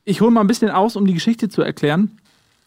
ich 0.05 0.21
hole 0.21 0.31
mal 0.31 0.41
ein 0.41 0.47
bisschen 0.47 0.69
aus, 0.69 0.95
um 0.95 1.05
die 1.05 1.13
Geschichte 1.13 1.49
zu 1.49 1.61
erklären. 1.61 2.17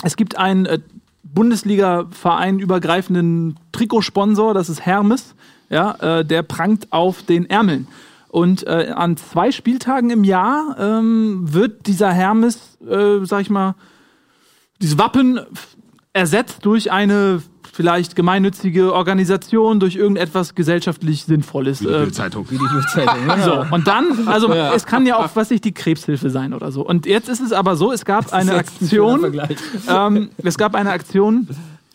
Es 0.02 0.16
gibt 0.16 0.36
einen 0.36 0.66
äh, 0.66 0.80
Bundesliga-Verein 1.22 2.58
übergreifenden 2.58 3.58
Trikotsponsor, 3.72 4.54
das 4.54 4.68
ist 4.68 4.84
Hermes, 4.84 5.34
ja, 5.70 6.18
äh, 6.18 6.24
der 6.24 6.42
prangt 6.42 6.92
auf 6.92 7.22
den 7.22 7.48
Ärmeln. 7.48 7.86
Und 8.28 8.66
äh, 8.66 8.92
an 8.94 9.16
zwei 9.16 9.52
Spieltagen 9.52 10.10
im 10.10 10.24
Jahr 10.24 10.76
ähm, 10.78 11.52
wird 11.52 11.86
dieser 11.86 12.12
Hermes, 12.12 12.78
äh, 12.86 13.24
sag 13.24 13.40
ich 13.40 13.50
mal, 13.50 13.74
dieses 14.82 14.98
Wappen 14.98 15.40
ersetzt 16.12 16.64
durch 16.66 16.92
eine 16.92 17.42
vielleicht 17.78 18.16
gemeinnützige 18.16 18.92
Organisation 18.92 19.78
durch 19.78 19.94
irgendetwas 19.94 20.56
gesellschaftlich 20.56 21.26
Sinnvolles. 21.26 21.80
Wie 21.80 21.86
die 21.86 21.92
äh, 21.92 22.00
Bildzeitung. 22.00 22.50
Wie 22.50 22.58
die 22.58 22.66
Bildzeitung. 22.66 23.20
genau. 23.22 23.44
so, 23.44 23.72
und 23.72 23.86
dann, 23.86 24.26
also 24.26 24.52
es 24.52 24.84
kann 24.84 25.06
ja 25.06 25.16
auch, 25.16 25.30
was 25.34 25.52
ich, 25.52 25.60
die 25.60 25.70
Krebshilfe 25.70 26.28
sein 26.28 26.54
oder 26.54 26.72
so. 26.72 26.84
Und 26.84 27.06
jetzt 27.06 27.28
ist 27.28 27.40
es 27.40 27.52
aber 27.52 27.76
so, 27.76 27.92
es 27.92 28.04
gab 28.04 28.32
eine 28.32 28.50
ein 28.50 28.58
Aktion, 28.58 29.20
Vergleich. 29.20 29.58
ähm, 29.88 30.30
es 30.42 30.58
gab 30.58 30.74
eine 30.74 30.90
Aktion, 30.90 31.46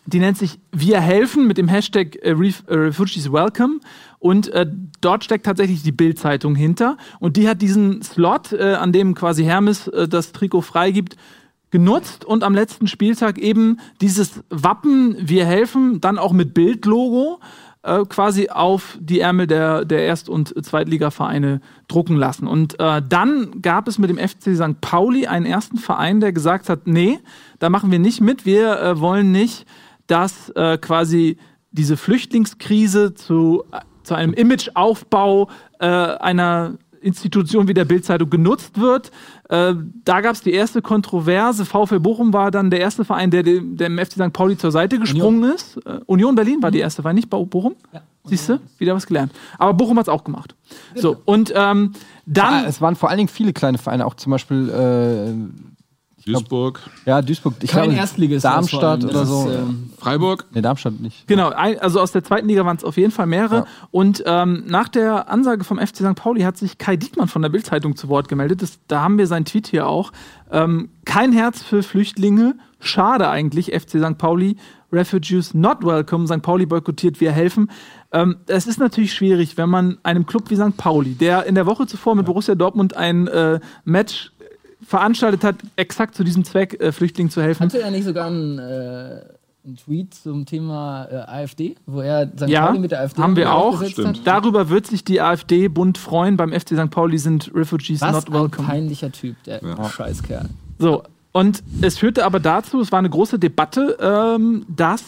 die 0.05 0.19
nennt 0.19 0.37
sich 0.37 0.57
Wir 0.71 1.01
helfen 1.01 1.47
mit 1.47 1.57
dem 1.57 1.67
Hashtag 1.67 2.15
äh, 2.21 2.31
Ref 2.31 2.63
äh, 2.67 2.75
Refugees 2.75 3.33
Welcome. 3.33 3.81
Und 4.19 4.47
äh, 4.53 4.65
dort 5.01 5.25
steckt 5.25 5.45
tatsächlich 5.45 5.83
die 5.83 5.91
Bild-Zeitung 5.91 6.55
hinter. 6.55 6.95
Und 7.19 7.35
die 7.35 7.49
hat 7.49 7.61
diesen 7.61 8.01
Slot, 8.03 8.53
äh, 8.53 8.75
an 8.75 8.93
dem 8.93 9.15
quasi 9.15 9.43
Hermes 9.43 9.89
äh, 9.89 10.07
das 10.07 10.31
Trikot 10.31 10.61
freigibt, 10.61 11.17
genutzt 11.73 12.23
und 12.23 12.43
am 12.43 12.53
letzten 12.53 12.85
Spieltag 12.85 13.39
eben 13.39 13.79
dieses 13.99 14.43
Wappen 14.51 15.17
Wir 15.19 15.47
helfen, 15.47 15.99
dann 16.01 16.19
auch 16.19 16.31
mit 16.31 16.53
Bildlogo 16.53 17.39
äh, 17.81 18.05
quasi 18.05 18.49
auf 18.49 18.95
die 19.01 19.21
Ärmel 19.21 19.47
der, 19.47 19.83
der 19.83 20.03
Erst- 20.03 20.29
und 20.29 20.53
Zweitligavereine 20.63 21.61
drucken 21.87 22.15
lassen. 22.15 22.45
Und 22.45 22.79
äh, 22.79 23.01
dann 23.09 23.63
gab 23.63 23.87
es 23.87 23.97
mit 23.97 24.11
dem 24.11 24.19
FC 24.19 24.55
St. 24.55 24.81
Pauli 24.81 25.25
einen 25.25 25.47
ersten 25.47 25.77
Verein, 25.79 26.19
der 26.19 26.31
gesagt 26.31 26.69
hat, 26.69 26.85
nee, 26.85 27.19
da 27.57 27.71
machen 27.71 27.89
wir 27.89 27.97
nicht 27.97 28.21
mit, 28.21 28.45
wir 28.45 28.79
äh, 28.79 28.99
wollen 28.99 29.31
nicht, 29.31 29.65
dass 30.05 30.49
äh, 30.49 30.77
quasi 30.77 31.37
diese 31.71 31.97
Flüchtlingskrise 31.97 33.15
zu, 33.15 33.63
zu 34.03 34.13
einem 34.13 34.33
Imageaufbau 34.33 35.49
äh, 35.79 35.87
einer 35.87 36.77
Institution 37.03 37.67
wie 37.67 37.73
der 37.73 37.85
Bildzeitung 37.85 38.29
genutzt 38.29 38.79
wird. 38.79 39.11
Äh, 39.49 39.73
da 40.05 40.21
gab 40.21 40.33
es 40.33 40.41
die 40.41 40.53
erste 40.53 40.81
Kontroverse. 40.81 41.65
VfL 41.65 41.99
Bochum 41.99 42.33
war 42.33 42.49
dann 42.51 42.69
der 42.69 42.79
erste 42.79 43.05
Verein, 43.05 43.29
der 43.31 43.43
dem, 43.43 43.77
dem 43.77 43.97
FC 43.97 44.13
St. 44.13 44.33
Pauli 44.33 44.57
zur 44.57 44.71
Seite 44.71 44.97
gesprungen 44.99 45.51
ist. 45.53 45.77
Äh, 45.85 45.99
Union 46.05 46.35
Berlin 46.35 46.61
war 46.61 46.71
die 46.71 46.79
erste 46.79 47.01
Verein, 47.01 47.15
nicht 47.15 47.29
Bo- 47.29 47.45
Bochum. 47.45 47.75
Siehst 48.25 48.47
du? 48.47 48.59
Wieder 48.77 48.95
was 48.95 49.05
gelernt. 49.05 49.33
Aber 49.57 49.73
Bochum 49.73 49.97
hat 49.99 50.05
es 50.05 50.09
auch 50.09 50.23
gemacht. 50.23 50.55
So, 50.95 51.17
und 51.25 51.51
ähm, 51.55 51.91
dann. 52.25 52.63
es 52.65 52.79
waren 52.79 52.95
vor 52.95 53.09
allen 53.09 53.17
Dingen 53.17 53.27
viele 53.29 53.51
kleine 53.51 53.77
Vereine, 53.77 54.05
auch 54.05 54.13
zum 54.15 54.31
Beispiel 54.31 54.69
äh, 54.69 55.33
Duisburg, 56.25 56.79
ja, 57.05 57.21
Duisburg, 57.21 57.55
ich 57.61 57.71
Kein 57.71 57.83
glaube, 57.83 57.97
Erstligist. 57.97 58.45
Darmstadt 58.45 59.03
oder 59.03 59.25
so. 59.25 59.49
Ist, 59.49 59.55
ähm, 59.55 59.91
Freiburg. 59.97 60.45
nee, 60.53 60.61
Darmstadt 60.61 60.99
nicht. 60.99 61.27
Genau, 61.27 61.49
ein, 61.49 61.79
also 61.79 61.99
aus 61.99 62.11
der 62.11 62.23
zweiten 62.23 62.47
Liga 62.47 62.65
waren 62.65 62.77
es 62.77 62.83
auf 62.83 62.97
jeden 62.97 63.11
Fall 63.11 63.25
mehrere. 63.25 63.55
Ja. 63.55 63.65
Und 63.91 64.23
ähm, 64.25 64.63
nach 64.67 64.87
der 64.87 65.29
Ansage 65.29 65.63
vom 65.63 65.79
FC 65.79 65.97
St. 65.97 66.15
Pauli 66.15 66.41
hat 66.41 66.57
sich 66.57 66.77
Kai 66.77 66.95
Diekmann 66.95 67.27
von 67.27 67.41
der 67.41 67.49
Bildzeitung 67.49 67.95
zu 67.95 68.09
Wort 68.09 68.27
gemeldet. 68.27 68.61
Das, 68.61 68.79
da 68.87 69.01
haben 69.01 69.17
wir 69.17 69.27
seinen 69.27 69.45
Tweet 69.45 69.67
hier 69.67 69.87
auch. 69.87 70.11
Ähm, 70.51 70.89
kein 71.05 71.33
Herz 71.33 71.61
für 71.61 71.83
Flüchtlinge. 71.83 72.55
Schade 72.79 73.29
eigentlich, 73.29 73.67
FC 73.73 73.99
St. 73.99 74.17
Pauli. 74.17 74.57
Refugees 74.93 75.53
not 75.53 75.83
welcome. 75.83 76.27
St. 76.27 76.41
Pauli 76.41 76.65
boykottiert, 76.65 77.19
wir 77.19 77.31
helfen. 77.31 77.69
Ähm, 78.11 78.37
es 78.45 78.67
ist 78.67 78.79
natürlich 78.79 79.13
schwierig, 79.13 79.57
wenn 79.57 79.69
man 79.69 79.97
einem 80.03 80.25
Club 80.25 80.49
wie 80.49 80.55
St. 80.55 80.77
Pauli, 80.77 81.15
der 81.15 81.45
in 81.45 81.55
der 81.55 81.65
Woche 81.65 81.87
zuvor 81.87 82.13
mit 82.15 82.27
Borussia 82.27 82.53
Dortmund 82.53 82.95
ein 82.95 83.27
äh, 83.27 83.59
Match 83.85 84.32
veranstaltet 84.85 85.43
hat, 85.43 85.55
exakt 85.75 86.15
zu 86.15 86.23
diesem 86.23 86.43
Zweck, 86.43 86.79
äh, 86.81 86.91
Flüchtlingen 86.91 87.31
zu 87.31 87.41
helfen. 87.41 87.63
Hatte 87.63 87.81
er 87.81 87.91
nicht 87.91 88.05
sogar 88.05 88.27
einen, 88.27 88.59
äh, 88.59 89.21
einen 89.65 89.77
Tweet 89.77 90.13
zum 90.13 90.45
Thema 90.45 91.05
äh, 91.05 91.15
AfD, 91.15 91.75
wo 91.85 92.01
er 92.01 92.27
St. 92.27 92.47
Ja, 92.47 92.67
Pauli 92.67 92.79
mit 92.79 92.91
der 92.91 93.01
AfD 93.01 93.21
haben 93.21 93.35
wir 93.35 93.53
auch. 93.53 93.83
Stimmt. 93.83 94.19
Hat? 94.19 94.27
Darüber 94.27 94.69
wird 94.69 94.87
sich 94.87 95.03
die 95.03 95.21
AfD-Bund 95.21 95.97
freuen. 95.97 96.37
Beim 96.37 96.51
FC 96.51 96.69
St. 96.69 96.89
Pauli 96.89 97.17
sind 97.17 97.51
Refugees 97.53 98.01
Was 98.01 98.13
not 98.13 98.27
ein 98.27 98.33
welcome. 98.33 98.67
peinlicher 98.67 99.11
Typ, 99.11 99.35
der 99.43 99.61
Scheißkerl. 99.89 100.49
So, 100.79 101.03
und 101.31 101.63
es 101.81 101.97
führte 101.97 102.25
aber 102.25 102.39
dazu, 102.39 102.79
es 102.79 102.91
war 102.91 102.99
eine 102.99 103.09
große 103.09 103.39
Debatte, 103.39 103.97
ähm, 103.99 104.65
dass 104.69 105.03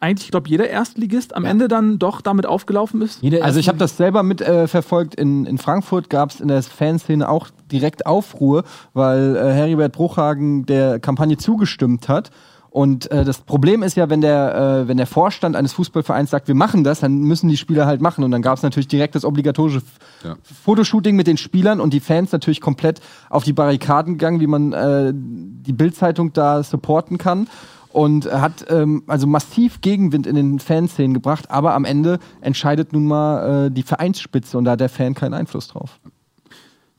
eigentlich, 0.00 0.26
ich 0.26 0.30
glaube, 0.30 0.48
jeder 0.48 0.68
Erstligist 0.68 1.34
am 1.34 1.44
Ende 1.44 1.68
dann 1.68 1.98
doch 1.98 2.20
damit 2.20 2.46
aufgelaufen 2.46 3.00
ist. 3.02 3.22
Jeder 3.22 3.44
Also 3.44 3.58
ich 3.60 3.68
habe 3.68 3.78
das 3.78 3.96
selber 3.96 4.22
mit 4.22 4.40
äh, 4.40 4.68
verfolgt. 4.68 5.14
In, 5.14 5.46
in 5.46 5.58
Frankfurt 5.58 6.10
gab 6.10 6.30
es 6.30 6.40
in 6.40 6.48
der 6.48 6.62
Fanszene 6.62 7.28
auch 7.28 7.48
direkt 7.70 8.06
Aufruhr, 8.06 8.64
weil 8.92 9.36
äh, 9.36 9.52
Heribert 9.52 9.92
Bruchhagen 9.92 10.66
der 10.66 10.98
Kampagne 11.00 11.36
zugestimmt 11.36 12.08
hat. 12.08 12.30
Und 12.68 13.10
äh, 13.10 13.24
das 13.24 13.38
Problem 13.38 13.82
ist 13.82 13.96
ja, 13.96 14.10
wenn 14.10 14.20
der, 14.20 14.82
äh, 14.84 14.88
wenn 14.88 14.98
der 14.98 15.06
Vorstand 15.06 15.56
eines 15.56 15.72
Fußballvereins 15.72 16.28
sagt, 16.30 16.46
wir 16.46 16.54
machen 16.54 16.84
das, 16.84 17.00
dann 17.00 17.20
müssen 17.20 17.48
die 17.48 17.56
Spieler 17.56 17.86
halt 17.86 18.02
machen. 18.02 18.22
Und 18.22 18.32
dann 18.32 18.42
gab 18.42 18.58
es 18.58 18.62
natürlich 18.62 18.88
direkt 18.88 19.14
das 19.14 19.24
obligatorische 19.24 19.78
F- 19.78 19.98
Ja. 20.22 20.36
Fotoshooting 20.42 21.16
mit 21.16 21.26
den 21.26 21.38
Spielern 21.38 21.80
und 21.80 21.94
die 21.94 22.00
Fans 22.00 22.32
natürlich 22.32 22.60
komplett 22.60 23.00
auf 23.30 23.44
die 23.44 23.54
Barrikaden 23.54 24.14
gegangen, 24.18 24.40
wie 24.40 24.46
man 24.46 24.74
äh, 24.74 25.12
die 25.14 25.72
Bildzeitung 25.72 26.34
da 26.34 26.62
supporten 26.62 27.16
kann. 27.16 27.48
Und 27.96 28.30
hat 28.30 28.66
ähm, 28.68 29.04
also 29.06 29.26
massiv 29.26 29.80
Gegenwind 29.80 30.26
in 30.26 30.34
den 30.34 30.58
Fanszenen 30.58 31.14
gebracht, 31.14 31.50
aber 31.50 31.72
am 31.72 31.86
Ende 31.86 32.18
entscheidet 32.42 32.92
nun 32.92 33.06
mal 33.06 33.68
äh, 33.68 33.70
die 33.70 33.82
Vereinsspitze 33.82 34.58
und 34.58 34.66
da 34.66 34.72
hat 34.72 34.80
der 34.80 34.90
Fan 34.90 35.14
keinen 35.14 35.32
Einfluss 35.32 35.68
drauf. 35.68 35.98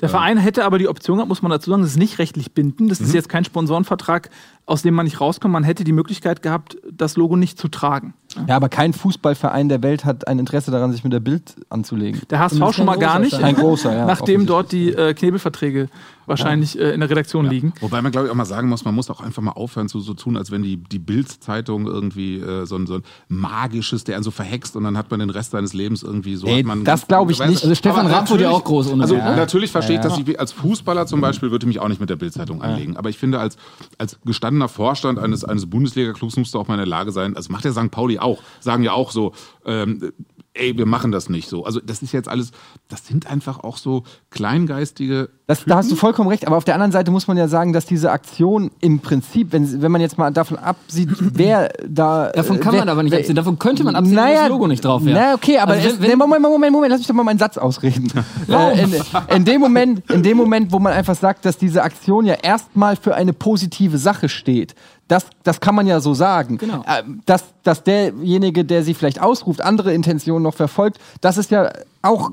Der 0.02 0.10
Verein 0.10 0.38
hätte 0.38 0.66
aber 0.66 0.80
die 0.80 0.88
Option 0.88 1.18
gehabt, 1.18 1.30
muss 1.30 1.44
man 1.44 1.52
dazu 1.52 1.70
sagen, 1.70 1.84
das 1.84 1.92
ist 1.92 1.98
nicht 1.98 2.18
rechtlich 2.18 2.52
bindend. 2.54 2.90
Das 2.90 3.00
ist 3.00 3.14
jetzt 3.14 3.30
kein 3.30 3.44
Sponsorenvertrag, 3.44 4.32
aus 4.68 4.82
dem 4.82 4.94
man 4.94 5.06
nicht 5.06 5.20
rauskommt. 5.20 5.54
Man 5.54 5.64
hätte 5.64 5.84
die 5.84 5.94
Möglichkeit 5.94 6.44
gehabt, 6.44 6.78
das 6.92 7.16
Logo 7.16 7.38
nicht 7.38 7.58
zu 7.58 7.70
tragen. 7.70 8.14
Ja, 8.48 8.58
aber 8.58 8.70
kein 8.70 8.94
Fußballverein 8.94 9.70
der 9.70 9.82
Welt 9.82 10.06
hat 10.06 10.28
ein 10.28 10.38
Interesse 10.38 10.70
daran, 10.70 10.92
sich 10.92 11.04
mit 11.04 11.14
der 11.14 11.22
Bild 11.22 11.56
anzulegen. 11.70 12.22
Der 12.30 12.40
HSV 12.40 12.62
schon 12.74 12.86
mal 12.86 12.98
gar 12.98 13.18
nicht. 13.18 13.34
Ein 13.34 13.56
großer, 13.56 13.96
ja. 13.96 14.06
nachdem 14.06 14.46
dort 14.46 14.74
die 14.74 14.90
äh, 14.90 15.14
Knebelverträge 15.14 15.88
wahrscheinlich 16.28 16.78
äh, 16.78 16.92
in 16.92 17.00
der 17.00 17.10
Redaktion 17.10 17.46
liegen. 17.46 17.74
Wobei 17.80 18.02
man, 18.02 18.12
glaube 18.12 18.28
ich, 18.28 18.32
auch 18.32 18.36
mal 18.36 18.46
sagen 18.46 18.68
muss, 18.68 18.84
man 18.84 18.94
muss 18.94 19.10
auch 19.10 19.22
einfach 19.22 19.42
mal 19.42 19.54
aufhören 19.54 19.88
zu 19.88 20.02
so 20.02 20.14
tun, 20.14 20.38
als 20.38 20.52
wenn 20.52 20.62
die, 20.62 20.78
die 20.78 21.00
Bild-Zeitung 21.00 21.88
irgendwie 21.88 22.38
äh, 22.40 22.66
so, 22.66 22.76
ein, 22.76 22.86
so 22.86 22.96
ein 22.96 23.04
magisches, 23.30 24.04
der 24.04 24.16
einen 24.16 24.24
so 24.24 24.32
verhext 24.32 24.76
und 24.76 24.84
dann 24.84 24.98
hat 24.98 25.10
man 25.10 25.22
den 25.22 25.30
Rest 25.30 25.52
seines 25.52 25.74
Lebens 25.74 26.04
irgendwie 26.04 26.36
so. 26.36 26.48
Ey, 26.48 26.60
hat 26.60 26.66
man 26.66 26.84
das 26.84 27.08
glaube 27.08 27.32
ich 27.32 27.40
nicht. 27.40 27.64
Also 27.64 27.74
Stefan 27.74 28.08
Rapp 28.08 28.30
wurde 28.30 28.44
ja 28.44 28.50
auch 28.50 28.64
groß 28.64 28.92
ohne 28.92 29.04
Also 29.04 29.16
ne? 29.16 29.36
natürlich 29.38 29.72
verstehe 29.72 29.96
ich, 29.96 30.02
dass 30.02 30.18
ich 30.18 30.40
als 30.40 30.52
Fußballer 30.52 31.08
zum 31.08 31.22
Beispiel 31.22 31.50
würde 31.50 31.66
mich 31.66 31.80
auch 31.80 31.88
nicht 31.88 32.02
mit 32.02 32.10
der 32.10 32.18
Bildzeitung 32.18 32.62
anlegen. 32.62 32.98
Aber 32.98 33.10
ich 33.10 33.18
finde, 33.18 33.40
als, 33.40 33.58
als 33.98 34.20
gestandener 34.58 34.70
Vorstand 34.70 35.20
eines, 35.20 35.44
eines 35.44 35.70
Bundesliga-Clubs 35.70 36.38
musst 36.38 36.54
du 36.54 36.60
auch 36.60 36.68
mal 36.68 36.76
in 36.76 36.80
der 36.80 36.88
Lage 36.88 37.12
sein, 37.12 37.36
also 37.36 37.52
macht 37.52 37.66
der 37.66 37.74
St. 37.74 37.92
Pauli 37.92 38.20
auch, 38.20 38.42
sagen 38.60 38.84
ja 38.84 38.94
auch 38.94 39.12
so, 39.12 39.34
ähm, 39.66 40.12
ey, 40.60 40.78
wir 40.78 40.86
machen 40.86 41.12
das 41.12 41.30
nicht 41.30 41.48
so. 41.50 41.66
Also 41.66 41.80
das 41.80 42.02
ist 42.02 42.12
jetzt 42.12 42.28
alles, 42.28 42.52
das 42.90 43.06
sind 43.06 43.28
einfach 43.30 43.64
auch 43.64 43.78
so 43.78 44.04
kleingeistige 44.30 45.30
Das, 45.48 45.64
da 45.66 45.78
hast 45.78 45.92
du 45.92 45.96
vollkommen 45.96 46.30
recht, 46.30 46.48
aber 46.48 46.58
auf 46.58 46.64
der 46.66 46.74
anderen 46.76 46.92
Seite 46.92 47.12
muss 47.12 47.28
man 47.28 47.38
ja 47.38 47.48
sagen, 47.48 47.74
dass 47.74 47.86
diese 47.86 48.12
Aktion 48.12 48.72
im 48.82 49.00
Prinzip, 49.00 49.52
wenn, 49.52 49.82
wenn 49.82 49.92
man 49.92 50.02
jetzt 50.02 50.18
mal 50.18 50.32
davon 50.32 50.58
absieht, 50.58 51.10
wer 51.20 51.70
da. 51.88 52.32
Davon 52.32 52.60
kann 52.60 52.74
wer, 52.74 52.80
man 52.82 52.90
aber 52.90 53.04
nicht 53.04 53.12
wer- 53.12 53.20
absehen. 53.20 53.36
Davon 53.36 53.60
könnte 53.60 53.84
man 53.84 53.96
absehen, 53.96 54.16
naja, 54.16 54.30
wenn 54.30 54.40
das 54.44 54.50
Logo 54.50 54.68
nicht 54.68 54.84
drauf 54.86 55.06
wäre. 55.06 55.18
Na, 55.20 55.34
okay, 55.34 55.58
aber 55.60 55.74
Also 55.74 55.90
es, 55.90 56.02
wenn- 56.02 56.18
Moment, 56.18 56.42
Moment, 56.42 56.72
Moment, 56.74 56.92
lass 56.92 57.00
mich 57.00 57.08
doch 57.08 57.16
mal 57.16 57.24
meinen 57.24 57.40
Satz 57.40 57.58
ausreden. 57.58 58.12
äh, 58.50 58.84
in, 58.84 58.96
in, 59.36 59.46
dem 59.46 59.62
Moment, 59.62 60.10
in 60.10 60.24
dem 60.24 60.38
Moment, 60.38 60.72
wo 60.72 60.80
man 60.80 60.94
einfach 60.94 61.16
sagt, 61.16 61.46
dass 61.46 61.58
diese 61.58 61.84
Aktion 61.84 62.26
ja 62.26 62.36
erstmal 62.36 62.96
für 62.96 63.16
eine 63.16 63.34
positive 63.34 63.98
Sache 63.98 64.30
steht, 64.30 64.76
das, 65.08 65.28
das 65.44 65.60
kann 65.60 65.76
man 65.76 65.88
ja 65.88 66.00
so 66.00 66.14
sagen. 66.14 66.58
Genau. 66.58 66.84
Äh, 66.86 67.04
Dass, 67.26 67.46
dass 67.64 67.84
derjenige, 67.84 68.66
der 68.66 68.84
sie 68.84 68.94
vielleicht 68.94 69.22
ausruft, 69.22 69.62
andere 69.62 69.94
Intentionen 69.94 70.44
noch 70.44 70.56
verfolgt, 70.56 71.00
das 71.22 71.38
ist 71.38 71.52
ja 71.52 71.72
auch 72.02 72.32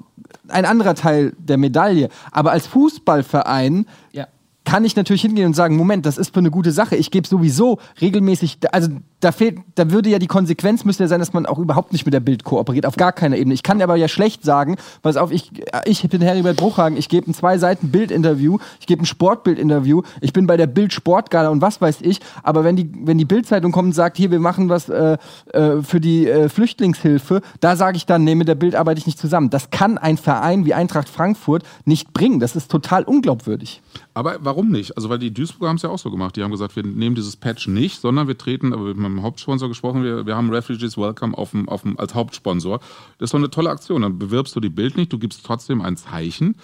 ein 0.49 0.65
anderer 0.65 0.95
Teil 0.95 1.35
der 1.39 1.57
Medaille. 1.57 2.09
Aber 2.31 2.53
als 2.53 2.67
Fußballverein 2.67 3.87
Ja. 4.13 4.27
Kann 4.65 4.85
ich 4.85 4.97
natürlich 4.97 5.23
hingehen 5.23 5.47
und 5.47 5.55
sagen, 5.55 5.77
Moment, 5.77 6.07
das 6.07 6.19
ist 6.19 6.33
für 6.33 6.41
eine 6.41 6.51
gute 6.51 6.73
Sache. 6.73 6.97
Ich 6.97 7.11
gebe 7.11 7.29
sowieso 7.29 7.79
regelmäßig, 8.01 8.59
also 8.73 8.89
da 9.21 9.33
fehlt, 9.33 9.59
da 9.75 9.91
würde 9.91 10.11
ja 10.11 10.19
die 10.19 10.27
Konsequenz 10.27 10.85
müsste 10.85 11.05
ja 11.05 11.09
sein, 11.09 11.21
dass 11.21 11.33
man 11.33 11.47
auch 11.47 11.59
überhaupt 11.59 11.93
nicht 11.93 12.05
mit 12.05 12.13
der 12.13 12.21
Bild 12.21 12.45
kooperiert, 12.45 12.87
auf 12.87 12.97
gar 12.97 13.13
keiner 13.13 13.37
Ebene. 13.37 13.55
Ich 13.55 13.63
kann 13.63 13.81
aber 13.81 13.97
ja 13.97 14.09
schlecht 14.09 14.45
sagen, 14.45 14.77
pass 15.03 15.17
auf, 15.17 15.31
ich, 15.33 15.51
ich 15.87 16.09
bin 16.09 16.21
Heribert 16.21 16.57
Bruchhagen, 16.57 16.99
ich 16.99 17.09
gebe 17.09 17.31
ein 17.31 17.35
zwei 17.35 17.59
Seiten 17.59 17.89
Bildinterview, 17.89 18.59
ich 18.81 18.87
gebe 18.87 19.03
ein 19.03 19.07
Sportbildinterview, 19.07 20.03
ich 20.21 20.33
bin 20.33 20.47
bei 20.47 20.57
der 20.57 20.67
Bild 20.67 20.93
Sportgala 20.93 21.49
und 21.49 21.63
was 21.63 21.81
weiß 21.81 21.99
ich, 22.03 22.21
aber 22.43 22.65
wenn 22.65 22.77
die, 22.77 22.91
wenn 23.05 23.19
die 23.19 23.25
Bildzeitung 23.25 23.73
kommt 23.73 23.87
und 23.87 23.93
sagt, 23.93 24.17
hier, 24.17 24.31
wir 24.31 24.41
machen 24.41 24.69
was 24.69 24.89
äh, 24.89 25.17
äh, 25.53 25.83
für 25.83 26.01
die 26.01 26.29
äh, 26.29 26.49
Flüchtlingshilfe, 26.49 27.41
da 27.61 27.77
sage 27.77 27.97
ich 27.97 28.07
dann, 28.07 28.25
nee, 28.25 28.35
mit 28.35 28.49
der 28.49 28.55
Bild 28.55 28.75
arbeite 28.75 28.99
ich 28.99 29.07
nicht 29.07 29.19
zusammen. 29.19 29.51
Das 29.51 29.71
kann 29.71 29.99
ein 29.99 30.17
Verein 30.17 30.67
wie 30.67 30.75
Eintracht 30.75 31.09
Frankfurt 31.09 31.63
nicht 31.85 32.13
bringen. 32.13 32.41
Das 32.41 32.57
ist 32.57 32.71
total 32.71 33.05
unglaubwürdig. 33.05 33.81
Aber 34.15 34.37
warum 34.41 34.54
nicht? 34.63 34.97
Also, 34.97 35.09
weil 35.09 35.19
die 35.19 35.33
Duisburger 35.33 35.69
haben 35.69 35.77
es 35.77 35.83
ja 35.83 35.91
auch 35.91 35.99
so 35.99 36.11
gemacht. 36.11 36.37
Die 36.37 36.43
haben 36.43 36.51
gesagt, 36.51 36.77
wir 36.77 36.83
nehmen 36.83 37.15
dieses 37.15 37.37
Patch 37.37 37.69
nicht, 37.69 38.01
sondern 38.01 38.29
wir 38.29 38.39
treten, 38.39 38.73
aber 38.73 38.85
mit 38.85 38.97
meinem 38.97 39.23
Hauptsponsor 39.23 39.69
gesprochen, 39.69 40.03
wir, 40.03 40.27
wir 40.27 40.37
haben 40.37 40.51
Refugees 40.51 40.97
Welcome 40.97 41.37
auf 41.37 41.51
dem, 41.51 41.69
auf 41.69 41.83
dem, 41.83 41.99
als 41.99 42.15
Hauptsponsor. 42.15 42.79
Das 43.19 43.29
ist 43.29 43.35
doch 43.35 43.39
eine 43.39 43.51
tolle 43.51 43.71
Aktion. 43.71 44.03
Dann 44.03 44.19
bewirbst 44.19 44.55
du 44.57 44.61
die 44.61 44.69
Bild 44.69 44.97
nicht, 44.97 45.13
du 45.13 45.19
gibst 45.19 45.45
trotzdem 45.45 45.83
ein 45.83 45.97
Zeichen. 45.97 46.57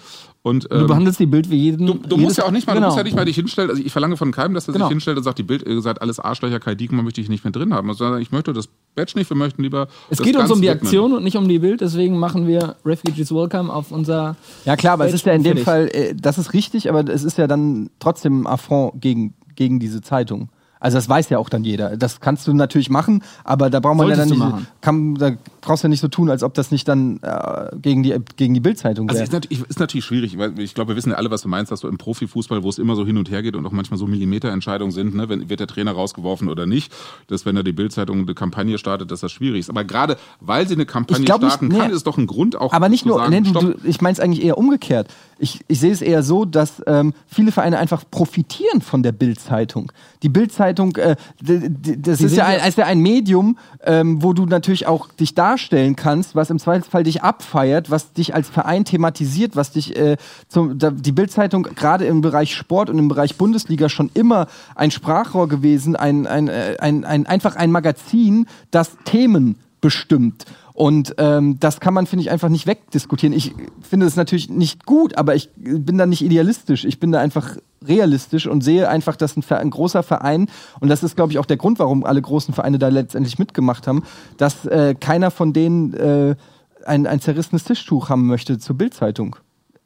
Und, 0.43 0.63
Du 0.71 0.75
ähm, 0.75 0.87
behandelst 0.87 1.19
die 1.19 1.27
Bild 1.27 1.51
wie 1.51 1.55
jeden. 1.57 1.85
Du, 1.85 1.93
du 1.93 2.17
musst 2.17 2.37
ja 2.39 2.45
auch 2.45 2.51
nicht 2.51 2.65
mal, 2.65 2.73
genau. 2.73 2.85
du 2.87 2.89
musst 2.89 2.97
ja 2.97 3.03
nicht 3.03 3.15
mal 3.15 3.25
dich 3.25 3.35
hinstellen. 3.35 3.69
Also 3.69 3.83
ich 3.83 3.91
verlange 3.91 4.17
von 4.17 4.31
keinem, 4.31 4.55
dass 4.55 4.67
er 4.67 4.73
Genau. 4.73 4.85
sich 4.85 4.91
hinstellt 4.93 5.17
und 5.17 5.23
sagt, 5.23 5.37
die 5.37 5.43
Bild, 5.43 5.61
ihr 5.67 5.81
seid 5.81 6.01
alles 6.01 6.19
Arschlöcher, 6.19 6.59
Kai 6.59 6.73
Diekmann 6.73 7.05
möchte 7.05 7.21
ich 7.21 7.29
nicht 7.29 7.43
mehr 7.43 7.51
drin 7.51 7.73
haben. 7.75 7.89
Also 7.89 8.15
ich 8.15 8.31
möchte 8.31 8.51
das 8.51 8.67
Badge 8.95 9.13
nicht, 9.17 9.29
wir 9.29 9.37
möchten 9.37 9.61
lieber. 9.61 9.87
Es 10.09 10.17
das 10.17 10.25
geht 10.25 10.35
uns 10.35 10.49
um 10.49 10.59
die 10.59 10.67
widmen. 10.67 10.81
Aktion 10.83 11.13
und 11.13 11.23
nicht 11.23 11.37
um 11.37 11.47
die 11.47 11.59
Bild, 11.59 11.81
deswegen 11.81 12.17
machen 12.17 12.47
wir 12.47 12.75
Refugees 12.83 13.31
Welcome 13.31 13.71
auf 13.71 13.91
unser. 13.91 14.35
Ja 14.65 14.75
klar, 14.75 14.93
aber 14.93 15.05
es 15.05 15.13
ist 15.13 15.25
ja 15.27 15.33
in 15.33 15.43
dem. 15.43 15.57
Fall, 15.57 15.89
äh, 15.93 16.15
das 16.15 16.39
ist 16.39 16.53
richtig, 16.53 16.89
aber 16.89 17.07
es 17.07 17.23
ist 17.23 17.37
ja 17.37 17.45
dann 17.45 17.91
trotzdem 17.99 18.41
ein 18.41 18.47
Affront 18.47 18.99
gegen, 18.99 19.35
gegen 19.55 19.79
diese 19.79 20.01
Zeitung. 20.01 20.49
Also 20.81 20.97
das 20.97 21.07
weiß 21.07 21.29
ja 21.29 21.37
auch 21.37 21.47
dann 21.47 21.63
jeder. 21.63 21.95
Das 21.95 22.19
kannst 22.19 22.45
du 22.47 22.53
natürlich 22.53 22.89
machen, 22.89 23.23
aber 23.45 23.69
da 23.69 23.79
braucht 23.79 23.95
man 23.95 24.09
ja 24.09 24.15
dann 24.17 24.27
Solltest 24.27 24.55
nicht, 24.57 24.67
kann, 24.81 25.15
da 25.15 25.31
brauchst 25.61 25.83
du 25.83 25.87
ja 25.87 25.89
nicht 25.89 26.01
so 26.01 26.09
tun, 26.09 26.29
als 26.29 26.43
ob 26.43 26.53
das 26.55 26.71
nicht 26.71 26.87
dann 26.87 27.19
äh, 27.21 27.69
gegen 27.81 28.03
die 28.03 28.15
gegen 28.35 28.53
die 28.53 28.59
Bildzeitung 28.59 29.07
Also 29.07 29.19
wäre. 29.19 29.23
ist 29.25 29.31
natürlich, 29.31 29.63
ist 29.69 29.79
natürlich 29.79 30.03
schwierig, 30.05 30.37
weil 30.37 30.59
ich 30.59 30.73
glaube, 30.73 30.89
wir 30.89 30.95
wissen 30.97 31.11
ja 31.11 31.15
alle, 31.17 31.31
was 31.31 31.43
du 31.43 31.47
meinst, 31.47 31.71
dass 31.71 31.81
du 31.81 31.87
im 31.87 31.97
Profifußball, 31.97 32.63
wo 32.63 32.69
es 32.69 32.79
immer 32.79 32.95
so 32.95 33.05
hin 33.05 33.17
und 33.17 33.29
her 33.29 33.43
geht 33.43 33.55
und 33.55 33.65
auch 33.65 33.71
manchmal 33.71 33.97
so 33.99 34.07
Millimeterentscheidungen 34.07 34.91
sind, 34.91 35.13
ne, 35.15 35.29
wenn, 35.29 35.49
wird 35.49 35.59
der 35.59 35.67
Trainer 35.67 35.91
rausgeworfen 35.91 36.49
oder 36.49 36.65
nicht, 36.65 36.91
dass 37.27 37.45
wenn 37.45 37.55
da 37.55 37.63
die 37.63 37.73
Bildzeitung 37.73 38.21
eine 38.21 38.33
Kampagne 38.33 38.77
startet, 38.79 39.11
dass 39.11 39.19
das 39.21 39.31
schwierig 39.31 39.59
ist. 39.59 39.69
Aber 39.69 39.83
gerade 39.83 40.17
weil 40.39 40.67
sie 40.67 40.73
eine 40.73 40.87
Kampagne 40.87 41.19
Ich 41.21 41.25
glaub 41.25 41.41
nicht- 41.41 41.51
starten 41.51 41.67
nee. 41.67 41.77
kann, 41.77 41.91
ist 41.91 41.97
es 41.97 42.03
doch 42.03 42.17
ein 42.17 42.25
Grund 42.25 42.55
auch 42.55 42.73
Aber 42.73 42.89
nicht 42.89 43.03
zu 43.03 43.09
nur, 43.09 43.17
sagen, 43.19 43.31
nee, 43.31 43.51
du, 43.51 43.75
ich 43.83 44.01
meine 44.01 44.13
es 44.13 44.19
eigentlich 44.19 44.43
eher 44.43 44.57
umgekehrt. 44.57 45.07
Ich, 45.41 45.59
ich 45.67 45.79
sehe 45.79 45.91
es 45.91 46.01
eher 46.01 46.23
so, 46.23 46.45
dass 46.45 46.81
ähm, 46.87 47.13
viele 47.27 47.51
Vereine 47.51 47.79
einfach 47.79 48.03
profitieren 48.09 48.81
von 48.81 49.03
der 49.03 49.11
Bildzeitung. 49.11 49.91
Die 50.23 50.29
Bildzeitung, 50.29 50.95
äh, 50.97 51.15
das 51.41 52.21
ist 52.21 52.35
ja 52.35 52.45
ein, 52.45 52.67
ist 52.67 52.77
ja 52.77 52.85
ein 52.85 52.99
Medium, 52.99 53.57
ähm, 53.83 54.21
wo 54.21 54.33
du 54.33 54.45
natürlich 54.45 54.85
auch 54.85 55.09
dich 55.09 55.33
darstellen 55.33 55.95
kannst, 55.95 56.35
was 56.35 56.49
im 56.49 56.59
Zweifelsfall 56.59 57.03
dich 57.03 57.23
abfeiert, 57.23 57.89
was 57.89 58.13
dich 58.13 58.35
als 58.35 58.49
Verein 58.49 58.85
thematisiert, 58.85 59.55
was 59.55 59.71
dich 59.71 59.95
äh, 59.97 60.17
zum, 60.47 60.77
da, 60.77 60.91
die 60.91 61.11
Bildzeitung 61.11 61.63
gerade 61.63 62.05
im 62.05 62.21
Bereich 62.21 62.55
Sport 62.55 62.89
und 62.89 62.99
im 62.99 63.07
Bereich 63.07 63.35
Bundesliga 63.35 63.89
schon 63.89 64.11
immer 64.13 64.47
ein 64.75 64.91
Sprachrohr 64.91 65.47
gewesen, 65.47 65.95
ein, 65.95 66.27
ein, 66.27 66.47
äh, 66.47 66.77
ein, 66.79 67.03
ein 67.03 67.25
einfach 67.25 67.55
ein 67.55 67.71
Magazin, 67.71 68.45
das 68.69 68.91
Themen 69.05 69.55
bestimmt. 69.81 70.45
Und 70.81 71.13
ähm, 71.19 71.59
das 71.59 71.79
kann 71.79 71.93
man, 71.93 72.07
finde 72.07 72.23
ich, 72.23 72.31
einfach 72.31 72.49
nicht 72.49 72.65
wegdiskutieren. 72.65 73.33
Ich 73.33 73.53
finde 73.87 74.07
es 74.07 74.15
natürlich 74.15 74.49
nicht 74.49 74.87
gut, 74.87 75.15
aber 75.15 75.35
ich 75.35 75.51
bin 75.55 75.99
da 75.99 76.07
nicht 76.07 76.23
idealistisch. 76.23 76.85
Ich 76.85 76.99
bin 76.99 77.11
da 77.11 77.19
einfach 77.19 77.57
realistisch 77.85 78.47
und 78.47 78.63
sehe 78.63 78.89
einfach, 78.89 79.15
dass 79.15 79.37
ein, 79.37 79.43
ein 79.47 79.69
großer 79.69 80.01
Verein, 80.01 80.49
und 80.79 80.89
das 80.89 81.03
ist, 81.03 81.15
glaube 81.15 81.33
ich, 81.33 81.37
auch 81.37 81.45
der 81.45 81.57
Grund, 81.57 81.77
warum 81.77 82.03
alle 82.03 82.19
großen 82.19 82.55
Vereine 82.55 82.79
da 82.79 82.87
letztendlich 82.87 83.37
mitgemacht 83.37 83.85
haben, 83.85 84.01
dass 84.37 84.65
äh, 84.65 84.95
keiner 84.99 85.29
von 85.29 85.53
denen 85.53 85.93
äh, 85.93 86.35
ein, 86.83 87.05
ein 87.05 87.21
zerrissenes 87.21 87.63
Tischtuch 87.63 88.09
haben 88.09 88.25
möchte 88.25 88.57
zur 88.57 88.75
Bildzeitung. 88.75 89.35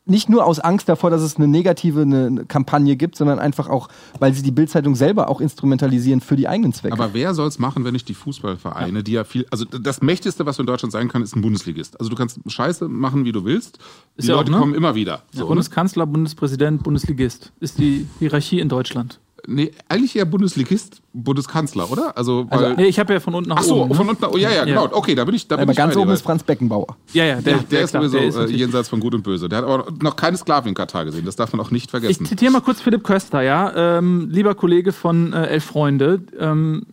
Nicht 0.07 0.29
nur 0.29 0.45
aus 0.45 0.59
Angst 0.59 0.87
davor, 0.87 1.09
dass 1.09 1.21
es 1.21 1.37
eine 1.37 1.47
negative 1.47 2.01
eine, 2.01 2.45
Kampagne 2.45 2.95
gibt, 2.95 3.15
sondern 3.15 3.39
einfach 3.39 3.69
auch, 3.69 3.87
weil 4.19 4.33
sie 4.33 4.43
die 4.43 4.51
Bildzeitung 4.51 4.95
selber 4.95 5.29
auch 5.29 5.41
instrumentalisieren 5.41 6.21
für 6.21 6.35
die 6.35 6.47
eigenen 6.47 6.73
Zwecke. 6.73 6.93
Aber 6.93 7.13
wer 7.13 7.33
soll 7.33 7.47
es 7.47 7.57
machen, 7.57 7.85
wenn 7.85 7.93
nicht 7.93 8.07
die 8.07 8.13
Fußballvereine, 8.13 9.03
die 9.03 9.13
ja 9.13 9.23
viel, 9.23 9.47
also 9.49 9.65
das 9.65 10.01
Mächtigste, 10.01 10.45
was 10.45 10.57
du 10.57 10.63
in 10.63 10.67
Deutschland 10.67 10.91
sein 10.91 11.07
kann, 11.07 11.23
ist 11.23 11.35
ein 11.35 11.41
Bundesligist. 11.41 11.99
Also 11.99 12.09
du 12.09 12.15
kannst 12.15 12.39
Scheiße 12.45 12.87
machen, 12.87 13.25
wie 13.25 13.31
du 13.31 13.45
willst. 13.45 13.79
Die 14.17 14.27
ja 14.27 14.35
auch, 14.35 14.39
Leute 14.39 14.51
ne? 14.51 14.59
kommen 14.59 14.75
immer 14.75 14.93
wieder. 14.93 15.23
So, 15.31 15.41
ne? 15.41 15.45
Bundeskanzler, 15.47 16.05
Bundespräsident, 16.05 16.83
Bundesligist 16.83 17.51
ist 17.59 17.79
die 17.79 18.07
Hierarchie 18.19 18.59
in 18.59 18.69
Deutschland. 18.69 19.19
Nee, 19.47 19.71
eigentlich 19.89 20.15
eher 20.15 20.25
Bundesligist, 20.25 21.01
Bundeskanzler, 21.13 21.91
oder? 21.91 22.17
Also, 22.17 22.47
weil, 22.49 22.75
Nee, 22.75 22.85
ich 22.87 22.97
habe 22.97 23.13
ja 23.13 23.19
von 23.19 23.35
unten 23.35 23.49
nach 23.49 23.57
ach 23.57 23.63
so, 23.63 23.81
oben. 23.81 23.89
ne? 23.89 23.95
von 23.95 24.09
unten, 24.09 24.25
oh, 24.25 24.37
ja, 24.37 24.51
ja, 24.51 24.65
genau. 24.65 24.89
Okay, 24.91 25.13
da 25.13 25.23
bin 25.23 25.35
ich, 25.35 25.47
da 25.47 25.55
bin 25.55 25.63
aber 25.63 25.71
ich 25.71 25.77
ganz 25.77 25.95
oben 25.95 26.09
ist 26.11 26.23
Franz 26.23 26.41
Beckenbauer. 26.41 26.97
Ja, 27.13 27.25
ja, 27.25 27.41
Der, 27.41 27.57
der, 27.59 27.81
ist 27.81 27.91
klar, 27.91 28.01
sowieso 28.03 28.17
der 28.17 28.27
ist 28.27 28.35
äh, 28.35 28.39
natürlich- 28.39 28.59
jenseits 28.61 28.89
von 28.89 28.99
Gut 28.99 29.13
und 29.13 29.21
Böse. 29.23 29.47
Der 29.47 29.59
hat 29.59 29.65
aber 29.65 29.85
noch 30.01 30.15
keine 30.15 30.35
Sklaven 30.37 30.69
in 30.69 30.73
Katar 30.75 31.05
gesehen. 31.05 31.25
Das 31.25 31.35
darf 31.35 31.53
man 31.53 31.63
auch 31.63 31.69
nicht 31.69 31.85
Ich 31.85 31.91
vergessen. 31.91 32.25
zitiere 32.25 32.51
mal 32.51 32.61
kurz 32.61 32.81
Philipp 32.81 33.03
Köster, 33.03 33.41
ja, 33.41 33.97
ähm, 33.99 34.29
lieber 34.31 34.55
Kollege 34.55 34.91
von 34.91 35.31
äh, 35.33 35.45
Elf 35.47 35.65
Freunde. 35.65 36.21
Ähm, 36.39 36.87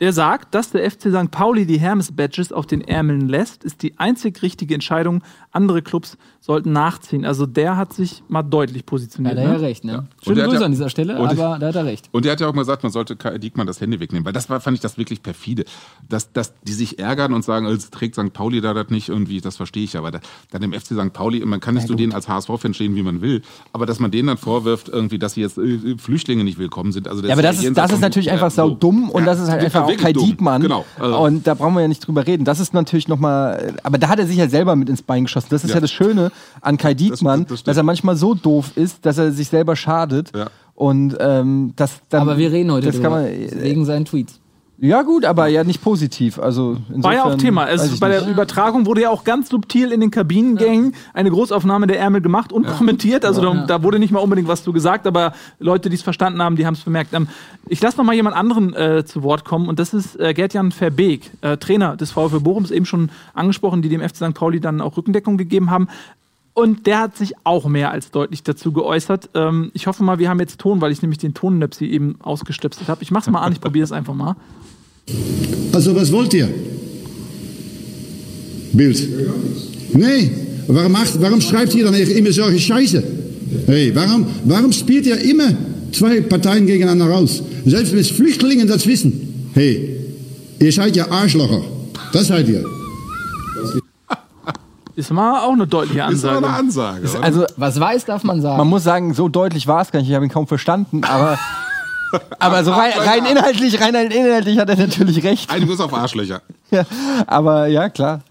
der 0.00 0.12
sagt, 0.12 0.54
dass 0.54 0.70
der 0.72 0.90
FC 0.90 1.08
St. 1.10 1.30
Pauli 1.30 1.64
die 1.64 1.78
Hermes-Badges 1.78 2.52
auf 2.52 2.66
den 2.66 2.82
Ärmeln 2.82 3.28
lässt, 3.28 3.64
ist 3.64 3.82
die 3.82 3.98
einzig 3.98 4.42
richtige 4.42 4.74
Entscheidung. 4.74 5.22
Andere 5.52 5.80
Clubs 5.80 6.18
sollten 6.42 6.70
nachziehen. 6.72 7.24
Also 7.24 7.46
der 7.46 7.78
hat 7.78 7.94
sich 7.94 8.22
mal 8.28 8.42
deutlich 8.42 8.82
Da 8.82 8.90
positioniert. 8.90 9.32
hat 9.38 9.42
er 9.42 9.50
ja 9.52 9.56
ne? 9.56 9.60
recht, 9.62 9.84
ne? 9.84 9.98
Und 10.00 10.06
Schöne 10.22 10.42
Grüße 10.44 10.56
ja- 10.60 10.66
an 10.66 10.70
dieser 10.72 10.90
Stelle, 10.90 11.18
und- 11.18 11.28
aber 11.30 11.58
da 11.58 11.68
hat 11.68 11.74
er 11.76 11.86
recht. 11.86 12.10
Und 12.12 12.26
der 12.26 12.32
hat 12.32 12.40
ja 12.42 12.46
auch 12.48 12.52
mal 12.52 12.60
gesagt, 12.62 12.82
man 12.82 12.92
sollte 12.92 13.16
Kai 13.16 13.38
Diekmann 13.38 13.66
das 13.66 13.80
Handy 13.80 13.98
wegnehmen, 13.98 14.26
weil 14.26 14.34
das 14.34 14.50
war, 14.50 14.60
fand 14.60 14.74
ich 14.76 14.82
das 14.82 14.98
wirklich 14.98 15.22
perfide. 15.22 15.64
Dass, 16.08 16.30
dass 16.32 16.52
die 16.62 16.72
sich 16.74 16.98
ärgern 16.98 17.32
und 17.32 17.42
sagen, 17.42 17.66
als 17.66 17.88
trägt 17.90 18.16
St. 18.16 18.34
Pauli 18.34 18.60
da 18.60 18.74
das 18.74 18.90
nicht 18.90 19.08
irgendwie, 19.08 19.40
das 19.40 19.56
verstehe 19.56 19.82
ich, 19.84 19.96
aber 19.96 20.10
da, 20.10 20.20
dann 20.50 20.62
im 20.62 20.72
FC 20.74 20.88
St. 20.94 21.12
Pauli, 21.14 21.42
man 21.46 21.60
kann 21.60 21.74
nicht 21.74 21.88
so 21.88 21.94
den 21.94 22.12
als 22.12 22.28
HSV-Fan 22.28 22.74
stehen, 22.74 22.94
wie 22.96 23.02
man 23.02 23.22
will, 23.22 23.40
aber 23.72 23.86
dass 23.86 23.98
man 23.98 24.10
denen 24.10 24.28
dann 24.28 24.36
vorwirft, 24.36 24.90
irgendwie, 24.90 25.18
dass 25.18 25.32
sie 25.34 25.40
jetzt 25.40 25.56
äh, 25.56 25.96
Flüchtlinge 25.96 26.44
nicht 26.44 26.58
willkommen 26.58 26.92
sind. 26.92 27.08
Also 27.08 27.24
Ja, 27.24 27.32
aber 27.32 27.40
das 27.42 27.64
ist, 27.64 27.76
das 27.78 27.92
ist 27.92 28.00
natürlich 28.02 28.30
einfach 28.30 28.50
so. 28.50 28.56
sau 28.56 28.70
dumm 28.70 29.08
und 29.08 29.20
Ja, 29.22 29.26
das 29.26 29.40
ist 29.40 29.48
halt 29.48 29.62
wirklich 29.62 29.72
einfach 29.88 30.00
auch 30.00 30.04
Kai 30.06 30.12
dumm. 30.12 30.24
Diekmann. 30.26 30.62
Genau. 30.62 30.84
Also- 30.98 31.18
Und 31.18 31.46
da 31.46 31.54
brauchen 31.54 31.74
wir 31.74 31.82
ja 31.82 31.88
nicht 31.88 32.06
drüber 32.06 32.26
reden. 32.26 32.44
Das 32.44 32.60
ist 32.60 32.74
natürlich 32.74 33.08
nochmal, 33.08 33.74
aber 33.82 33.98
da 33.98 34.08
hat 34.08 34.18
er 34.18 34.26
sich 34.26 34.36
ja 34.36 34.48
selber 34.48 34.76
mit 34.76 34.88
ins 34.88 35.02
Bein 35.02 35.24
geschossen. 35.24 35.48
Das 35.50 35.64
ist 35.64 35.70
ja, 35.70 35.76
Ja. 35.76 35.80
das 35.80 35.90
Schöne 35.92 36.30
an 36.60 36.76
Kai 36.76 36.94
Diekmann, 36.94 37.46
das 37.46 37.60
stimmt. 37.60 37.68
dass 37.68 37.76
er 37.76 37.82
manchmal 37.82 38.16
so 38.16 38.34
doof 38.34 38.72
ist, 38.76 39.04
dass 39.06 39.18
er 39.18 39.32
sich 39.32 39.48
selber 39.48 39.76
schadet. 39.76 40.32
Ja. 40.36 40.46
Und 40.74 41.16
ähm, 41.20 41.72
das 41.76 41.92
dann, 42.10 42.20
Aber 42.22 42.36
wir 42.36 42.52
reden 42.52 42.70
heute 42.70 42.86
das 42.88 43.00
kann 43.00 43.12
drüber, 43.12 43.22
man, 43.54 43.62
wegen 43.62 43.84
seinen 43.86 44.04
Tweets. 44.04 44.40
Ja 44.78 45.02
gut, 45.02 45.24
aber 45.24 45.46
ja 45.46 45.64
nicht 45.64 45.82
positiv. 45.82 46.38
Also 46.38 46.76
insofern, 46.88 47.02
War 47.02 47.14
ja 47.14 47.24
auch 47.24 47.36
Thema. 47.36 47.72
ich 47.72 47.98
bei 47.98 48.08
der 48.08 48.20
nicht. 48.20 48.30
Übertragung 48.30 48.84
wurde 48.84 49.02
ja 49.02 49.10
auch 49.10 49.24
ganz 49.24 49.48
subtil 49.48 49.90
in 49.90 50.00
den 50.00 50.10
Kabinengängen 50.10 50.94
eine 51.14 51.30
Großaufnahme 51.30 51.86
der 51.86 51.98
Ärmel 51.98 52.20
gemacht 52.20 52.52
und 52.52 52.66
kommentiert. 52.66 53.24
Also 53.24 53.40
da, 53.40 53.64
da 53.66 53.82
wurde 53.82 53.98
nicht 53.98 54.10
mal 54.10 54.20
unbedingt 54.20 54.48
was 54.48 54.62
zu 54.62 54.72
gesagt, 54.72 55.06
aber 55.06 55.32
Leute, 55.58 55.88
die 55.88 55.96
es 55.96 56.02
verstanden 56.02 56.42
haben, 56.42 56.56
die 56.56 56.66
haben 56.66 56.74
es 56.74 56.80
bemerkt. 56.80 57.14
Ähm, 57.14 57.28
ich 57.68 57.80
lasse 57.80 57.96
noch 57.96 58.04
mal 58.04 58.14
jemand 58.14 58.36
anderen 58.36 58.74
äh, 58.74 59.04
zu 59.06 59.22
Wort 59.22 59.44
kommen 59.46 59.68
und 59.68 59.78
das 59.78 59.94
ist 59.94 60.20
äh, 60.20 60.34
Gerd-Jan 60.34 60.72
Verbeek, 60.72 61.30
äh, 61.40 61.56
Trainer 61.56 61.96
des 61.96 62.12
VfL 62.12 62.40
Bochums, 62.40 62.70
eben 62.70 62.84
schon 62.84 63.10
angesprochen, 63.32 63.80
die 63.80 63.88
dem 63.88 64.02
FC 64.02 64.16
St. 64.16 64.34
Pauli 64.34 64.60
dann 64.60 64.82
auch 64.82 64.96
Rückendeckung 64.98 65.38
gegeben 65.38 65.70
haben. 65.70 65.88
Und 66.56 66.86
der 66.86 67.00
hat 67.00 67.18
sich 67.18 67.34
auch 67.44 67.68
mehr 67.68 67.90
als 67.90 68.10
deutlich 68.10 68.42
dazu 68.42 68.72
geäußert. 68.72 69.28
Ähm, 69.34 69.70
ich 69.74 69.86
hoffe 69.86 70.02
mal, 70.02 70.18
wir 70.18 70.30
haben 70.30 70.40
jetzt 70.40 70.58
Ton, 70.58 70.80
weil 70.80 70.90
ich 70.90 71.02
nämlich 71.02 71.18
den 71.18 71.34
Tonnöpsi 71.34 71.84
eben 71.84 72.16
ausgestöpselt 72.22 72.88
habe. 72.88 73.02
Ich 73.02 73.10
mach's 73.10 73.28
mal 73.28 73.42
an, 73.42 73.52
ich 73.52 73.60
probiere 73.60 73.84
es 73.84 73.92
einfach 73.92 74.14
mal. 74.14 74.36
Also 75.74 75.94
was 75.94 76.10
wollt 76.10 76.32
ihr? 76.32 76.48
Bild. 78.72 79.06
Nee, 79.92 80.30
warum, 80.66 80.92
macht, 80.92 81.20
warum 81.20 81.42
schreibt 81.42 81.74
ihr 81.74 81.84
dann 81.84 81.92
immer 81.92 82.32
solche 82.32 82.58
Scheiße? 82.58 83.04
Hey, 83.66 83.94
warum, 83.94 84.26
warum 84.46 84.72
spielt 84.72 85.04
ihr 85.04 85.20
immer 85.20 85.52
zwei 85.92 86.22
Parteien 86.22 86.64
gegeneinander 86.64 87.10
raus? 87.10 87.42
Selbst 87.66 87.94
wenn 87.94 88.02
Flüchtlinge 88.02 88.64
das 88.64 88.86
wissen. 88.86 89.50
Hey, 89.52 90.00
ihr 90.58 90.72
seid 90.72 90.96
ja 90.96 91.10
Arschlocher. 91.10 91.60
Das 92.14 92.28
seid 92.28 92.48
ihr. 92.48 92.64
Ist 94.96 95.12
mal 95.12 95.44
auch 95.44 95.52
eine 95.52 95.66
deutliche 95.66 96.00
Ist 96.10 96.24
doch 96.24 96.30
Ansage. 96.30 96.36
eine 96.38 96.56
Ansage. 96.56 97.08
oder? 97.10 97.22
Also 97.22 97.44
Was 97.56 97.78
weiß, 97.78 98.06
darf 98.06 98.24
man 98.24 98.40
sagen. 98.40 98.56
man 98.56 98.66
muss 98.68 98.82
sagen, 98.82 99.12
so 99.14 99.28
deutlich 99.28 99.66
war 99.66 99.82
es 99.82 99.92
gar 99.92 100.00
nicht. 100.00 100.08
Ich 100.08 100.14
habe 100.14 100.24
ihn 100.24 100.30
kaum 100.30 100.46
verstanden, 100.46 101.04
aber 101.04 101.38
aber 102.38 102.64
so 102.64 102.72
rein, 102.72 102.92
rein 102.96 103.26
inhaltlich, 103.26 103.80
rein 103.80 103.94
inhaltlich 103.94 104.58
hat 104.58 104.70
er 104.70 104.76
natürlich 104.76 105.22
recht. 105.22 105.50
Einiges 105.50 105.80
auf 105.80 105.92
Arschlöcher. 105.94 106.42
Ja, 106.70 106.84
aber 107.28 107.68
ja 107.68 107.88
klar. 107.88 108.22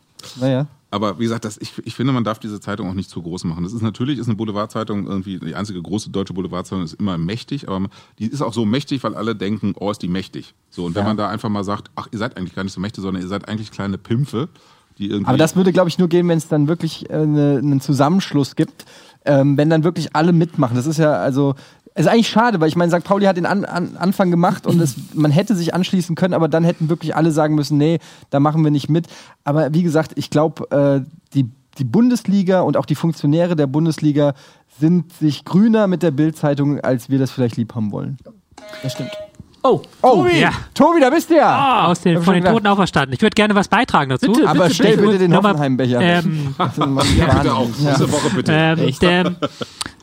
Naja. 0.41 0.66
Aber 0.91 1.20
wie 1.20 1.24
gesagt, 1.24 1.45
das, 1.45 1.57
ich, 1.57 1.72
ich 1.86 1.95
finde, 1.95 2.11
man 2.13 2.24
darf 2.24 2.39
diese 2.39 2.59
Zeitung 2.59 2.89
auch 2.89 2.93
nicht 2.93 3.09
zu 3.09 3.22
groß 3.22 3.43
machen. 3.45 3.63
Das 3.63 3.72
ist 3.74 3.82
natürlich 3.82 4.18
ist 4.20 4.28
eine 4.28 4.36
Boulevardzeitung 4.36 5.07
irgendwie 5.07 5.39
die 5.39 5.55
einzige 5.55 5.82
große 5.82 6.09
deutsche 6.09 6.34
Boulevardzeitung 6.34 6.84
ist 6.84 6.93
immer 6.93 7.18
mächtig, 7.18 7.70
aber 7.70 7.88
die 8.20 8.28
ist 8.28 8.41
auch 8.41 8.53
so 8.53 8.66
mächtig, 8.66 9.03
weil 9.03 9.16
alle 9.16 9.36
denken, 9.36 9.74
oh, 9.80 9.89
ist 9.91 10.01
die 10.01 10.07
mächtig. 10.09 10.53
So 10.70 10.86
und 10.86 10.95
wenn 10.95 11.05
man 11.05 11.16
da 11.18 11.30
einfach 11.30 11.47
mal 11.49 11.63
sagt, 11.63 11.91
ach, 11.95 12.07
ihr 12.11 12.20
seid 12.20 12.36
eigentlich 12.38 12.55
gar 12.55 12.63
nicht 12.63 12.74
so 12.74 12.82
mächtig, 12.82 13.01
sondern 13.01 13.22
ihr 13.22 13.28
seid 13.30 13.47
eigentlich 13.47 13.72
kleine 13.72 13.97
Pimpfe, 13.97 14.49
die 14.97 15.09
irgendwie 15.09 15.27
Aber 15.27 15.37
das 15.37 15.55
würde, 15.55 15.73
glaube 15.73 15.89
ich, 15.89 15.97
nur 15.97 16.07
gehen, 16.07 16.27
wenn 16.27 16.37
es 16.37 16.47
dann 16.47 16.67
wirklich 16.67 17.09
äh, 17.09 17.25
ne, 17.25 17.59
einen 17.61 17.81
Zusammenschluss 17.81 18.55
gibt, 18.55 18.85
ähm, 19.25 19.57
wenn 19.57 19.69
dann 19.69 19.83
wirklich 19.83 20.15
alle 20.15 20.33
mitmachen. 20.33 20.75
Das 20.75 20.85
ist 20.85 20.97
ja 20.97 21.13
also. 21.13 21.55
ist 21.95 22.07
eigentlich 22.07 22.29
schade, 22.29 22.59
weil 22.59 22.67
ich 22.67 22.75
meine, 22.75 22.91
St. 22.91 23.03
Pauli 23.03 23.25
hat 23.25 23.37
den 23.37 23.45
an, 23.45 23.65
an, 23.65 23.97
Anfang 23.97 24.31
gemacht 24.31 24.67
und 24.67 24.79
es, 24.79 24.95
man 25.13 25.31
hätte 25.31 25.55
sich 25.55 25.73
anschließen 25.73 26.15
können, 26.15 26.33
aber 26.33 26.47
dann 26.47 26.63
hätten 26.63 26.89
wirklich 26.89 27.15
alle 27.15 27.31
sagen 27.31 27.55
müssen, 27.55 27.77
nee, 27.77 27.99
da 28.29 28.39
machen 28.39 28.63
wir 28.63 28.71
nicht 28.71 28.89
mit. 28.89 29.07
Aber 29.43 29.73
wie 29.73 29.83
gesagt, 29.83 30.13
ich 30.15 30.29
glaube, 30.29 30.69
äh, 30.71 31.09
die, 31.33 31.49
die 31.77 31.83
Bundesliga 31.83 32.61
und 32.61 32.77
auch 32.77 32.85
die 32.85 32.95
Funktionäre 32.95 33.55
der 33.55 33.67
Bundesliga 33.67 34.33
sind 34.79 35.11
sich 35.13 35.45
grüner 35.45 35.87
mit 35.87 36.03
der 36.03 36.11
Bildzeitung, 36.11 36.79
als 36.79 37.09
wir 37.09 37.19
das 37.19 37.31
vielleicht 37.31 37.57
lieb 37.57 37.75
haben 37.75 37.91
wollen. 37.91 38.17
Das 38.83 38.93
stimmt. 38.93 39.11
Oh, 39.68 39.82
Oh, 40.03 40.24
Tobi! 40.24 40.39
Ja. 40.39 40.51
Tobi, 40.76 40.99
da 40.99 41.09
bist 41.09 41.30
du 41.32 41.36
ja! 41.38 41.86
Aus 41.88 42.01
den, 42.01 42.22
von 42.22 42.36
den 42.36 42.43
Toten 42.45 42.68
auferstanden. 42.68 43.13
Ich 43.13 43.22
würde 43.22 43.34
gerne 43.34 43.55
was 43.55 43.68
beitragen 43.68 44.11
dazu. 44.11 44.32
Bitte, 44.32 44.47
aber 44.47 44.63
bitte, 44.63 44.76
stell 44.76 44.91
bitte. 44.97 45.07
bitte 45.07 45.18
den 45.20 45.36
Hoffenheim-Becher. 45.36 46.01
Ähm, 46.01 46.55
ja, 47.18 47.34
bitte 47.34 47.53
auch. 47.55 47.68
Ja. 47.80 47.93
Diese 47.95 48.11
Woche 48.11 48.30
bitte. 48.36 48.51
ähm, 48.53 48.95
der, 49.01 49.36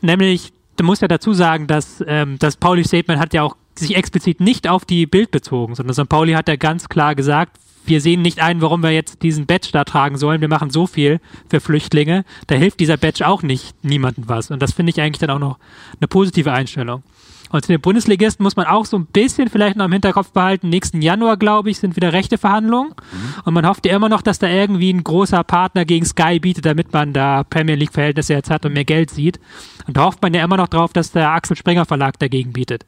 nämlich, 0.00 0.52
du 0.76 0.84
musst 0.84 1.02
ja 1.02 1.06
dazu 1.08 1.32
sagen, 1.32 1.68
dass 1.68 2.02
ähm, 2.08 2.38
das 2.40 2.56
Pauli-Statement 2.56 3.20
hat 3.20 3.34
ja 3.34 3.44
auch 3.44 3.56
sich 3.78 3.94
explizit 3.94 4.40
nicht 4.40 4.68
auf 4.68 4.84
die 4.84 5.06
Bild 5.06 5.30
bezogen, 5.30 5.76
sondern 5.76 5.94
St. 5.94 6.08
Pauli 6.08 6.32
hat 6.32 6.48
ja 6.48 6.56
ganz 6.56 6.88
klar 6.88 7.14
gesagt, 7.14 7.56
wir 7.84 8.00
sehen 8.00 8.22
nicht 8.22 8.40
ein, 8.40 8.60
warum 8.62 8.82
wir 8.82 8.90
jetzt 8.90 9.22
diesen 9.22 9.46
Badge 9.46 9.70
da 9.72 9.84
tragen 9.84 10.16
sollen. 10.16 10.40
Wir 10.40 10.48
machen 10.48 10.70
so 10.70 10.86
viel 10.86 11.20
für 11.48 11.60
Flüchtlinge. 11.60 12.24
Da 12.46 12.54
hilft 12.54 12.80
dieser 12.80 12.96
Badge 12.96 13.26
auch 13.26 13.42
nicht 13.42 13.74
niemandem 13.84 14.24
was. 14.28 14.50
Und 14.50 14.60
das 14.62 14.72
finde 14.72 14.90
ich 14.90 15.00
eigentlich 15.00 15.18
dann 15.18 15.30
auch 15.30 15.38
noch 15.40 15.58
eine 16.00 16.06
positive 16.08 16.52
Einstellung. 16.52 17.02
Und 17.52 17.64
zu 17.64 17.70
den 17.70 17.80
Bundesligisten 17.80 18.42
muss 18.42 18.56
man 18.56 18.66
auch 18.66 18.86
so 18.86 18.96
ein 18.96 19.06
bisschen 19.06 19.48
vielleicht 19.48 19.76
noch 19.76 19.84
im 19.84 19.92
Hinterkopf 19.92 20.32
behalten. 20.32 20.70
Nächsten 20.70 21.02
Januar, 21.02 21.36
glaube 21.36 21.70
ich, 21.70 21.78
sind 21.78 21.96
wieder 21.96 22.12
rechte 22.12 22.38
Verhandlungen. 22.38 22.94
Und 23.44 23.54
man 23.54 23.66
hofft 23.66 23.86
ja 23.86 23.94
immer 23.94 24.08
noch, 24.08 24.22
dass 24.22 24.38
da 24.38 24.48
irgendwie 24.48 24.92
ein 24.92 25.04
großer 25.04 25.44
Partner 25.44 25.84
gegen 25.84 26.06
Sky 26.06 26.40
bietet, 26.40 26.64
damit 26.64 26.92
man 26.92 27.12
da 27.12 27.44
Premier 27.44 27.74
League-Verhältnisse 27.76 28.32
jetzt 28.32 28.50
hat 28.50 28.64
und 28.64 28.72
mehr 28.72 28.86
Geld 28.86 29.10
sieht. 29.10 29.38
Und 29.86 29.96
da 29.96 30.04
hofft 30.04 30.22
man 30.22 30.32
ja 30.32 30.42
immer 30.42 30.56
noch 30.56 30.68
drauf, 30.68 30.92
dass 30.92 31.12
der 31.12 31.30
Axel 31.30 31.56
Springer 31.56 31.84
Verlag 31.84 32.18
dagegen 32.18 32.52
bietet. 32.52 32.86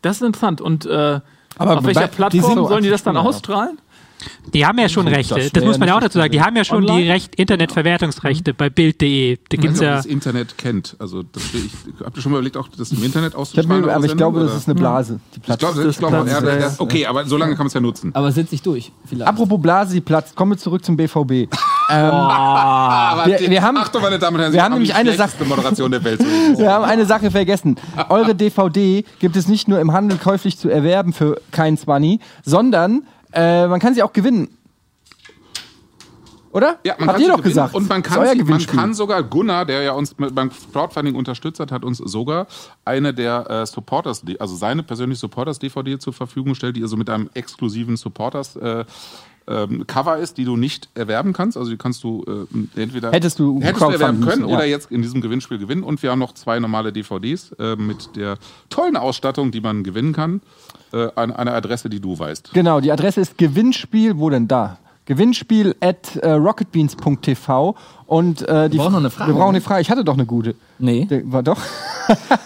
Das 0.00 0.16
ist 0.16 0.22
interessant. 0.22 0.60
Und 0.60 0.86
äh, 0.86 1.20
Aber 1.58 1.78
auf 1.78 1.84
welcher 1.84 2.08
die 2.08 2.16
Plattform 2.16 2.42
sind 2.42 2.54
so 2.54 2.68
sollen 2.68 2.82
die 2.82 2.90
das 2.90 3.02
dann 3.02 3.16
ausstrahlen? 3.16 3.78
Die 4.54 4.66
haben 4.66 4.78
ja 4.78 4.88
schon 4.88 5.08
Rechte. 5.08 5.50
Das, 5.52 5.64
muss 5.64 5.78
man 5.78 5.88
ja 5.88 5.96
auch 5.96 6.00
dazu 6.00 6.18
sagen. 6.18 6.32
Die 6.32 6.40
haben 6.42 6.56
ja 6.56 6.64
schon 6.64 6.82
die 6.86 6.90
Online? 6.90 7.12
Recht, 7.12 7.34
Internetverwertungsrechte 7.36 8.54
bei 8.54 8.70
Bild.de. 8.70 9.36
Da 9.36 9.42
Ich 9.52 9.60
gibt's 9.60 9.78
ob 9.80 9.84
ja. 9.84 9.96
das 9.96 10.06
Internet 10.06 10.58
kennt. 10.58 10.96
Also 10.98 11.22
das, 11.22 11.42
ich, 11.54 11.70
habt 12.04 12.16
ihr 12.16 12.22
schon 12.22 12.32
mal 12.32 12.38
überlegt, 12.38 12.56
auch 12.56 12.68
das 12.68 12.92
im 12.92 13.02
Internet 13.02 13.32
Ich 13.32 13.38
auszustrahlen? 13.38 13.88
aber 13.88 14.04
ich 14.04 14.16
glaube, 14.16 14.40
das 14.40 14.48
oder? 14.50 14.56
ist 14.58 14.68
eine 14.68 14.74
Blase. 14.74 15.20
Die 15.34 15.36
Ich 15.38 15.42
platzt. 15.42 15.60
glaube, 15.60 15.88
ich 15.88 15.98
glaube, 15.98 16.28
ja, 16.28 16.70
okay, 16.78 17.06
aber 17.06 17.24
so 17.24 17.36
lange 17.36 17.52
kann 17.52 17.60
man 17.60 17.66
es 17.68 17.74
ja 17.74 17.80
nutzen. 17.80 18.10
Aber 18.14 18.30
setz 18.32 18.50
dich 18.50 18.62
durch. 18.62 18.92
Vielleicht. 19.06 19.28
Apropos 19.28 19.60
Blase, 19.60 19.94
die 19.94 20.00
platzt. 20.00 20.34
Kommen 20.36 20.52
wir 20.52 20.58
zurück 20.58 20.84
zum 20.84 20.96
BVB. 20.96 21.48
Aber 21.88 23.26
wir- 23.26 23.38
die- 23.38 23.50
wir 23.50 23.62
haben- 23.62 23.76
Achtung, 23.76 24.02
meine 24.02 24.18
Damen 24.18 24.36
und 24.36 24.40
Herren, 24.42 24.52
wir 24.52 24.58
Sie 24.58 24.62
haben 24.62 24.72
nämlich 24.72 24.90
die 24.90 24.94
eine 24.94 25.12
Sache- 25.14 25.44
Moderation 25.44 25.90
der 25.90 26.02
Welt. 26.04 26.20
Wir 26.58 26.70
haben 26.72 26.84
eine 26.84 27.06
Sache 27.06 27.30
vergessen. 27.30 27.76
Eure 28.08 28.34
DVD 28.34 29.04
gibt 29.18 29.36
es 29.36 29.48
nicht 29.48 29.68
nur 29.68 29.80
im 29.80 29.92
Handel 29.92 30.18
käuflich 30.18 30.58
zu 30.58 30.68
erwerben 30.68 31.12
für 31.12 31.40
kein 31.50 31.76
Zwanni, 31.76 32.20
sondern 32.44 33.02
äh, 33.32 33.66
man 33.66 33.80
kann 33.80 33.94
sie 33.94 34.02
auch 34.02 34.12
gewinnen. 34.12 34.48
Oder? 36.52 36.78
Ja, 36.84 36.96
man 36.98 37.08
Habt 37.08 37.16
kann 37.16 37.20
ihr 37.22 37.30
sie 37.30 37.36
doch 37.36 37.42
gesagt. 37.42 37.74
Und 37.74 37.88
man 37.88 38.02
kann, 38.02 38.28
sie, 38.36 38.44
man 38.44 38.66
kann 38.66 38.92
sogar, 38.92 39.22
Gunnar, 39.22 39.64
der 39.64 39.82
ja 39.82 39.92
uns 39.92 40.18
mit- 40.18 40.34
beim 40.34 40.50
Crowdfunding 40.72 41.14
unterstützt 41.14 41.60
hat, 41.60 41.72
hat 41.72 41.82
uns 41.82 41.98
sogar 41.98 42.46
eine 42.84 43.14
der 43.14 43.48
äh, 43.48 43.66
Supporters, 43.66 44.22
also 44.38 44.54
seine 44.54 44.82
persönliche 44.82 45.20
Supporters-DVD 45.20 45.98
zur 45.98 46.12
Verfügung 46.12 46.50
gestellt, 46.50 46.76
die 46.76 46.82
also 46.82 46.98
mit 46.98 47.08
einem 47.08 47.30
exklusiven 47.32 47.96
Supporters 47.96 48.56
äh, 48.56 48.84
ähm, 49.48 49.86
Cover 49.86 50.18
ist, 50.18 50.36
die 50.36 50.44
du 50.44 50.56
nicht 50.56 50.88
erwerben 50.94 51.32
kannst. 51.32 51.56
Also 51.56 51.70
die 51.70 51.76
kannst 51.78 52.04
du 52.04 52.24
äh, 52.76 52.80
entweder 52.80 53.10
Hättest 53.12 53.38
du 53.38 53.60
hättest 53.60 53.82
du 53.82 53.90
erwerben 53.90 54.20
können 54.20 54.42
müssen, 54.42 54.48
ja. 54.48 54.56
oder 54.56 54.66
jetzt 54.66 54.90
in 54.90 55.02
diesem 55.02 55.20
Gewinnspiel 55.20 55.58
gewinnen. 55.58 55.82
Und 55.82 56.02
wir 56.02 56.10
haben 56.10 56.18
noch 56.18 56.34
zwei 56.34 56.60
normale 56.60 56.92
DVDs 56.92 57.52
äh, 57.58 57.76
mit 57.76 58.14
der 58.14 58.36
tollen 58.68 58.96
Ausstattung, 58.96 59.50
die 59.50 59.60
man 59.60 59.84
gewinnen 59.84 60.12
kann, 60.12 60.42
äh, 60.92 61.08
an 61.14 61.32
einer 61.32 61.54
Adresse, 61.54 61.88
die 61.88 62.00
du 62.00 62.18
weißt. 62.18 62.52
Genau, 62.52 62.80
die 62.80 62.92
Adresse 62.92 63.20
ist 63.20 63.38
Gewinnspiel, 63.38 64.18
wo 64.18 64.30
denn 64.30 64.48
da? 64.48 64.78
Gewinnspiel 65.14 65.74
at 65.80 66.16
äh, 66.16 66.30
rocketbeans.tv 66.32 67.74
und 68.06 68.42
äh, 68.48 68.68
die 68.68 68.76
Wir 68.76 68.82
brauchen 68.82 68.92
noch 68.92 68.98
eine 69.00 69.10
Frage, 69.10 69.30
Wir 69.30 69.34
brauchen 69.34 69.44
ne? 69.52 69.56
eine 69.56 69.60
Frage. 69.62 69.80
Ich 69.80 69.90
hatte 69.90 70.04
doch 70.04 70.14
eine 70.14 70.26
gute. 70.26 70.54
Nee. 70.78 71.06
Der, 71.06 71.30
war 71.32 71.42
doch. 71.42 71.58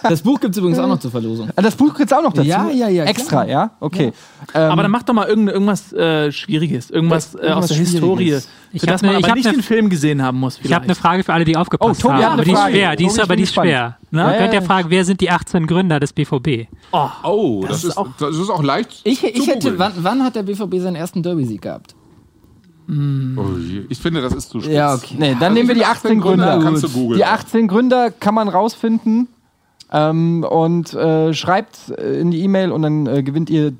Das 0.03 0.21
Buch 0.21 0.39
gibt 0.39 0.51
es 0.51 0.59
übrigens 0.59 0.77
auch 0.79 0.87
noch 0.87 0.99
zur 0.99 1.09
Verlosung. 1.11 1.49
Ah, 1.55 1.61
Das 1.63 1.75
Buch 1.75 1.93
gibt's 1.95 2.13
auch 2.13 2.21
noch 2.21 2.31
dazu. 2.31 2.47
Ja, 2.47 2.69
ja, 2.69 2.87
ja, 2.89 3.03
Extra, 3.05 3.43
klar. 3.43 3.47
ja? 3.47 3.71
Okay. 3.79 4.13
Ähm, 4.53 4.71
Aber 4.71 4.83
dann 4.83 4.91
mach 4.91 5.01
doch 5.03 5.15
mal 5.15 5.27
irgend, 5.27 5.49
irgendwas 5.49 5.91
äh, 5.93 6.31
Schwieriges, 6.31 6.89
irgendwas, 6.91 7.33
äh, 7.33 7.37
aus 7.39 7.41
Irgendwas 7.41 7.67
der 7.69 7.77
Historie. 7.77 8.37
Ich 8.71 8.81
für 8.81 8.87
hab 8.87 8.93
das 8.93 9.01
man 9.01 9.13
ne- 9.13 9.19
ich 9.19 9.25
aber 9.25 9.33
nicht 9.35 9.45
ne- 9.45 9.51
den 9.53 9.63
Film 9.63 9.89
gesehen 9.89 10.21
haben 10.21 10.39
muss. 10.39 10.59
Ich 10.61 10.71
habe 10.71 10.83
eine 10.83 10.93
vielleicht. 10.93 11.01
Frage 11.01 11.23
für 11.23 11.33
alle, 11.33 11.43
die 11.43 11.57
aufgepasst 11.57 12.05
Oh, 12.05 12.09
Tobi 12.09 12.23
haben. 12.23 12.33
aber 12.33 12.43
die 12.45 12.51
ist 12.53 12.61
schwer. 12.69 12.95
Die 12.95 13.05
ist 13.07 13.19
aber 13.19 13.35
die 13.35 13.43
ist 13.43 13.53
schwer. 13.55 13.97
Na? 14.11 14.23
Man 14.25 14.33
Ja, 14.33 14.37
könnte 14.39 14.55
ja 14.57 14.61
ja. 14.61 14.65
fragen, 14.67 14.89
wer 14.91 15.03
sind 15.03 15.21
die 15.21 15.31
18 15.31 15.65
Gründer 15.67 15.99
des 15.99 16.13
BVB? 16.13 16.67
Oh, 17.23 17.61
das, 17.67 17.81
Das 17.81 17.83
ist 17.85 17.97
auch- 17.97 18.07
das 18.19 18.37
ist 18.37 18.49
auch 18.51 18.63
leicht 18.63 19.01
Ich, 19.03 19.21
zu 19.21 19.27
ich 19.27 19.47
hätte, 19.47 19.77
wann, 19.79 19.93
wann 19.97 20.23
hat 20.23 20.35
der 20.35 20.43
BVB 20.43 20.77
seinen 20.79 20.95
ersten 20.95 21.23
Derby-Sieg 21.23 21.63
gehabt? 21.63 21.95
Oh 22.89 23.57
je. 23.59 23.81
Ich 23.89 23.99
finde, 23.99 24.21
das 24.21 24.33
ist 24.33 24.49
zu 24.49 24.61
spitz. 24.61 24.73
Ja, 24.73 24.93
okay. 24.93 25.15
nee, 25.17 25.31
dann 25.33 25.43
Also 25.43 25.53
nehmen 25.55 25.67
wir 25.67 25.75
die 25.75 25.81
finde 25.81 25.91
18 25.91 26.21
Gründer. 26.21 26.59
kannst 26.63 26.83
du 26.83 26.89
googeln. 26.89 27.17
Die 27.17 27.25
18 27.25 27.67
Gründer 27.67 28.11
kann 28.11 28.33
man 28.33 28.47
rausfinden 28.47 29.27
ähm, 29.91 30.43
und 30.49 30.93
äh, 30.93 31.33
schreibt 31.33 31.89
äh, 31.97 32.19
in 32.19 32.31
die 32.31 32.41
E-Mail 32.43 32.71
und 32.71 32.81
dann 32.83 33.05
äh, 33.07 33.23
gewinnt 33.23 33.49
ihr 33.49 33.73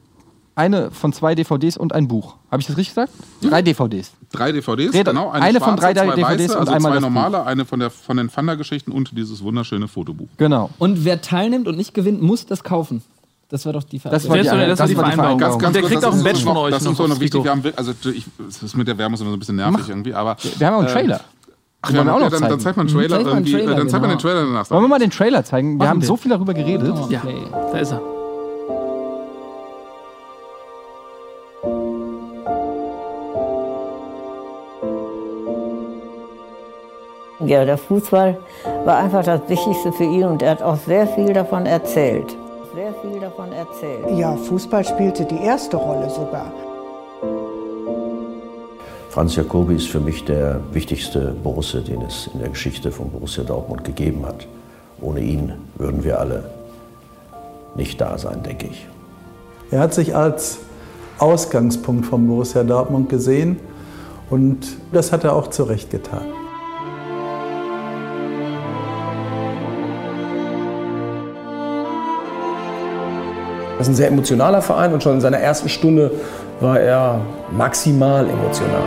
eine 0.56 0.90
von 0.92 1.14
zwei 1.14 1.36
DVDs 1.36 1.78
und 1.78 1.94
ein 1.94 2.08
Buch. 2.08 2.36
Habe 2.52 2.62
ich 2.62 2.68
das 2.68 2.78
richtig 2.78 2.96
gesagt? 2.96 3.14
Drei 3.42 3.62
DVDs. 3.62 4.12
Drei 4.32 4.52
DVDs, 4.52 4.94
Red- 4.94 5.06
genau. 5.06 5.30
eine 5.30 5.60
von 5.60 5.76
drei 5.78 5.94
zwei 5.94 6.08
DVDs 6.16 6.24
weiße, 6.24 6.54
und 6.54 6.60
also 6.62 6.72
einmal 6.74 6.92
zwei 6.94 7.00
normale, 7.00 7.46
eine 7.46 7.64
von, 7.66 7.80
der, 7.80 7.92
von 7.92 8.18
den 8.18 8.30
Thunder-Geschichten 8.30 8.92
und 8.92 9.16
dieses 9.18 9.44
wunderschöne 9.44 9.88
Fotobuch. 9.88 10.28
Genau. 10.38 10.70
Und 10.80 11.06
wer 11.06 11.22
teilnimmt 11.22 11.68
und 11.68 11.78
nicht 11.78 11.94
gewinnt, 11.94 12.22
muss 12.22 12.46
das 12.46 12.64
kaufen. 12.64 13.04
Das 13.50 13.66
war 13.66 13.74
doch 13.74 13.84
die 13.84 13.98
Frage. 14.00 14.14
Das 14.16 14.28
war 14.28 14.38
die, 14.38 14.44
Das 14.44 14.52
war- 14.54 14.68
das 14.68 14.90
die 14.90 14.96
Vereinbarung. 14.96 15.38
Ganz, 15.38 15.54
Und 15.56 15.62
ganz 15.62 15.74
der 15.74 15.82
kurz, 15.82 15.92
kriegt 15.94 16.04
das 16.04 16.14
auch 16.14 16.18
ein 16.18 16.24
Badge 16.24 16.40
von 16.42 16.58
euch 16.58 16.72
Das 16.72 16.86
ist 16.86 16.96
so 16.98 17.08
noch 17.08 17.20
wichtig. 17.20 17.44
Wir 17.44 17.52
haben, 17.52 17.64
also 17.76 17.94
ich, 18.12 18.26
es 18.48 18.62
ist 18.64 18.76
mit 18.76 18.88
der 18.88 18.98
Werbung 18.98 19.16
so 19.18 19.24
ein 19.26 19.40
bisschen 19.40 19.56
nervig 19.56 19.88
irgendwie, 19.88 20.14
aber. 20.14 20.36
Wir 20.58 20.68
haben 20.68 20.74
auch 20.76 20.80
einen 20.80 20.88
äh, 20.90 20.92
Trailer. 20.92 21.22
Ach, 21.82 21.88
Den 21.90 21.96
ja, 21.96 22.00
wollen 22.00 22.08
wir 22.08 22.14
auch 22.16 22.20
ja, 22.20 22.26
noch 22.26 22.40
dann, 22.40 22.50
dann 22.50 22.60
zeigt 22.60 22.76
man 22.78 22.88
einen 22.88 22.96
Trailer 22.98 23.16
Zeig 23.18 23.26
mal 23.26 23.32
einen 23.32 23.46
irgendwie. 23.46 23.52
Trailer, 23.54 23.76
dann 23.76 23.90
zeigt 23.90 24.02
man 24.02 24.10
den 24.10 24.18
genau. 24.18 24.30
Trailer 24.34 24.46
danach. 24.48 24.70
Wollen 24.72 24.84
wir 24.84 24.88
mal 24.90 25.00
den 25.00 25.12
Trailer 25.12 25.46
zeigen? 25.46 25.70
Wir 25.74 25.78
Machen 25.78 25.90
haben 25.90 26.02
wir. 26.02 26.08
so 26.08 26.18
viel 26.18 26.30
darüber 26.32 26.54
geredet. 26.54 26.94
Ja, 27.10 27.20
Play. 27.20 27.36
da 27.72 27.78
ist 27.78 27.92
er. 27.92 28.02
Ja, 37.46 37.66
der 37.66 37.78
Fußball 37.78 38.38
war 38.86 38.98
einfach 38.98 39.24
das 39.24 39.42
Wichtigste 39.48 39.92
für 39.94 40.04
ihn 40.04 40.24
und 40.26 40.42
er 40.42 40.52
hat 40.52 40.64
auch 40.64 40.76
sehr 40.78 41.08
viel 41.08 41.34
davon 41.34 41.66
erzählt. 41.66 42.36
Sehr 42.78 42.94
viel 43.02 43.20
davon 43.20 43.52
erzählt. 43.54 44.20
Ja, 44.20 44.36
Fußball 44.36 44.86
spielte 44.86 45.26
die 45.26 45.40
erste 45.40 45.78
Rolle 45.78 46.12
sogar. 46.12 46.52
Franz 49.10 49.36
Jacobi 49.36 49.78
ist 49.78 49.88
für 49.88 50.00
mich 50.00 50.24
der 50.26 50.62
wichtigste 50.74 51.34
Borusse, 51.42 51.82
den 51.82 52.04
es 52.04 52.30
in 52.32 52.40
der 52.40 52.50
Geschichte 52.50 52.92
von 52.92 53.10
Borussia 53.10 53.44
Dortmund 53.44 53.84
gegeben 53.84 54.24
hat. 54.28 54.48
Ohne 55.02 55.22
ihn 55.22 55.54
würden 55.80 56.04
wir 56.04 56.20
alle 56.20 56.52
nicht 57.74 58.00
da 58.00 58.16
sein, 58.20 58.44
denke 58.44 58.68
ich. 58.68 58.88
Er 59.72 59.80
hat 59.80 59.96
sich 59.96 60.16
als 60.16 60.60
Ausgangspunkt 61.18 62.06
von 62.06 62.28
Borussia 62.28 62.64
Dortmund 62.64 63.10
gesehen 63.10 63.60
und 64.30 64.78
das 64.92 65.12
hat 65.12 65.24
er 65.24 65.36
auch 65.36 65.48
zu 65.48 65.64
Recht 65.64 65.90
getan. 65.90 66.26
Das 73.78 73.88
ist 73.88 73.94
ein 73.94 73.96
sehr 73.96 74.08
emotionaler 74.08 74.64
Verein 74.64 74.92
und 74.92 75.04
schon 75.04 75.14
in 75.14 75.22
seiner 75.22 75.38
ersten 75.38 75.70
Stunde 75.70 76.12
war 76.60 76.80
er 76.80 77.22
maximal 77.52 78.28
emotional. 78.28 78.82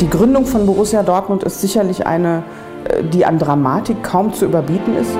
Die 0.00 0.08
Gründung 0.08 0.46
von 0.46 0.64
Borussia 0.64 1.02
Dortmund 1.02 1.44
ist 1.44 1.60
sicherlich 1.60 2.06
eine, 2.06 2.42
äh, 2.84 3.04
die 3.04 3.26
an 3.26 3.38
Dramatik 3.38 4.02
kaum 4.02 4.32
zu 4.32 4.46
überbieten 4.46 4.96
ist. 4.96 5.10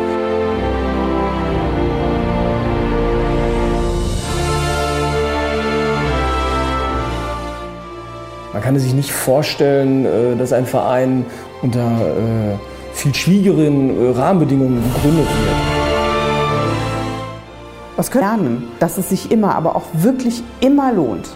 Man 8.55 8.63
kann 8.63 8.79
sich 8.79 8.95
nicht 8.95 9.11
vorstellen, 9.11 10.07
äh, 10.07 10.37
dass 10.37 10.53
ein 10.53 10.65
Verein 10.65 11.27
unter 11.61 11.81
äh, 11.81 12.57
viel 12.93 13.13
schwierigeren 13.13 13.91
äh, 13.91 14.17
Rahmenbedingungen 14.17 14.81
gegründet 14.95 15.27
wird. 15.27 15.57
Was 17.97 18.13
können 18.13 18.25
wir 18.25 18.29
lernen? 18.29 18.69
Dass 18.79 18.97
es 18.97 19.09
sich 19.09 19.33
immer, 19.33 19.57
aber 19.57 19.75
auch 19.75 19.87
wirklich 19.93 20.45
immer 20.61 20.93
lohnt, 20.93 21.31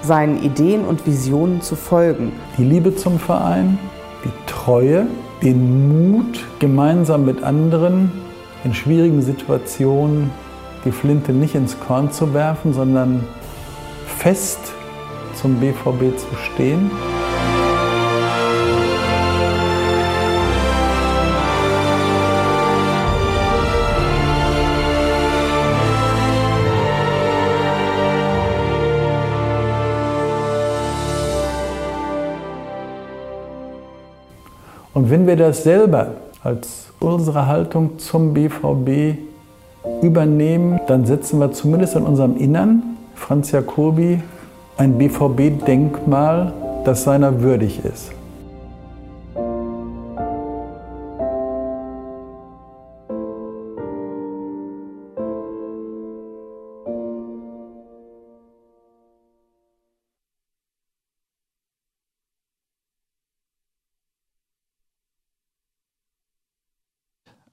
seinen 0.00 0.42
Ideen 0.42 0.86
und 0.86 1.06
Visionen 1.06 1.60
zu 1.60 1.76
folgen. 1.76 2.32
Die 2.56 2.64
Liebe 2.64 2.96
zum 2.96 3.18
Verein, 3.18 3.78
die 4.24 4.30
Treue, 4.46 5.06
den 5.42 6.10
Mut, 6.10 6.42
gemeinsam 6.58 7.26
mit 7.26 7.42
anderen 7.42 8.10
in 8.64 8.72
schwierigen 8.72 9.20
Situationen 9.20 10.30
die 10.86 10.92
Flinte 10.92 11.32
nicht 11.32 11.54
ins 11.54 11.78
Korn 11.78 12.10
zu 12.10 12.32
werfen, 12.32 12.72
sondern 12.72 13.24
fest 14.06 14.72
zum 15.42 15.56
BVB 15.56 16.16
zu 16.16 16.28
stehen. 16.36 16.88
Und 34.94 35.10
wenn 35.10 35.26
wir 35.26 35.34
das 35.34 35.64
selber 35.64 36.12
als 36.44 36.92
unsere 37.00 37.48
Haltung 37.48 37.98
zum 37.98 38.32
BVB 38.32 39.18
übernehmen, 40.02 40.78
dann 40.86 41.04
setzen 41.04 41.40
wir 41.40 41.50
zumindest 41.50 41.96
in 41.96 42.04
unserem 42.04 42.36
Innern, 42.36 42.96
Franz 43.16 43.50
Jacobi, 43.50 44.20
ein 44.76 44.98
BVB-Denkmal, 44.98 46.52
das 46.84 47.04
seiner 47.04 47.42
würdig 47.42 47.84
ist. 47.84 48.12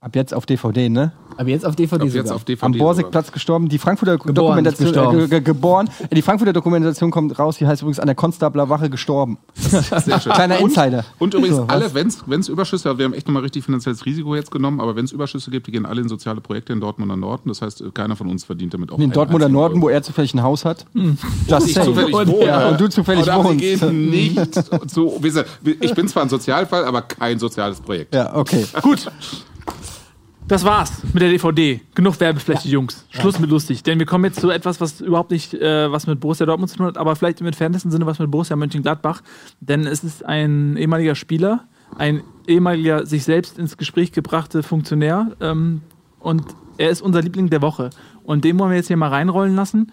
Ab 0.02 0.16
jetzt 0.16 0.34
auf 0.34 0.46
DVD, 0.46 0.88
ne? 0.88 1.12
Aber 1.36 1.50
jetzt 1.50 1.66
auf 1.66 1.76
DVD 1.76 1.96
Ab 2.02 2.06
jetzt 2.06 2.14
sogar. 2.16 2.36
auf 2.36 2.46
DVD 2.46 2.66
Am. 2.66 2.72
Borsigplatz 2.72 3.34
gestorben. 3.34 3.68
Die 3.68 3.78
Frankfurter 3.78 4.14
Geboren, 4.18 4.34
Dokumentation 4.36 4.88
äh, 4.88 5.18
ge- 5.18 5.28
ge- 5.28 5.42
geboren. 5.42 5.90
Äh, 6.10 6.16
Die 6.16 6.22
Frankfurter 6.22 6.54
Dokumentation 6.54 7.12
kommt 7.12 7.38
raus. 7.38 7.58
Die 7.58 7.68
heißt 7.68 7.82
übrigens 7.82 8.00
an 8.00 8.06
der 8.06 8.16
Konstabler 8.16 8.70
Wache 8.70 8.90
gestorben. 8.90 9.40
Sehr 9.56 10.22
schön. 10.22 10.32
Kleiner 10.32 10.62
und, 10.62 10.70
Insider. 10.70 11.04
Und 11.20 11.34
übrigens, 11.34 11.58
So, 11.58 11.64
alle, 11.68 11.94
wenn 11.94 12.08
es 12.40 12.48
Überschüsse, 12.48 12.98
wir 12.98 13.04
haben 13.06 13.14
echt 13.14 13.28
nochmal 13.28 13.42
richtig 13.44 13.66
finanzielles 13.66 14.06
Risiko 14.06 14.36
jetzt 14.36 14.52
genommen, 14.52 14.80
aber 14.80 14.96
wenn 14.96 15.04
es 15.04 15.12
Überschüsse 15.12 15.52
gibt, 15.52 15.68
die 15.68 15.72
gehen 15.72 15.86
alle 15.86 16.00
in 16.02 16.08
soziale 16.08 16.40
Projekte 16.40 16.72
in 16.72 16.80
Dortmunder 16.80 17.18
Norden. 17.18 17.50
Das 17.50 17.62
heißt, 17.62 17.84
keiner 17.94 18.16
von 18.16 18.28
uns 18.28 18.46
verdient 18.46 18.74
damit 18.74 18.94
auch 18.94 19.00
In 19.00 19.12
Dortmunder 19.12 19.50
Norden, 19.50 19.76
Euro. 19.76 19.84
wo 19.84 19.90
er 19.90 20.02
zufällig 20.02 20.34
ein 20.34 20.44
Haus 20.44 20.64
hat. 20.64 20.86
Und 20.96 21.18
Just 21.48 21.68
ich 21.68 21.74
saying. 21.74 21.88
zufällig 21.94 22.16
und, 22.16 22.28
wohne. 22.30 22.46
ja, 22.46 22.70
und 22.70 22.80
du 22.80 22.88
zufällig 22.90 23.30
aber 23.30 23.44
wohnst. 23.50 23.62
Nicht 23.92 24.38
gesagt, 25.22 25.50
ich 25.82 25.94
bin 25.94 26.08
zwar 26.08 26.24
ein 26.24 26.30
Sozialfall, 26.30 26.86
aber 26.86 27.02
kein 27.02 27.38
soziales 27.38 27.82
Projekt. 27.82 28.16
Ja, 28.16 28.34
okay. 28.36 28.66
Gut. 28.82 29.12
Das 30.50 30.66
war's 30.66 31.04
mit 31.14 31.22
der 31.22 31.30
DVD. 31.30 31.80
Genug 31.94 32.20
Werbefläche, 32.20 32.68
Jungs. 32.70 33.06
Schluss 33.12 33.38
mit 33.38 33.52
lustig. 33.52 33.84
Denn 33.84 34.00
wir 34.00 34.08
kommen 34.08 34.26
jetzt 34.26 34.40
zu 34.40 34.50
etwas, 34.50 34.82
was 34.82 35.00
überhaupt 35.00 35.30
nicht 35.30 35.54
äh, 35.54 35.92
was 35.92 36.08
mit 36.08 36.20
Borussia 36.20 36.48
Dortmund 36.48 36.72
zu 36.72 36.78
tun 36.78 36.88
hat, 36.88 36.98
aber 36.98 37.16
vielleicht 37.16 37.40
im 37.40 37.46
entferntesten 37.46 37.92
Sinne 37.92 38.08
was 38.08 38.18
mit 38.18 38.32
Borussia 38.32 38.56
Mönchengladbach. 38.56 39.22
Denn 39.60 39.86
es 39.86 40.04
ist 40.04 40.26
ein 40.26 40.76
ehemaliger 40.76 41.14
Spieler, 41.14 41.66
ein 42.00 42.24
ehemaliger 42.48 43.06
sich 43.06 43.26
selbst 43.26 43.60
ins 43.60 43.78
Gespräch 43.78 44.12
gebrachte 44.12 44.64
Funktionär. 44.64 45.34
Ähm, 45.40 45.82
und 46.20 46.42
er 46.80 46.90
ist 46.90 47.04
unser 47.04 47.22
Liebling 47.22 47.52
der 47.52 47.62
Woche. 47.62 47.92
Und 48.24 48.44
den 48.44 48.58
wollen 48.58 48.72
wir 48.72 48.78
jetzt 48.78 48.88
hier 48.88 48.98
mal 48.98 49.10
reinrollen 49.10 49.56
lassen. 49.56 49.92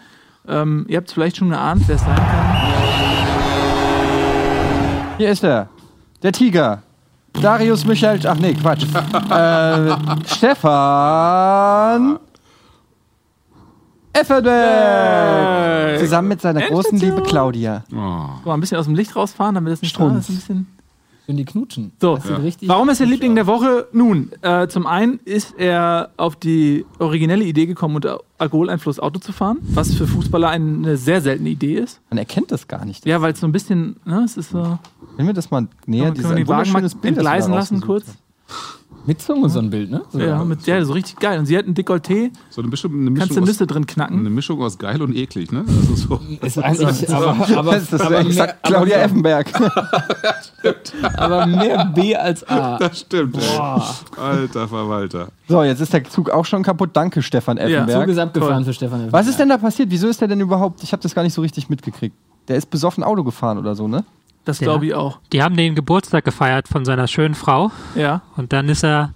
Ähm, 0.48 0.86
ihr 0.88 0.96
habt 0.96 1.08
es 1.08 1.12
vielleicht 1.12 1.36
schon 1.36 1.50
geahnt, 1.50 1.82
wer 1.86 1.96
es 1.96 2.02
sein 2.02 2.16
kann. 2.16 2.56
Hier 5.18 5.30
ist 5.30 5.44
er. 5.44 5.68
Der 6.22 6.32
Tiger. 6.32 6.82
Darius 7.40 7.84
Michael. 7.84 8.20
Ach 8.26 8.36
nee, 8.36 8.54
Quatsch. 8.54 8.84
äh, 9.30 9.96
Stefan. 10.26 12.18
Effenberg. 14.12 16.00
Zusammen 16.00 16.28
mit 16.28 16.40
seiner 16.40 16.62
großen 16.62 16.98
Liebe 16.98 17.22
Claudia. 17.22 17.84
Oh. 17.92 18.28
Guck 18.36 18.46
mal, 18.46 18.54
ein 18.54 18.60
bisschen 18.60 18.78
aus 18.78 18.86
dem 18.86 18.94
Licht 18.94 19.14
rausfahren, 19.14 19.54
damit 19.54 19.72
es 19.74 19.82
nicht 19.82 19.94
ist. 19.94 20.00
Ein 20.00 20.20
bisschen 20.20 20.75
Schön 21.26 21.36
die 21.36 21.44
knutschen. 21.44 21.90
So, 22.00 22.14
richtig 22.14 22.68
warum 22.68 22.88
ist 22.88 23.00
er 23.00 23.06
hübsch 23.06 23.14
Liebling 23.14 23.34
der 23.34 23.48
Woche? 23.48 23.88
Nun, 23.90 24.30
äh, 24.42 24.68
zum 24.68 24.86
einen 24.86 25.18
ist 25.24 25.58
er 25.58 26.10
auf 26.16 26.36
die 26.36 26.86
originelle 27.00 27.44
Idee 27.44 27.66
gekommen, 27.66 27.96
unter 27.96 28.20
Alkoholeinfluss 28.38 29.00
Auto 29.00 29.18
zu 29.18 29.32
fahren, 29.32 29.58
was 29.62 29.92
für 29.92 30.06
Fußballer 30.06 30.48
eine 30.48 30.96
sehr 30.96 31.20
seltene 31.20 31.48
Idee 31.48 31.78
ist. 31.78 32.00
Man 32.10 32.18
erkennt 32.18 32.52
das 32.52 32.68
gar 32.68 32.84
nicht. 32.84 33.04
Ja, 33.06 33.20
weil 33.22 33.32
es 33.32 33.40
so 33.40 33.48
ein 33.48 33.52
bisschen, 33.52 33.96
ne, 34.04 34.22
es 34.24 34.36
ist 34.36 34.50
so. 34.50 34.78
Wenn 35.16 35.26
wir 35.26 35.34
das 35.34 35.50
mal 35.50 35.66
näher, 35.86 36.12
Können 36.12 36.28
wir 36.28 36.36
die 36.36 36.48
Wagen 36.48 36.70
mal 36.70 36.88
entgleisen 37.02 37.52
lassen 37.52 37.80
kurz? 37.80 38.04
Mit 39.06 39.22
Zunge 39.22 39.48
so 39.48 39.60
ein 39.60 39.70
Bild, 39.70 39.90
ne? 39.90 40.02
So. 40.10 40.18
Ja, 40.18 40.42
mit 40.44 40.66
der 40.66 40.84
so 40.84 40.92
richtig 40.92 41.18
geil. 41.18 41.38
Und 41.38 41.46
sie 41.46 41.56
hat 41.56 41.66
ein 41.66 41.74
Dekolleté, 41.74 42.30
So 42.50 42.60
eine 42.60 42.68
Mischung, 42.70 42.92
eine 42.92 43.04
kannst 43.12 43.30
Mischung, 43.30 43.36
du 43.36 43.42
aus, 43.42 43.48
Nüsse 43.48 43.66
drin 43.66 43.86
knacken. 43.86 44.18
eine 44.18 44.30
Mischung 44.30 44.60
aus 44.62 44.78
geil 44.78 45.00
und 45.00 45.14
eklig, 45.14 45.52
ne? 45.52 45.64
Also 45.66 45.94
so. 45.94 46.20
Ist 46.44 46.58
eigentlich, 46.58 47.08
aber, 47.12 47.36
aber, 47.56 47.72
Das 47.72 47.92
ist 47.92 48.00
aber, 48.00 48.20
exakt 48.20 48.36
mehr, 48.36 48.56
Claudia 48.62 48.96
aber, 48.96 49.04
Effenberg. 49.04 49.52
aber 51.16 51.46
mehr 51.46 51.84
B 51.94 52.16
als 52.16 52.46
A. 52.48 52.78
Das 52.78 53.00
stimmt. 53.00 53.36
Ey. 53.36 54.20
Alter 54.20 54.68
Verwalter. 54.68 55.28
So, 55.48 55.62
jetzt 55.62 55.80
ist 55.80 55.92
der 55.92 56.04
Zug 56.04 56.30
auch 56.30 56.44
schon 56.44 56.62
kaputt. 56.62 56.90
Danke, 56.92 57.22
Stefan 57.22 57.58
Effenberg. 57.58 58.02
Zug 58.02 58.08
ist 58.12 58.18
abgefahren 58.18 58.54
Toll. 58.56 58.64
für 58.64 58.72
Stefan. 58.74 59.00
Effenberg. 59.00 59.12
Was 59.12 59.28
ist 59.28 59.38
denn 59.38 59.48
da 59.48 59.58
passiert? 59.58 59.90
Wieso 59.90 60.08
ist 60.08 60.20
der 60.20 60.28
denn 60.28 60.40
überhaupt? 60.40 60.82
Ich 60.82 60.92
habe 60.92 61.02
das 61.02 61.14
gar 61.14 61.22
nicht 61.22 61.34
so 61.34 61.42
richtig 61.42 61.68
mitgekriegt. 61.68 62.16
Der 62.48 62.56
ist 62.56 62.70
besoffen 62.70 63.02
Auto 63.04 63.24
gefahren 63.24 63.58
oder 63.58 63.74
so, 63.74 63.88
ne? 63.88 64.04
Das 64.46 64.60
Ja. 64.60 64.64
glaube 64.68 64.86
ich 64.86 64.94
auch. 64.94 65.18
Die 65.34 65.42
haben 65.42 65.56
den 65.56 65.74
Geburtstag 65.74 66.24
gefeiert 66.24 66.68
von 66.68 66.86
seiner 66.86 67.06
schönen 67.08 67.34
Frau 67.34 67.70
Ja. 67.94 68.22
und 68.36 68.52
dann 68.54 68.68
ist 68.70 68.82
er 68.84 69.10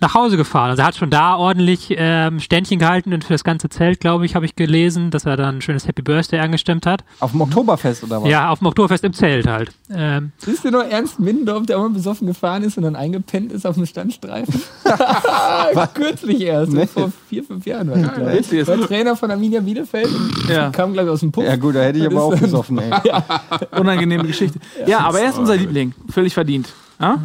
nach 0.00 0.14
Hause 0.14 0.36
gefahren. 0.36 0.70
Also 0.70 0.82
er 0.82 0.86
hat 0.86 0.96
schon 0.96 1.10
da 1.10 1.34
ordentlich 1.36 1.92
ähm, 1.96 2.38
Ständchen 2.40 2.78
gehalten 2.78 3.12
und 3.12 3.24
für 3.24 3.32
das 3.32 3.42
ganze 3.42 3.68
Zelt, 3.68 3.98
glaube 4.00 4.26
ich, 4.26 4.34
habe 4.36 4.44
ich 4.44 4.54
gelesen, 4.54 5.10
dass 5.10 5.24
er 5.26 5.36
dann 5.36 5.56
ein 5.56 5.60
schönes 5.60 5.88
Happy 5.88 6.02
Birthday 6.02 6.38
angestimmt 6.40 6.86
hat. 6.86 7.02
Auf 7.20 7.32
dem 7.32 7.40
Oktoberfest 7.40 8.04
oder 8.04 8.22
was? 8.22 8.28
Ja, 8.30 8.50
auf 8.50 8.58
dem 8.60 8.68
Oktoberfest 8.68 9.02
im 9.04 9.12
Zelt 9.12 9.46
halt. 9.48 9.70
Ähm, 9.92 10.32
Siehst 10.38 10.64
du 10.64 10.70
noch 10.70 10.84
Ernst 10.84 11.18
Middendorf, 11.18 11.66
der 11.66 11.78
mal 11.78 11.90
besoffen 11.90 12.26
gefahren 12.28 12.62
ist 12.62 12.76
und 12.76 12.84
dann 12.84 12.94
eingepennt 12.96 13.52
ist 13.52 13.66
auf 13.66 13.74
dem 13.74 13.86
Standstreifen? 13.86 14.62
Kürzlich 15.94 16.40
erst, 16.42 16.72
Nee. 16.72 16.86
vor 16.86 17.10
vier, 17.28 17.42
fünf 17.44 17.66
Jahren 17.66 17.90
war 17.90 17.96
das, 17.98 18.14
glaube 18.14 18.36
ich. 18.38 18.52
Ist- 18.52 18.68
War 18.68 18.80
Trainer 18.86 19.16
von 19.16 19.30
Arminia 19.30 19.60
Bielefeld 19.60 20.06
und 20.08 20.48
Ja. 20.48 20.70
kam, 20.70 20.92
glaube 20.92 21.08
ich, 21.08 21.12
aus 21.14 21.20
dem 21.20 21.32
Puff. 21.32 21.44
Ja 21.44 21.56
gut, 21.56 21.74
da 21.74 21.80
hätte 21.82 21.98
ich 21.98 22.06
aber 22.06 22.22
auch 22.22 22.36
besoffen, 22.36 22.78
ey. 22.78 22.90
Unangenehme 23.80 24.24
Geschichte. 24.24 24.58
Ja, 24.86 25.00
aber 25.00 25.20
er 25.20 25.30
ist 25.30 25.38
unser 25.38 25.56
Liebling. 25.56 25.94
Völlig 26.08 26.34
verdient. 26.34 26.68
Ja? 27.00 27.18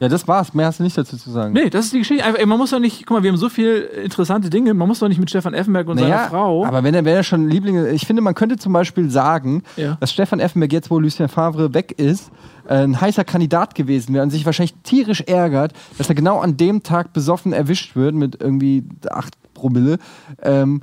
Ja, 0.00 0.08
das 0.08 0.26
war's. 0.26 0.54
Mehr 0.54 0.66
hast 0.66 0.78
du 0.78 0.82
nicht 0.82 0.96
dazu 0.96 1.18
zu 1.18 1.30
sagen. 1.30 1.52
Nee, 1.52 1.68
das 1.68 1.84
ist 1.84 1.92
die 1.94 1.98
Geschichte. 1.98 2.24
Einfach, 2.24 2.40
ey, 2.40 2.46
man 2.46 2.56
muss 2.56 2.70
doch 2.70 2.78
nicht, 2.78 3.04
guck 3.06 3.18
mal, 3.18 3.22
wir 3.22 3.30
haben 3.30 3.36
so 3.36 3.50
viele 3.50 3.80
interessante 3.80 4.48
Dinge, 4.48 4.72
man 4.72 4.88
muss 4.88 4.98
doch 5.00 5.08
nicht 5.08 5.20
mit 5.20 5.28
Stefan 5.28 5.52
Effenberg 5.52 5.88
und 5.88 5.98
seiner 5.98 6.20
Frau. 6.20 6.64
aber 6.64 6.82
wenn 6.82 6.94
er, 6.94 7.04
wenn 7.04 7.14
er 7.14 7.22
schon 7.22 7.48
Lieblinge, 7.48 7.90
ich 7.90 8.06
finde, 8.06 8.22
man 8.22 8.34
könnte 8.34 8.56
zum 8.56 8.72
Beispiel 8.72 9.10
sagen, 9.10 9.62
Ja. 9.76 9.98
dass 10.00 10.10
Stefan 10.10 10.40
Effenberg 10.40 10.72
jetzt, 10.72 10.90
wo 10.90 10.98
Lucien 10.98 11.28
Favre 11.28 11.74
weg 11.74 11.92
ist, 11.98 12.30
ein 12.66 12.98
heißer 13.00 13.24
Kandidat 13.24 13.74
gewesen 13.74 14.14
wäre 14.14 14.22
und 14.22 14.30
sich 14.30 14.46
wahrscheinlich 14.46 14.74
tierisch 14.84 15.20
ärgert, 15.22 15.72
dass 15.98 16.08
er 16.08 16.14
genau 16.14 16.38
an 16.38 16.56
dem 16.56 16.82
Tag 16.82 17.12
besoffen 17.12 17.52
erwischt 17.52 17.94
wird 17.96 18.14
mit 18.14 18.40
irgendwie 18.40 18.84
acht 19.10 19.34
Promille. 19.54 19.98
Ähm, 20.42 20.80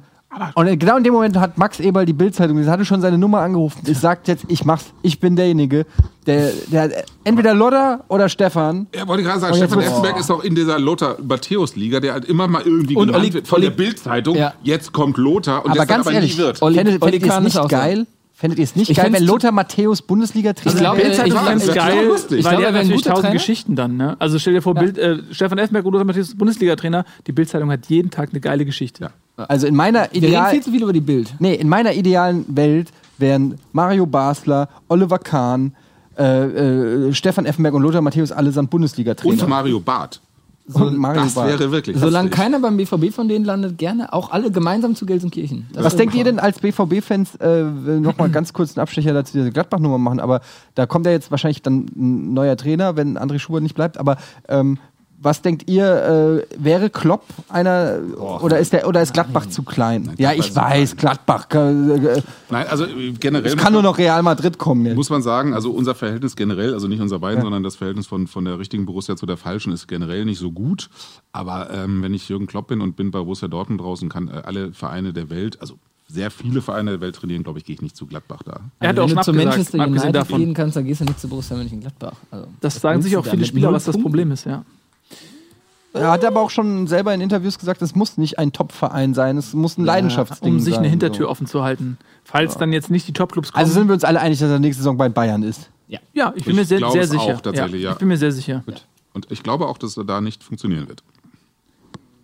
und 0.56 0.80
genau 0.80 0.98
in 0.98 1.04
dem 1.04 1.14
Moment 1.14 1.38
hat 1.38 1.58
Max 1.58 1.80
Eberl 1.80 2.06
die 2.06 2.14
Bildzeitung, 2.14 2.62
sie 2.62 2.70
hatte 2.70 2.86
schon 2.86 3.02
seine 3.02 3.18
Nummer 3.18 3.40
angerufen. 3.42 3.82
Ich 3.86 3.98
sagt 3.98 4.28
jetzt, 4.28 4.46
ich 4.48 4.66
mach's, 4.66 4.86
ich 5.02 5.20
bin 5.20 5.36
derjenige, 5.36 5.86
der, 6.26 6.52
der 6.72 7.04
entweder 7.24 7.54
Lodder 7.54 8.04
oder 8.08 8.30
Stefan. 8.30 8.88
Ja, 8.96 9.08
wollte 9.08 9.22
ich 9.22 9.28
gerade 9.28 9.40
sagen, 9.42 9.54
Und 9.54 9.60
Stefan 9.60 9.80
Effenberg 9.82 10.20
ist 10.20 10.30
auch 10.32 10.44
in 10.44 10.56
dieser 10.56 10.80
Lothar-Matthäus-Liga, 10.80 12.00
der 12.00 12.14
halt 12.14 12.26
immer 12.26 12.48
mal 12.48 12.62
irgendwie 12.64 12.96
Und 12.96 13.08
genannt 13.08 13.24
Olli- 13.26 13.34
wird 13.34 13.48
von 13.48 13.62
der 13.62 13.70
Olli- 13.72 13.78
Bildzeitung. 13.78 14.36
Ja. 14.38 14.54
Jetzt 14.64 14.92
kommt 14.94 15.18
Lothar 15.18 15.66
und 15.66 15.72
aber 15.72 15.86
ganz 15.86 16.06
aber 16.08 16.16
ehrlich, 16.16 16.34
nie 16.38 16.44
wird. 16.44 16.62
Olli- 16.62 16.76
fändet, 16.76 17.04
fändet 17.04 17.24
ihr 17.26 17.32
es 17.34 17.40
nicht 17.42 17.58
auch 17.58 17.64
so. 17.64 17.68
geil? 17.70 18.06
Fändet 18.34 18.60
ihr 18.60 18.66
es 18.66 18.76
nicht 18.76 18.92
Ich 18.92 18.98
geil, 18.98 19.12
wenn 19.12 19.24
Lothar 19.24 19.52
Matthäus 19.52 20.04
Bundesliga-Trainer 20.04 20.76
Ich 20.76 20.80
glaube, 20.80 20.98
wäre? 20.98 21.08
Bildzeitung 21.08 21.34
ich 21.34 21.42
ist 21.42 21.48
ganz 21.48 21.64
glaub, 21.64 21.76
geil, 21.76 21.96
weil 21.98 22.38
Ich 22.38 22.46
glaube, 22.46 22.58
die 22.58 22.64
er 22.64 22.72
natürlich 22.72 23.02
tausend 23.02 23.22
Trainer. 23.24 23.34
Geschichten 23.34 23.76
dann. 23.76 23.98
Ne? 23.98 24.16
Also 24.20 24.38
stell 24.38 24.54
dir 24.54 24.62
vor, 24.62 24.76
Bild, 24.76 24.98
äh, 25.00 25.18
Stefan 25.32 25.58
Effenberg 25.58 25.86
oder 25.88 26.04
Matthias 26.04 26.36
Bundesliga-Trainer, 26.36 27.04
die 27.26 27.32
Bildzeitung 27.32 27.72
hat 27.72 27.88
jeden 27.88 28.12
Tag 28.12 28.30
eine 28.32 28.40
geile 28.40 28.64
Geschichte. 28.66 29.10
Also 29.38 29.68
in 29.68 29.76
meiner 29.76 30.02
Wir 30.12 30.22
reden 30.22 30.26
ideal 30.26 30.52
viel 30.52 30.64
zu 30.64 30.72
viel 30.72 30.84
über 30.84 30.94
die 30.94 31.02
Bild. 31.02 31.34
Nee, 31.40 31.54
in 31.56 31.70
meiner 31.70 31.94
idealen 31.94 32.46
Welt 32.56 32.90
wären 33.18 33.56
Mario 33.72 34.06
Basler, 34.06 34.68
Oliver 34.88 35.20
Kahn, 35.20 35.74
äh, 36.18 36.46
äh, 37.10 37.14
Stefan 37.14 37.46
Effenberg 37.46 37.76
und 37.76 37.84
Lothar 37.84 38.02
Matthäus 38.02 38.32
allesamt 38.32 38.70
Bundesliga-Trainer. 38.72 39.44
Und 39.44 39.50
Mario 39.50 39.80
Barth. 39.80 40.20
Und 40.74 40.98
Mario 40.98 41.22
Das 41.24 41.34
Barth. 41.36 41.48
wäre 41.60 41.72
wirklich 41.72 41.98
Solange 41.98 42.30
keiner 42.30 42.60
beim 42.60 42.76
BVB 42.76 43.14
von 43.14 43.30
denen 43.30 43.46
landet, 43.46 43.78
gerne 43.78 44.12
auch 44.12 44.32
alle 44.32 44.52
gemeinsam 44.52 44.96
zu 44.96 45.06
Gelsenkirchen. 45.06 45.68
Das 45.72 45.86
Was 45.86 45.96
denkt 45.96 46.14
ihr 46.16 46.24
denn 46.26 46.40
als 46.40 46.60
BVB-Fans, 46.60 47.36
äh, 47.36 47.64
nochmal 47.64 48.30
ganz 48.30 48.52
kurz 48.52 48.76
einen 48.76 48.82
Abstecher 48.82 49.14
dazu 49.14 49.34
diese 49.38 49.52
Gladbach-Nummer 49.52 49.98
machen, 49.98 50.20
aber 50.20 50.42
da 50.76 50.86
kommt 50.86 51.06
ja 51.06 51.14
jetzt 51.14 51.32
wahrscheinlich 51.32 51.62
dann 51.62 51.86
ein 51.96 52.34
neuer 52.34 52.58
Trainer, 52.58 52.98
wenn 52.98 53.18
André 53.18 53.40
Schubert 53.40 53.64
nicht 53.64 53.76
bleibt, 53.76 53.98
aber 53.98 54.18
ähm, 54.50 54.78
was 55.20 55.42
denkt 55.42 55.70
ihr, 55.70 56.46
äh, 56.50 56.64
wäre 56.64 56.90
Klopp 56.90 57.24
einer 57.50 58.00
oder 58.42 58.60
ist 58.60 58.72
der 58.74 58.88
oder 58.88 59.02
ist 59.02 59.14
Gladbach 59.14 59.48
zu 59.48 59.64
klein? 59.64 60.14
ja, 60.18 60.32
ich 60.34 60.56
weiß, 60.56 60.96
Gladbach. 60.96 61.48
Äh, 61.54 61.58
äh, 62.18 62.22
Nein, 62.50 62.68
also 62.68 62.86
äh, 62.86 63.14
generell. 63.14 63.48
es 63.54 63.58
kann 63.58 63.74
nur 63.74 63.82
noch 63.82 63.98
Real 63.98 64.22
Madrid 64.24 64.58
kommen 64.58 64.86
jetzt. 64.86 64.96
Muss 64.96 65.10
man 65.10 65.22
sagen, 65.22 65.54
also 65.54 65.72
unser 65.72 65.96
Verhältnis 65.96 66.36
generell, 66.36 66.74
also 66.74 66.88
nicht 66.88 67.02
unser 67.02 67.20
beiden, 67.20 67.42
sondern 67.42 67.64
das 67.64 67.76
Verhältnis 67.76 68.06
von, 68.08 68.28
von 68.28 68.46
der 68.46 68.60
richtigen 68.60 68.86
Borussia 68.86 69.16
zu 69.16 69.26
der 69.26 69.38
falschen 69.38 69.74
ist 69.74 69.88
generell 69.88 70.24
nicht 70.26 70.40
so 70.40 70.52
gut. 70.52 70.90
Aber 71.32 71.70
ähm, 71.74 72.02
wenn 72.04 72.14
ich 72.14 72.30
Jürgen 72.30 72.48
Klopp 72.48 72.68
bin 72.68 72.82
und 72.82 72.96
bin 72.96 73.12
bei 73.12 73.20
Borussia 73.20 73.48
Dortmund 73.48 73.82
draußen, 73.82 74.10
kann 74.10 74.28
äh, 74.28 74.42
alle 74.46 74.72
Vereine 74.74 75.14
der 75.14 75.30
Welt, 75.30 75.60
also 75.62 75.76
sehr 76.10 76.32
viele 76.32 76.62
Vereine 76.62 76.92
der 76.92 77.02
Welt 77.02 77.16
trainieren, 77.18 77.44
glaube 77.44 77.60
ich, 77.60 77.66
gehe 77.66 77.74
ich 77.76 77.82
nicht 77.82 77.98
zu 77.98 78.06
Gladbach 78.06 78.42
da. 78.46 78.62
Er 78.80 78.90
hat 78.90 79.00
Also 79.00 79.02
auch 79.02 79.18
wenn 79.18 79.24
schon 79.24 79.36
du 79.36 79.42
zu 79.42 79.46
Manchester 79.48 79.86
United 79.88 80.16
davon. 80.16 80.40
gehen 80.40 80.54
kannst, 80.54 80.76
dann 80.78 80.86
gehst 80.86 81.02
du 81.02 81.06
nicht 81.06 81.20
zu 81.20 81.28
Borussia 81.28 81.58
Mönchengladbach. 81.58 82.14
Also, 82.32 82.48
Das 82.62 82.76
was 82.76 82.82
sagen 82.82 83.02
sich 83.02 83.18
auch 83.18 83.26
viele 83.26 83.46
Spieler, 83.46 83.74
was 83.74 83.84
das? 83.86 83.98
Problem 83.98 84.32
ist, 84.32 84.46
ja. 84.46 84.64
Er 85.98 86.12
hat 86.12 86.24
aber 86.26 86.42
auch 86.42 86.50
schon 86.50 86.88
selber 86.88 87.14
in 87.14 87.22
Interviews 87.22 87.58
gesagt, 87.60 87.82
es 87.82 87.96
muss 87.96 88.18
nicht 88.18 88.40
ein 88.40 88.52
Top-Verein 88.54 89.14
sein, 89.14 89.38
es 89.38 89.54
muss 89.54 89.78
ein 89.78 89.86
Leidenschaftsding 89.86 90.54
Um 90.56 90.60
sich 90.60 90.74
sein. 90.76 90.84
eine 90.84 90.90
Hintertür 90.90 91.26
so. 91.26 91.30
offen 91.32 91.48
zu 91.48 91.64
halten. 91.64 91.98
Falls 92.24 92.58
dann 92.58 92.74
jetzt 92.74 92.90
nicht 92.90 93.08
die 93.08 93.14
Top-Clubs 93.14 93.52
kommen. 93.52 93.60
Also 93.64 93.74
sind 93.74 93.88
wir 93.88 93.94
uns 93.94 94.04
alle 94.04 94.20
einig, 94.20 94.40
dass 94.40 94.50
er 94.50 94.60
nächste 94.60 94.82
Saison 94.84 94.98
bei 94.98 95.10
Bayern 95.10 95.44
ist. 95.44 95.70
ja, 95.88 96.00
ich 96.36 96.44
bin 96.44 96.52
Ich 96.54 96.56
mir 96.60 96.66
sehr, 96.66 96.80
sehr 96.92 97.02
es 97.04 97.10
sicher. 97.10 97.36
auch 97.36 97.42
tatsächlich, 97.42 97.82
ja. 97.84 97.92
Ich 97.94 97.98
bin 97.98 98.08
mir 98.08 98.18
sehr 98.18 98.32
sicher. 98.32 98.64
Und 99.14 99.32
ich 99.32 99.42
glaube 99.44 99.68
auch, 99.68 99.78
dass 99.78 99.98
er 99.98 100.04
da 100.04 100.22
nicht 100.22 100.44
funktionieren 100.44 100.88
wird. 100.88 101.04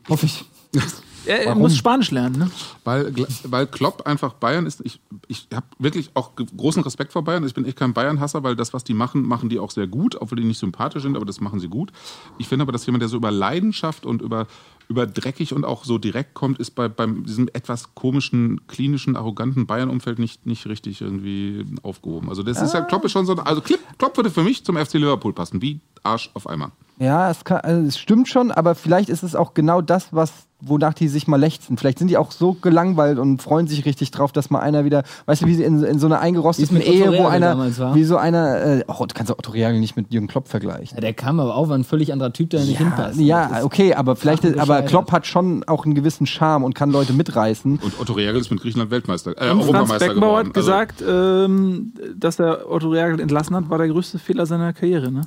Hoffe 0.09 0.25
ich. 0.25 0.45
Er 1.25 1.45
Warum? 1.45 1.59
muss 1.61 1.75
Spanisch 1.77 2.11
lernen, 2.11 2.37
ne? 2.37 2.51
Weil, 2.83 3.13
weil 3.45 3.67
Klopp 3.67 4.05
einfach 4.05 4.33
Bayern 4.33 4.65
ist. 4.65 4.81
Ich, 4.83 4.99
ich 5.27 5.47
habe 5.53 5.65
wirklich 5.79 6.11
auch 6.15 6.31
großen 6.35 6.83
Respekt 6.83 7.13
vor 7.13 7.23
Bayern. 7.23 7.45
Ich 7.45 7.53
bin 7.53 7.65
echt 7.65 7.77
kein 7.77 7.93
Bayern-Hasser, 7.93 8.43
weil 8.43 8.55
das, 8.55 8.73
was 8.73 8.83
die 8.83 8.93
machen, 8.93 9.23
machen 9.23 9.47
die 9.49 9.59
auch 9.59 9.71
sehr 9.71 9.87
gut, 9.87 10.15
obwohl 10.19 10.37
die 10.37 10.43
nicht 10.43 10.59
sympathisch 10.59 11.03
sind, 11.03 11.15
aber 11.15 11.25
das 11.25 11.39
machen 11.39 11.59
sie 11.59 11.69
gut. 11.69 11.91
Ich 12.37 12.47
finde 12.47 12.63
aber, 12.63 12.71
dass 12.71 12.85
jemand, 12.85 13.01
der 13.01 13.09
so 13.09 13.17
über 13.17 13.31
Leidenschaft 13.31 14.05
und 14.05 14.21
über, 14.21 14.47
über 14.89 15.07
dreckig 15.07 15.53
und 15.53 15.63
auch 15.65 15.85
so 15.85 15.97
direkt 15.97 16.33
kommt, 16.33 16.59
ist 16.59 16.71
bei, 16.71 16.89
bei 16.89 17.05
diesem 17.05 17.47
etwas 17.53 17.95
komischen, 17.95 18.67
klinischen, 18.67 19.15
arroganten 19.15 19.65
Bayern-Umfeld 19.65 20.19
nicht, 20.19 20.45
nicht 20.45 20.65
richtig 20.67 21.01
irgendwie 21.01 21.65
aufgehoben. 21.83 22.27
Also 22.29 22.43
das 22.43 22.61
ist 22.61 22.73
ja, 22.73 22.81
Klopp 22.81 23.05
ist 23.05 23.11
schon 23.13 23.25
so, 23.25 23.33
also 23.35 23.61
Klipp- 23.61 23.79
Klopp 23.97 24.17
würde 24.17 24.29
für 24.29 24.43
mich 24.43 24.65
zum 24.65 24.75
FC 24.75 24.95
Liverpool 24.95 25.31
passen, 25.33 25.61
wie 25.61 25.79
Arsch 26.03 26.29
auf 26.33 26.49
Eimer. 26.49 26.71
Ja, 26.99 27.31
es, 27.31 27.43
kann, 27.43 27.61
also 27.61 27.87
es 27.87 27.97
stimmt 27.97 28.27
schon, 28.27 28.51
aber 28.51 28.75
vielleicht 28.75 29.09
ist 29.09 29.23
es 29.23 29.35
auch 29.35 29.53
genau 29.53 29.81
das, 29.81 30.09
was 30.11 30.31
wonach 30.65 30.93
die 30.93 31.07
sich 31.07 31.27
mal 31.27 31.37
lechzen. 31.39 31.77
Vielleicht 31.77 31.99
sind 31.99 32.07
die 32.09 32.17
auch 32.17 32.31
so 32.31 32.53
gelangweilt 32.53 33.19
und 33.19 33.41
freuen 33.41 33.67
sich 33.67 33.85
richtig 33.85 34.11
drauf, 34.11 34.31
dass 34.31 34.49
mal 34.49 34.59
einer 34.59 34.85
wieder, 34.85 35.03
weißt 35.25 35.41
du, 35.41 35.45
wie 35.47 35.55
sie 35.55 35.63
in, 35.63 35.83
in 35.83 35.99
so 35.99 36.07
einer 36.07 36.19
eingerosteten 36.19 36.81
Ehe, 36.81 37.09
Otto 37.09 37.23
wo 37.23 37.27
einer, 37.27 37.95
wie 37.95 38.03
so 38.03 38.17
einer, 38.17 38.61
äh, 38.61 38.83
oh, 38.87 39.05
du 39.05 39.13
kannst 39.13 39.31
auch 39.31 39.37
Otto 39.37 39.51
Reagel 39.51 39.79
nicht 39.79 39.95
mit 39.95 40.11
Jürgen 40.11 40.27
Klopp 40.27 40.47
vergleichen. 40.47 40.95
Ja, 40.95 41.01
der 41.01 41.13
kam 41.13 41.39
aber 41.39 41.55
auch, 41.55 41.69
war 41.69 41.77
ein 41.77 41.83
völlig 41.83 42.13
anderer 42.13 42.33
Typ, 42.33 42.49
der 42.49 42.61
nicht 42.61 42.77
hinpasst. 42.77 43.19
Ja, 43.19 43.63
okay, 43.63 43.93
aber 43.93 44.15
vielleicht, 44.15 44.45
aber. 44.57 44.83
Klopp 44.83 45.11
hat 45.11 45.25
schon 45.25 45.63
auch 45.63 45.85
einen 45.85 45.95
gewissen 45.95 46.25
Charme 46.25 46.63
und 46.63 46.75
kann 46.75 46.91
Leute 46.91 47.13
mitreißen. 47.13 47.79
Und 47.79 47.99
Otto 47.99 48.13
Reagel 48.13 48.41
ist 48.41 48.51
mit 48.51 48.61
Griechenland 48.61 48.91
Weltmeister, 48.91 49.31
äh, 49.31 49.51
Und 49.51 49.63
Franz 49.63 49.63
Europameister 49.63 50.07
Beckenbauer 50.07 50.43
geworden. 50.43 50.47
hat 50.47 50.53
gesagt, 50.53 51.03
ähm, 51.07 51.93
dass 52.15 52.39
er 52.39 52.69
Otto 52.69 52.89
Reagel 52.89 53.19
entlassen 53.19 53.55
hat, 53.55 53.69
war 53.69 53.77
der 53.77 53.87
größte 53.87 54.19
Fehler 54.19 54.45
seiner 54.45 54.73
Karriere, 54.73 55.11
ne? 55.11 55.21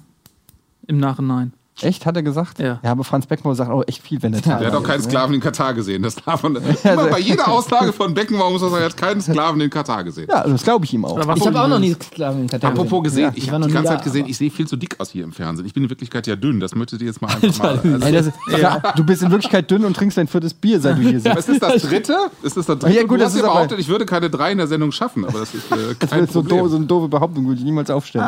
Im 0.86 0.98
Nachhinein. 0.98 1.52
Echt, 1.82 2.06
hat 2.06 2.16
er 2.16 2.22
gesagt? 2.22 2.58
Ja. 2.58 2.80
Ja, 2.82 2.90
aber 2.92 3.04
Franz 3.04 3.26
Beckenbauer 3.26 3.54
sagt 3.54 3.70
auch 3.70 3.82
echt 3.86 4.02
viel, 4.02 4.22
wenn 4.22 4.32
er 4.32 4.38
Also, 4.38 4.48
der 4.64 4.68
hat 4.68 4.74
auch 4.74 4.82
keinen 4.82 5.02
Sklaven 5.02 5.34
in 5.34 5.40
Katar 5.42 5.74
gesehen. 5.74 6.02
Das 6.02 6.14
darf 6.14 6.42
man, 6.42 6.56
immer 6.84 7.06
bei 7.08 7.18
jeder 7.18 7.48
Aussage 7.48 7.92
von 7.92 8.14
Beckenbauer 8.14 8.50
muss 8.50 8.62
man 8.62 8.70
sagen, 8.70 8.82
er 8.82 8.88
hat 8.88 8.96
keinen 8.96 9.20
Sklaven 9.20 9.60
in 9.60 9.68
Katar 9.68 10.02
gesehen. 10.02 10.26
Ja, 10.30 10.42
das 10.48 10.62
glaube 10.62 10.86
ich 10.86 10.94
ihm 10.94 11.04
auch. 11.04 11.18
Ich 11.36 11.46
habe 11.46 11.60
auch 11.60 11.68
noch 11.68 11.78
nie 11.78 11.92
Sklaven 11.94 12.42
in 12.42 12.48
Katar 12.48 12.70
Apropos 12.70 13.02
gesehen, 13.04 13.24
Ja, 13.24 13.32
ich 13.34 13.50
habe 13.50 13.60
noch 13.60 13.66
die 13.66 13.74
ganze 13.74 13.90
Zeit 13.90 14.04
gesehen, 14.04 14.26
ich 14.26 14.38
sehe 14.38 14.50
viel 14.50 14.66
zu 14.66 14.76
dick 14.76 14.98
aus 14.98 15.10
hier 15.10 15.24
im 15.24 15.32
Fernsehen. 15.32 15.66
Ich 15.66 15.74
bin 15.74 15.82
in 15.84 15.90
Wirklichkeit 15.90 16.26
ja 16.26 16.34
dünn. 16.36 16.60
Das 16.60 16.74
möchtet 16.74 17.02
ihr 17.02 17.08
jetzt 17.08 17.20
mal 17.20 17.28
einfach 17.28 17.58
mal. 17.58 17.78
Also, 17.92 18.06
Ey, 18.06 18.12
das, 18.12 18.30
ja. 18.58 18.78
Du 18.96 19.04
bist 19.04 19.22
in 19.22 19.30
Wirklichkeit 19.30 19.70
dünn 19.70 19.84
und 19.84 19.94
trinkst 19.94 20.16
dein 20.16 20.28
viertes 20.28 20.54
Bier, 20.54 20.80
seit 20.80 20.96
du 20.96 21.02
hier 21.02 21.20
sitzt. 21.20 21.36
Was 21.36 21.46
ist 21.48 21.62
das 21.62 21.82
dritte? 21.82 22.16
Ist 22.42 22.56
das 22.56 22.64
das 22.64 22.78
dritte? 22.78 22.94
Ja, 22.96 23.02
gut, 23.02 23.12
du 23.12 23.16
das 23.18 23.26
hast 23.26 23.34
ist 23.34 23.40
ja 23.42 23.44
aber- 23.48 23.54
behauptet, 23.56 23.80
ich 23.80 23.88
würde 23.88 24.06
keine 24.06 24.30
drei 24.30 24.52
in 24.52 24.58
der 24.58 24.66
Sendung 24.66 24.92
schaffen, 24.92 25.26
aber 25.26 25.40
das 25.40 25.52
ist 25.54 25.70
äh, 25.70 25.94
Das 25.98 26.08
kein 26.10 26.26
so, 26.26 26.40
Problem. 26.40 26.58
doof, 26.60 26.70
so 26.70 26.76
eine 26.76 26.86
doofe 26.86 27.08
Behauptung, 27.08 27.46
würde 27.46 27.58
ich 27.58 27.64
niemals 27.66 27.90
aufstellen. 27.90 28.26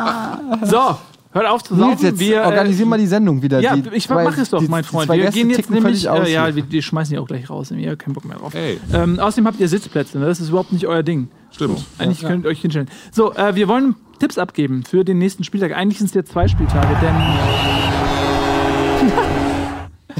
So, 0.65 0.97
hört 1.31 1.47
auf 1.47 1.63
zu 1.63 1.75
saufen. 1.75 2.05
jetzt 2.05 2.19
Wir, 2.19 2.41
äh, 2.41 2.45
organisier 2.45 2.85
mal 2.85 2.97
die 2.97 3.07
Sendung 3.07 3.41
wieder. 3.41 3.59
Ja, 3.59 3.75
Die 3.75 3.89
ich 3.93 4.07
zwei- 4.07 4.23
mach 4.23 4.37
es 4.37 4.49
doch, 4.49 4.59
die- 4.59 4.67
mein 4.67 4.83
Freund. 4.83 5.09
Wir 5.09 5.17
Gäste 5.17 5.31
gehen 5.39 5.49
jetzt 5.49 5.69
nämlich, 5.69 6.07
äh, 6.07 6.31
ja, 6.33 6.55
wir, 6.55 6.63
die 6.63 6.81
schmeißen 6.81 7.13
die 7.13 7.19
auch 7.19 7.27
gleich 7.27 7.49
raus. 7.49 7.71
Ihr 7.71 7.89
habt 7.91 7.99
keinen 7.99 8.13
Bock 8.13 8.25
mehr 8.25 8.37
drauf. 8.37 8.53
Ähm, 8.93 9.19
außerdem 9.19 9.45
habt 9.47 9.59
ihr 9.59 9.67
Sitzplätze, 9.69 10.17
ne? 10.19 10.25
das 10.25 10.39
ist 10.39 10.49
überhaupt 10.49 10.71
nicht 10.73 10.87
euer 10.87 11.03
Ding. 11.03 11.29
Stimmt. 11.51 11.83
Eigentlich 11.97 12.21
könnt 12.21 12.45
ihr 12.45 12.49
euch 12.49 12.61
hinstellen. 12.61 12.89
So, 13.11 13.33
äh, 13.33 13.55
wir 13.55 13.67
wollen 13.67 13.95
Tipps 14.19 14.37
abgeben 14.37 14.83
für 14.83 15.03
den 15.05 15.17
nächsten 15.17 15.43
Spieltag. 15.43 15.75
Eigentlich 15.75 15.97
sind 15.99 16.07
es 16.07 16.13
jetzt 16.13 16.31
zwei 16.31 16.47
Spieltage, 16.47 16.95
denn 17.01 17.15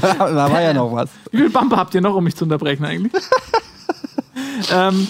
da 0.00 0.50
war 0.50 0.62
ja 0.62 0.72
noch 0.72 0.92
was. 0.92 1.10
wie 1.30 1.38
viel 1.38 1.50
Bumper 1.50 1.76
habt 1.76 1.94
ihr 1.94 2.00
noch, 2.00 2.14
um 2.14 2.24
mich 2.24 2.34
zu 2.36 2.44
unterbrechen 2.44 2.84
eigentlich? 2.84 3.12
ähm, 4.72 5.06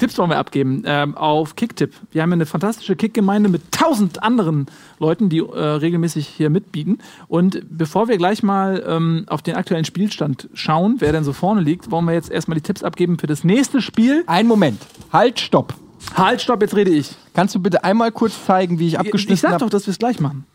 Tipps 0.00 0.16
wollen 0.16 0.30
wir 0.30 0.38
abgeben 0.38 0.82
ähm, 0.86 1.14
auf 1.14 1.56
Kicktipp. 1.56 1.92
Wir 2.10 2.22
haben 2.22 2.32
eine 2.32 2.46
fantastische 2.46 2.96
Kick-Gemeinde 2.96 3.50
mit 3.50 3.70
tausend 3.70 4.22
anderen 4.22 4.64
Leuten, 4.98 5.28
die 5.28 5.40
äh, 5.40 5.42
regelmäßig 5.42 6.26
hier 6.26 6.48
mitbieten. 6.48 7.00
Und 7.28 7.62
bevor 7.68 8.08
wir 8.08 8.16
gleich 8.16 8.42
mal 8.42 8.82
ähm, 8.88 9.24
auf 9.26 9.42
den 9.42 9.56
aktuellen 9.56 9.84
Spielstand 9.84 10.48
schauen, 10.54 10.96
wer 11.00 11.12
denn 11.12 11.22
so 11.22 11.34
vorne 11.34 11.60
liegt, 11.60 11.90
wollen 11.90 12.06
wir 12.06 12.14
jetzt 12.14 12.30
erstmal 12.30 12.54
die 12.54 12.62
Tipps 12.62 12.82
abgeben 12.82 13.18
für 13.18 13.26
das 13.26 13.44
nächste 13.44 13.82
Spiel. 13.82 14.24
Ein 14.26 14.46
Moment. 14.46 14.80
Halt, 15.12 15.38
stopp. 15.38 15.74
Halt, 16.14 16.40
stopp, 16.40 16.62
jetzt 16.62 16.74
rede 16.74 16.90
ich. 16.92 17.14
Kannst 17.34 17.54
du 17.54 17.60
bitte 17.60 17.84
einmal 17.84 18.10
kurz 18.10 18.42
zeigen, 18.46 18.78
wie 18.78 18.86
ich 18.86 18.98
abgeschnitten 18.98 19.34
Ich 19.34 19.40
sag 19.42 19.52
habe? 19.52 19.64
doch, 19.64 19.70
dass 19.70 19.86
wir 19.86 19.92
es 19.92 19.98
gleich 19.98 20.18
machen. 20.18 20.46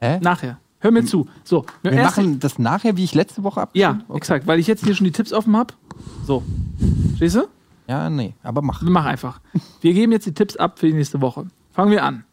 Hä? 0.00 0.18
Nachher. 0.20 0.58
Hör 0.80 0.90
mir 0.90 1.04
zu. 1.04 1.28
So, 1.44 1.64
Wir 1.82 1.92
machen 1.92 2.40
das 2.40 2.58
nachher, 2.58 2.96
wie 2.96 3.04
ich 3.04 3.14
letzte 3.14 3.44
Woche 3.44 3.60
ab. 3.60 3.70
Ja, 3.74 4.00
exakt, 4.12 4.48
weil 4.48 4.58
ich 4.58 4.66
jetzt 4.66 4.84
hier 4.84 4.96
schon 4.96 5.04
die 5.04 5.12
Tipps 5.12 5.32
offen 5.32 5.56
habe. 5.56 5.72
So. 6.26 6.42
Stehst 7.16 7.36
du? 7.36 7.44
Ja, 7.88 8.10
nee, 8.10 8.34
aber 8.42 8.62
mach. 8.62 8.82
Mach 8.82 9.04
einfach. 9.04 9.40
Wir 9.80 9.94
geben 9.94 10.12
jetzt 10.12 10.26
die 10.26 10.34
Tipps 10.34 10.56
ab 10.56 10.78
für 10.78 10.86
die 10.86 10.92
nächste 10.92 11.20
Woche. 11.20 11.46
Fangen 11.72 11.90
wir 11.92 12.04
an. 12.04 12.24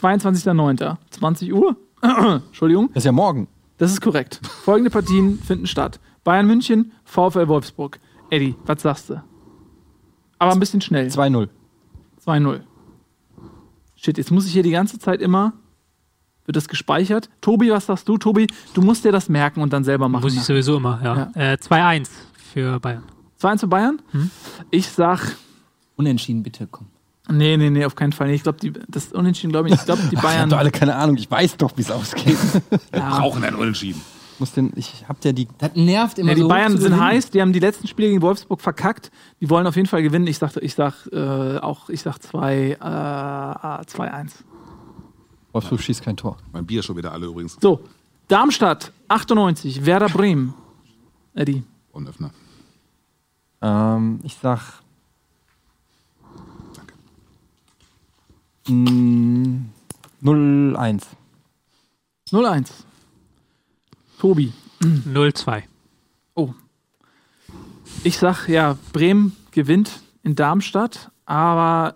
22.09. 0.00 0.96
20 1.10 1.52
Uhr. 1.52 1.76
Entschuldigung. 2.02 2.88
Das 2.94 3.02
ist 3.02 3.06
ja 3.06 3.12
morgen. 3.12 3.48
Das 3.78 3.90
ist 3.90 4.00
korrekt. 4.00 4.40
Folgende 4.64 4.90
Partien 4.90 5.38
finden 5.42 5.66
statt. 5.66 6.00
Bayern 6.24 6.46
München, 6.46 6.92
VfL 7.04 7.48
Wolfsburg. 7.48 7.98
Eddie, 8.30 8.54
was 8.64 8.82
sagst 8.82 9.10
du? 9.10 9.22
Aber 10.38 10.52
ein 10.52 10.60
bisschen 10.60 10.80
schnell. 10.80 11.08
2-0. 11.08 11.48
2-0. 12.24 12.60
Shit, 13.96 14.18
jetzt 14.18 14.30
muss 14.30 14.46
ich 14.46 14.52
hier 14.52 14.62
die 14.62 14.70
ganze 14.70 14.98
Zeit 14.98 15.20
immer. 15.20 15.52
Wird 16.44 16.56
das 16.56 16.68
gespeichert? 16.68 17.28
Tobi, 17.40 17.70
was 17.70 17.86
sagst 17.86 18.08
du? 18.08 18.18
Tobi, 18.18 18.48
du 18.74 18.82
musst 18.82 19.04
dir 19.04 19.12
das 19.12 19.28
merken 19.28 19.60
und 19.60 19.72
dann 19.72 19.84
selber 19.84 20.08
machen. 20.08 20.22
Muss 20.22 20.34
ich 20.34 20.42
sowieso 20.42 20.76
immer, 20.78 21.00
ja. 21.04 21.30
Äh, 21.34 21.54
2-1 21.56 22.08
für 22.34 22.80
Bayern. 22.80 23.04
2-1 23.42 23.60
für 23.60 23.66
Bayern? 23.68 24.00
Ich 24.70 24.88
sag. 24.88 25.36
Unentschieden, 25.96 26.42
bitte, 26.42 26.66
komm. 26.70 26.86
Nee, 27.30 27.56
nee, 27.56 27.70
nee, 27.70 27.84
auf 27.84 27.94
keinen 27.94 28.12
Fall. 28.12 28.28
Nee, 28.28 28.34
Ich 28.34 28.42
glaube, 28.42 28.58
das 28.88 29.04
ist 29.06 29.14
Unentschieden, 29.14 29.52
glaube 29.52 29.68
ich. 29.68 29.74
Ich 29.74 29.84
glaube, 29.84 30.02
die 30.10 30.16
Bayern. 30.16 30.42
habt 30.42 30.52
doch 30.52 30.58
alle 30.58 30.70
keine 30.70 30.96
Ahnung. 30.96 31.16
Ich 31.16 31.30
weiß 31.30 31.56
doch, 31.56 31.70
wie 31.76 31.82
es 31.82 31.90
ausgeht. 31.90 32.36
Wir 32.90 33.00
brauchen 33.00 33.44
ein 33.44 33.54
Unentschieden. 33.54 34.00
Muss 34.38 34.52
denn, 34.52 34.72
ich 34.74 35.04
hab 35.08 35.24
ja 35.24 35.30
die. 35.32 35.46
Das 35.58 35.70
nervt 35.76 36.18
immer 36.18 36.30
Ja, 36.30 36.34
die 36.34 36.40
so. 36.40 36.48
Bayern 36.48 36.72
zu 36.72 36.78
sind 36.78 36.90
gewinnen. 36.92 37.00
heiß, 37.06 37.30
die 37.30 37.40
haben 37.40 37.52
die 37.52 37.60
letzten 37.60 37.86
Spiele 37.86 38.08
gegen 38.08 38.22
Wolfsburg 38.22 38.60
verkackt. 38.60 39.12
Die 39.40 39.48
wollen 39.50 39.66
auf 39.68 39.76
jeden 39.76 39.86
Fall 39.86 40.02
gewinnen. 40.02 40.26
Ich 40.26 40.38
sag, 40.38 40.56
ich 40.56 40.74
sag 40.74 41.06
äh, 41.12 41.58
auch, 41.58 41.88
ich 41.90 42.00
sag 42.02 42.18
2 42.20 42.70
äh, 42.72 42.74
2-1. 42.76 44.30
Wolfsburg 45.52 45.80
schießt 45.80 46.02
kein 46.02 46.16
Tor. 46.16 46.38
Mein 46.52 46.66
Bier 46.66 46.82
schon 46.82 46.96
wieder 46.96 47.12
alle 47.12 47.26
übrigens. 47.26 47.56
So, 47.60 47.80
Darmstadt 48.28 48.92
98, 49.08 49.84
Werder 49.86 50.08
Bremen. 50.08 50.54
Eddie. 51.34 51.62
Und 51.92 52.08
Öffner. 52.08 52.30
Ähm, 53.62 54.20
ich 54.24 54.36
sag. 54.36 54.82
Mm, 58.68 59.70
0-1. 60.22 61.04
0-1. 62.30 62.70
Tobi. 64.18 64.52
0-2. 64.80 65.62
Oh. 66.34 66.54
Ich 68.04 68.18
sag, 68.18 68.48
ja, 68.48 68.78
Bremen 68.92 69.36
gewinnt 69.52 70.00
in 70.22 70.34
Darmstadt, 70.34 71.10
aber 71.24 71.94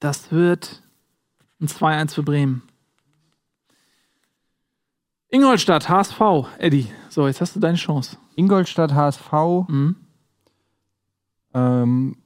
das 0.00 0.32
wird 0.32 0.82
ein 1.60 1.68
2-1 1.68 2.14
für 2.14 2.22
Bremen. 2.22 2.62
Ingolstadt, 5.28 5.88
HSV, 5.88 6.20
Eddie. 6.58 6.92
So, 7.12 7.26
jetzt 7.26 7.42
hast 7.42 7.54
du 7.54 7.60
deine 7.60 7.76
Chance. 7.76 8.16
Ingolstadt, 8.36 8.94
HSV. 8.94 9.32
Mhm. 9.68 9.96
Ähm, 11.52 12.16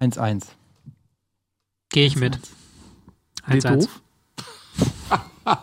1-1. 0.00 0.44
Gehe 1.90 2.06
ich 2.06 2.14
mit. 2.14 2.38
Geht 3.50 3.66
1-1. 3.66 3.74
doof. 3.74 4.02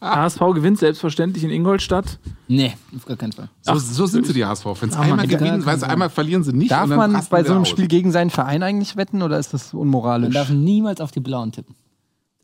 HSV 0.00 0.38
gewinnt 0.54 0.78
selbstverständlich 0.78 1.42
in 1.42 1.50
Ingolstadt. 1.50 2.20
Nee, 2.46 2.76
auf 2.94 3.06
gar 3.06 3.16
keinen 3.16 3.32
Fall. 3.32 3.50
So, 3.62 3.74
so 3.74 4.06
sind 4.06 4.24
sie, 4.24 4.32
die 4.32 4.44
HSV-Fans. 4.44 4.94
Einmal 4.96 5.26
gewinnen, 5.26 5.66
weil 5.66 5.80
sie 5.80 5.88
einmal 5.88 6.10
verlieren 6.10 6.44
sie 6.44 6.52
nicht. 6.52 6.70
Darf 6.70 6.84
und 6.84 6.90
dann 6.90 7.10
man 7.10 7.26
bei 7.28 7.42
so 7.42 7.54
einem 7.54 7.62
aus. 7.62 7.68
Spiel 7.68 7.88
gegen 7.88 8.12
seinen 8.12 8.30
Verein 8.30 8.62
eigentlich 8.62 8.96
wetten 8.96 9.22
oder 9.22 9.36
ist 9.40 9.52
das 9.52 9.72
Man 9.72 9.82
unmoralisch? 9.82 10.32
darf 10.32 10.50
niemals 10.50 11.00
auf 11.00 11.10
die 11.10 11.20
Blauen 11.20 11.50
tippen. 11.50 11.74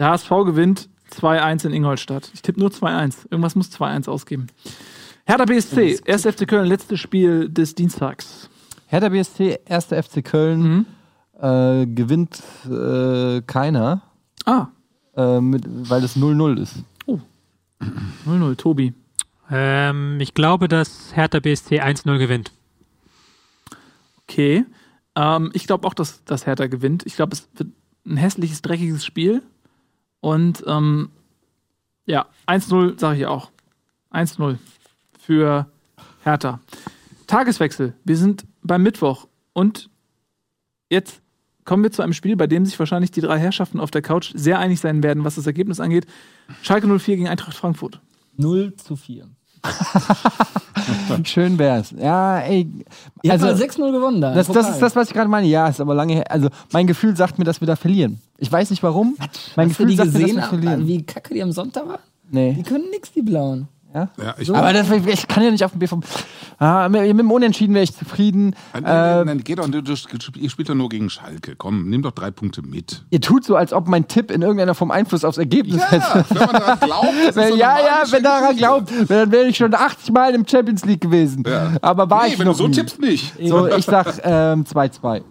Der 0.00 0.08
HSV 0.10 0.28
gewinnt 0.44 0.88
2-1 1.12 1.66
in 1.66 1.72
Ingolstadt. 1.72 2.30
Ich 2.34 2.42
tippe 2.42 2.60
nur 2.60 2.70
2-1. 2.70 3.26
Irgendwas 3.30 3.54
muss 3.54 3.70
2-1 3.70 4.08
ausgeben. 4.08 4.46
Hertha 5.24 5.44
BSC, 5.44 6.00
1. 6.06 6.22
FC 6.26 6.46
Köln, 6.46 6.66
letztes 6.66 7.00
Spiel 7.00 7.48
des 7.48 7.74
Dienstags. 7.74 8.48
Hertha 8.86 9.08
BSC, 9.08 9.58
1. 9.68 9.86
FC 9.86 10.24
Köln, 10.24 10.86
äh, 11.40 11.86
gewinnt 11.86 12.42
äh, 12.70 13.42
keiner, 13.42 14.02
Ah, 14.44 14.68
äh, 15.16 15.40
mit, 15.40 15.64
weil 15.66 16.04
es 16.04 16.16
0-0 16.16 16.60
ist. 16.60 16.76
0-0, 18.26 18.56
Tobi. 18.56 18.94
Ähm, 19.50 20.18
ich 20.20 20.34
glaube, 20.34 20.68
dass 20.68 21.14
Hertha 21.14 21.40
BSC 21.40 21.80
1-0 21.80 22.18
gewinnt. 22.18 22.52
Okay. 24.22 24.64
Ähm, 25.14 25.50
ich 25.52 25.66
glaube 25.66 25.86
auch, 25.86 25.94
dass, 25.94 26.24
dass 26.24 26.46
Hertha 26.46 26.66
gewinnt. 26.66 27.04
Ich 27.06 27.16
glaube, 27.16 27.34
es 27.34 27.48
wird 27.54 27.70
ein 28.06 28.16
hässliches, 28.16 28.62
dreckiges 28.62 29.04
Spiel. 29.04 29.42
Und 30.26 30.64
ähm, 30.66 31.10
ja, 32.04 32.26
1-0 32.48 32.98
sage 32.98 33.16
ich 33.16 33.26
auch. 33.26 33.52
1-0 34.10 34.58
für 35.20 35.70
Hertha. 36.24 36.58
Tageswechsel. 37.28 37.94
Wir 38.02 38.16
sind 38.16 38.44
beim 38.60 38.82
Mittwoch. 38.82 39.28
Und 39.52 39.88
jetzt 40.90 41.22
kommen 41.64 41.84
wir 41.84 41.92
zu 41.92 42.02
einem 42.02 42.12
Spiel, 42.12 42.34
bei 42.34 42.48
dem 42.48 42.66
sich 42.66 42.76
wahrscheinlich 42.76 43.12
die 43.12 43.20
drei 43.20 43.38
Herrschaften 43.38 43.78
auf 43.78 43.92
der 43.92 44.02
Couch 44.02 44.32
sehr 44.34 44.58
einig 44.58 44.80
sein 44.80 45.04
werden, 45.04 45.22
was 45.22 45.36
das 45.36 45.46
Ergebnis 45.46 45.78
angeht. 45.78 46.08
Schalke 46.60 46.88
04 46.88 47.18
gegen 47.18 47.28
Eintracht 47.28 47.56
Frankfurt. 47.56 48.00
0 48.36 48.74
zu 48.74 48.96
4. 48.96 49.28
Schön 51.24 51.58
wär's. 51.58 51.92
Ja, 51.98 52.38
ey. 52.40 52.68
Ihr 53.22 53.32
Also, 53.32 53.48
habt 53.48 53.58
mal 53.58 53.64
6-0 53.88 53.92
gewonnen 53.92 54.20
da. 54.20 54.34
das, 54.34 54.46
das 54.48 54.70
ist 54.70 54.80
das, 54.82 54.94
was 54.96 55.08
ich 55.08 55.14
gerade 55.14 55.28
meine. 55.30 55.46
Ja, 55.46 55.68
ist 55.68 55.80
aber 55.80 55.94
lange 55.94 56.14
her. 56.14 56.30
Also, 56.30 56.48
mein 56.72 56.86
Gefühl 56.86 57.16
sagt 57.16 57.38
mir, 57.38 57.44
dass 57.44 57.60
wir 57.60 57.66
da 57.66 57.76
verlieren. 57.76 58.20
Ich 58.38 58.50
weiß 58.50 58.70
nicht 58.70 58.82
warum. 58.82 59.16
Mein 59.56 59.68
Hast 59.70 59.78
Gefühl 59.78 59.96
sagt 59.96 60.12
mir, 60.12 60.20
dass 60.20 60.34
wir 60.34 60.42
haben, 60.42 60.48
verlieren. 60.48 60.86
wie 60.86 61.02
kacke 61.04 61.34
die 61.34 61.42
am 61.42 61.52
Sonntag 61.52 61.88
war? 61.88 61.98
Nee. 62.30 62.54
Die 62.54 62.62
können 62.62 62.84
nix, 62.90 63.12
die 63.12 63.22
Blauen. 63.22 63.68
Ja? 63.94 64.08
Ja, 64.22 64.34
ich- 64.38 64.54
aber 64.54 64.72
das, 64.72 64.90
ich 64.90 65.26
kann 65.28 65.42
ja 65.42 65.50
nicht 65.50 65.64
auf 65.64 65.70
dem 65.72 65.78
BVB. 65.78 66.04
Ah, 66.58 66.88
mit, 66.88 67.02
mit 67.02 67.18
dem 67.18 67.30
Unentschieden 67.30 67.74
wäre 67.74 67.84
ich 67.84 67.94
zufrieden. 67.94 68.54
Nein, 68.74 68.84
Äh, 68.84 68.88
nein, 68.88 69.26
nein, 69.26 69.44
geht 69.44 69.58
doch, 69.58 69.68
du, 69.68 69.82
du, 69.82 69.94
ihr 70.38 70.50
spielt 70.50 70.68
doch 70.68 70.74
nur 70.74 70.88
gegen 70.88 71.08
Schalke. 71.10 71.54
Komm, 71.56 71.88
nimm 71.88 72.02
doch 72.02 72.12
drei 72.12 72.30
Punkte 72.30 72.62
mit. 72.62 73.04
Ihr 73.10 73.20
tut 73.20 73.44
so, 73.44 73.56
als 73.56 73.72
ob 73.72 73.88
mein 73.88 74.08
Tipp 74.08 74.30
in 74.30 74.42
irgendeiner 74.42 74.74
Form 74.74 74.90
Einfluss 74.90 75.24
aufs 75.24 75.38
Ergebnis 75.38 75.76
Ja, 75.82 75.90
hätte. 75.90 76.24
wenn 76.30 76.38
man 76.46 76.52
daran 76.52 76.78
glaubt, 76.80 77.12
das 77.26 77.36
Wenn, 77.36 77.48
so 77.52 77.56
ja, 77.56 77.78
ja, 77.78 78.02
wenn 78.10 78.22
daran 78.22 78.40
Geschichte. 78.56 78.58
glaubt, 78.58 78.92
dann 79.10 79.32
wäre 79.32 79.44
ich 79.46 79.56
schon 79.56 79.74
80 79.74 80.12
Mal 80.12 80.34
im 80.34 80.46
Champions 80.46 80.84
League 80.84 81.00
gewesen. 81.00 81.44
Aber 81.82 82.08
war 82.10 82.24
Nee, 82.24 82.32
ich 82.32 82.38
wenn 82.38 82.46
du 82.46 82.52
noch 82.52 82.58
so 82.58 82.66
nie. 82.68 82.74
tippst, 82.74 83.00
nicht. 83.00 83.34
So, 83.44 83.66
ich 83.68 83.84
sag 83.84 84.18
ähm, 84.24 84.64
2-2. 84.64 85.22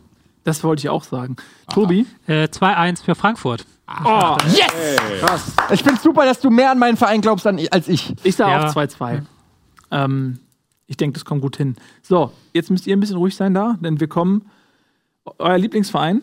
Das 0.43 0.63
wollte 0.63 0.81
ich 0.81 0.89
auch 0.89 1.03
sagen. 1.03 1.37
Tobi? 1.73 2.05
Äh, 2.27 2.45
2-1 2.45 3.03
für 3.03 3.15
Frankfurt. 3.15 3.65
Oh, 4.03 4.35
Yes! 4.47 5.53
Ich 5.71 5.83
finde 5.83 6.01
super, 6.01 6.25
dass 6.25 6.39
du 6.39 6.49
mehr 6.49 6.71
an 6.71 6.79
meinen 6.79 6.97
Verein 6.97 7.21
glaubst 7.21 7.45
als 7.45 7.87
ich. 7.87 8.13
Ich 8.23 8.35
sage 8.35 8.51
Ja. 8.51 8.67
auch 8.69 8.73
2-2. 8.73 9.21
Ähm, 9.91 10.39
ich 10.87 10.97
denke, 10.97 11.13
das 11.13 11.25
kommt 11.25 11.41
gut 11.41 11.57
hin. 11.57 11.75
So, 12.01 12.31
jetzt 12.53 12.71
müsst 12.71 12.87
ihr 12.87 12.95
ein 12.95 12.99
bisschen 12.99 13.17
ruhig 13.17 13.35
sein 13.35 13.53
da, 13.53 13.77
denn 13.79 13.99
wir 13.99 14.07
kommen. 14.07 14.49
Euer 15.37 15.57
Lieblingsverein? 15.57 16.21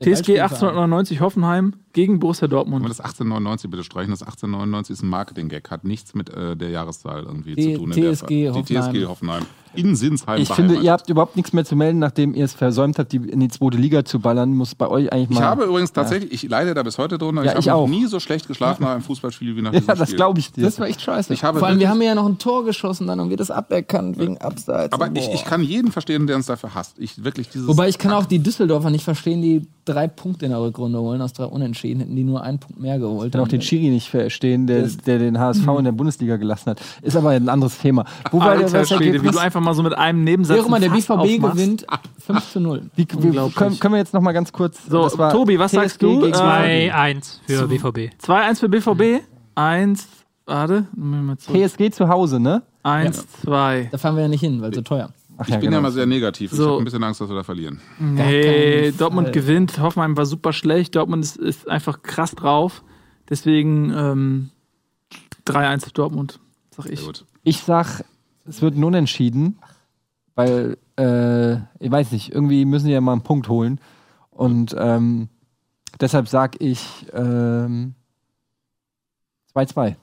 Der 0.00 0.04
TSG 0.14 0.36
Ballspielverein. 0.38 0.42
1899 0.50 1.20
Hoffenheim 1.20 1.74
gegen 1.94 2.18
Borussia 2.20 2.42
wir 2.42 2.48
Dortmund. 2.48 2.84
das 2.86 3.00
1899 3.00 3.70
bitte 3.70 3.82
streichen? 3.84 4.10
Das 4.10 4.22
1899 4.22 4.92
ist 4.94 5.02
ein 5.02 5.08
Marketing-Gag, 5.08 5.70
hat 5.70 5.84
nichts 5.84 6.14
mit 6.14 6.28
äh, 6.28 6.54
der 6.56 6.68
Jahreszahl 6.68 7.22
irgendwie 7.22 7.54
Die 7.54 7.72
zu 7.74 7.78
tun. 7.80 7.92
in 7.92 8.02
der 8.02 8.12
TSG 8.12 8.18
Fall. 8.20 8.28
Die 8.28 8.50
Hoffenheim. 8.50 8.92
TSG 8.92 9.06
Hoffenheim. 9.06 9.42
In 9.76 9.96
Sinsheim 9.96 10.40
Ich 10.40 10.52
finde, 10.52 10.76
ihr 10.76 10.92
habt 10.92 11.10
überhaupt 11.10 11.34
nichts 11.34 11.52
mehr 11.52 11.64
zu 11.64 11.74
melden, 11.74 11.98
nachdem 11.98 12.32
ihr 12.32 12.44
es 12.44 12.52
versäumt 12.54 12.96
habt, 13.00 13.10
die 13.10 13.16
in 13.16 13.40
die 13.40 13.48
zweite 13.48 13.76
Liga 13.76 14.04
zu 14.04 14.20
ballern. 14.20 14.54
Muss 14.54 14.76
bei 14.76 14.86
euch 14.86 15.12
eigentlich 15.12 15.30
mal. 15.30 15.36
Ich 15.40 15.42
habe 15.42 15.64
übrigens 15.64 15.92
tatsächlich, 15.92 16.32
ich 16.32 16.48
leide 16.48 16.74
da 16.74 16.84
bis 16.84 16.96
heute 16.96 17.18
drunter, 17.18 17.42
Ja, 17.42 17.54
ich 17.54 17.58
ich 17.58 17.68
habe 17.70 17.78
noch 17.80 17.86
auch. 17.86 17.88
nie 17.90 18.06
so 18.06 18.20
schlecht 18.20 18.46
geschlafen 18.46 18.84
nach 18.84 18.90
einem 18.92 19.02
Fußballspiel 19.02 19.56
wie 19.56 19.62
nach 19.62 19.72
Ja, 19.72 19.80
diesem 19.80 19.96
das 19.98 20.08
Spiel. 20.10 20.16
glaube 20.16 20.38
ich 20.38 20.52
dir. 20.52 20.62
Das 20.62 20.78
war 20.78 20.86
echt 20.86 21.00
scheiße. 21.00 21.34
Ich 21.34 21.42
habe 21.42 21.58
Vor 21.58 21.66
allem, 21.66 21.80
wir 21.80 21.88
haben 21.88 22.00
ja 22.02 22.14
noch 22.14 22.26
ein 22.26 22.38
Tor 22.38 22.64
geschossen, 22.64 23.08
dann 23.08 23.18
haben 23.20 23.30
wir 23.30 23.36
das 23.36 23.50
aberkannt 23.50 24.16
wegen 24.16 24.38
Abseits. 24.38 24.92
Aber 24.92 25.10
ich, 25.12 25.28
ich 25.32 25.44
kann 25.44 25.60
jeden 25.60 25.90
verstehen, 25.90 26.28
der 26.28 26.36
uns 26.36 26.46
dafür 26.46 26.72
hasst. 26.76 26.94
Ich 27.00 27.24
wirklich 27.24 27.48
dieses. 27.48 27.66
Wobei 27.66 27.88
ich 27.88 27.98
kann 27.98 28.12
auch 28.12 28.26
die 28.26 28.38
Düsseldorfer 28.38 28.90
nicht 28.90 29.02
verstehen, 29.04 29.42
die 29.42 29.66
drei 29.86 30.06
Punkte 30.06 30.44
in 30.44 30.52
der 30.52 30.60
Rückrunde 30.60 31.00
holen. 31.00 31.20
Aus 31.20 31.32
drei 31.32 31.46
Unentschieden 31.46 31.83
hätten 31.92 32.16
die 32.16 32.24
nur 32.24 32.42
einen 32.42 32.58
Punkt 32.58 32.80
mehr 32.80 32.98
geholt. 32.98 33.26
Ich 33.28 33.32
kann 33.32 33.40
auch 33.42 33.48
den 33.48 33.60
Schiri 33.62 33.90
nicht 33.90 34.08
verstehen, 34.08 34.66
der, 34.66 34.82
der 35.06 35.18
den 35.18 35.38
HSV 35.38 35.66
in 35.78 35.84
der 35.84 35.92
Bundesliga 35.92 36.36
gelassen 36.36 36.70
hat. 36.70 36.80
Ist 37.02 37.16
aber 37.16 37.30
ein 37.30 37.48
anderes 37.48 37.78
Thema. 37.78 38.04
Wo 38.30 38.40
war 38.40 38.56
der 38.56 38.66
Alter 38.66 38.80
was 38.80 38.88
Schwede, 38.88 39.22
wie 39.22 39.28
du 39.30 39.38
einfach 39.38 39.60
mal 39.60 39.74
so 39.74 39.82
mit 39.82 39.94
einem 39.96 40.24
Nebensatz. 40.24 40.56
Wer 40.56 40.62
auch 40.62 40.68
immer, 40.68 40.80
der 40.80 40.88
BVB 40.90 41.10
aufmachst. 41.10 41.56
gewinnt 41.56 41.86
5 42.26 42.52
zu 42.52 42.60
0. 42.60 42.82
Wie, 42.96 43.06
wie, 43.18 43.50
können, 43.54 43.78
können 43.78 43.94
wir 43.94 43.98
jetzt 43.98 44.14
noch 44.14 44.20
mal 44.22 44.32
ganz 44.32 44.52
kurz. 44.52 44.78
So, 44.88 45.02
das 45.04 45.18
war 45.18 45.30
Tobi, 45.32 45.58
was 45.58 45.72
sagst 45.72 46.02
du? 46.02 46.20
gegen- 46.20 46.32
Äh, 46.34 46.90
2-1 46.90 47.40
für 47.46 47.68
BVB. 47.68 48.10
2-1 48.24 48.60
für 48.60 48.68
BVB. 48.68 49.22
1, 49.54 50.08
warte, 50.46 50.86
nehmen 50.96 51.10
wir 51.12 51.22
mal 51.22 51.38
zurück. 51.38 51.56
TSG 51.68 51.90
zu 51.90 52.08
Hause, 52.08 52.40
ne? 52.40 52.62
1, 52.82 53.24
2. 53.42 53.88
Da 53.92 53.98
fahren 53.98 54.16
wir 54.16 54.22
ja 54.22 54.28
nicht 54.28 54.40
hin, 54.40 54.60
weil 54.60 54.74
so 54.74 54.82
teuer. 54.82 55.10
Ach 55.36 55.48
ich 55.48 55.54
bin 55.54 55.64
ja 55.64 55.70
genau. 55.70 55.80
mal 55.82 55.90
sehr 55.92 56.06
negativ. 56.06 56.52
Ich 56.52 56.58
So. 56.58 56.70
habe 56.72 56.78
ein 56.82 56.84
bisschen 56.84 57.02
Angst, 57.02 57.20
dass 57.20 57.28
wir 57.28 57.34
da 57.36 57.42
verlieren. 57.42 57.80
Nee, 57.98 58.92
Dortmund 58.92 59.28
Fall. 59.28 59.32
gewinnt. 59.34 59.78
Hoffenheim 59.80 60.16
war 60.16 60.26
super 60.26 60.52
schlecht. 60.52 60.94
Dortmund 60.94 61.24
ist, 61.24 61.36
ist 61.36 61.68
einfach 61.68 62.02
krass 62.02 62.32
drauf. 62.32 62.84
Deswegen 63.28 63.90
ähm, 63.90 64.50
3-1 65.46 65.86
für 65.86 65.90
Dortmund, 65.92 66.40
sag 66.70 66.86
ich. 66.86 67.04
Ich 67.42 67.58
sag, 67.60 68.04
es 68.46 68.62
wird 68.62 68.76
ein 68.76 68.84
Unentschieden, 68.84 69.58
weil, 70.34 70.76
äh, 70.98 71.54
ich 71.80 71.90
weiß 71.90 72.12
nicht, 72.12 72.32
irgendwie 72.32 72.64
müssen 72.64 72.86
die 72.86 72.92
ja 72.92 73.00
mal 73.00 73.12
einen 73.12 73.22
Punkt 73.22 73.48
holen. 73.48 73.80
Und 74.30 74.74
ähm, 74.78 75.28
deshalb 76.00 76.28
sag 76.28 76.60
ich 76.60 77.06
ähm, 77.12 77.94
2-2. 79.54 79.96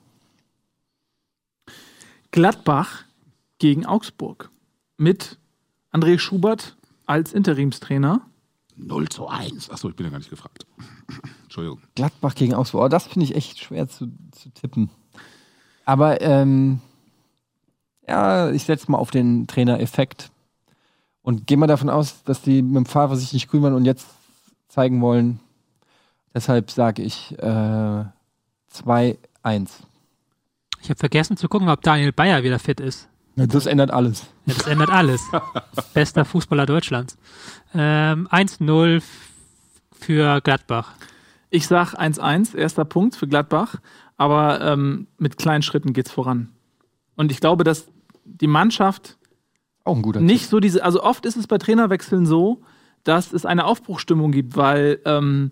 Gladbach 2.31 3.03
gegen 3.59 3.85
Augsburg. 3.85 4.49
Mit 5.01 5.39
André 5.91 6.19
Schubert 6.19 6.77
als 7.07 7.33
Interimstrainer. 7.33 8.21
0 8.75 9.09
zu 9.09 9.27
1. 9.27 9.71
Achso, 9.71 9.89
ich 9.89 9.95
bin 9.95 10.05
ja 10.05 10.11
gar 10.11 10.19
nicht 10.19 10.29
gefragt. 10.29 10.67
Entschuldigung. 11.43 11.81
Gladbach 11.95 12.35
gegen 12.35 12.53
Augsburg. 12.53 12.83
Oh, 12.83 12.87
das 12.87 13.07
finde 13.07 13.25
ich 13.25 13.35
echt 13.35 13.57
schwer 13.57 13.87
zu, 13.87 14.11
zu 14.31 14.51
tippen. 14.51 14.91
Aber 15.85 16.21
ähm, 16.21 16.81
ja, 18.07 18.51
ich 18.51 18.65
setze 18.65 18.91
mal 18.91 18.99
auf 18.99 19.09
den 19.09 19.47
Trainereffekt 19.47 20.29
und 21.23 21.47
gehe 21.47 21.57
mal 21.57 21.65
davon 21.65 21.89
aus, 21.89 22.21
dass 22.21 22.43
die 22.43 22.61
mit 22.61 22.75
dem 22.75 22.85
Favre 22.85 23.17
sich 23.17 23.33
nicht 23.33 23.49
grün 23.49 23.63
waren 23.63 23.73
und 23.73 23.85
jetzt 23.85 24.05
zeigen 24.67 25.01
wollen. 25.01 25.39
Deshalb 26.35 26.69
sage 26.69 27.01
ich 27.01 27.35
äh, 27.39 28.05
2-1. 28.71 29.17
Ich 30.79 30.89
habe 30.91 30.99
vergessen 30.99 31.37
zu 31.37 31.49
gucken, 31.49 31.69
ob 31.69 31.81
Daniel 31.81 32.11
Bayer 32.11 32.43
wieder 32.43 32.59
fit 32.59 32.79
ist. 32.79 33.07
Das 33.35 33.65
ändert 33.65 33.91
alles. 33.91 34.23
Ja, 34.45 34.53
das 34.55 34.67
ändert 34.67 34.89
alles. 34.89 35.21
Bester 35.93 36.25
Fußballer 36.25 36.65
Deutschlands. 36.65 37.17
Ähm, 37.73 38.27
1-0 38.29 38.97
f- 38.97 39.03
für 39.93 40.41
Gladbach. 40.41 40.93
Ich 41.49 41.67
sag 41.67 41.93
1-1, 41.93 42.55
erster 42.55 42.85
Punkt 42.85 43.15
für 43.15 43.27
Gladbach. 43.27 43.75
Aber 44.17 44.61
ähm, 44.61 45.07
mit 45.17 45.37
kleinen 45.37 45.63
Schritten 45.63 45.93
geht's 45.93 46.11
voran. 46.11 46.49
Und 47.15 47.31
ich 47.31 47.39
glaube, 47.39 47.63
dass 47.63 47.87
die 48.25 48.47
Mannschaft 48.47 49.17
Auch 49.83 49.95
ein 49.95 50.01
guter 50.01 50.21
nicht 50.21 50.47
so 50.47 50.59
diese, 50.59 50.83
also 50.83 51.01
oft 51.03 51.25
ist 51.25 51.37
es 51.37 51.47
bei 51.47 51.57
Trainerwechseln 51.57 52.25
so, 52.25 52.61
dass 53.03 53.33
es 53.33 53.45
eine 53.45 53.65
Aufbruchstimmung 53.65 54.31
gibt, 54.31 54.55
weil 54.55 54.99
ähm, 55.05 55.51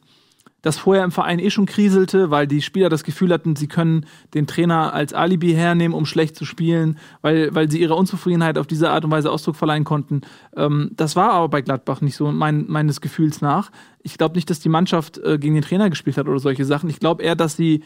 das 0.61 0.77
vorher 0.77 1.03
im 1.03 1.11
Verein 1.11 1.39
eh 1.39 1.49
schon 1.49 1.65
kriselte, 1.65 2.31
weil 2.31 2.47
die 2.47 2.61
Spieler 2.61 2.89
das 2.89 3.03
Gefühl 3.03 3.31
hatten, 3.31 3.55
sie 3.55 3.67
können 3.67 4.05
den 4.33 4.47
Trainer 4.47 4.93
als 4.93 5.13
Alibi 5.13 5.53
hernehmen, 5.53 5.95
um 5.95 6.05
schlecht 6.05 6.35
zu 6.35 6.45
spielen, 6.45 6.97
weil, 7.21 7.53
weil 7.55 7.71
sie 7.71 7.79
ihrer 7.81 7.95
Unzufriedenheit 7.97 8.57
auf 8.57 8.67
diese 8.67 8.89
Art 8.89 9.05
und 9.05 9.11
Weise 9.11 9.31
Ausdruck 9.31 9.55
verleihen 9.55 9.83
konnten. 9.83 10.21
Ähm, 10.55 10.91
das 10.95 11.15
war 11.15 11.31
aber 11.31 11.49
bei 11.49 11.61
Gladbach 11.61 12.01
nicht 12.01 12.15
so, 12.15 12.31
mein, 12.31 12.65
meines 12.67 13.01
Gefühls 13.01 13.41
nach. 13.41 13.71
Ich 14.03 14.17
glaube 14.17 14.35
nicht, 14.35 14.49
dass 14.49 14.59
die 14.59 14.69
Mannschaft 14.69 15.17
äh, 15.19 15.37
gegen 15.37 15.53
den 15.53 15.63
Trainer 15.63 15.89
gespielt 15.89 16.17
hat 16.17 16.27
oder 16.27 16.39
solche 16.39 16.65
Sachen. 16.65 16.89
Ich 16.89 16.99
glaube 16.99 17.23
eher, 17.23 17.35
dass 17.35 17.55
sie 17.55 17.83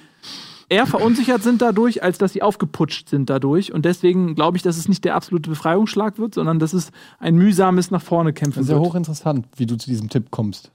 eher 0.70 0.88
verunsichert 0.88 1.44
sind 1.44 1.62
dadurch, 1.62 2.04
als 2.04 2.18
dass 2.18 2.34
sie 2.34 2.42
aufgeputscht 2.42 3.10
sind 3.10 3.30
dadurch. 3.30 3.72
Und 3.74 3.86
deswegen 3.86 4.36
glaube 4.36 4.58
ich, 4.58 4.64
dass 4.64 4.78
es 4.78 4.88
nicht 4.88 5.04
der 5.06 5.16
absolute 5.16 5.50
Befreiungsschlag 5.50 6.18
wird, 6.18 6.34
sondern 6.34 6.60
dass 6.60 6.74
es 6.74 6.92
ein 7.20 7.36
mühsames 7.36 7.92
nach 7.92 8.02
vorne 8.02 8.34
kämpfen 8.34 8.60
Das 8.60 8.66
ist 8.66 8.72
ja 8.72 8.78
wird. 8.78 8.88
hochinteressant, 8.88 9.46
wie 9.58 9.66
du 9.66 9.78
zu 9.78 9.90
diesem 9.90 10.10
Tipp 10.10 10.32
kommst. 10.32 10.72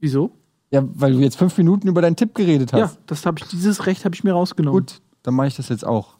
Wieso? 0.00 0.30
Ja, 0.70 0.82
weil 0.94 1.12
du 1.12 1.18
jetzt 1.20 1.36
fünf 1.36 1.56
Minuten 1.58 1.88
über 1.88 2.02
deinen 2.02 2.16
Tipp 2.16 2.34
geredet 2.34 2.72
hast. 2.72 2.78
Ja, 2.80 2.90
das 3.06 3.24
habe 3.24 3.38
ich, 3.40 3.46
dieses 3.48 3.86
Recht 3.86 4.04
habe 4.04 4.14
ich 4.14 4.24
mir 4.24 4.32
rausgenommen. 4.32 4.80
Gut, 4.80 5.00
dann 5.22 5.34
mache 5.34 5.46
ich 5.48 5.56
das 5.56 5.68
jetzt 5.68 5.86
auch. 5.86 6.14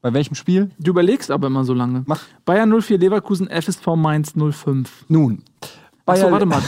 Bei 0.00 0.14
welchem 0.14 0.34
Spiel? 0.34 0.70
Du 0.78 0.90
überlegst 0.92 1.30
aber 1.30 1.48
immer 1.48 1.64
so 1.64 1.74
lange. 1.74 2.04
Mach. 2.06 2.22
Bayern 2.46 2.70
04 2.80 2.98
Leverkusen, 2.98 3.48
FSV 3.48 3.86
Mainz 3.96 4.32
05. 4.34 5.06
Nun. 5.08 5.42
Achso, 6.06 6.22
Bayer- 6.22 6.32
warte 6.32 6.46
mal. 6.46 6.62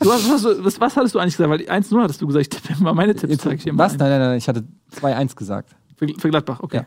Du, 0.00 0.04
du 0.06 0.12
hast, 0.12 0.28
was, 0.30 0.44
was, 0.64 0.80
was 0.80 0.96
hattest 0.96 1.14
du 1.14 1.18
eigentlich 1.20 1.36
gesagt? 1.36 1.50
Weil 1.50 1.60
1-0 1.60 2.02
hattest 2.02 2.20
du 2.20 2.26
gesagt. 2.26 2.42
Ich 2.54 2.60
tippe 2.62 2.82
mal 2.82 2.94
meine 2.94 3.14
Tipps, 3.14 3.30
Jetzt, 3.34 3.42
zeige 3.42 3.56
ich 3.56 3.62
dir 3.64 3.76
was? 3.78 3.92
ein. 3.92 3.98
Nein, 3.98 4.10
nein, 4.10 4.20
nein, 4.20 4.38
ich 4.38 4.48
hatte 4.48 4.64
2-1 5.00 5.36
gesagt. 5.36 5.76
Für, 5.96 6.08
für 6.18 6.30
Gladbach, 6.30 6.60
okay. 6.60 6.78
Ja. 6.78 6.86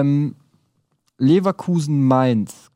Ähm, 0.00 0.34
Leverkusen-Mainz. 1.18 2.70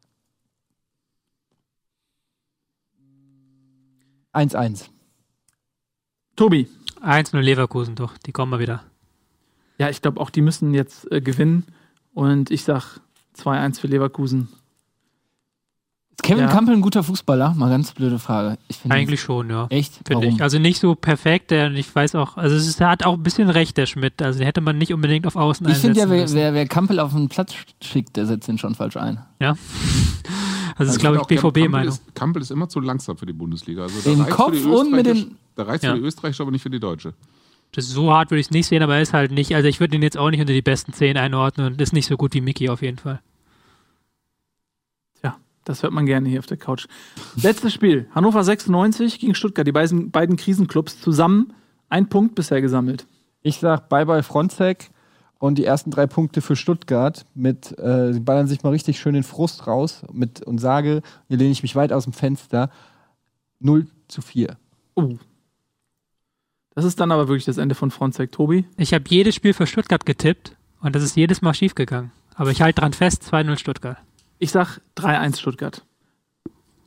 1-1. 4.36 4.90
Tobi. 6.36 6.68
1-0 7.02 7.40
Leverkusen, 7.40 7.94
doch, 7.94 8.18
die 8.18 8.32
kommen 8.32 8.50
mal 8.50 8.60
wieder. 8.60 8.84
Ja, 9.78 9.90
ich 9.90 10.02
glaube 10.02 10.20
auch, 10.20 10.30
die 10.30 10.42
müssen 10.42 10.74
jetzt 10.74 11.10
äh, 11.12 11.20
gewinnen. 11.20 11.66
Und 12.14 12.50
ich 12.50 12.64
sag 12.64 13.00
2-1 13.36 13.80
für 13.80 13.86
Leverkusen. 13.86 14.48
Ist 16.18 16.22
Kevin 16.22 16.44
Ja. 16.44 16.50
Campbell 16.50 16.74
ein 16.74 16.80
guter 16.80 17.02
Fußballer? 17.02 17.54
Mal 17.56 17.68
ganz 17.68 17.92
blöde 17.92 18.18
Frage. 18.18 18.56
Ich 18.68 18.78
Eigentlich 18.88 19.20
schon, 19.20 19.50
ja. 19.50 19.66
Echt? 19.68 19.94
Finde 20.06 20.22
Warum? 20.26 20.36
ich. 20.36 20.42
Also 20.42 20.58
nicht 20.58 20.80
so 20.80 20.94
perfekt, 20.94 21.50
der, 21.50 21.70
ich 21.72 21.94
weiß 21.94 22.14
auch, 22.14 22.36
also 22.38 22.56
es 22.56 22.66
ist, 22.66 22.80
er 22.80 22.88
hat 22.88 23.04
auch 23.04 23.14
ein 23.14 23.22
bisschen 23.22 23.50
recht, 23.50 23.76
der 23.76 23.86
Schmidt. 23.86 24.22
Also 24.22 24.38
den 24.38 24.46
hätte 24.46 24.60
man 24.62 24.78
nicht 24.78 24.92
unbedingt 24.94 25.26
auf 25.26 25.36
Außen 25.36 25.68
Ich 25.68 25.76
finde 25.78 26.00
ja, 26.00 26.08
wer, 26.08 26.22
müssen. 26.22 26.34
wer, 26.36 26.54
wer 26.54 26.66
Campbell 26.66 27.00
auf 27.00 27.12
den 27.12 27.28
Platz 27.28 27.52
schickt, 27.82 28.16
der 28.16 28.26
setzt 28.26 28.48
ihn 28.48 28.58
schon 28.58 28.74
falsch 28.74 28.96
ein. 28.96 29.20
Ja. 29.40 29.56
Das 30.78 30.88
ist, 30.90 30.98
glaube 30.98 31.16
ich, 31.16 31.22
auch, 31.22 31.26
Campbell 31.28 31.52
BVB-Meinung. 31.52 31.88
ist- 31.88 32.14
Campbell 32.14 32.42
ist 32.42 32.50
immer 32.50 32.68
zu 32.68 32.80
langsam 32.80 33.16
für 33.16 33.24
die 33.24 33.32
Bundesliga. 33.32 33.84
Also 33.84 33.98
da 34.04 34.10
Den 34.24 34.30
Kopf 34.30 34.52
für 34.52 34.56
die 34.60 34.64
und 34.66 34.92
mit 34.92 35.06
den- 35.06 35.36
Da 35.54 35.62
reicht 35.62 35.84
Ja. 35.84 35.94
für 35.94 36.00
die 36.00 36.04
Österreicher, 36.04 36.42
aber 36.42 36.50
nicht 36.50 36.60
für 36.62 36.68
die 36.68 36.80
Deutsche. 36.80 37.14
Das 37.72 37.86
ist 37.86 37.92
so 37.92 38.12
hart 38.12 38.30
würde 38.30 38.40
ich 38.40 38.48
es 38.48 38.50
nicht 38.50 38.66
sehen, 38.66 38.82
aber 38.82 38.96
er 38.96 39.00
ist 39.00 39.14
halt 39.14 39.30
nicht, 39.32 39.54
also 39.54 39.68
ich 39.68 39.80
würde 39.80 39.96
ihn 39.96 40.02
jetzt 40.02 40.18
auch 40.18 40.28
nicht 40.28 40.40
unter 40.40 40.52
die 40.52 40.60
besten 40.60 40.92
10 40.92 41.16
einordnen 41.16 41.66
und 41.72 41.80
ist 41.80 41.94
nicht 41.94 42.06
so 42.06 42.18
gut 42.18 42.34
wie 42.34 42.42
Mickey 42.42 42.68
auf 42.68 42.82
jeden 42.82 42.98
Fall. 42.98 43.20
Das 45.66 45.82
hört 45.82 45.92
man 45.92 46.06
gerne 46.06 46.28
hier 46.28 46.38
auf 46.38 46.46
der 46.46 46.56
Couch. 46.56 46.86
Letztes 47.42 47.74
Spiel. 47.74 48.08
Hannover 48.14 48.42
96 48.44 49.18
gegen 49.18 49.34
Stuttgart. 49.34 49.66
Die 49.66 49.72
beiden, 49.72 50.12
beiden 50.12 50.36
Krisenclubs 50.36 51.00
zusammen 51.00 51.52
ein 51.88 52.08
Punkt 52.08 52.36
bisher 52.36 52.60
gesammelt. 52.60 53.06
Ich 53.42 53.58
sag 53.58 53.88
Bye-bye 53.88 54.22
Fronzek 54.22 54.90
und 55.38 55.58
die 55.58 55.64
ersten 55.64 55.90
drei 55.90 56.06
Punkte 56.06 56.40
für 56.40 56.54
Stuttgart 56.54 57.26
mit, 57.34 57.76
äh, 57.80 58.12
sie 58.12 58.20
ballern 58.20 58.46
sich 58.46 58.62
mal 58.62 58.70
richtig 58.70 59.00
schön 59.00 59.14
den 59.14 59.24
Frust 59.24 59.66
raus 59.66 60.04
mit, 60.12 60.40
und 60.42 60.58
sage, 60.58 61.02
hier 61.28 61.36
lehne 61.36 61.50
ich 61.50 61.62
mich 61.62 61.74
weit 61.74 61.92
aus 61.92 62.04
dem 62.04 62.12
Fenster, 62.12 62.70
0 63.58 63.88
zu 64.06 64.22
4. 64.22 64.56
Oh. 64.94 65.16
Das 66.76 66.84
ist 66.84 67.00
dann 67.00 67.10
aber 67.10 67.26
wirklich 67.26 67.44
das 67.44 67.58
Ende 67.58 67.74
von 67.74 67.90
Fronzek. 67.90 68.30
Tobi? 68.30 68.66
Ich 68.76 68.94
habe 68.94 69.04
jedes 69.08 69.34
Spiel 69.34 69.52
für 69.52 69.66
Stuttgart 69.66 70.06
getippt 70.06 70.56
und 70.80 70.94
das 70.94 71.02
ist 71.02 71.16
jedes 71.16 71.42
Mal 71.42 71.54
schiefgegangen. 71.54 72.12
Aber 72.36 72.50
ich 72.50 72.62
halte 72.62 72.82
dran 72.82 72.92
fest, 72.92 73.24
2-0 73.28 73.58
Stuttgart. 73.58 73.98
Ich 74.38 74.50
sag 74.50 74.80
3-1 74.96 75.38
Stuttgart. 75.38 75.82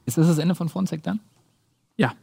Ist 0.06 0.18
das 0.18 0.28
das 0.28 0.38
Ende 0.38 0.56
von 0.56 0.70
Fronzek 0.70 1.04
dann? 1.04 1.20
Ja. 1.98 2.14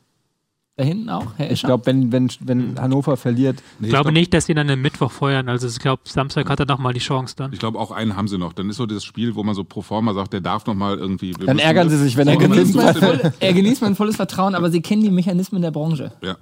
Da 0.77 0.85
hinten 0.85 1.09
auch? 1.09 1.27
Herr 1.39 1.51
Ich 1.51 1.63
glaube, 1.63 1.87
wenn, 1.87 2.13
wenn, 2.13 2.29
wenn 2.41 2.79
Hannover 2.81 3.17
verliert, 3.17 3.63
Nee, 3.79 3.87
Ich 3.87 3.91
glaube 3.91 4.05
glaub- 4.11 4.15
nicht, 4.15 4.35
dass 4.35 4.45
sie 4.47 4.53
dann 4.55 4.69
am 4.69 4.83
Mittwoch 4.83 5.11
feuern. 5.11 5.49
Also 5.49 5.67
ich 5.69 5.79
glaube, 5.79 6.03
Samstag 6.05 6.51
hat 6.51 6.61
er 6.61 6.67
noch 6.67 6.79
mal 6.79 6.93
die 6.93 7.01
Chance 7.01 7.35
dann. 7.37 7.53
Ich 7.53 7.59
glaube, 7.59 7.79
auch 7.79 7.91
einen 7.93 8.15
haben 8.15 8.29
sie 8.29 8.37
noch. 8.37 8.53
Dann 8.53 8.69
ist 8.69 8.77
so 8.77 8.85
das 8.85 9.03
Spiel, 9.05 9.35
wo 9.35 9.43
man 9.43 9.55
so 9.55 9.65
pro 9.65 9.81
forma 9.81 10.13
sagt, 10.13 10.35
der 10.35 10.41
darf 10.43 10.67
noch 10.67 10.75
mal 10.75 10.99
irgendwie. 10.99 11.33
Dann 11.33 11.59
ärgern 11.59 11.89
sie 11.89 11.97
sich, 11.97 12.17
wenn 12.19 12.29
er 12.29 12.35
So, 12.35 12.41
er, 12.81 12.93
gewinnt. 12.95 13.35
er 13.41 13.53
genießt 13.55 13.81
mein 13.81 13.97
volles 13.97 14.17
Vertrauen, 14.17 14.55
aber 14.55 14.71
sie 14.71 14.83
kennen 14.83 15.03
die 15.03 15.11
Mechanismen 15.11 15.63
der 15.63 15.71
Branche. 15.71 16.13
Ja. 16.21 16.37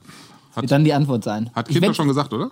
Wird 0.57 0.71
dann 0.71 0.85
die 0.85 0.93
Antwort 0.95 1.23
sein. 1.25 1.51
Hat 1.55 1.69
Ich 1.69 1.75
Kind 1.75 1.85
doch 1.85 1.91
wett- 1.91 1.97
schon 1.97 2.09
gesagt, 2.09 2.33
oder? 2.33 2.51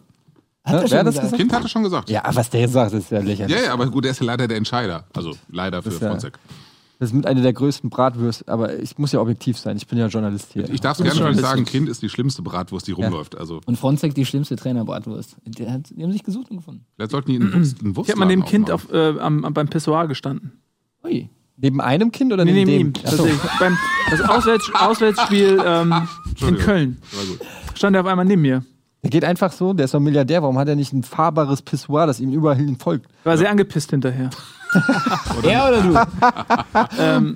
Hat 0.65 0.75
er 0.85 0.91
Wer 0.91 0.99
hat 1.01 1.07
das 1.07 1.15
gesagt? 1.15 1.23
gesagt? 1.25 1.37
Kind 1.41 1.53
hatte 1.53 1.69
schon 1.69 1.83
gesagt. 1.83 2.09
ja, 2.11 2.23
was 2.33 2.49
der 2.51 2.61
jetzt 2.61 2.73
sagt, 2.73 2.93
ist 2.93 3.11
ja 3.11 3.19
lächerlich. 3.21 3.57
Ja, 3.57 3.63
ja, 3.65 3.73
aber 3.73 3.87
gut, 3.89 4.05
er 4.05 4.13
ist 4.13 4.21
ja 4.21 4.27
leider 4.27 4.47
der 4.47 4.57
Entscheider. 4.57 5.05
Also 5.13 5.33
leider 5.51 5.83
für 5.83 5.91
ja- 5.91 5.99
Fronzek. 5.99 6.35
Das 7.01 7.09
ist 7.11 7.15
mit 7.17 7.27
einer 7.27 7.41
der 7.41 7.53
größten 7.53 7.91
Bratwürste, 7.91 8.47
aber 8.47 8.79
ich 8.79 8.97
muss 8.97 9.11
ja 9.11 9.21
objektiv 9.21 9.59
sein, 9.59 9.77
ich 9.77 9.89
bin 9.89 9.99
ja 9.99 10.07
Journalist 10.07 10.53
hier. 10.53 10.71
Ich 10.71 10.81
darf 10.81 11.01
es 11.01 11.05
gerne 11.19 11.35
sagen, 11.35 11.65
Kind 11.65 11.89
ist 11.89 12.01
die 12.01 12.09
schlimmste 12.09 12.43
Bratwurst, 12.43 12.87
die 12.87 12.93
rumläuft. 12.93 13.37
Also 13.37 13.61
Und 13.67 13.77
Fronzek 13.77 14.15
die 14.15 14.25
schlimmste 14.25 14.55
Trainerbratwurst. 14.55 15.35
Die, 15.45 15.69
hat, 15.69 15.91
die 15.91 16.01
haben 16.05 16.13
sich 16.13 16.23
gesucht 16.23 16.49
und 16.53 16.59
gefunden. 16.59 16.87
vielleicht 16.95 17.11
sollten 17.11 17.31
die 17.33 17.41
einen 17.41 17.53
Wurst, 17.53 17.81
einen 17.81 17.91
Ich 18.01 18.09
habe 18.09 18.19
mal 18.21 18.27
neben 18.27 18.43
Wurstladen 18.43 18.45
Kind 18.67 18.71
auf, 18.71 18.93
äh, 18.93 19.19
am, 19.19 19.45
am, 19.45 19.53
beim 19.53 19.67
Pissoir 19.67 20.07
gestanden. 20.07 20.53
Ui. 21.03 21.29
Neben 21.57 21.81
einem 21.81 22.13
Kind 22.13 22.33
oder 22.33 22.45
Nee, 22.45 22.53
neben 22.53 22.71
neben 22.71 22.87
ihm. 22.87 22.93
dem? 22.93 23.03
So. 23.11 23.17
Tatsächlich. 23.25 23.51
Beim, 23.59 23.77
das 24.11 24.21
Auswärts, 24.21 24.71
Auswärtsspiel 24.73 25.61
ähm, 25.67 26.09
in. 26.41 26.59
Köln. 26.59 26.99
War 27.11 27.25
gut. 27.25 27.41
Stand 27.75 27.97
er 27.97 28.03
auf 28.03 28.07
einmal 28.07 28.27
neben 28.27 28.43
mir. 28.43 28.65
Der 29.03 29.11
geht 29.11 29.25
einfach 29.25 29.51
so, 29.51 29.73
der 29.73 29.87
ist 29.87 29.95
doch 29.95 30.01
Milliardär, 30.01 30.43
warum 30.43 30.59
hat 30.59 30.69
er 30.69 30.77
nicht 30.77 30.93
ein 30.93 31.03
fahrbares 31.03 31.61
Pissoir, 31.63 32.07
das 32.07 32.21
ihm 32.21 32.33
überall 32.33 32.57
hin 32.57 32.77
folgt? 32.79 33.07
War 33.25 33.37
sehr 33.37 33.51
angepisst 33.51 33.91
hinterher. 33.91 34.31
Er 35.43 35.69
oder 35.69 35.83
du? 35.83 35.93
Ähm, 36.99 37.35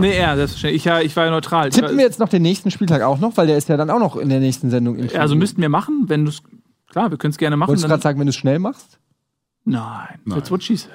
nee, 0.00 0.16
er, 0.16 0.36
selbstverständlich. 0.36 0.76
Ich, 0.76 0.84
ja, 0.84 1.00
ich 1.00 1.16
war 1.16 1.24
ja 1.24 1.30
neutral. 1.32 1.68
Ich 1.68 1.74
war, 1.74 1.82
Tippen 1.82 1.96
wir 1.98 2.04
jetzt 2.04 2.20
noch 2.20 2.28
den 2.28 2.42
nächsten 2.42 2.70
Spieltag 2.70 3.02
auch 3.02 3.18
noch, 3.18 3.36
weil 3.36 3.48
der 3.48 3.56
ist 3.56 3.68
ja 3.68 3.76
dann 3.76 3.90
auch 3.90 3.98
noch 3.98 4.16
in 4.16 4.28
der 4.28 4.38
nächsten 4.38 4.70
Sendung. 4.70 4.96
Ja, 4.98 5.20
also 5.20 5.34
müssten 5.34 5.60
wir 5.60 5.68
machen, 5.68 6.04
wenn 6.06 6.24
du 6.24 6.30
es. 6.30 6.42
Klar, 6.90 7.10
wir 7.10 7.18
können 7.18 7.32
es 7.32 7.38
gerne 7.38 7.56
machen. 7.56 7.68
Wolltest 7.70 7.84
du 7.84 7.88
dann- 7.88 7.94
gerade 7.94 8.02
sagen, 8.02 8.18
wenn 8.20 8.26
du 8.26 8.30
es 8.30 8.36
schnell 8.36 8.60
machst? 8.60 9.00
Nein, 9.64 10.20
Nein. 10.24 10.38
that's 10.38 10.50
what 10.50 10.62
she 10.62 10.76
said. 10.76 10.92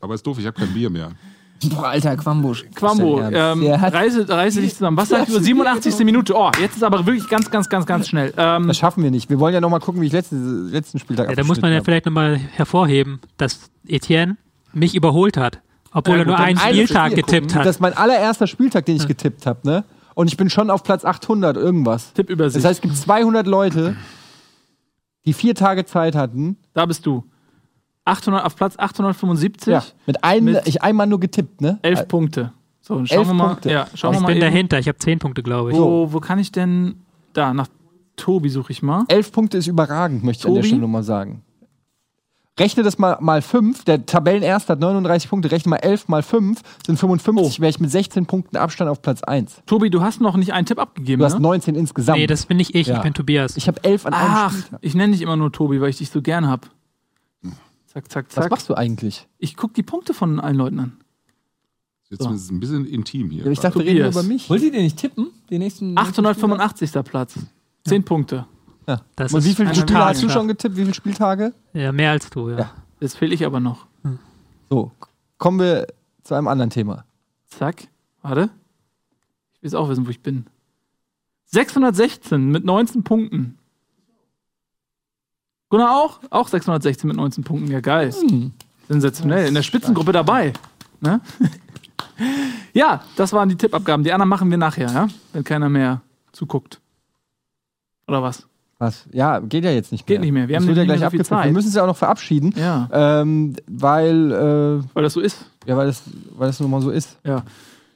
Aber 0.00 0.14
ist 0.14 0.26
doof, 0.26 0.38
ich 0.38 0.46
habe 0.46 0.58
kein 0.58 0.72
Bier 0.72 0.88
mehr. 0.88 1.10
Boah, 1.64 1.88
alter 1.88 2.16
Quambusch. 2.16 2.64
Quambo, 2.74 3.20
ähm, 3.20 3.64
reise, 3.66 4.28
reise 4.28 4.60
dich 4.60 4.74
zusammen. 4.74 4.96
Was 4.96 5.08
sagt 5.08 5.28
über 5.28 5.40
87. 5.40 5.98
Minute? 6.04 6.34
Oh, 6.36 6.50
jetzt 6.60 6.76
ist 6.76 6.84
aber 6.84 7.04
wirklich 7.04 7.28
ganz, 7.28 7.50
ganz, 7.50 7.68
ganz, 7.68 7.84
ganz 7.84 8.08
schnell. 8.08 8.32
Ähm, 8.36 8.68
Das 8.68 8.76
schaffen 8.78 9.02
wir 9.02 9.10
nicht. 9.10 9.28
Wir 9.28 9.40
wollen 9.40 9.54
ja 9.54 9.60
noch 9.60 9.70
mal 9.70 9.80
gucken, 9.80 10.00
wie 10.00 10.06
ich 10.06 10.12
letzte, 10.12 10.36
letzten 10.36 10.98
Spieltag 11.00 11.28
Ja, 11.28 11.34
da 11.34 11.42
muss 11.44 11.60
man 11.60 11.72
ja 11.72 11.78
abgeschnitten 11.78 11.84
vielleicht 11.84 12.06
nochmal 12.06 12.36
hervorheben, 12.36 13.20
dass 13.38 13.70
Etienne 13.86 14.36
mich 14.72 14.94
überholt 14.94 15.36
hat. 15.36 15.60
Obwohl 15.92 16.14
Ja, 16.16 16.20
er 16.22 16.26
nur 16.26 16.38
einen. 16.38 16.58
Spieltag 16.58 17.14
getippt 17.14 17.46
gucken. 17.48 17.54
hat. 17.60 17.66
Das 17.66 17.76
ist 17.76 17.80
mein 17.80 17.96
allererster 17.96 18.46
Spieltag, 18.46 18.86
den 18.86 18.96
ich 18.96 19.08
getippt 19.08 19.46
habe, 19.46 19.60
ne? 19.64 19.84
Und 20.14 20.28
ich 20.28 20.36
bin 20.36 20.50
schon 20.50 20.70
auf 20.70 20.82
Platz 20.82 21.04
800 21.04 21.56
irgendwas. 21.56 22.12
Tippübersicht. 22.12 22.64
Das 22.64 22.68
heißt, 22.70 22.78
es 22.78 22.82
gibt 22.82 22.96
200 22.96 23.46
Leute, 23.46 23.96
die 25.24 25.32
vier 25.32 25.54
Tage 25.54 25.84
Zeit 25.86 26.14
hatten. 26.14 26.56
da 26.74 26.86
bist 26.86 27.04
du. 27.06 27.24
800, 28.08 28.44
auf 28.44 28.56
Platz 28.56 28.74
875, 28.78 29.72
Ja, 29.72 29.84
mit 30.06 30.24
einem, 30.24 30.46
Mit- 30.54 30.66
ich 30.66 30.82
einmal 30.82 31.06
nur 31.06 31.20
getippt, 31.20 31.60
ne? 31.60 31.78
11 31.82 32.08
Punkte. 32.08 32.52
So, 32.80 33.04
schauen 33.04 33.18
Elf 33.18 33.28
wir 33.28 33.34
mal. 33.34 33.48
Punkte. 33.48 33.70
Ja, 33.70 33.86
schauen 33.94 34.12
wir 34.12 34.16
ich 34.16 34.22
mal 34.22 34.26
bin 34.28 34.36
eben. 34.38 34.46
dahinter, 34.46 34.78
ich 34.78 34.88
habe 34.88 34.98
zehn 34.98 35.18
Punkte, 35.18 35.42
glaube 35.42 35.70
ich. 35.72 35.76
Wo, 35.76 36.12
wo 36.12 36.20
kann 36.20 36.38
ich 36.38 36.50
denn. 36.52 36.96
Da, 37.34 37.52
nach 37.52 37.68
Tobi 38.16 38.48
suche 38.48 38.72
ich 38.72 38.82
mal. 38.82 39.04
Elf 39.08 39.30
Punkte 39.30 39.58
ist 39.58 39.66
überragend, 39.66 40.24
möchte 40.24 40.42
ich 40.42 40.46
an 40.46 40.54
der 40.54 40.62
Tobi? 40.62 40.68
Stelle 40.68 40.80
nur 40.80 40.88
mal 40.88 41.02
sagen. 41.02 41.42
Rechne 42.58 42.82
das 42.82 42.98
mal, 42.98 43.16
mal 43.20 43.40
5. 43.40 43.84
Der 43.84 44.04
Tabellenerste 44.04 44.72
hat 44.72 44.80
39 44.80 45.30
Punkte. 45.30 45.52
Rechne 45.52 45.70
mal 45.70 45.76
11 45.76 46.08
mal 46.08 46.24
5 46.24 46.60
sind 46.84 46.96
Oh. 46.96 46.98
55. 46.98 47.60
Wäre 47.60 47.70
ich 47.70 47.78
mit 47.78 47.88
16 47.88 48.26
Punkten 48.26 48.56
Abstand 48.56 48.90
auf 48.90 49.00
Platz 49.00 49.22
1. 49.22 49.62
Tobi, 49.66 49.90
du 49.90 50.00
hast 50.00 50.20
noch 50.20 50.36
nicht 50.36 50.52
einen 50.52 50.66
Tipp 50.66 50.80
abgegeben. 50.80 51.20
Du 51.20 51.24
hast 51.26 51.34
ne? 51.34 51.40
19 51.40 51.76
insgesamt. 51.76 52.18
Nee, 52.18 52.26
das 52.26 52.46
bin 52.46 52.56
nicht 52.56 52.74
ich, 52.74 52.88
Ja. 52.88 52.96
ich 52.96 53.02
bin 53.02 53.14
Tobias. 53.14 53.56
ich 53.56 53.68
habe 53.68 53.84
11 53.84 54.06
an 54.06 54.14
einem 54.14 54.30
Ach, 54.34 54.50
Spieltag. 54.50 54.78
ich 54.82 54.94
nenne 54.96 55.12
dich 55.12 55.22
immer 55.22 55.36
nur 55.36 55.52
Tobi, 55.52 55.80
weil 55.80 55.90
ich 55.90 55.98
dich 55.98 56.10
so 56.10 56.20
gern 56.20 56.48
hab. 56.48 56.68
Zack, 58.04 58.10
zack, 58.10 58.26
Was 58.36 58.44
zack. 58.44 58.50
machst 58.50 58.68
du 58.68 58.74
eigentlich? 58.74 59.26
Ich 59.38 59.56
guck 59.56 59.74
die 59.74 59.82
Punkte 59.82 60.14
von 60.14 60.38
allen 60.40 60.56
Leuten 60.56 60.78
an. 60.80 60.96
Jetzt 62.10 62.22
So. 62.22 62.30
ist 62.30 62.42
es 62.44 62.50
ein 62.50 62.60
bisschen 62.60 62.86
intim 62.86 63.30
hier. 63.30 63.44
Ja, 63.44 63.50
ich 63.50 63.60
dachte, 63.60 63.80
wir 63.80 63.86
reden 63.86 64.08
über 64.10 64.22
mich. 64.22 64.48
Wollt 64.48 64.62
ihr 64.62 64.72
den 64.72 64.82
nicht 64.84 64.96
tippen? 64.96 65.28
Den 65.50 65.58
nächsten. 65.60 65.96
885. 65.98 66.90
Platz. 67.04 67.34
10 67.84 68.04
Punkte. 68.04 68.46
Ja. 68.86 69.02
Das 69.16 69.32
Und 69.34 69.40
ist 69.40 69.44
wie 69.46 69.54
viele 69.54 69.74
Spiele 69.74 69.98
hast 70.04 70.22
du 70.22 70.26
ja. 70.26 70.32
schon 70.32 70.48
getippt? 70.48 70.76
Wie 70.76 70.82
viele 70.82 70.94
Spieltage? 70.94 71.52
ja, 71.74 71.92
mehr 71.92 72.10
als 72.12 72.30
du, 72.30 72.48
ja. 72.50 72.58
Ja. 72.58 72.70
Jetzt 73.00 73.16
fehle 73.18 73.34
ich 73.34 73.44
aber 73.44 73.60
noch. 73.60 73.86
So, 74.70 74.92
kommen 75.36 75.60
wir 75.60 75.86
zu 76.22 76.34
einem 76.34 76.48
anderen 76.48 76.70
Thema. 76.70 77.04
Zack. 77.46 77.88
Warte. 78.22 78.50
Ich 79.54 79.62
will 79.62 79.68
jetzt 79.68 79.74
auch 79.74 79.88
wissen, 79.88 80.06
wo 80.06 80.10
ich 80.10 80.20
bin. 80.22 80.46
616 81.46 82.50
mit 82.50 82.64
19 82.64 83.02
Punkten. 83.04 83.58
Gunnar 85.70 85.96
auch? 85.96 86.20
Auch 86.30 86.48
616 86.48 87.06
mit 87.08 87.16
19 87.16 87.44
Punkten. 87.44 87.70
Ja, 87.70 87.80
geil. 87.80 88.14
Sensationell. 88.88 89.48
In 89.48 89.54
der 89.54 89.62
Spitzengruppe 89.62 90.12
dabei. 90.12 90.52
Ne? 91.00 91.20
ja, 92.72 93.02
das 93.16 93.32
waren 93.32 93.48
die 93.48 93.56
Tippabgaben. 93.56 94.02
Die 94.04 94.12
anderen 94.12 94.28
machen 94.28 94.50
wir 94.50 94.58
nachher, 94.58 94.90
ja? 94.90 95.08
Wenn 95.32 95.44
keiner 95.44 95.68
mehr 95.68 96.00
zuguckt. 96.32 96.80
Oder 98.06 98.22
was? 98.22 98.46
Was? 98.78 99.04
Ja, 99.12 99.40
geht 99.40 99.64
ja 99.64 99.70
jetzt 99.72 99.92
nicht 99.92 100.08
mehr. 100.08 100.16
Geht 100.16 100.22
nicht 100.24 100.32
mehr. 100.32 100.48
Wir 100.48 100.54
Das 100.56 100.62
haben 100.62 100.68
wird 100.68 100.78
ja 100.88 100.96
gleich 100.96 101.10
so. 101.10 101.22
Zeit. 101.24 101.44
Wir 101.46 101.52
müssen 101.52 101.68
es 101.68 101.74
ja 101.74 101.82
auch 101.82 101.86
noch 101.88 101.96
verabschieden. 101.96 102.54
Ja, 102.56 102.88
Ähm, 102.92 103.56
weil, 103.66 104.32
äh, 104.32 104.94
weil 104.94 105.02
das 105.02 105.12
so 105.12 105.20
ist. 105.20 105.44
ja, 105.66 105.76
weil 105.76 105.88
das, 105.88 106.02
weil 106.36 106.46
das 106.46 106.60
nun 106.60 106.70
mal 106.70 106.80
so 106.80 106.90
ist. 106.90 107.18
Ja. 107.24 107.42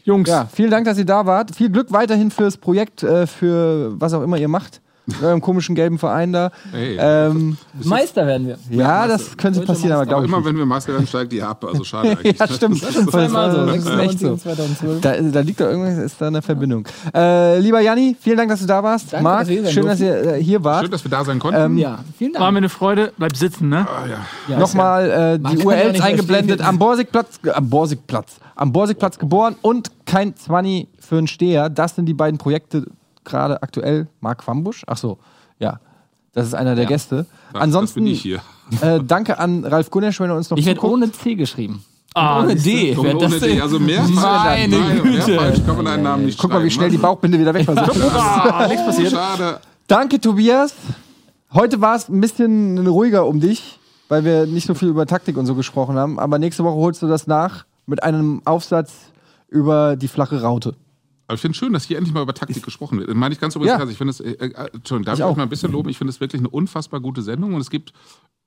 Jungs, 0.05 0.29
Ja, 0.29 0.47
vielen 0.53 0.71
Dank, 0.73 0.85
dass 0.85 0.99
ihr 0.99 1.05
da 1.07 1.25
wart. 1.25 1.55
Viel 1.55 1.71
Glück 1.71 1.93
weiterhin 1.93 2.31
fürs 2.33 2.57
Projekt, 2.59 3.05
äh, 3.05 3.27
für 3.29 3.99
was 3.99 4.13
auch 4.13 4.23
immer 4.23 4.37
ihr 4.37 4.49
macht. 4.49 4.82
In 5.05 5.15
eurem 5.25 5.41
komischen 5.41 5.75
gelben 5.75 5.99
Verein 5.99 6.33
da. 6.33 6.51
Hey, 6.71 6.97
Ähm, 7.01 7.57
Meister 7.83 8.25
werden 8.25 8.47
wir. 8.47 8.57
ja, 8.71 9.09
das 9.09 9.37
könnte 9.37 9.59
Heute 9.59 9.67
passieren, 9.67 9.93
aber 9.93 10.03
aber 10.03 10.09
glaube 10.09 10.27
ich 10.27 10.33
immer 10.33 10.45
wenn 10.45 10.57
wir 10.57 10.65
Meister 10.65 10.93
werden, 10.93 11.09
steigt 11.09 11.33
die 11.33 11.43
ab. 11.43 11.65
Also 11.65 11.83
schade 11.83 12.11
eigentlich. 12.19 12.39
Ja, 12.39 12.47
stimmt. 12.47 12.81
Das 12.83 12.95
ist, 12.95 13.11
Zweimal 13.11 13.51
so. 13.51 13.67
das 13.67 13.77
ist 13.79 13.87
echt 13.87 14.19
96 14.19 14.21
so. 14.21 14.31
und 14.31 14.41
2012. 14.41 15.01
Da, 15.01 15.21
da 15.21 15.41
liegt 15.41 15.61
doch 15.61 15.67
irgendwas, 15.67 15.99
ist 16.05 16.21
da 16.21 16.29
eine 16.29 16.41
Verbindung. 16.41 16.87
Äh, 17.13 17.59
lieber 17.59 17.81
Janni, 17.81 18.17
vielen 18.21 18.37
Dank, 18.37 18.51
dass 18.51 18.61
du 18.61 18.67
da 18.67 18.81
warst. 18.85 19.13
Danke, 19.13 19.25
Marc, 19.25 19.49
dass 19.49 19.73
schön, 19.73 19.87
dass 19.87 19.99
ihr 20.01 20.35
äh, 20.35 20.43
hier 20.43 20.63
wart. 20.63 20.83
Schön, 20.83 20.91
dass 20.93 21.03
wir 21.05 21.11
da 21.11 21.25
sein 21.25 21.41
konnten. 21.41 21.61
Ähm, 21.61 21.79
Ja, 21.79 21.99
vielen 22.17 22.35
war 22.35 22.41
Dank. 22.43 22.53
mir 22.53 22.59
eine 22.59 22.69
Freude. 22.69 23.13
Bleib 23.19 23.37
sitzen, 23.37 23.69
ne? 23.71 23.87
Ah, 23.89 24.07
ja. 24.09 24.17
Ja, 24.49 24.59
Nochmal 24.61 25.11
äh, 25.11 25.39
die 25.51 25.59
URLs 25.65 26.01
eingeblendet. 26.01 26.61
Am 26.61 26.79
Borsigplatz, 26.79 27.41
äh, 27.45 27.51
am 27.51 27.69
Borsigplatz, 27.69 28.37
am 28.55 28.73
Borsigplatz 28.73 29.19
geboren 29.19 29.57
und 29.63 29.91
kein 30.07 30.37
Zwanni 30.37 30.87
für 31.01 31.19
einen 31.19 31.27
Steher. 31.27 31.69
Das 31.71 31.97
sind 31.97 32.07
die 32.07 32.15
beiden 32.15 32.39
Projekte 32.39 32.85
gerade 33.25 33.63
aktuell. 33.63 34.09
Marc 34.21 34.47
Wambusch, 34.47 34.83
ach 34.87 34.97
so, 34.97 35.19
ja. 35.59 35.81
Das 36.35 36.47
ist 36.47 36.55
einer 36.55 36.75
der 36.75 36.85
Ja. 36.85 36.89
Gäste. 36.89 37.27
Das, 37.53 37.63
Ansonsten 37.63 38.01
das 38.01 38.05
bin 38.05 38.13
ich 38.13 38.23
hier. 38.23 38.41
Äh, 38.81 39.01
danke 39.07 39.39
an 39.39 39.65
Ralf 39.67 39.91
Gunesch, 39.91 40.19
wenn 40.19 40.31
er 40.31 40.37
uns 40.37 40.49
noch 40.49 40.57
Ich 40.57 40.65
werde 40.65 40.83
ohne 40.83 41.13
C 41.13 41.35
geschrieben. 41.35 41.85
Ah, 42.15 42.41
ohne 42.41 42.57
siehste. 42.59 42.95
D. 42.95 42.99
Ohne 42.99 43.19
das 43.19 43.39
D, 43.41 43.61
also 43.61 43.79
mehr 43.79 44.03
Meine 44.03 45.01
Güte. 45.03 45.35
falsch 45.37 45.61
kann 45.67 45.77
man 45.77 45.87
einen 45.87 46.03
Namen 46.03 46.27
nicht 46.27 46.39
Guck 46.39 46.51
mal, 46.51 46.63
wie 46.65 46.71
schnell 46.71 46.89
die 46.89 46.97
schreiben, 46.97 47.03
Bauchbinde 47.03 47.39
wieder 47.39 47.53
weg 47.53 47.67
war. 47.69 47.77
Ah, 48.55 48.67
nichts 48.67 48.81
ne? 48.83 48.87
passiert. 48.87 49.13
Schade. 49.13 49.61
Danke, 49.87 50.21
Tobias. 50.21 50.75
Heute 51.53 51.81
war 51.83 51.97
es 51.97 52.09
ein 52.09 52.21
bisschen 52.21 52.87
ruhiger 52.87 53.27
um 53.27 53.41
dich, 53.41 53.79
weil 54.09 54.25
wir 54.25 54.47
nicht 54.47 54.67
so 54.67 54.75
viel 54.75 54.89
über 54.89 55.07
Taktik 55.07 55.37
und 55.37 55.45
so 55.45 55.55
gesprochen 55.55 55.97
haben. 55.97 56.19
Aber 56.19 56.39
nächste 56.39 56.65
Woche 56.65 56.77
holst 56.77 57.03
du 57.03 57.09
das 57.09 57.27
nach 57.27 57.65
mit 57.87 58.03
einem 58.03 58.41
Aufsatz 58.47 58.93
über 59.49 59.97
die 59.97 60.09
flache 60.09 60.41
Raute. 60.41 60.77
Aber 61.33 61.37
ich 61.37 61.41
finde 61.41 61.53
es 61.53 61.59
schön, 61.59 61.73
dass 61.73 61.85
hier 61.85 61.97
endlich 61.97 62.13
mal 62.13 62.21
über 62.23 62.35
Taktik 62.35 62.63
gesprochen 62.63 62.99
wird. 62.99 63.09
Das 63.09 63.17
meine 63.17 63.33
ich 63.33 63.41
ganz 63.41 63.57
übrigens 63.57 63.79
Ja. 63.79 63.89
Ich 63.89 63.97
finde 63.97 64.11
es, 64.11 64.21
äh, 64.21 64.33
äh, 64.33 64.69
Entschuldigung, 64.75 65.05
darf 65.07 65.15
Ich 65.15 65.21
ich, 65.21 65.25
auch. 65.25 65.35
mal 65.35 65.45
ein 65.45 65.49
bisschen 65.49 65.73
loben? 65.73 65.89
Ich 65.89 65.97
finde 65.97 66.11
es 66.11 66.21
wirklich 66.21 66.41
eine 66.43 66.51
unfassbar 66.51 67.01
gute 67.01 67.23
Sendung 67.23 67.55
und 67.55 67.61
es 67.63 67.71
gibt, 67.71 67.95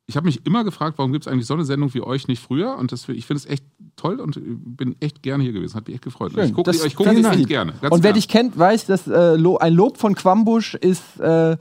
ich 0.05 0.15
habe 0.17 0.27
mich 0.27 0.45
immer 0.45 0.63
gefragt, 0.63 0.99
warum 0.99 1.11
gibt 1.11 1.25
es 1.25 1.31
eigentlich 1.31 1.47
so 1.47 1.55
eine 1.55 1.65
Sendung 1.65 1.91
wie 1.95 2.01
euch 2.01 2.27
nicht 2.27 2.39
früher? 2.43 2.77
Und 2.77 2.91
das, 2.91 3.09
ich 3.09 3.25
finde 3.25 3.39
es 3.39 3.47
echt 3.49 3.65
toll 3.95 4.19
und 4.19 4.39
bin 4.77 4.95
echt 4.99 5.23
gerne 5.23 5.43
hier 5.43 5.51
gewesen. 5.51 5.73
Hat 5.75 5.87
mich 5.87 5.95
echt 5.95 6.03
gefreut. 6.03 6.33
Schön. 6.33 6.45
Ich 6.45 6.53
gucke 6.53 6.69
Das- 6.71 6.81
die, 6.81 6.87
ich 6.87 6.95
gucke 6.95 7.09
das 7.09 7.15
die 7.19 7.21
ist 7.27 7.35
echt 7.39 7.47
gerne. 7.47 7.71
Und 7.81 7.81
wer 7.91 7.99
klar. 7.99 8.13
dich 8.13 8.27
kennt, 8.27 8.55
weiß, 8.57 8.85
dass 8.85 9.07
äh, 9.07 9.35
ein 9.59 9.73
Lob 9.73 9.97
von 9.97 10.13
Quambusch 10.13 10.75
ist 10.75 11.19
äh, 11.19 11.57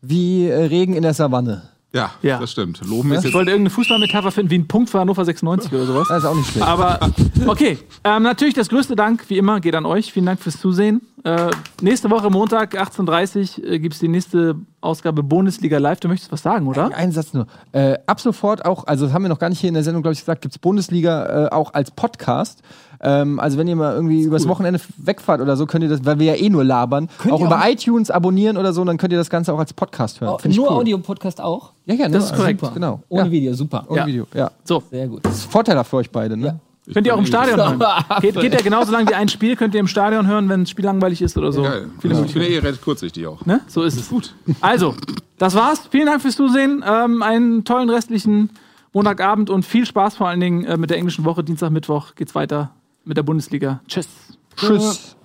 wie 0.00 0.46
äh, 0.46 0.54
Regen 0.64 0.94
in 0.94 1.02
der 1.02 1.12
Savanne. 1.12 1.68
Ja, 1.92 2.10
Ja. 2.22 2.38
das 2.38 2.52
stimmt. 2.52 2.80
Loben 2.86 3.12
ist 3.12 3.18
Ich 3.20 3.24
jetzt 3.26 3.34
wollte 3.34 3.50
irgendeine 3.50 3.70
Fußballmetapher 3.70 4.30
finden, 4.32 4.50
wie 4.50 4.58
ein 4.58 4.66
Punkt 4.68 4.90
für 4.90 4.98
Hannover 5.00 5.24
96 5.24 5.72
oder 5.72 5.86
sowas. 5.86 6.08
Das 6.08 6.18
ist 6.18 6.24
auch 6.28 6.34
nicht 6.34 6.50
schlecht. 6.50 6.66
Aber 6.66 6.98
okay, 7.46 7.78
ähm, 8.04 8.22
natürlich 8.22 8.54
das 8.54 8.68
größte 8.68 8.96
Dank, 8.96 9.24
wie 9.28 9.38
immer, 9.38 9.60
geht 9.60 9.74
an 9.74 9.86
euch. 9.86 10.12
Vielen 10.12 10.26
Dank 10.26 10.40
fürs 10.40 10.58
Zusehen. 10.60 11.02
Äh, 11.24 11.50
nächste 11.80 12.10
Woche, 12.10 12.30
Montag, 12.30 12.74
18.30 12.76 13.60
Uhr, 13.62 13.70
äh, 13.70 13.78
gibt 13.78 13.94
es 13.94 14.00
die 14.00 14.08
nächste 14.08 14.56
Ausgabe 14.80 15.22
Bundesliga 15.22 15.78
Live. 15.78 16.00
Du 16.00 16.08
möchtest 16.08 16.32
was 16.32 16.42
sagen, 16.42 16.66
oder? 16.66 16.92
Einen 16.96 17.12
Satz 17.12 17.32
nur. 17.32 17.46
Äh, 17.70 17.98
ab 18.06 18.20
sofort 18.20 18.64
auch, 18.64 18.86
also 18.88 19.04
das 19.04 19.14
haben 19.14 19.22
wir 19.22 19.28
noch 19.28 19.38
gar 19.38 19.48
nicht 19.48 19.60
hier 19.60 19.68
in 19.68 19.74
der 19.74 19.84
Sendung, 19.84 20.02
glaube 20.02 20.14
ich, 20.14 20.18
gesagt, 20.20 20.42
gibt 20.42 20.52
es 20.54 20.58
Bundesliga 20.58 21.46
äh, 21.46 21.48
auch 21.50 21.74
als 21.74 21.92
Podcast. 21.92 22.62
Ähm, 23.00 23.38
also 23.38 23.56
wenn 23.56 23.68
ihr 23.68 23.76
mal 23.76 23.94
irgendwie 23.94 24.22
übers 24.22 24.48
Wochenende 24.48 24.80
wegfahrt 24.96 25.40
oder 25.40 25.56
so, 25.56 25.66
könnt 25.66 25.84
ihr 25.84 25.90
das, 25.90 26.04
weil 26.04 26.18
wir 26.18 26.26
ja 26.26 26.34
eh 26.34 26.48
nur 26.50 26.64
labern, 26.64 27.08
Könnt 27.18 27.34
auch 27.34 27.40
ihr 27.40 27.46
über 27.46 27.60
auch- 27.60 27.66
iTunes 27.68 28.10
abonnieren 28.10 28.56
oder 28.56 28.72
so, 28.72 28.84
dann 28.84 28.96
könnt 28.96 29.12
ihr 29.12 29.18
das 29.18 29.30
Ganze 29.30 29.52
auch 29.54 29.58
als 29.60 29.72
Podcast 29.72 30.20
hören. 30.20 30.36
Oh, 30.44 30.48
nur 30.48 30.70
cool. 30.72 30.76
Audio-Podcast 30.78 31.40
auch? 31.40 31.70
Ja, 31.86 31.94
ja, 31.94 32.08
Das 32.08 32.24
ist 32.24 32.34
korrekt. 32.34 32.60
Super. 32.60 32.74
Genau. 32.74 33.00
Ohne 33.08 33.24
Ja. 33.26 33.30
Video, 33.30 33.54
super. 33.54 33.84
Ohne 33.88 33.98
Ja. 34.00 34.06
Video, 34.06 34.26
ja. 34.34 34.50
So, 34.64 34.82
Sehr 34.90 35.06
gut. 35.06 35.24
Das 35.24 35.34
ist 35.34 35.44
vorteilhaft 35.52 35.90
für 35.90 35.96
euch 35.98 36.10
beide, 36.10 36.36
ne? 36.36 36.58
Könnt 36.92 37.06
ihr 37.06 37.14
auch 37.14 37.18
im 37.18 37.26
Stadion 37.26 37.58
hören. 37.58 37.82
Geht, 38.20 38.40
geht 38.40 38.54
ja 38.54 38.60
genauso 38.60 38.92
lang 38.92 39.08
wie 39.08 39.14
ein 39.14 39.28
Spiel, 39.28 39.56
könnt 39.56 39.74
ihr 39.74 39.80
im 39.80 39.88
Stadion 39.88 40.26
hören, 40.26 40.48
wenn 40.48 40.60
das 40.60 40.70
Spiel 40.70 40.84
langweilig 40.84 41.22
ist 41.22 41.36
oder 41.36 41.52
so. 41.52 41.62
Geil. 41.62 41.90
Viele 42.00 42.24
ich 42.24 42.32
bin 42.32 42.42
ja 42.42 42.48
eh 42.48 42.58
recht 42.58 42.82
kurzsichtig 42.82 43.26
auch. 43.26 43.44
Ne? 43.46 43.60
So 43.68 43.82
ist 43.82 43.96
es. 43.96 44.08
Gut. 44.08 44.34
Also, 44.60 44.94
das 45.38 45.54
war's. 45.54 45.88
Vielen 45.90 46.06
Dank 46.06 46.22
fürs 46.22 46.36
Zusehen. 46.36 46.84
Ähm, 46.86 47.22
einen 47.22 47.64
tollen 47.64 47.90
restlichen 47.90 48.50
Montagabend 48.92 49.48
und 49.48 49.64
viel 49.64 49.86
Spaß 49.86 50.16
vor 50.16 50.28
allen 50.28 50.40
Dingen 50.40 50.64
äh, 50.64 50.76
mit 50.76 50.90
der 50.90 50.98
englischen 50.98 51.24
Woche. 51.24 51.44
Dienstag, 51.44 51.70
Mittwoch 51.70 52.14
geht's 52.14 52.34
weiter 52.34 52.70
mit 53.04 53.16
der 53.16 53.22
Bundesliga. 53.22 53.80
Tschüss. 53.88 54.08
Tschüss. 54.56 55.16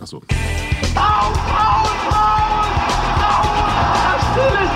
Achso. 0.00 0.22
Das 0.28 0.36
Spiel 4.22 4.64
ist 4.64 4.67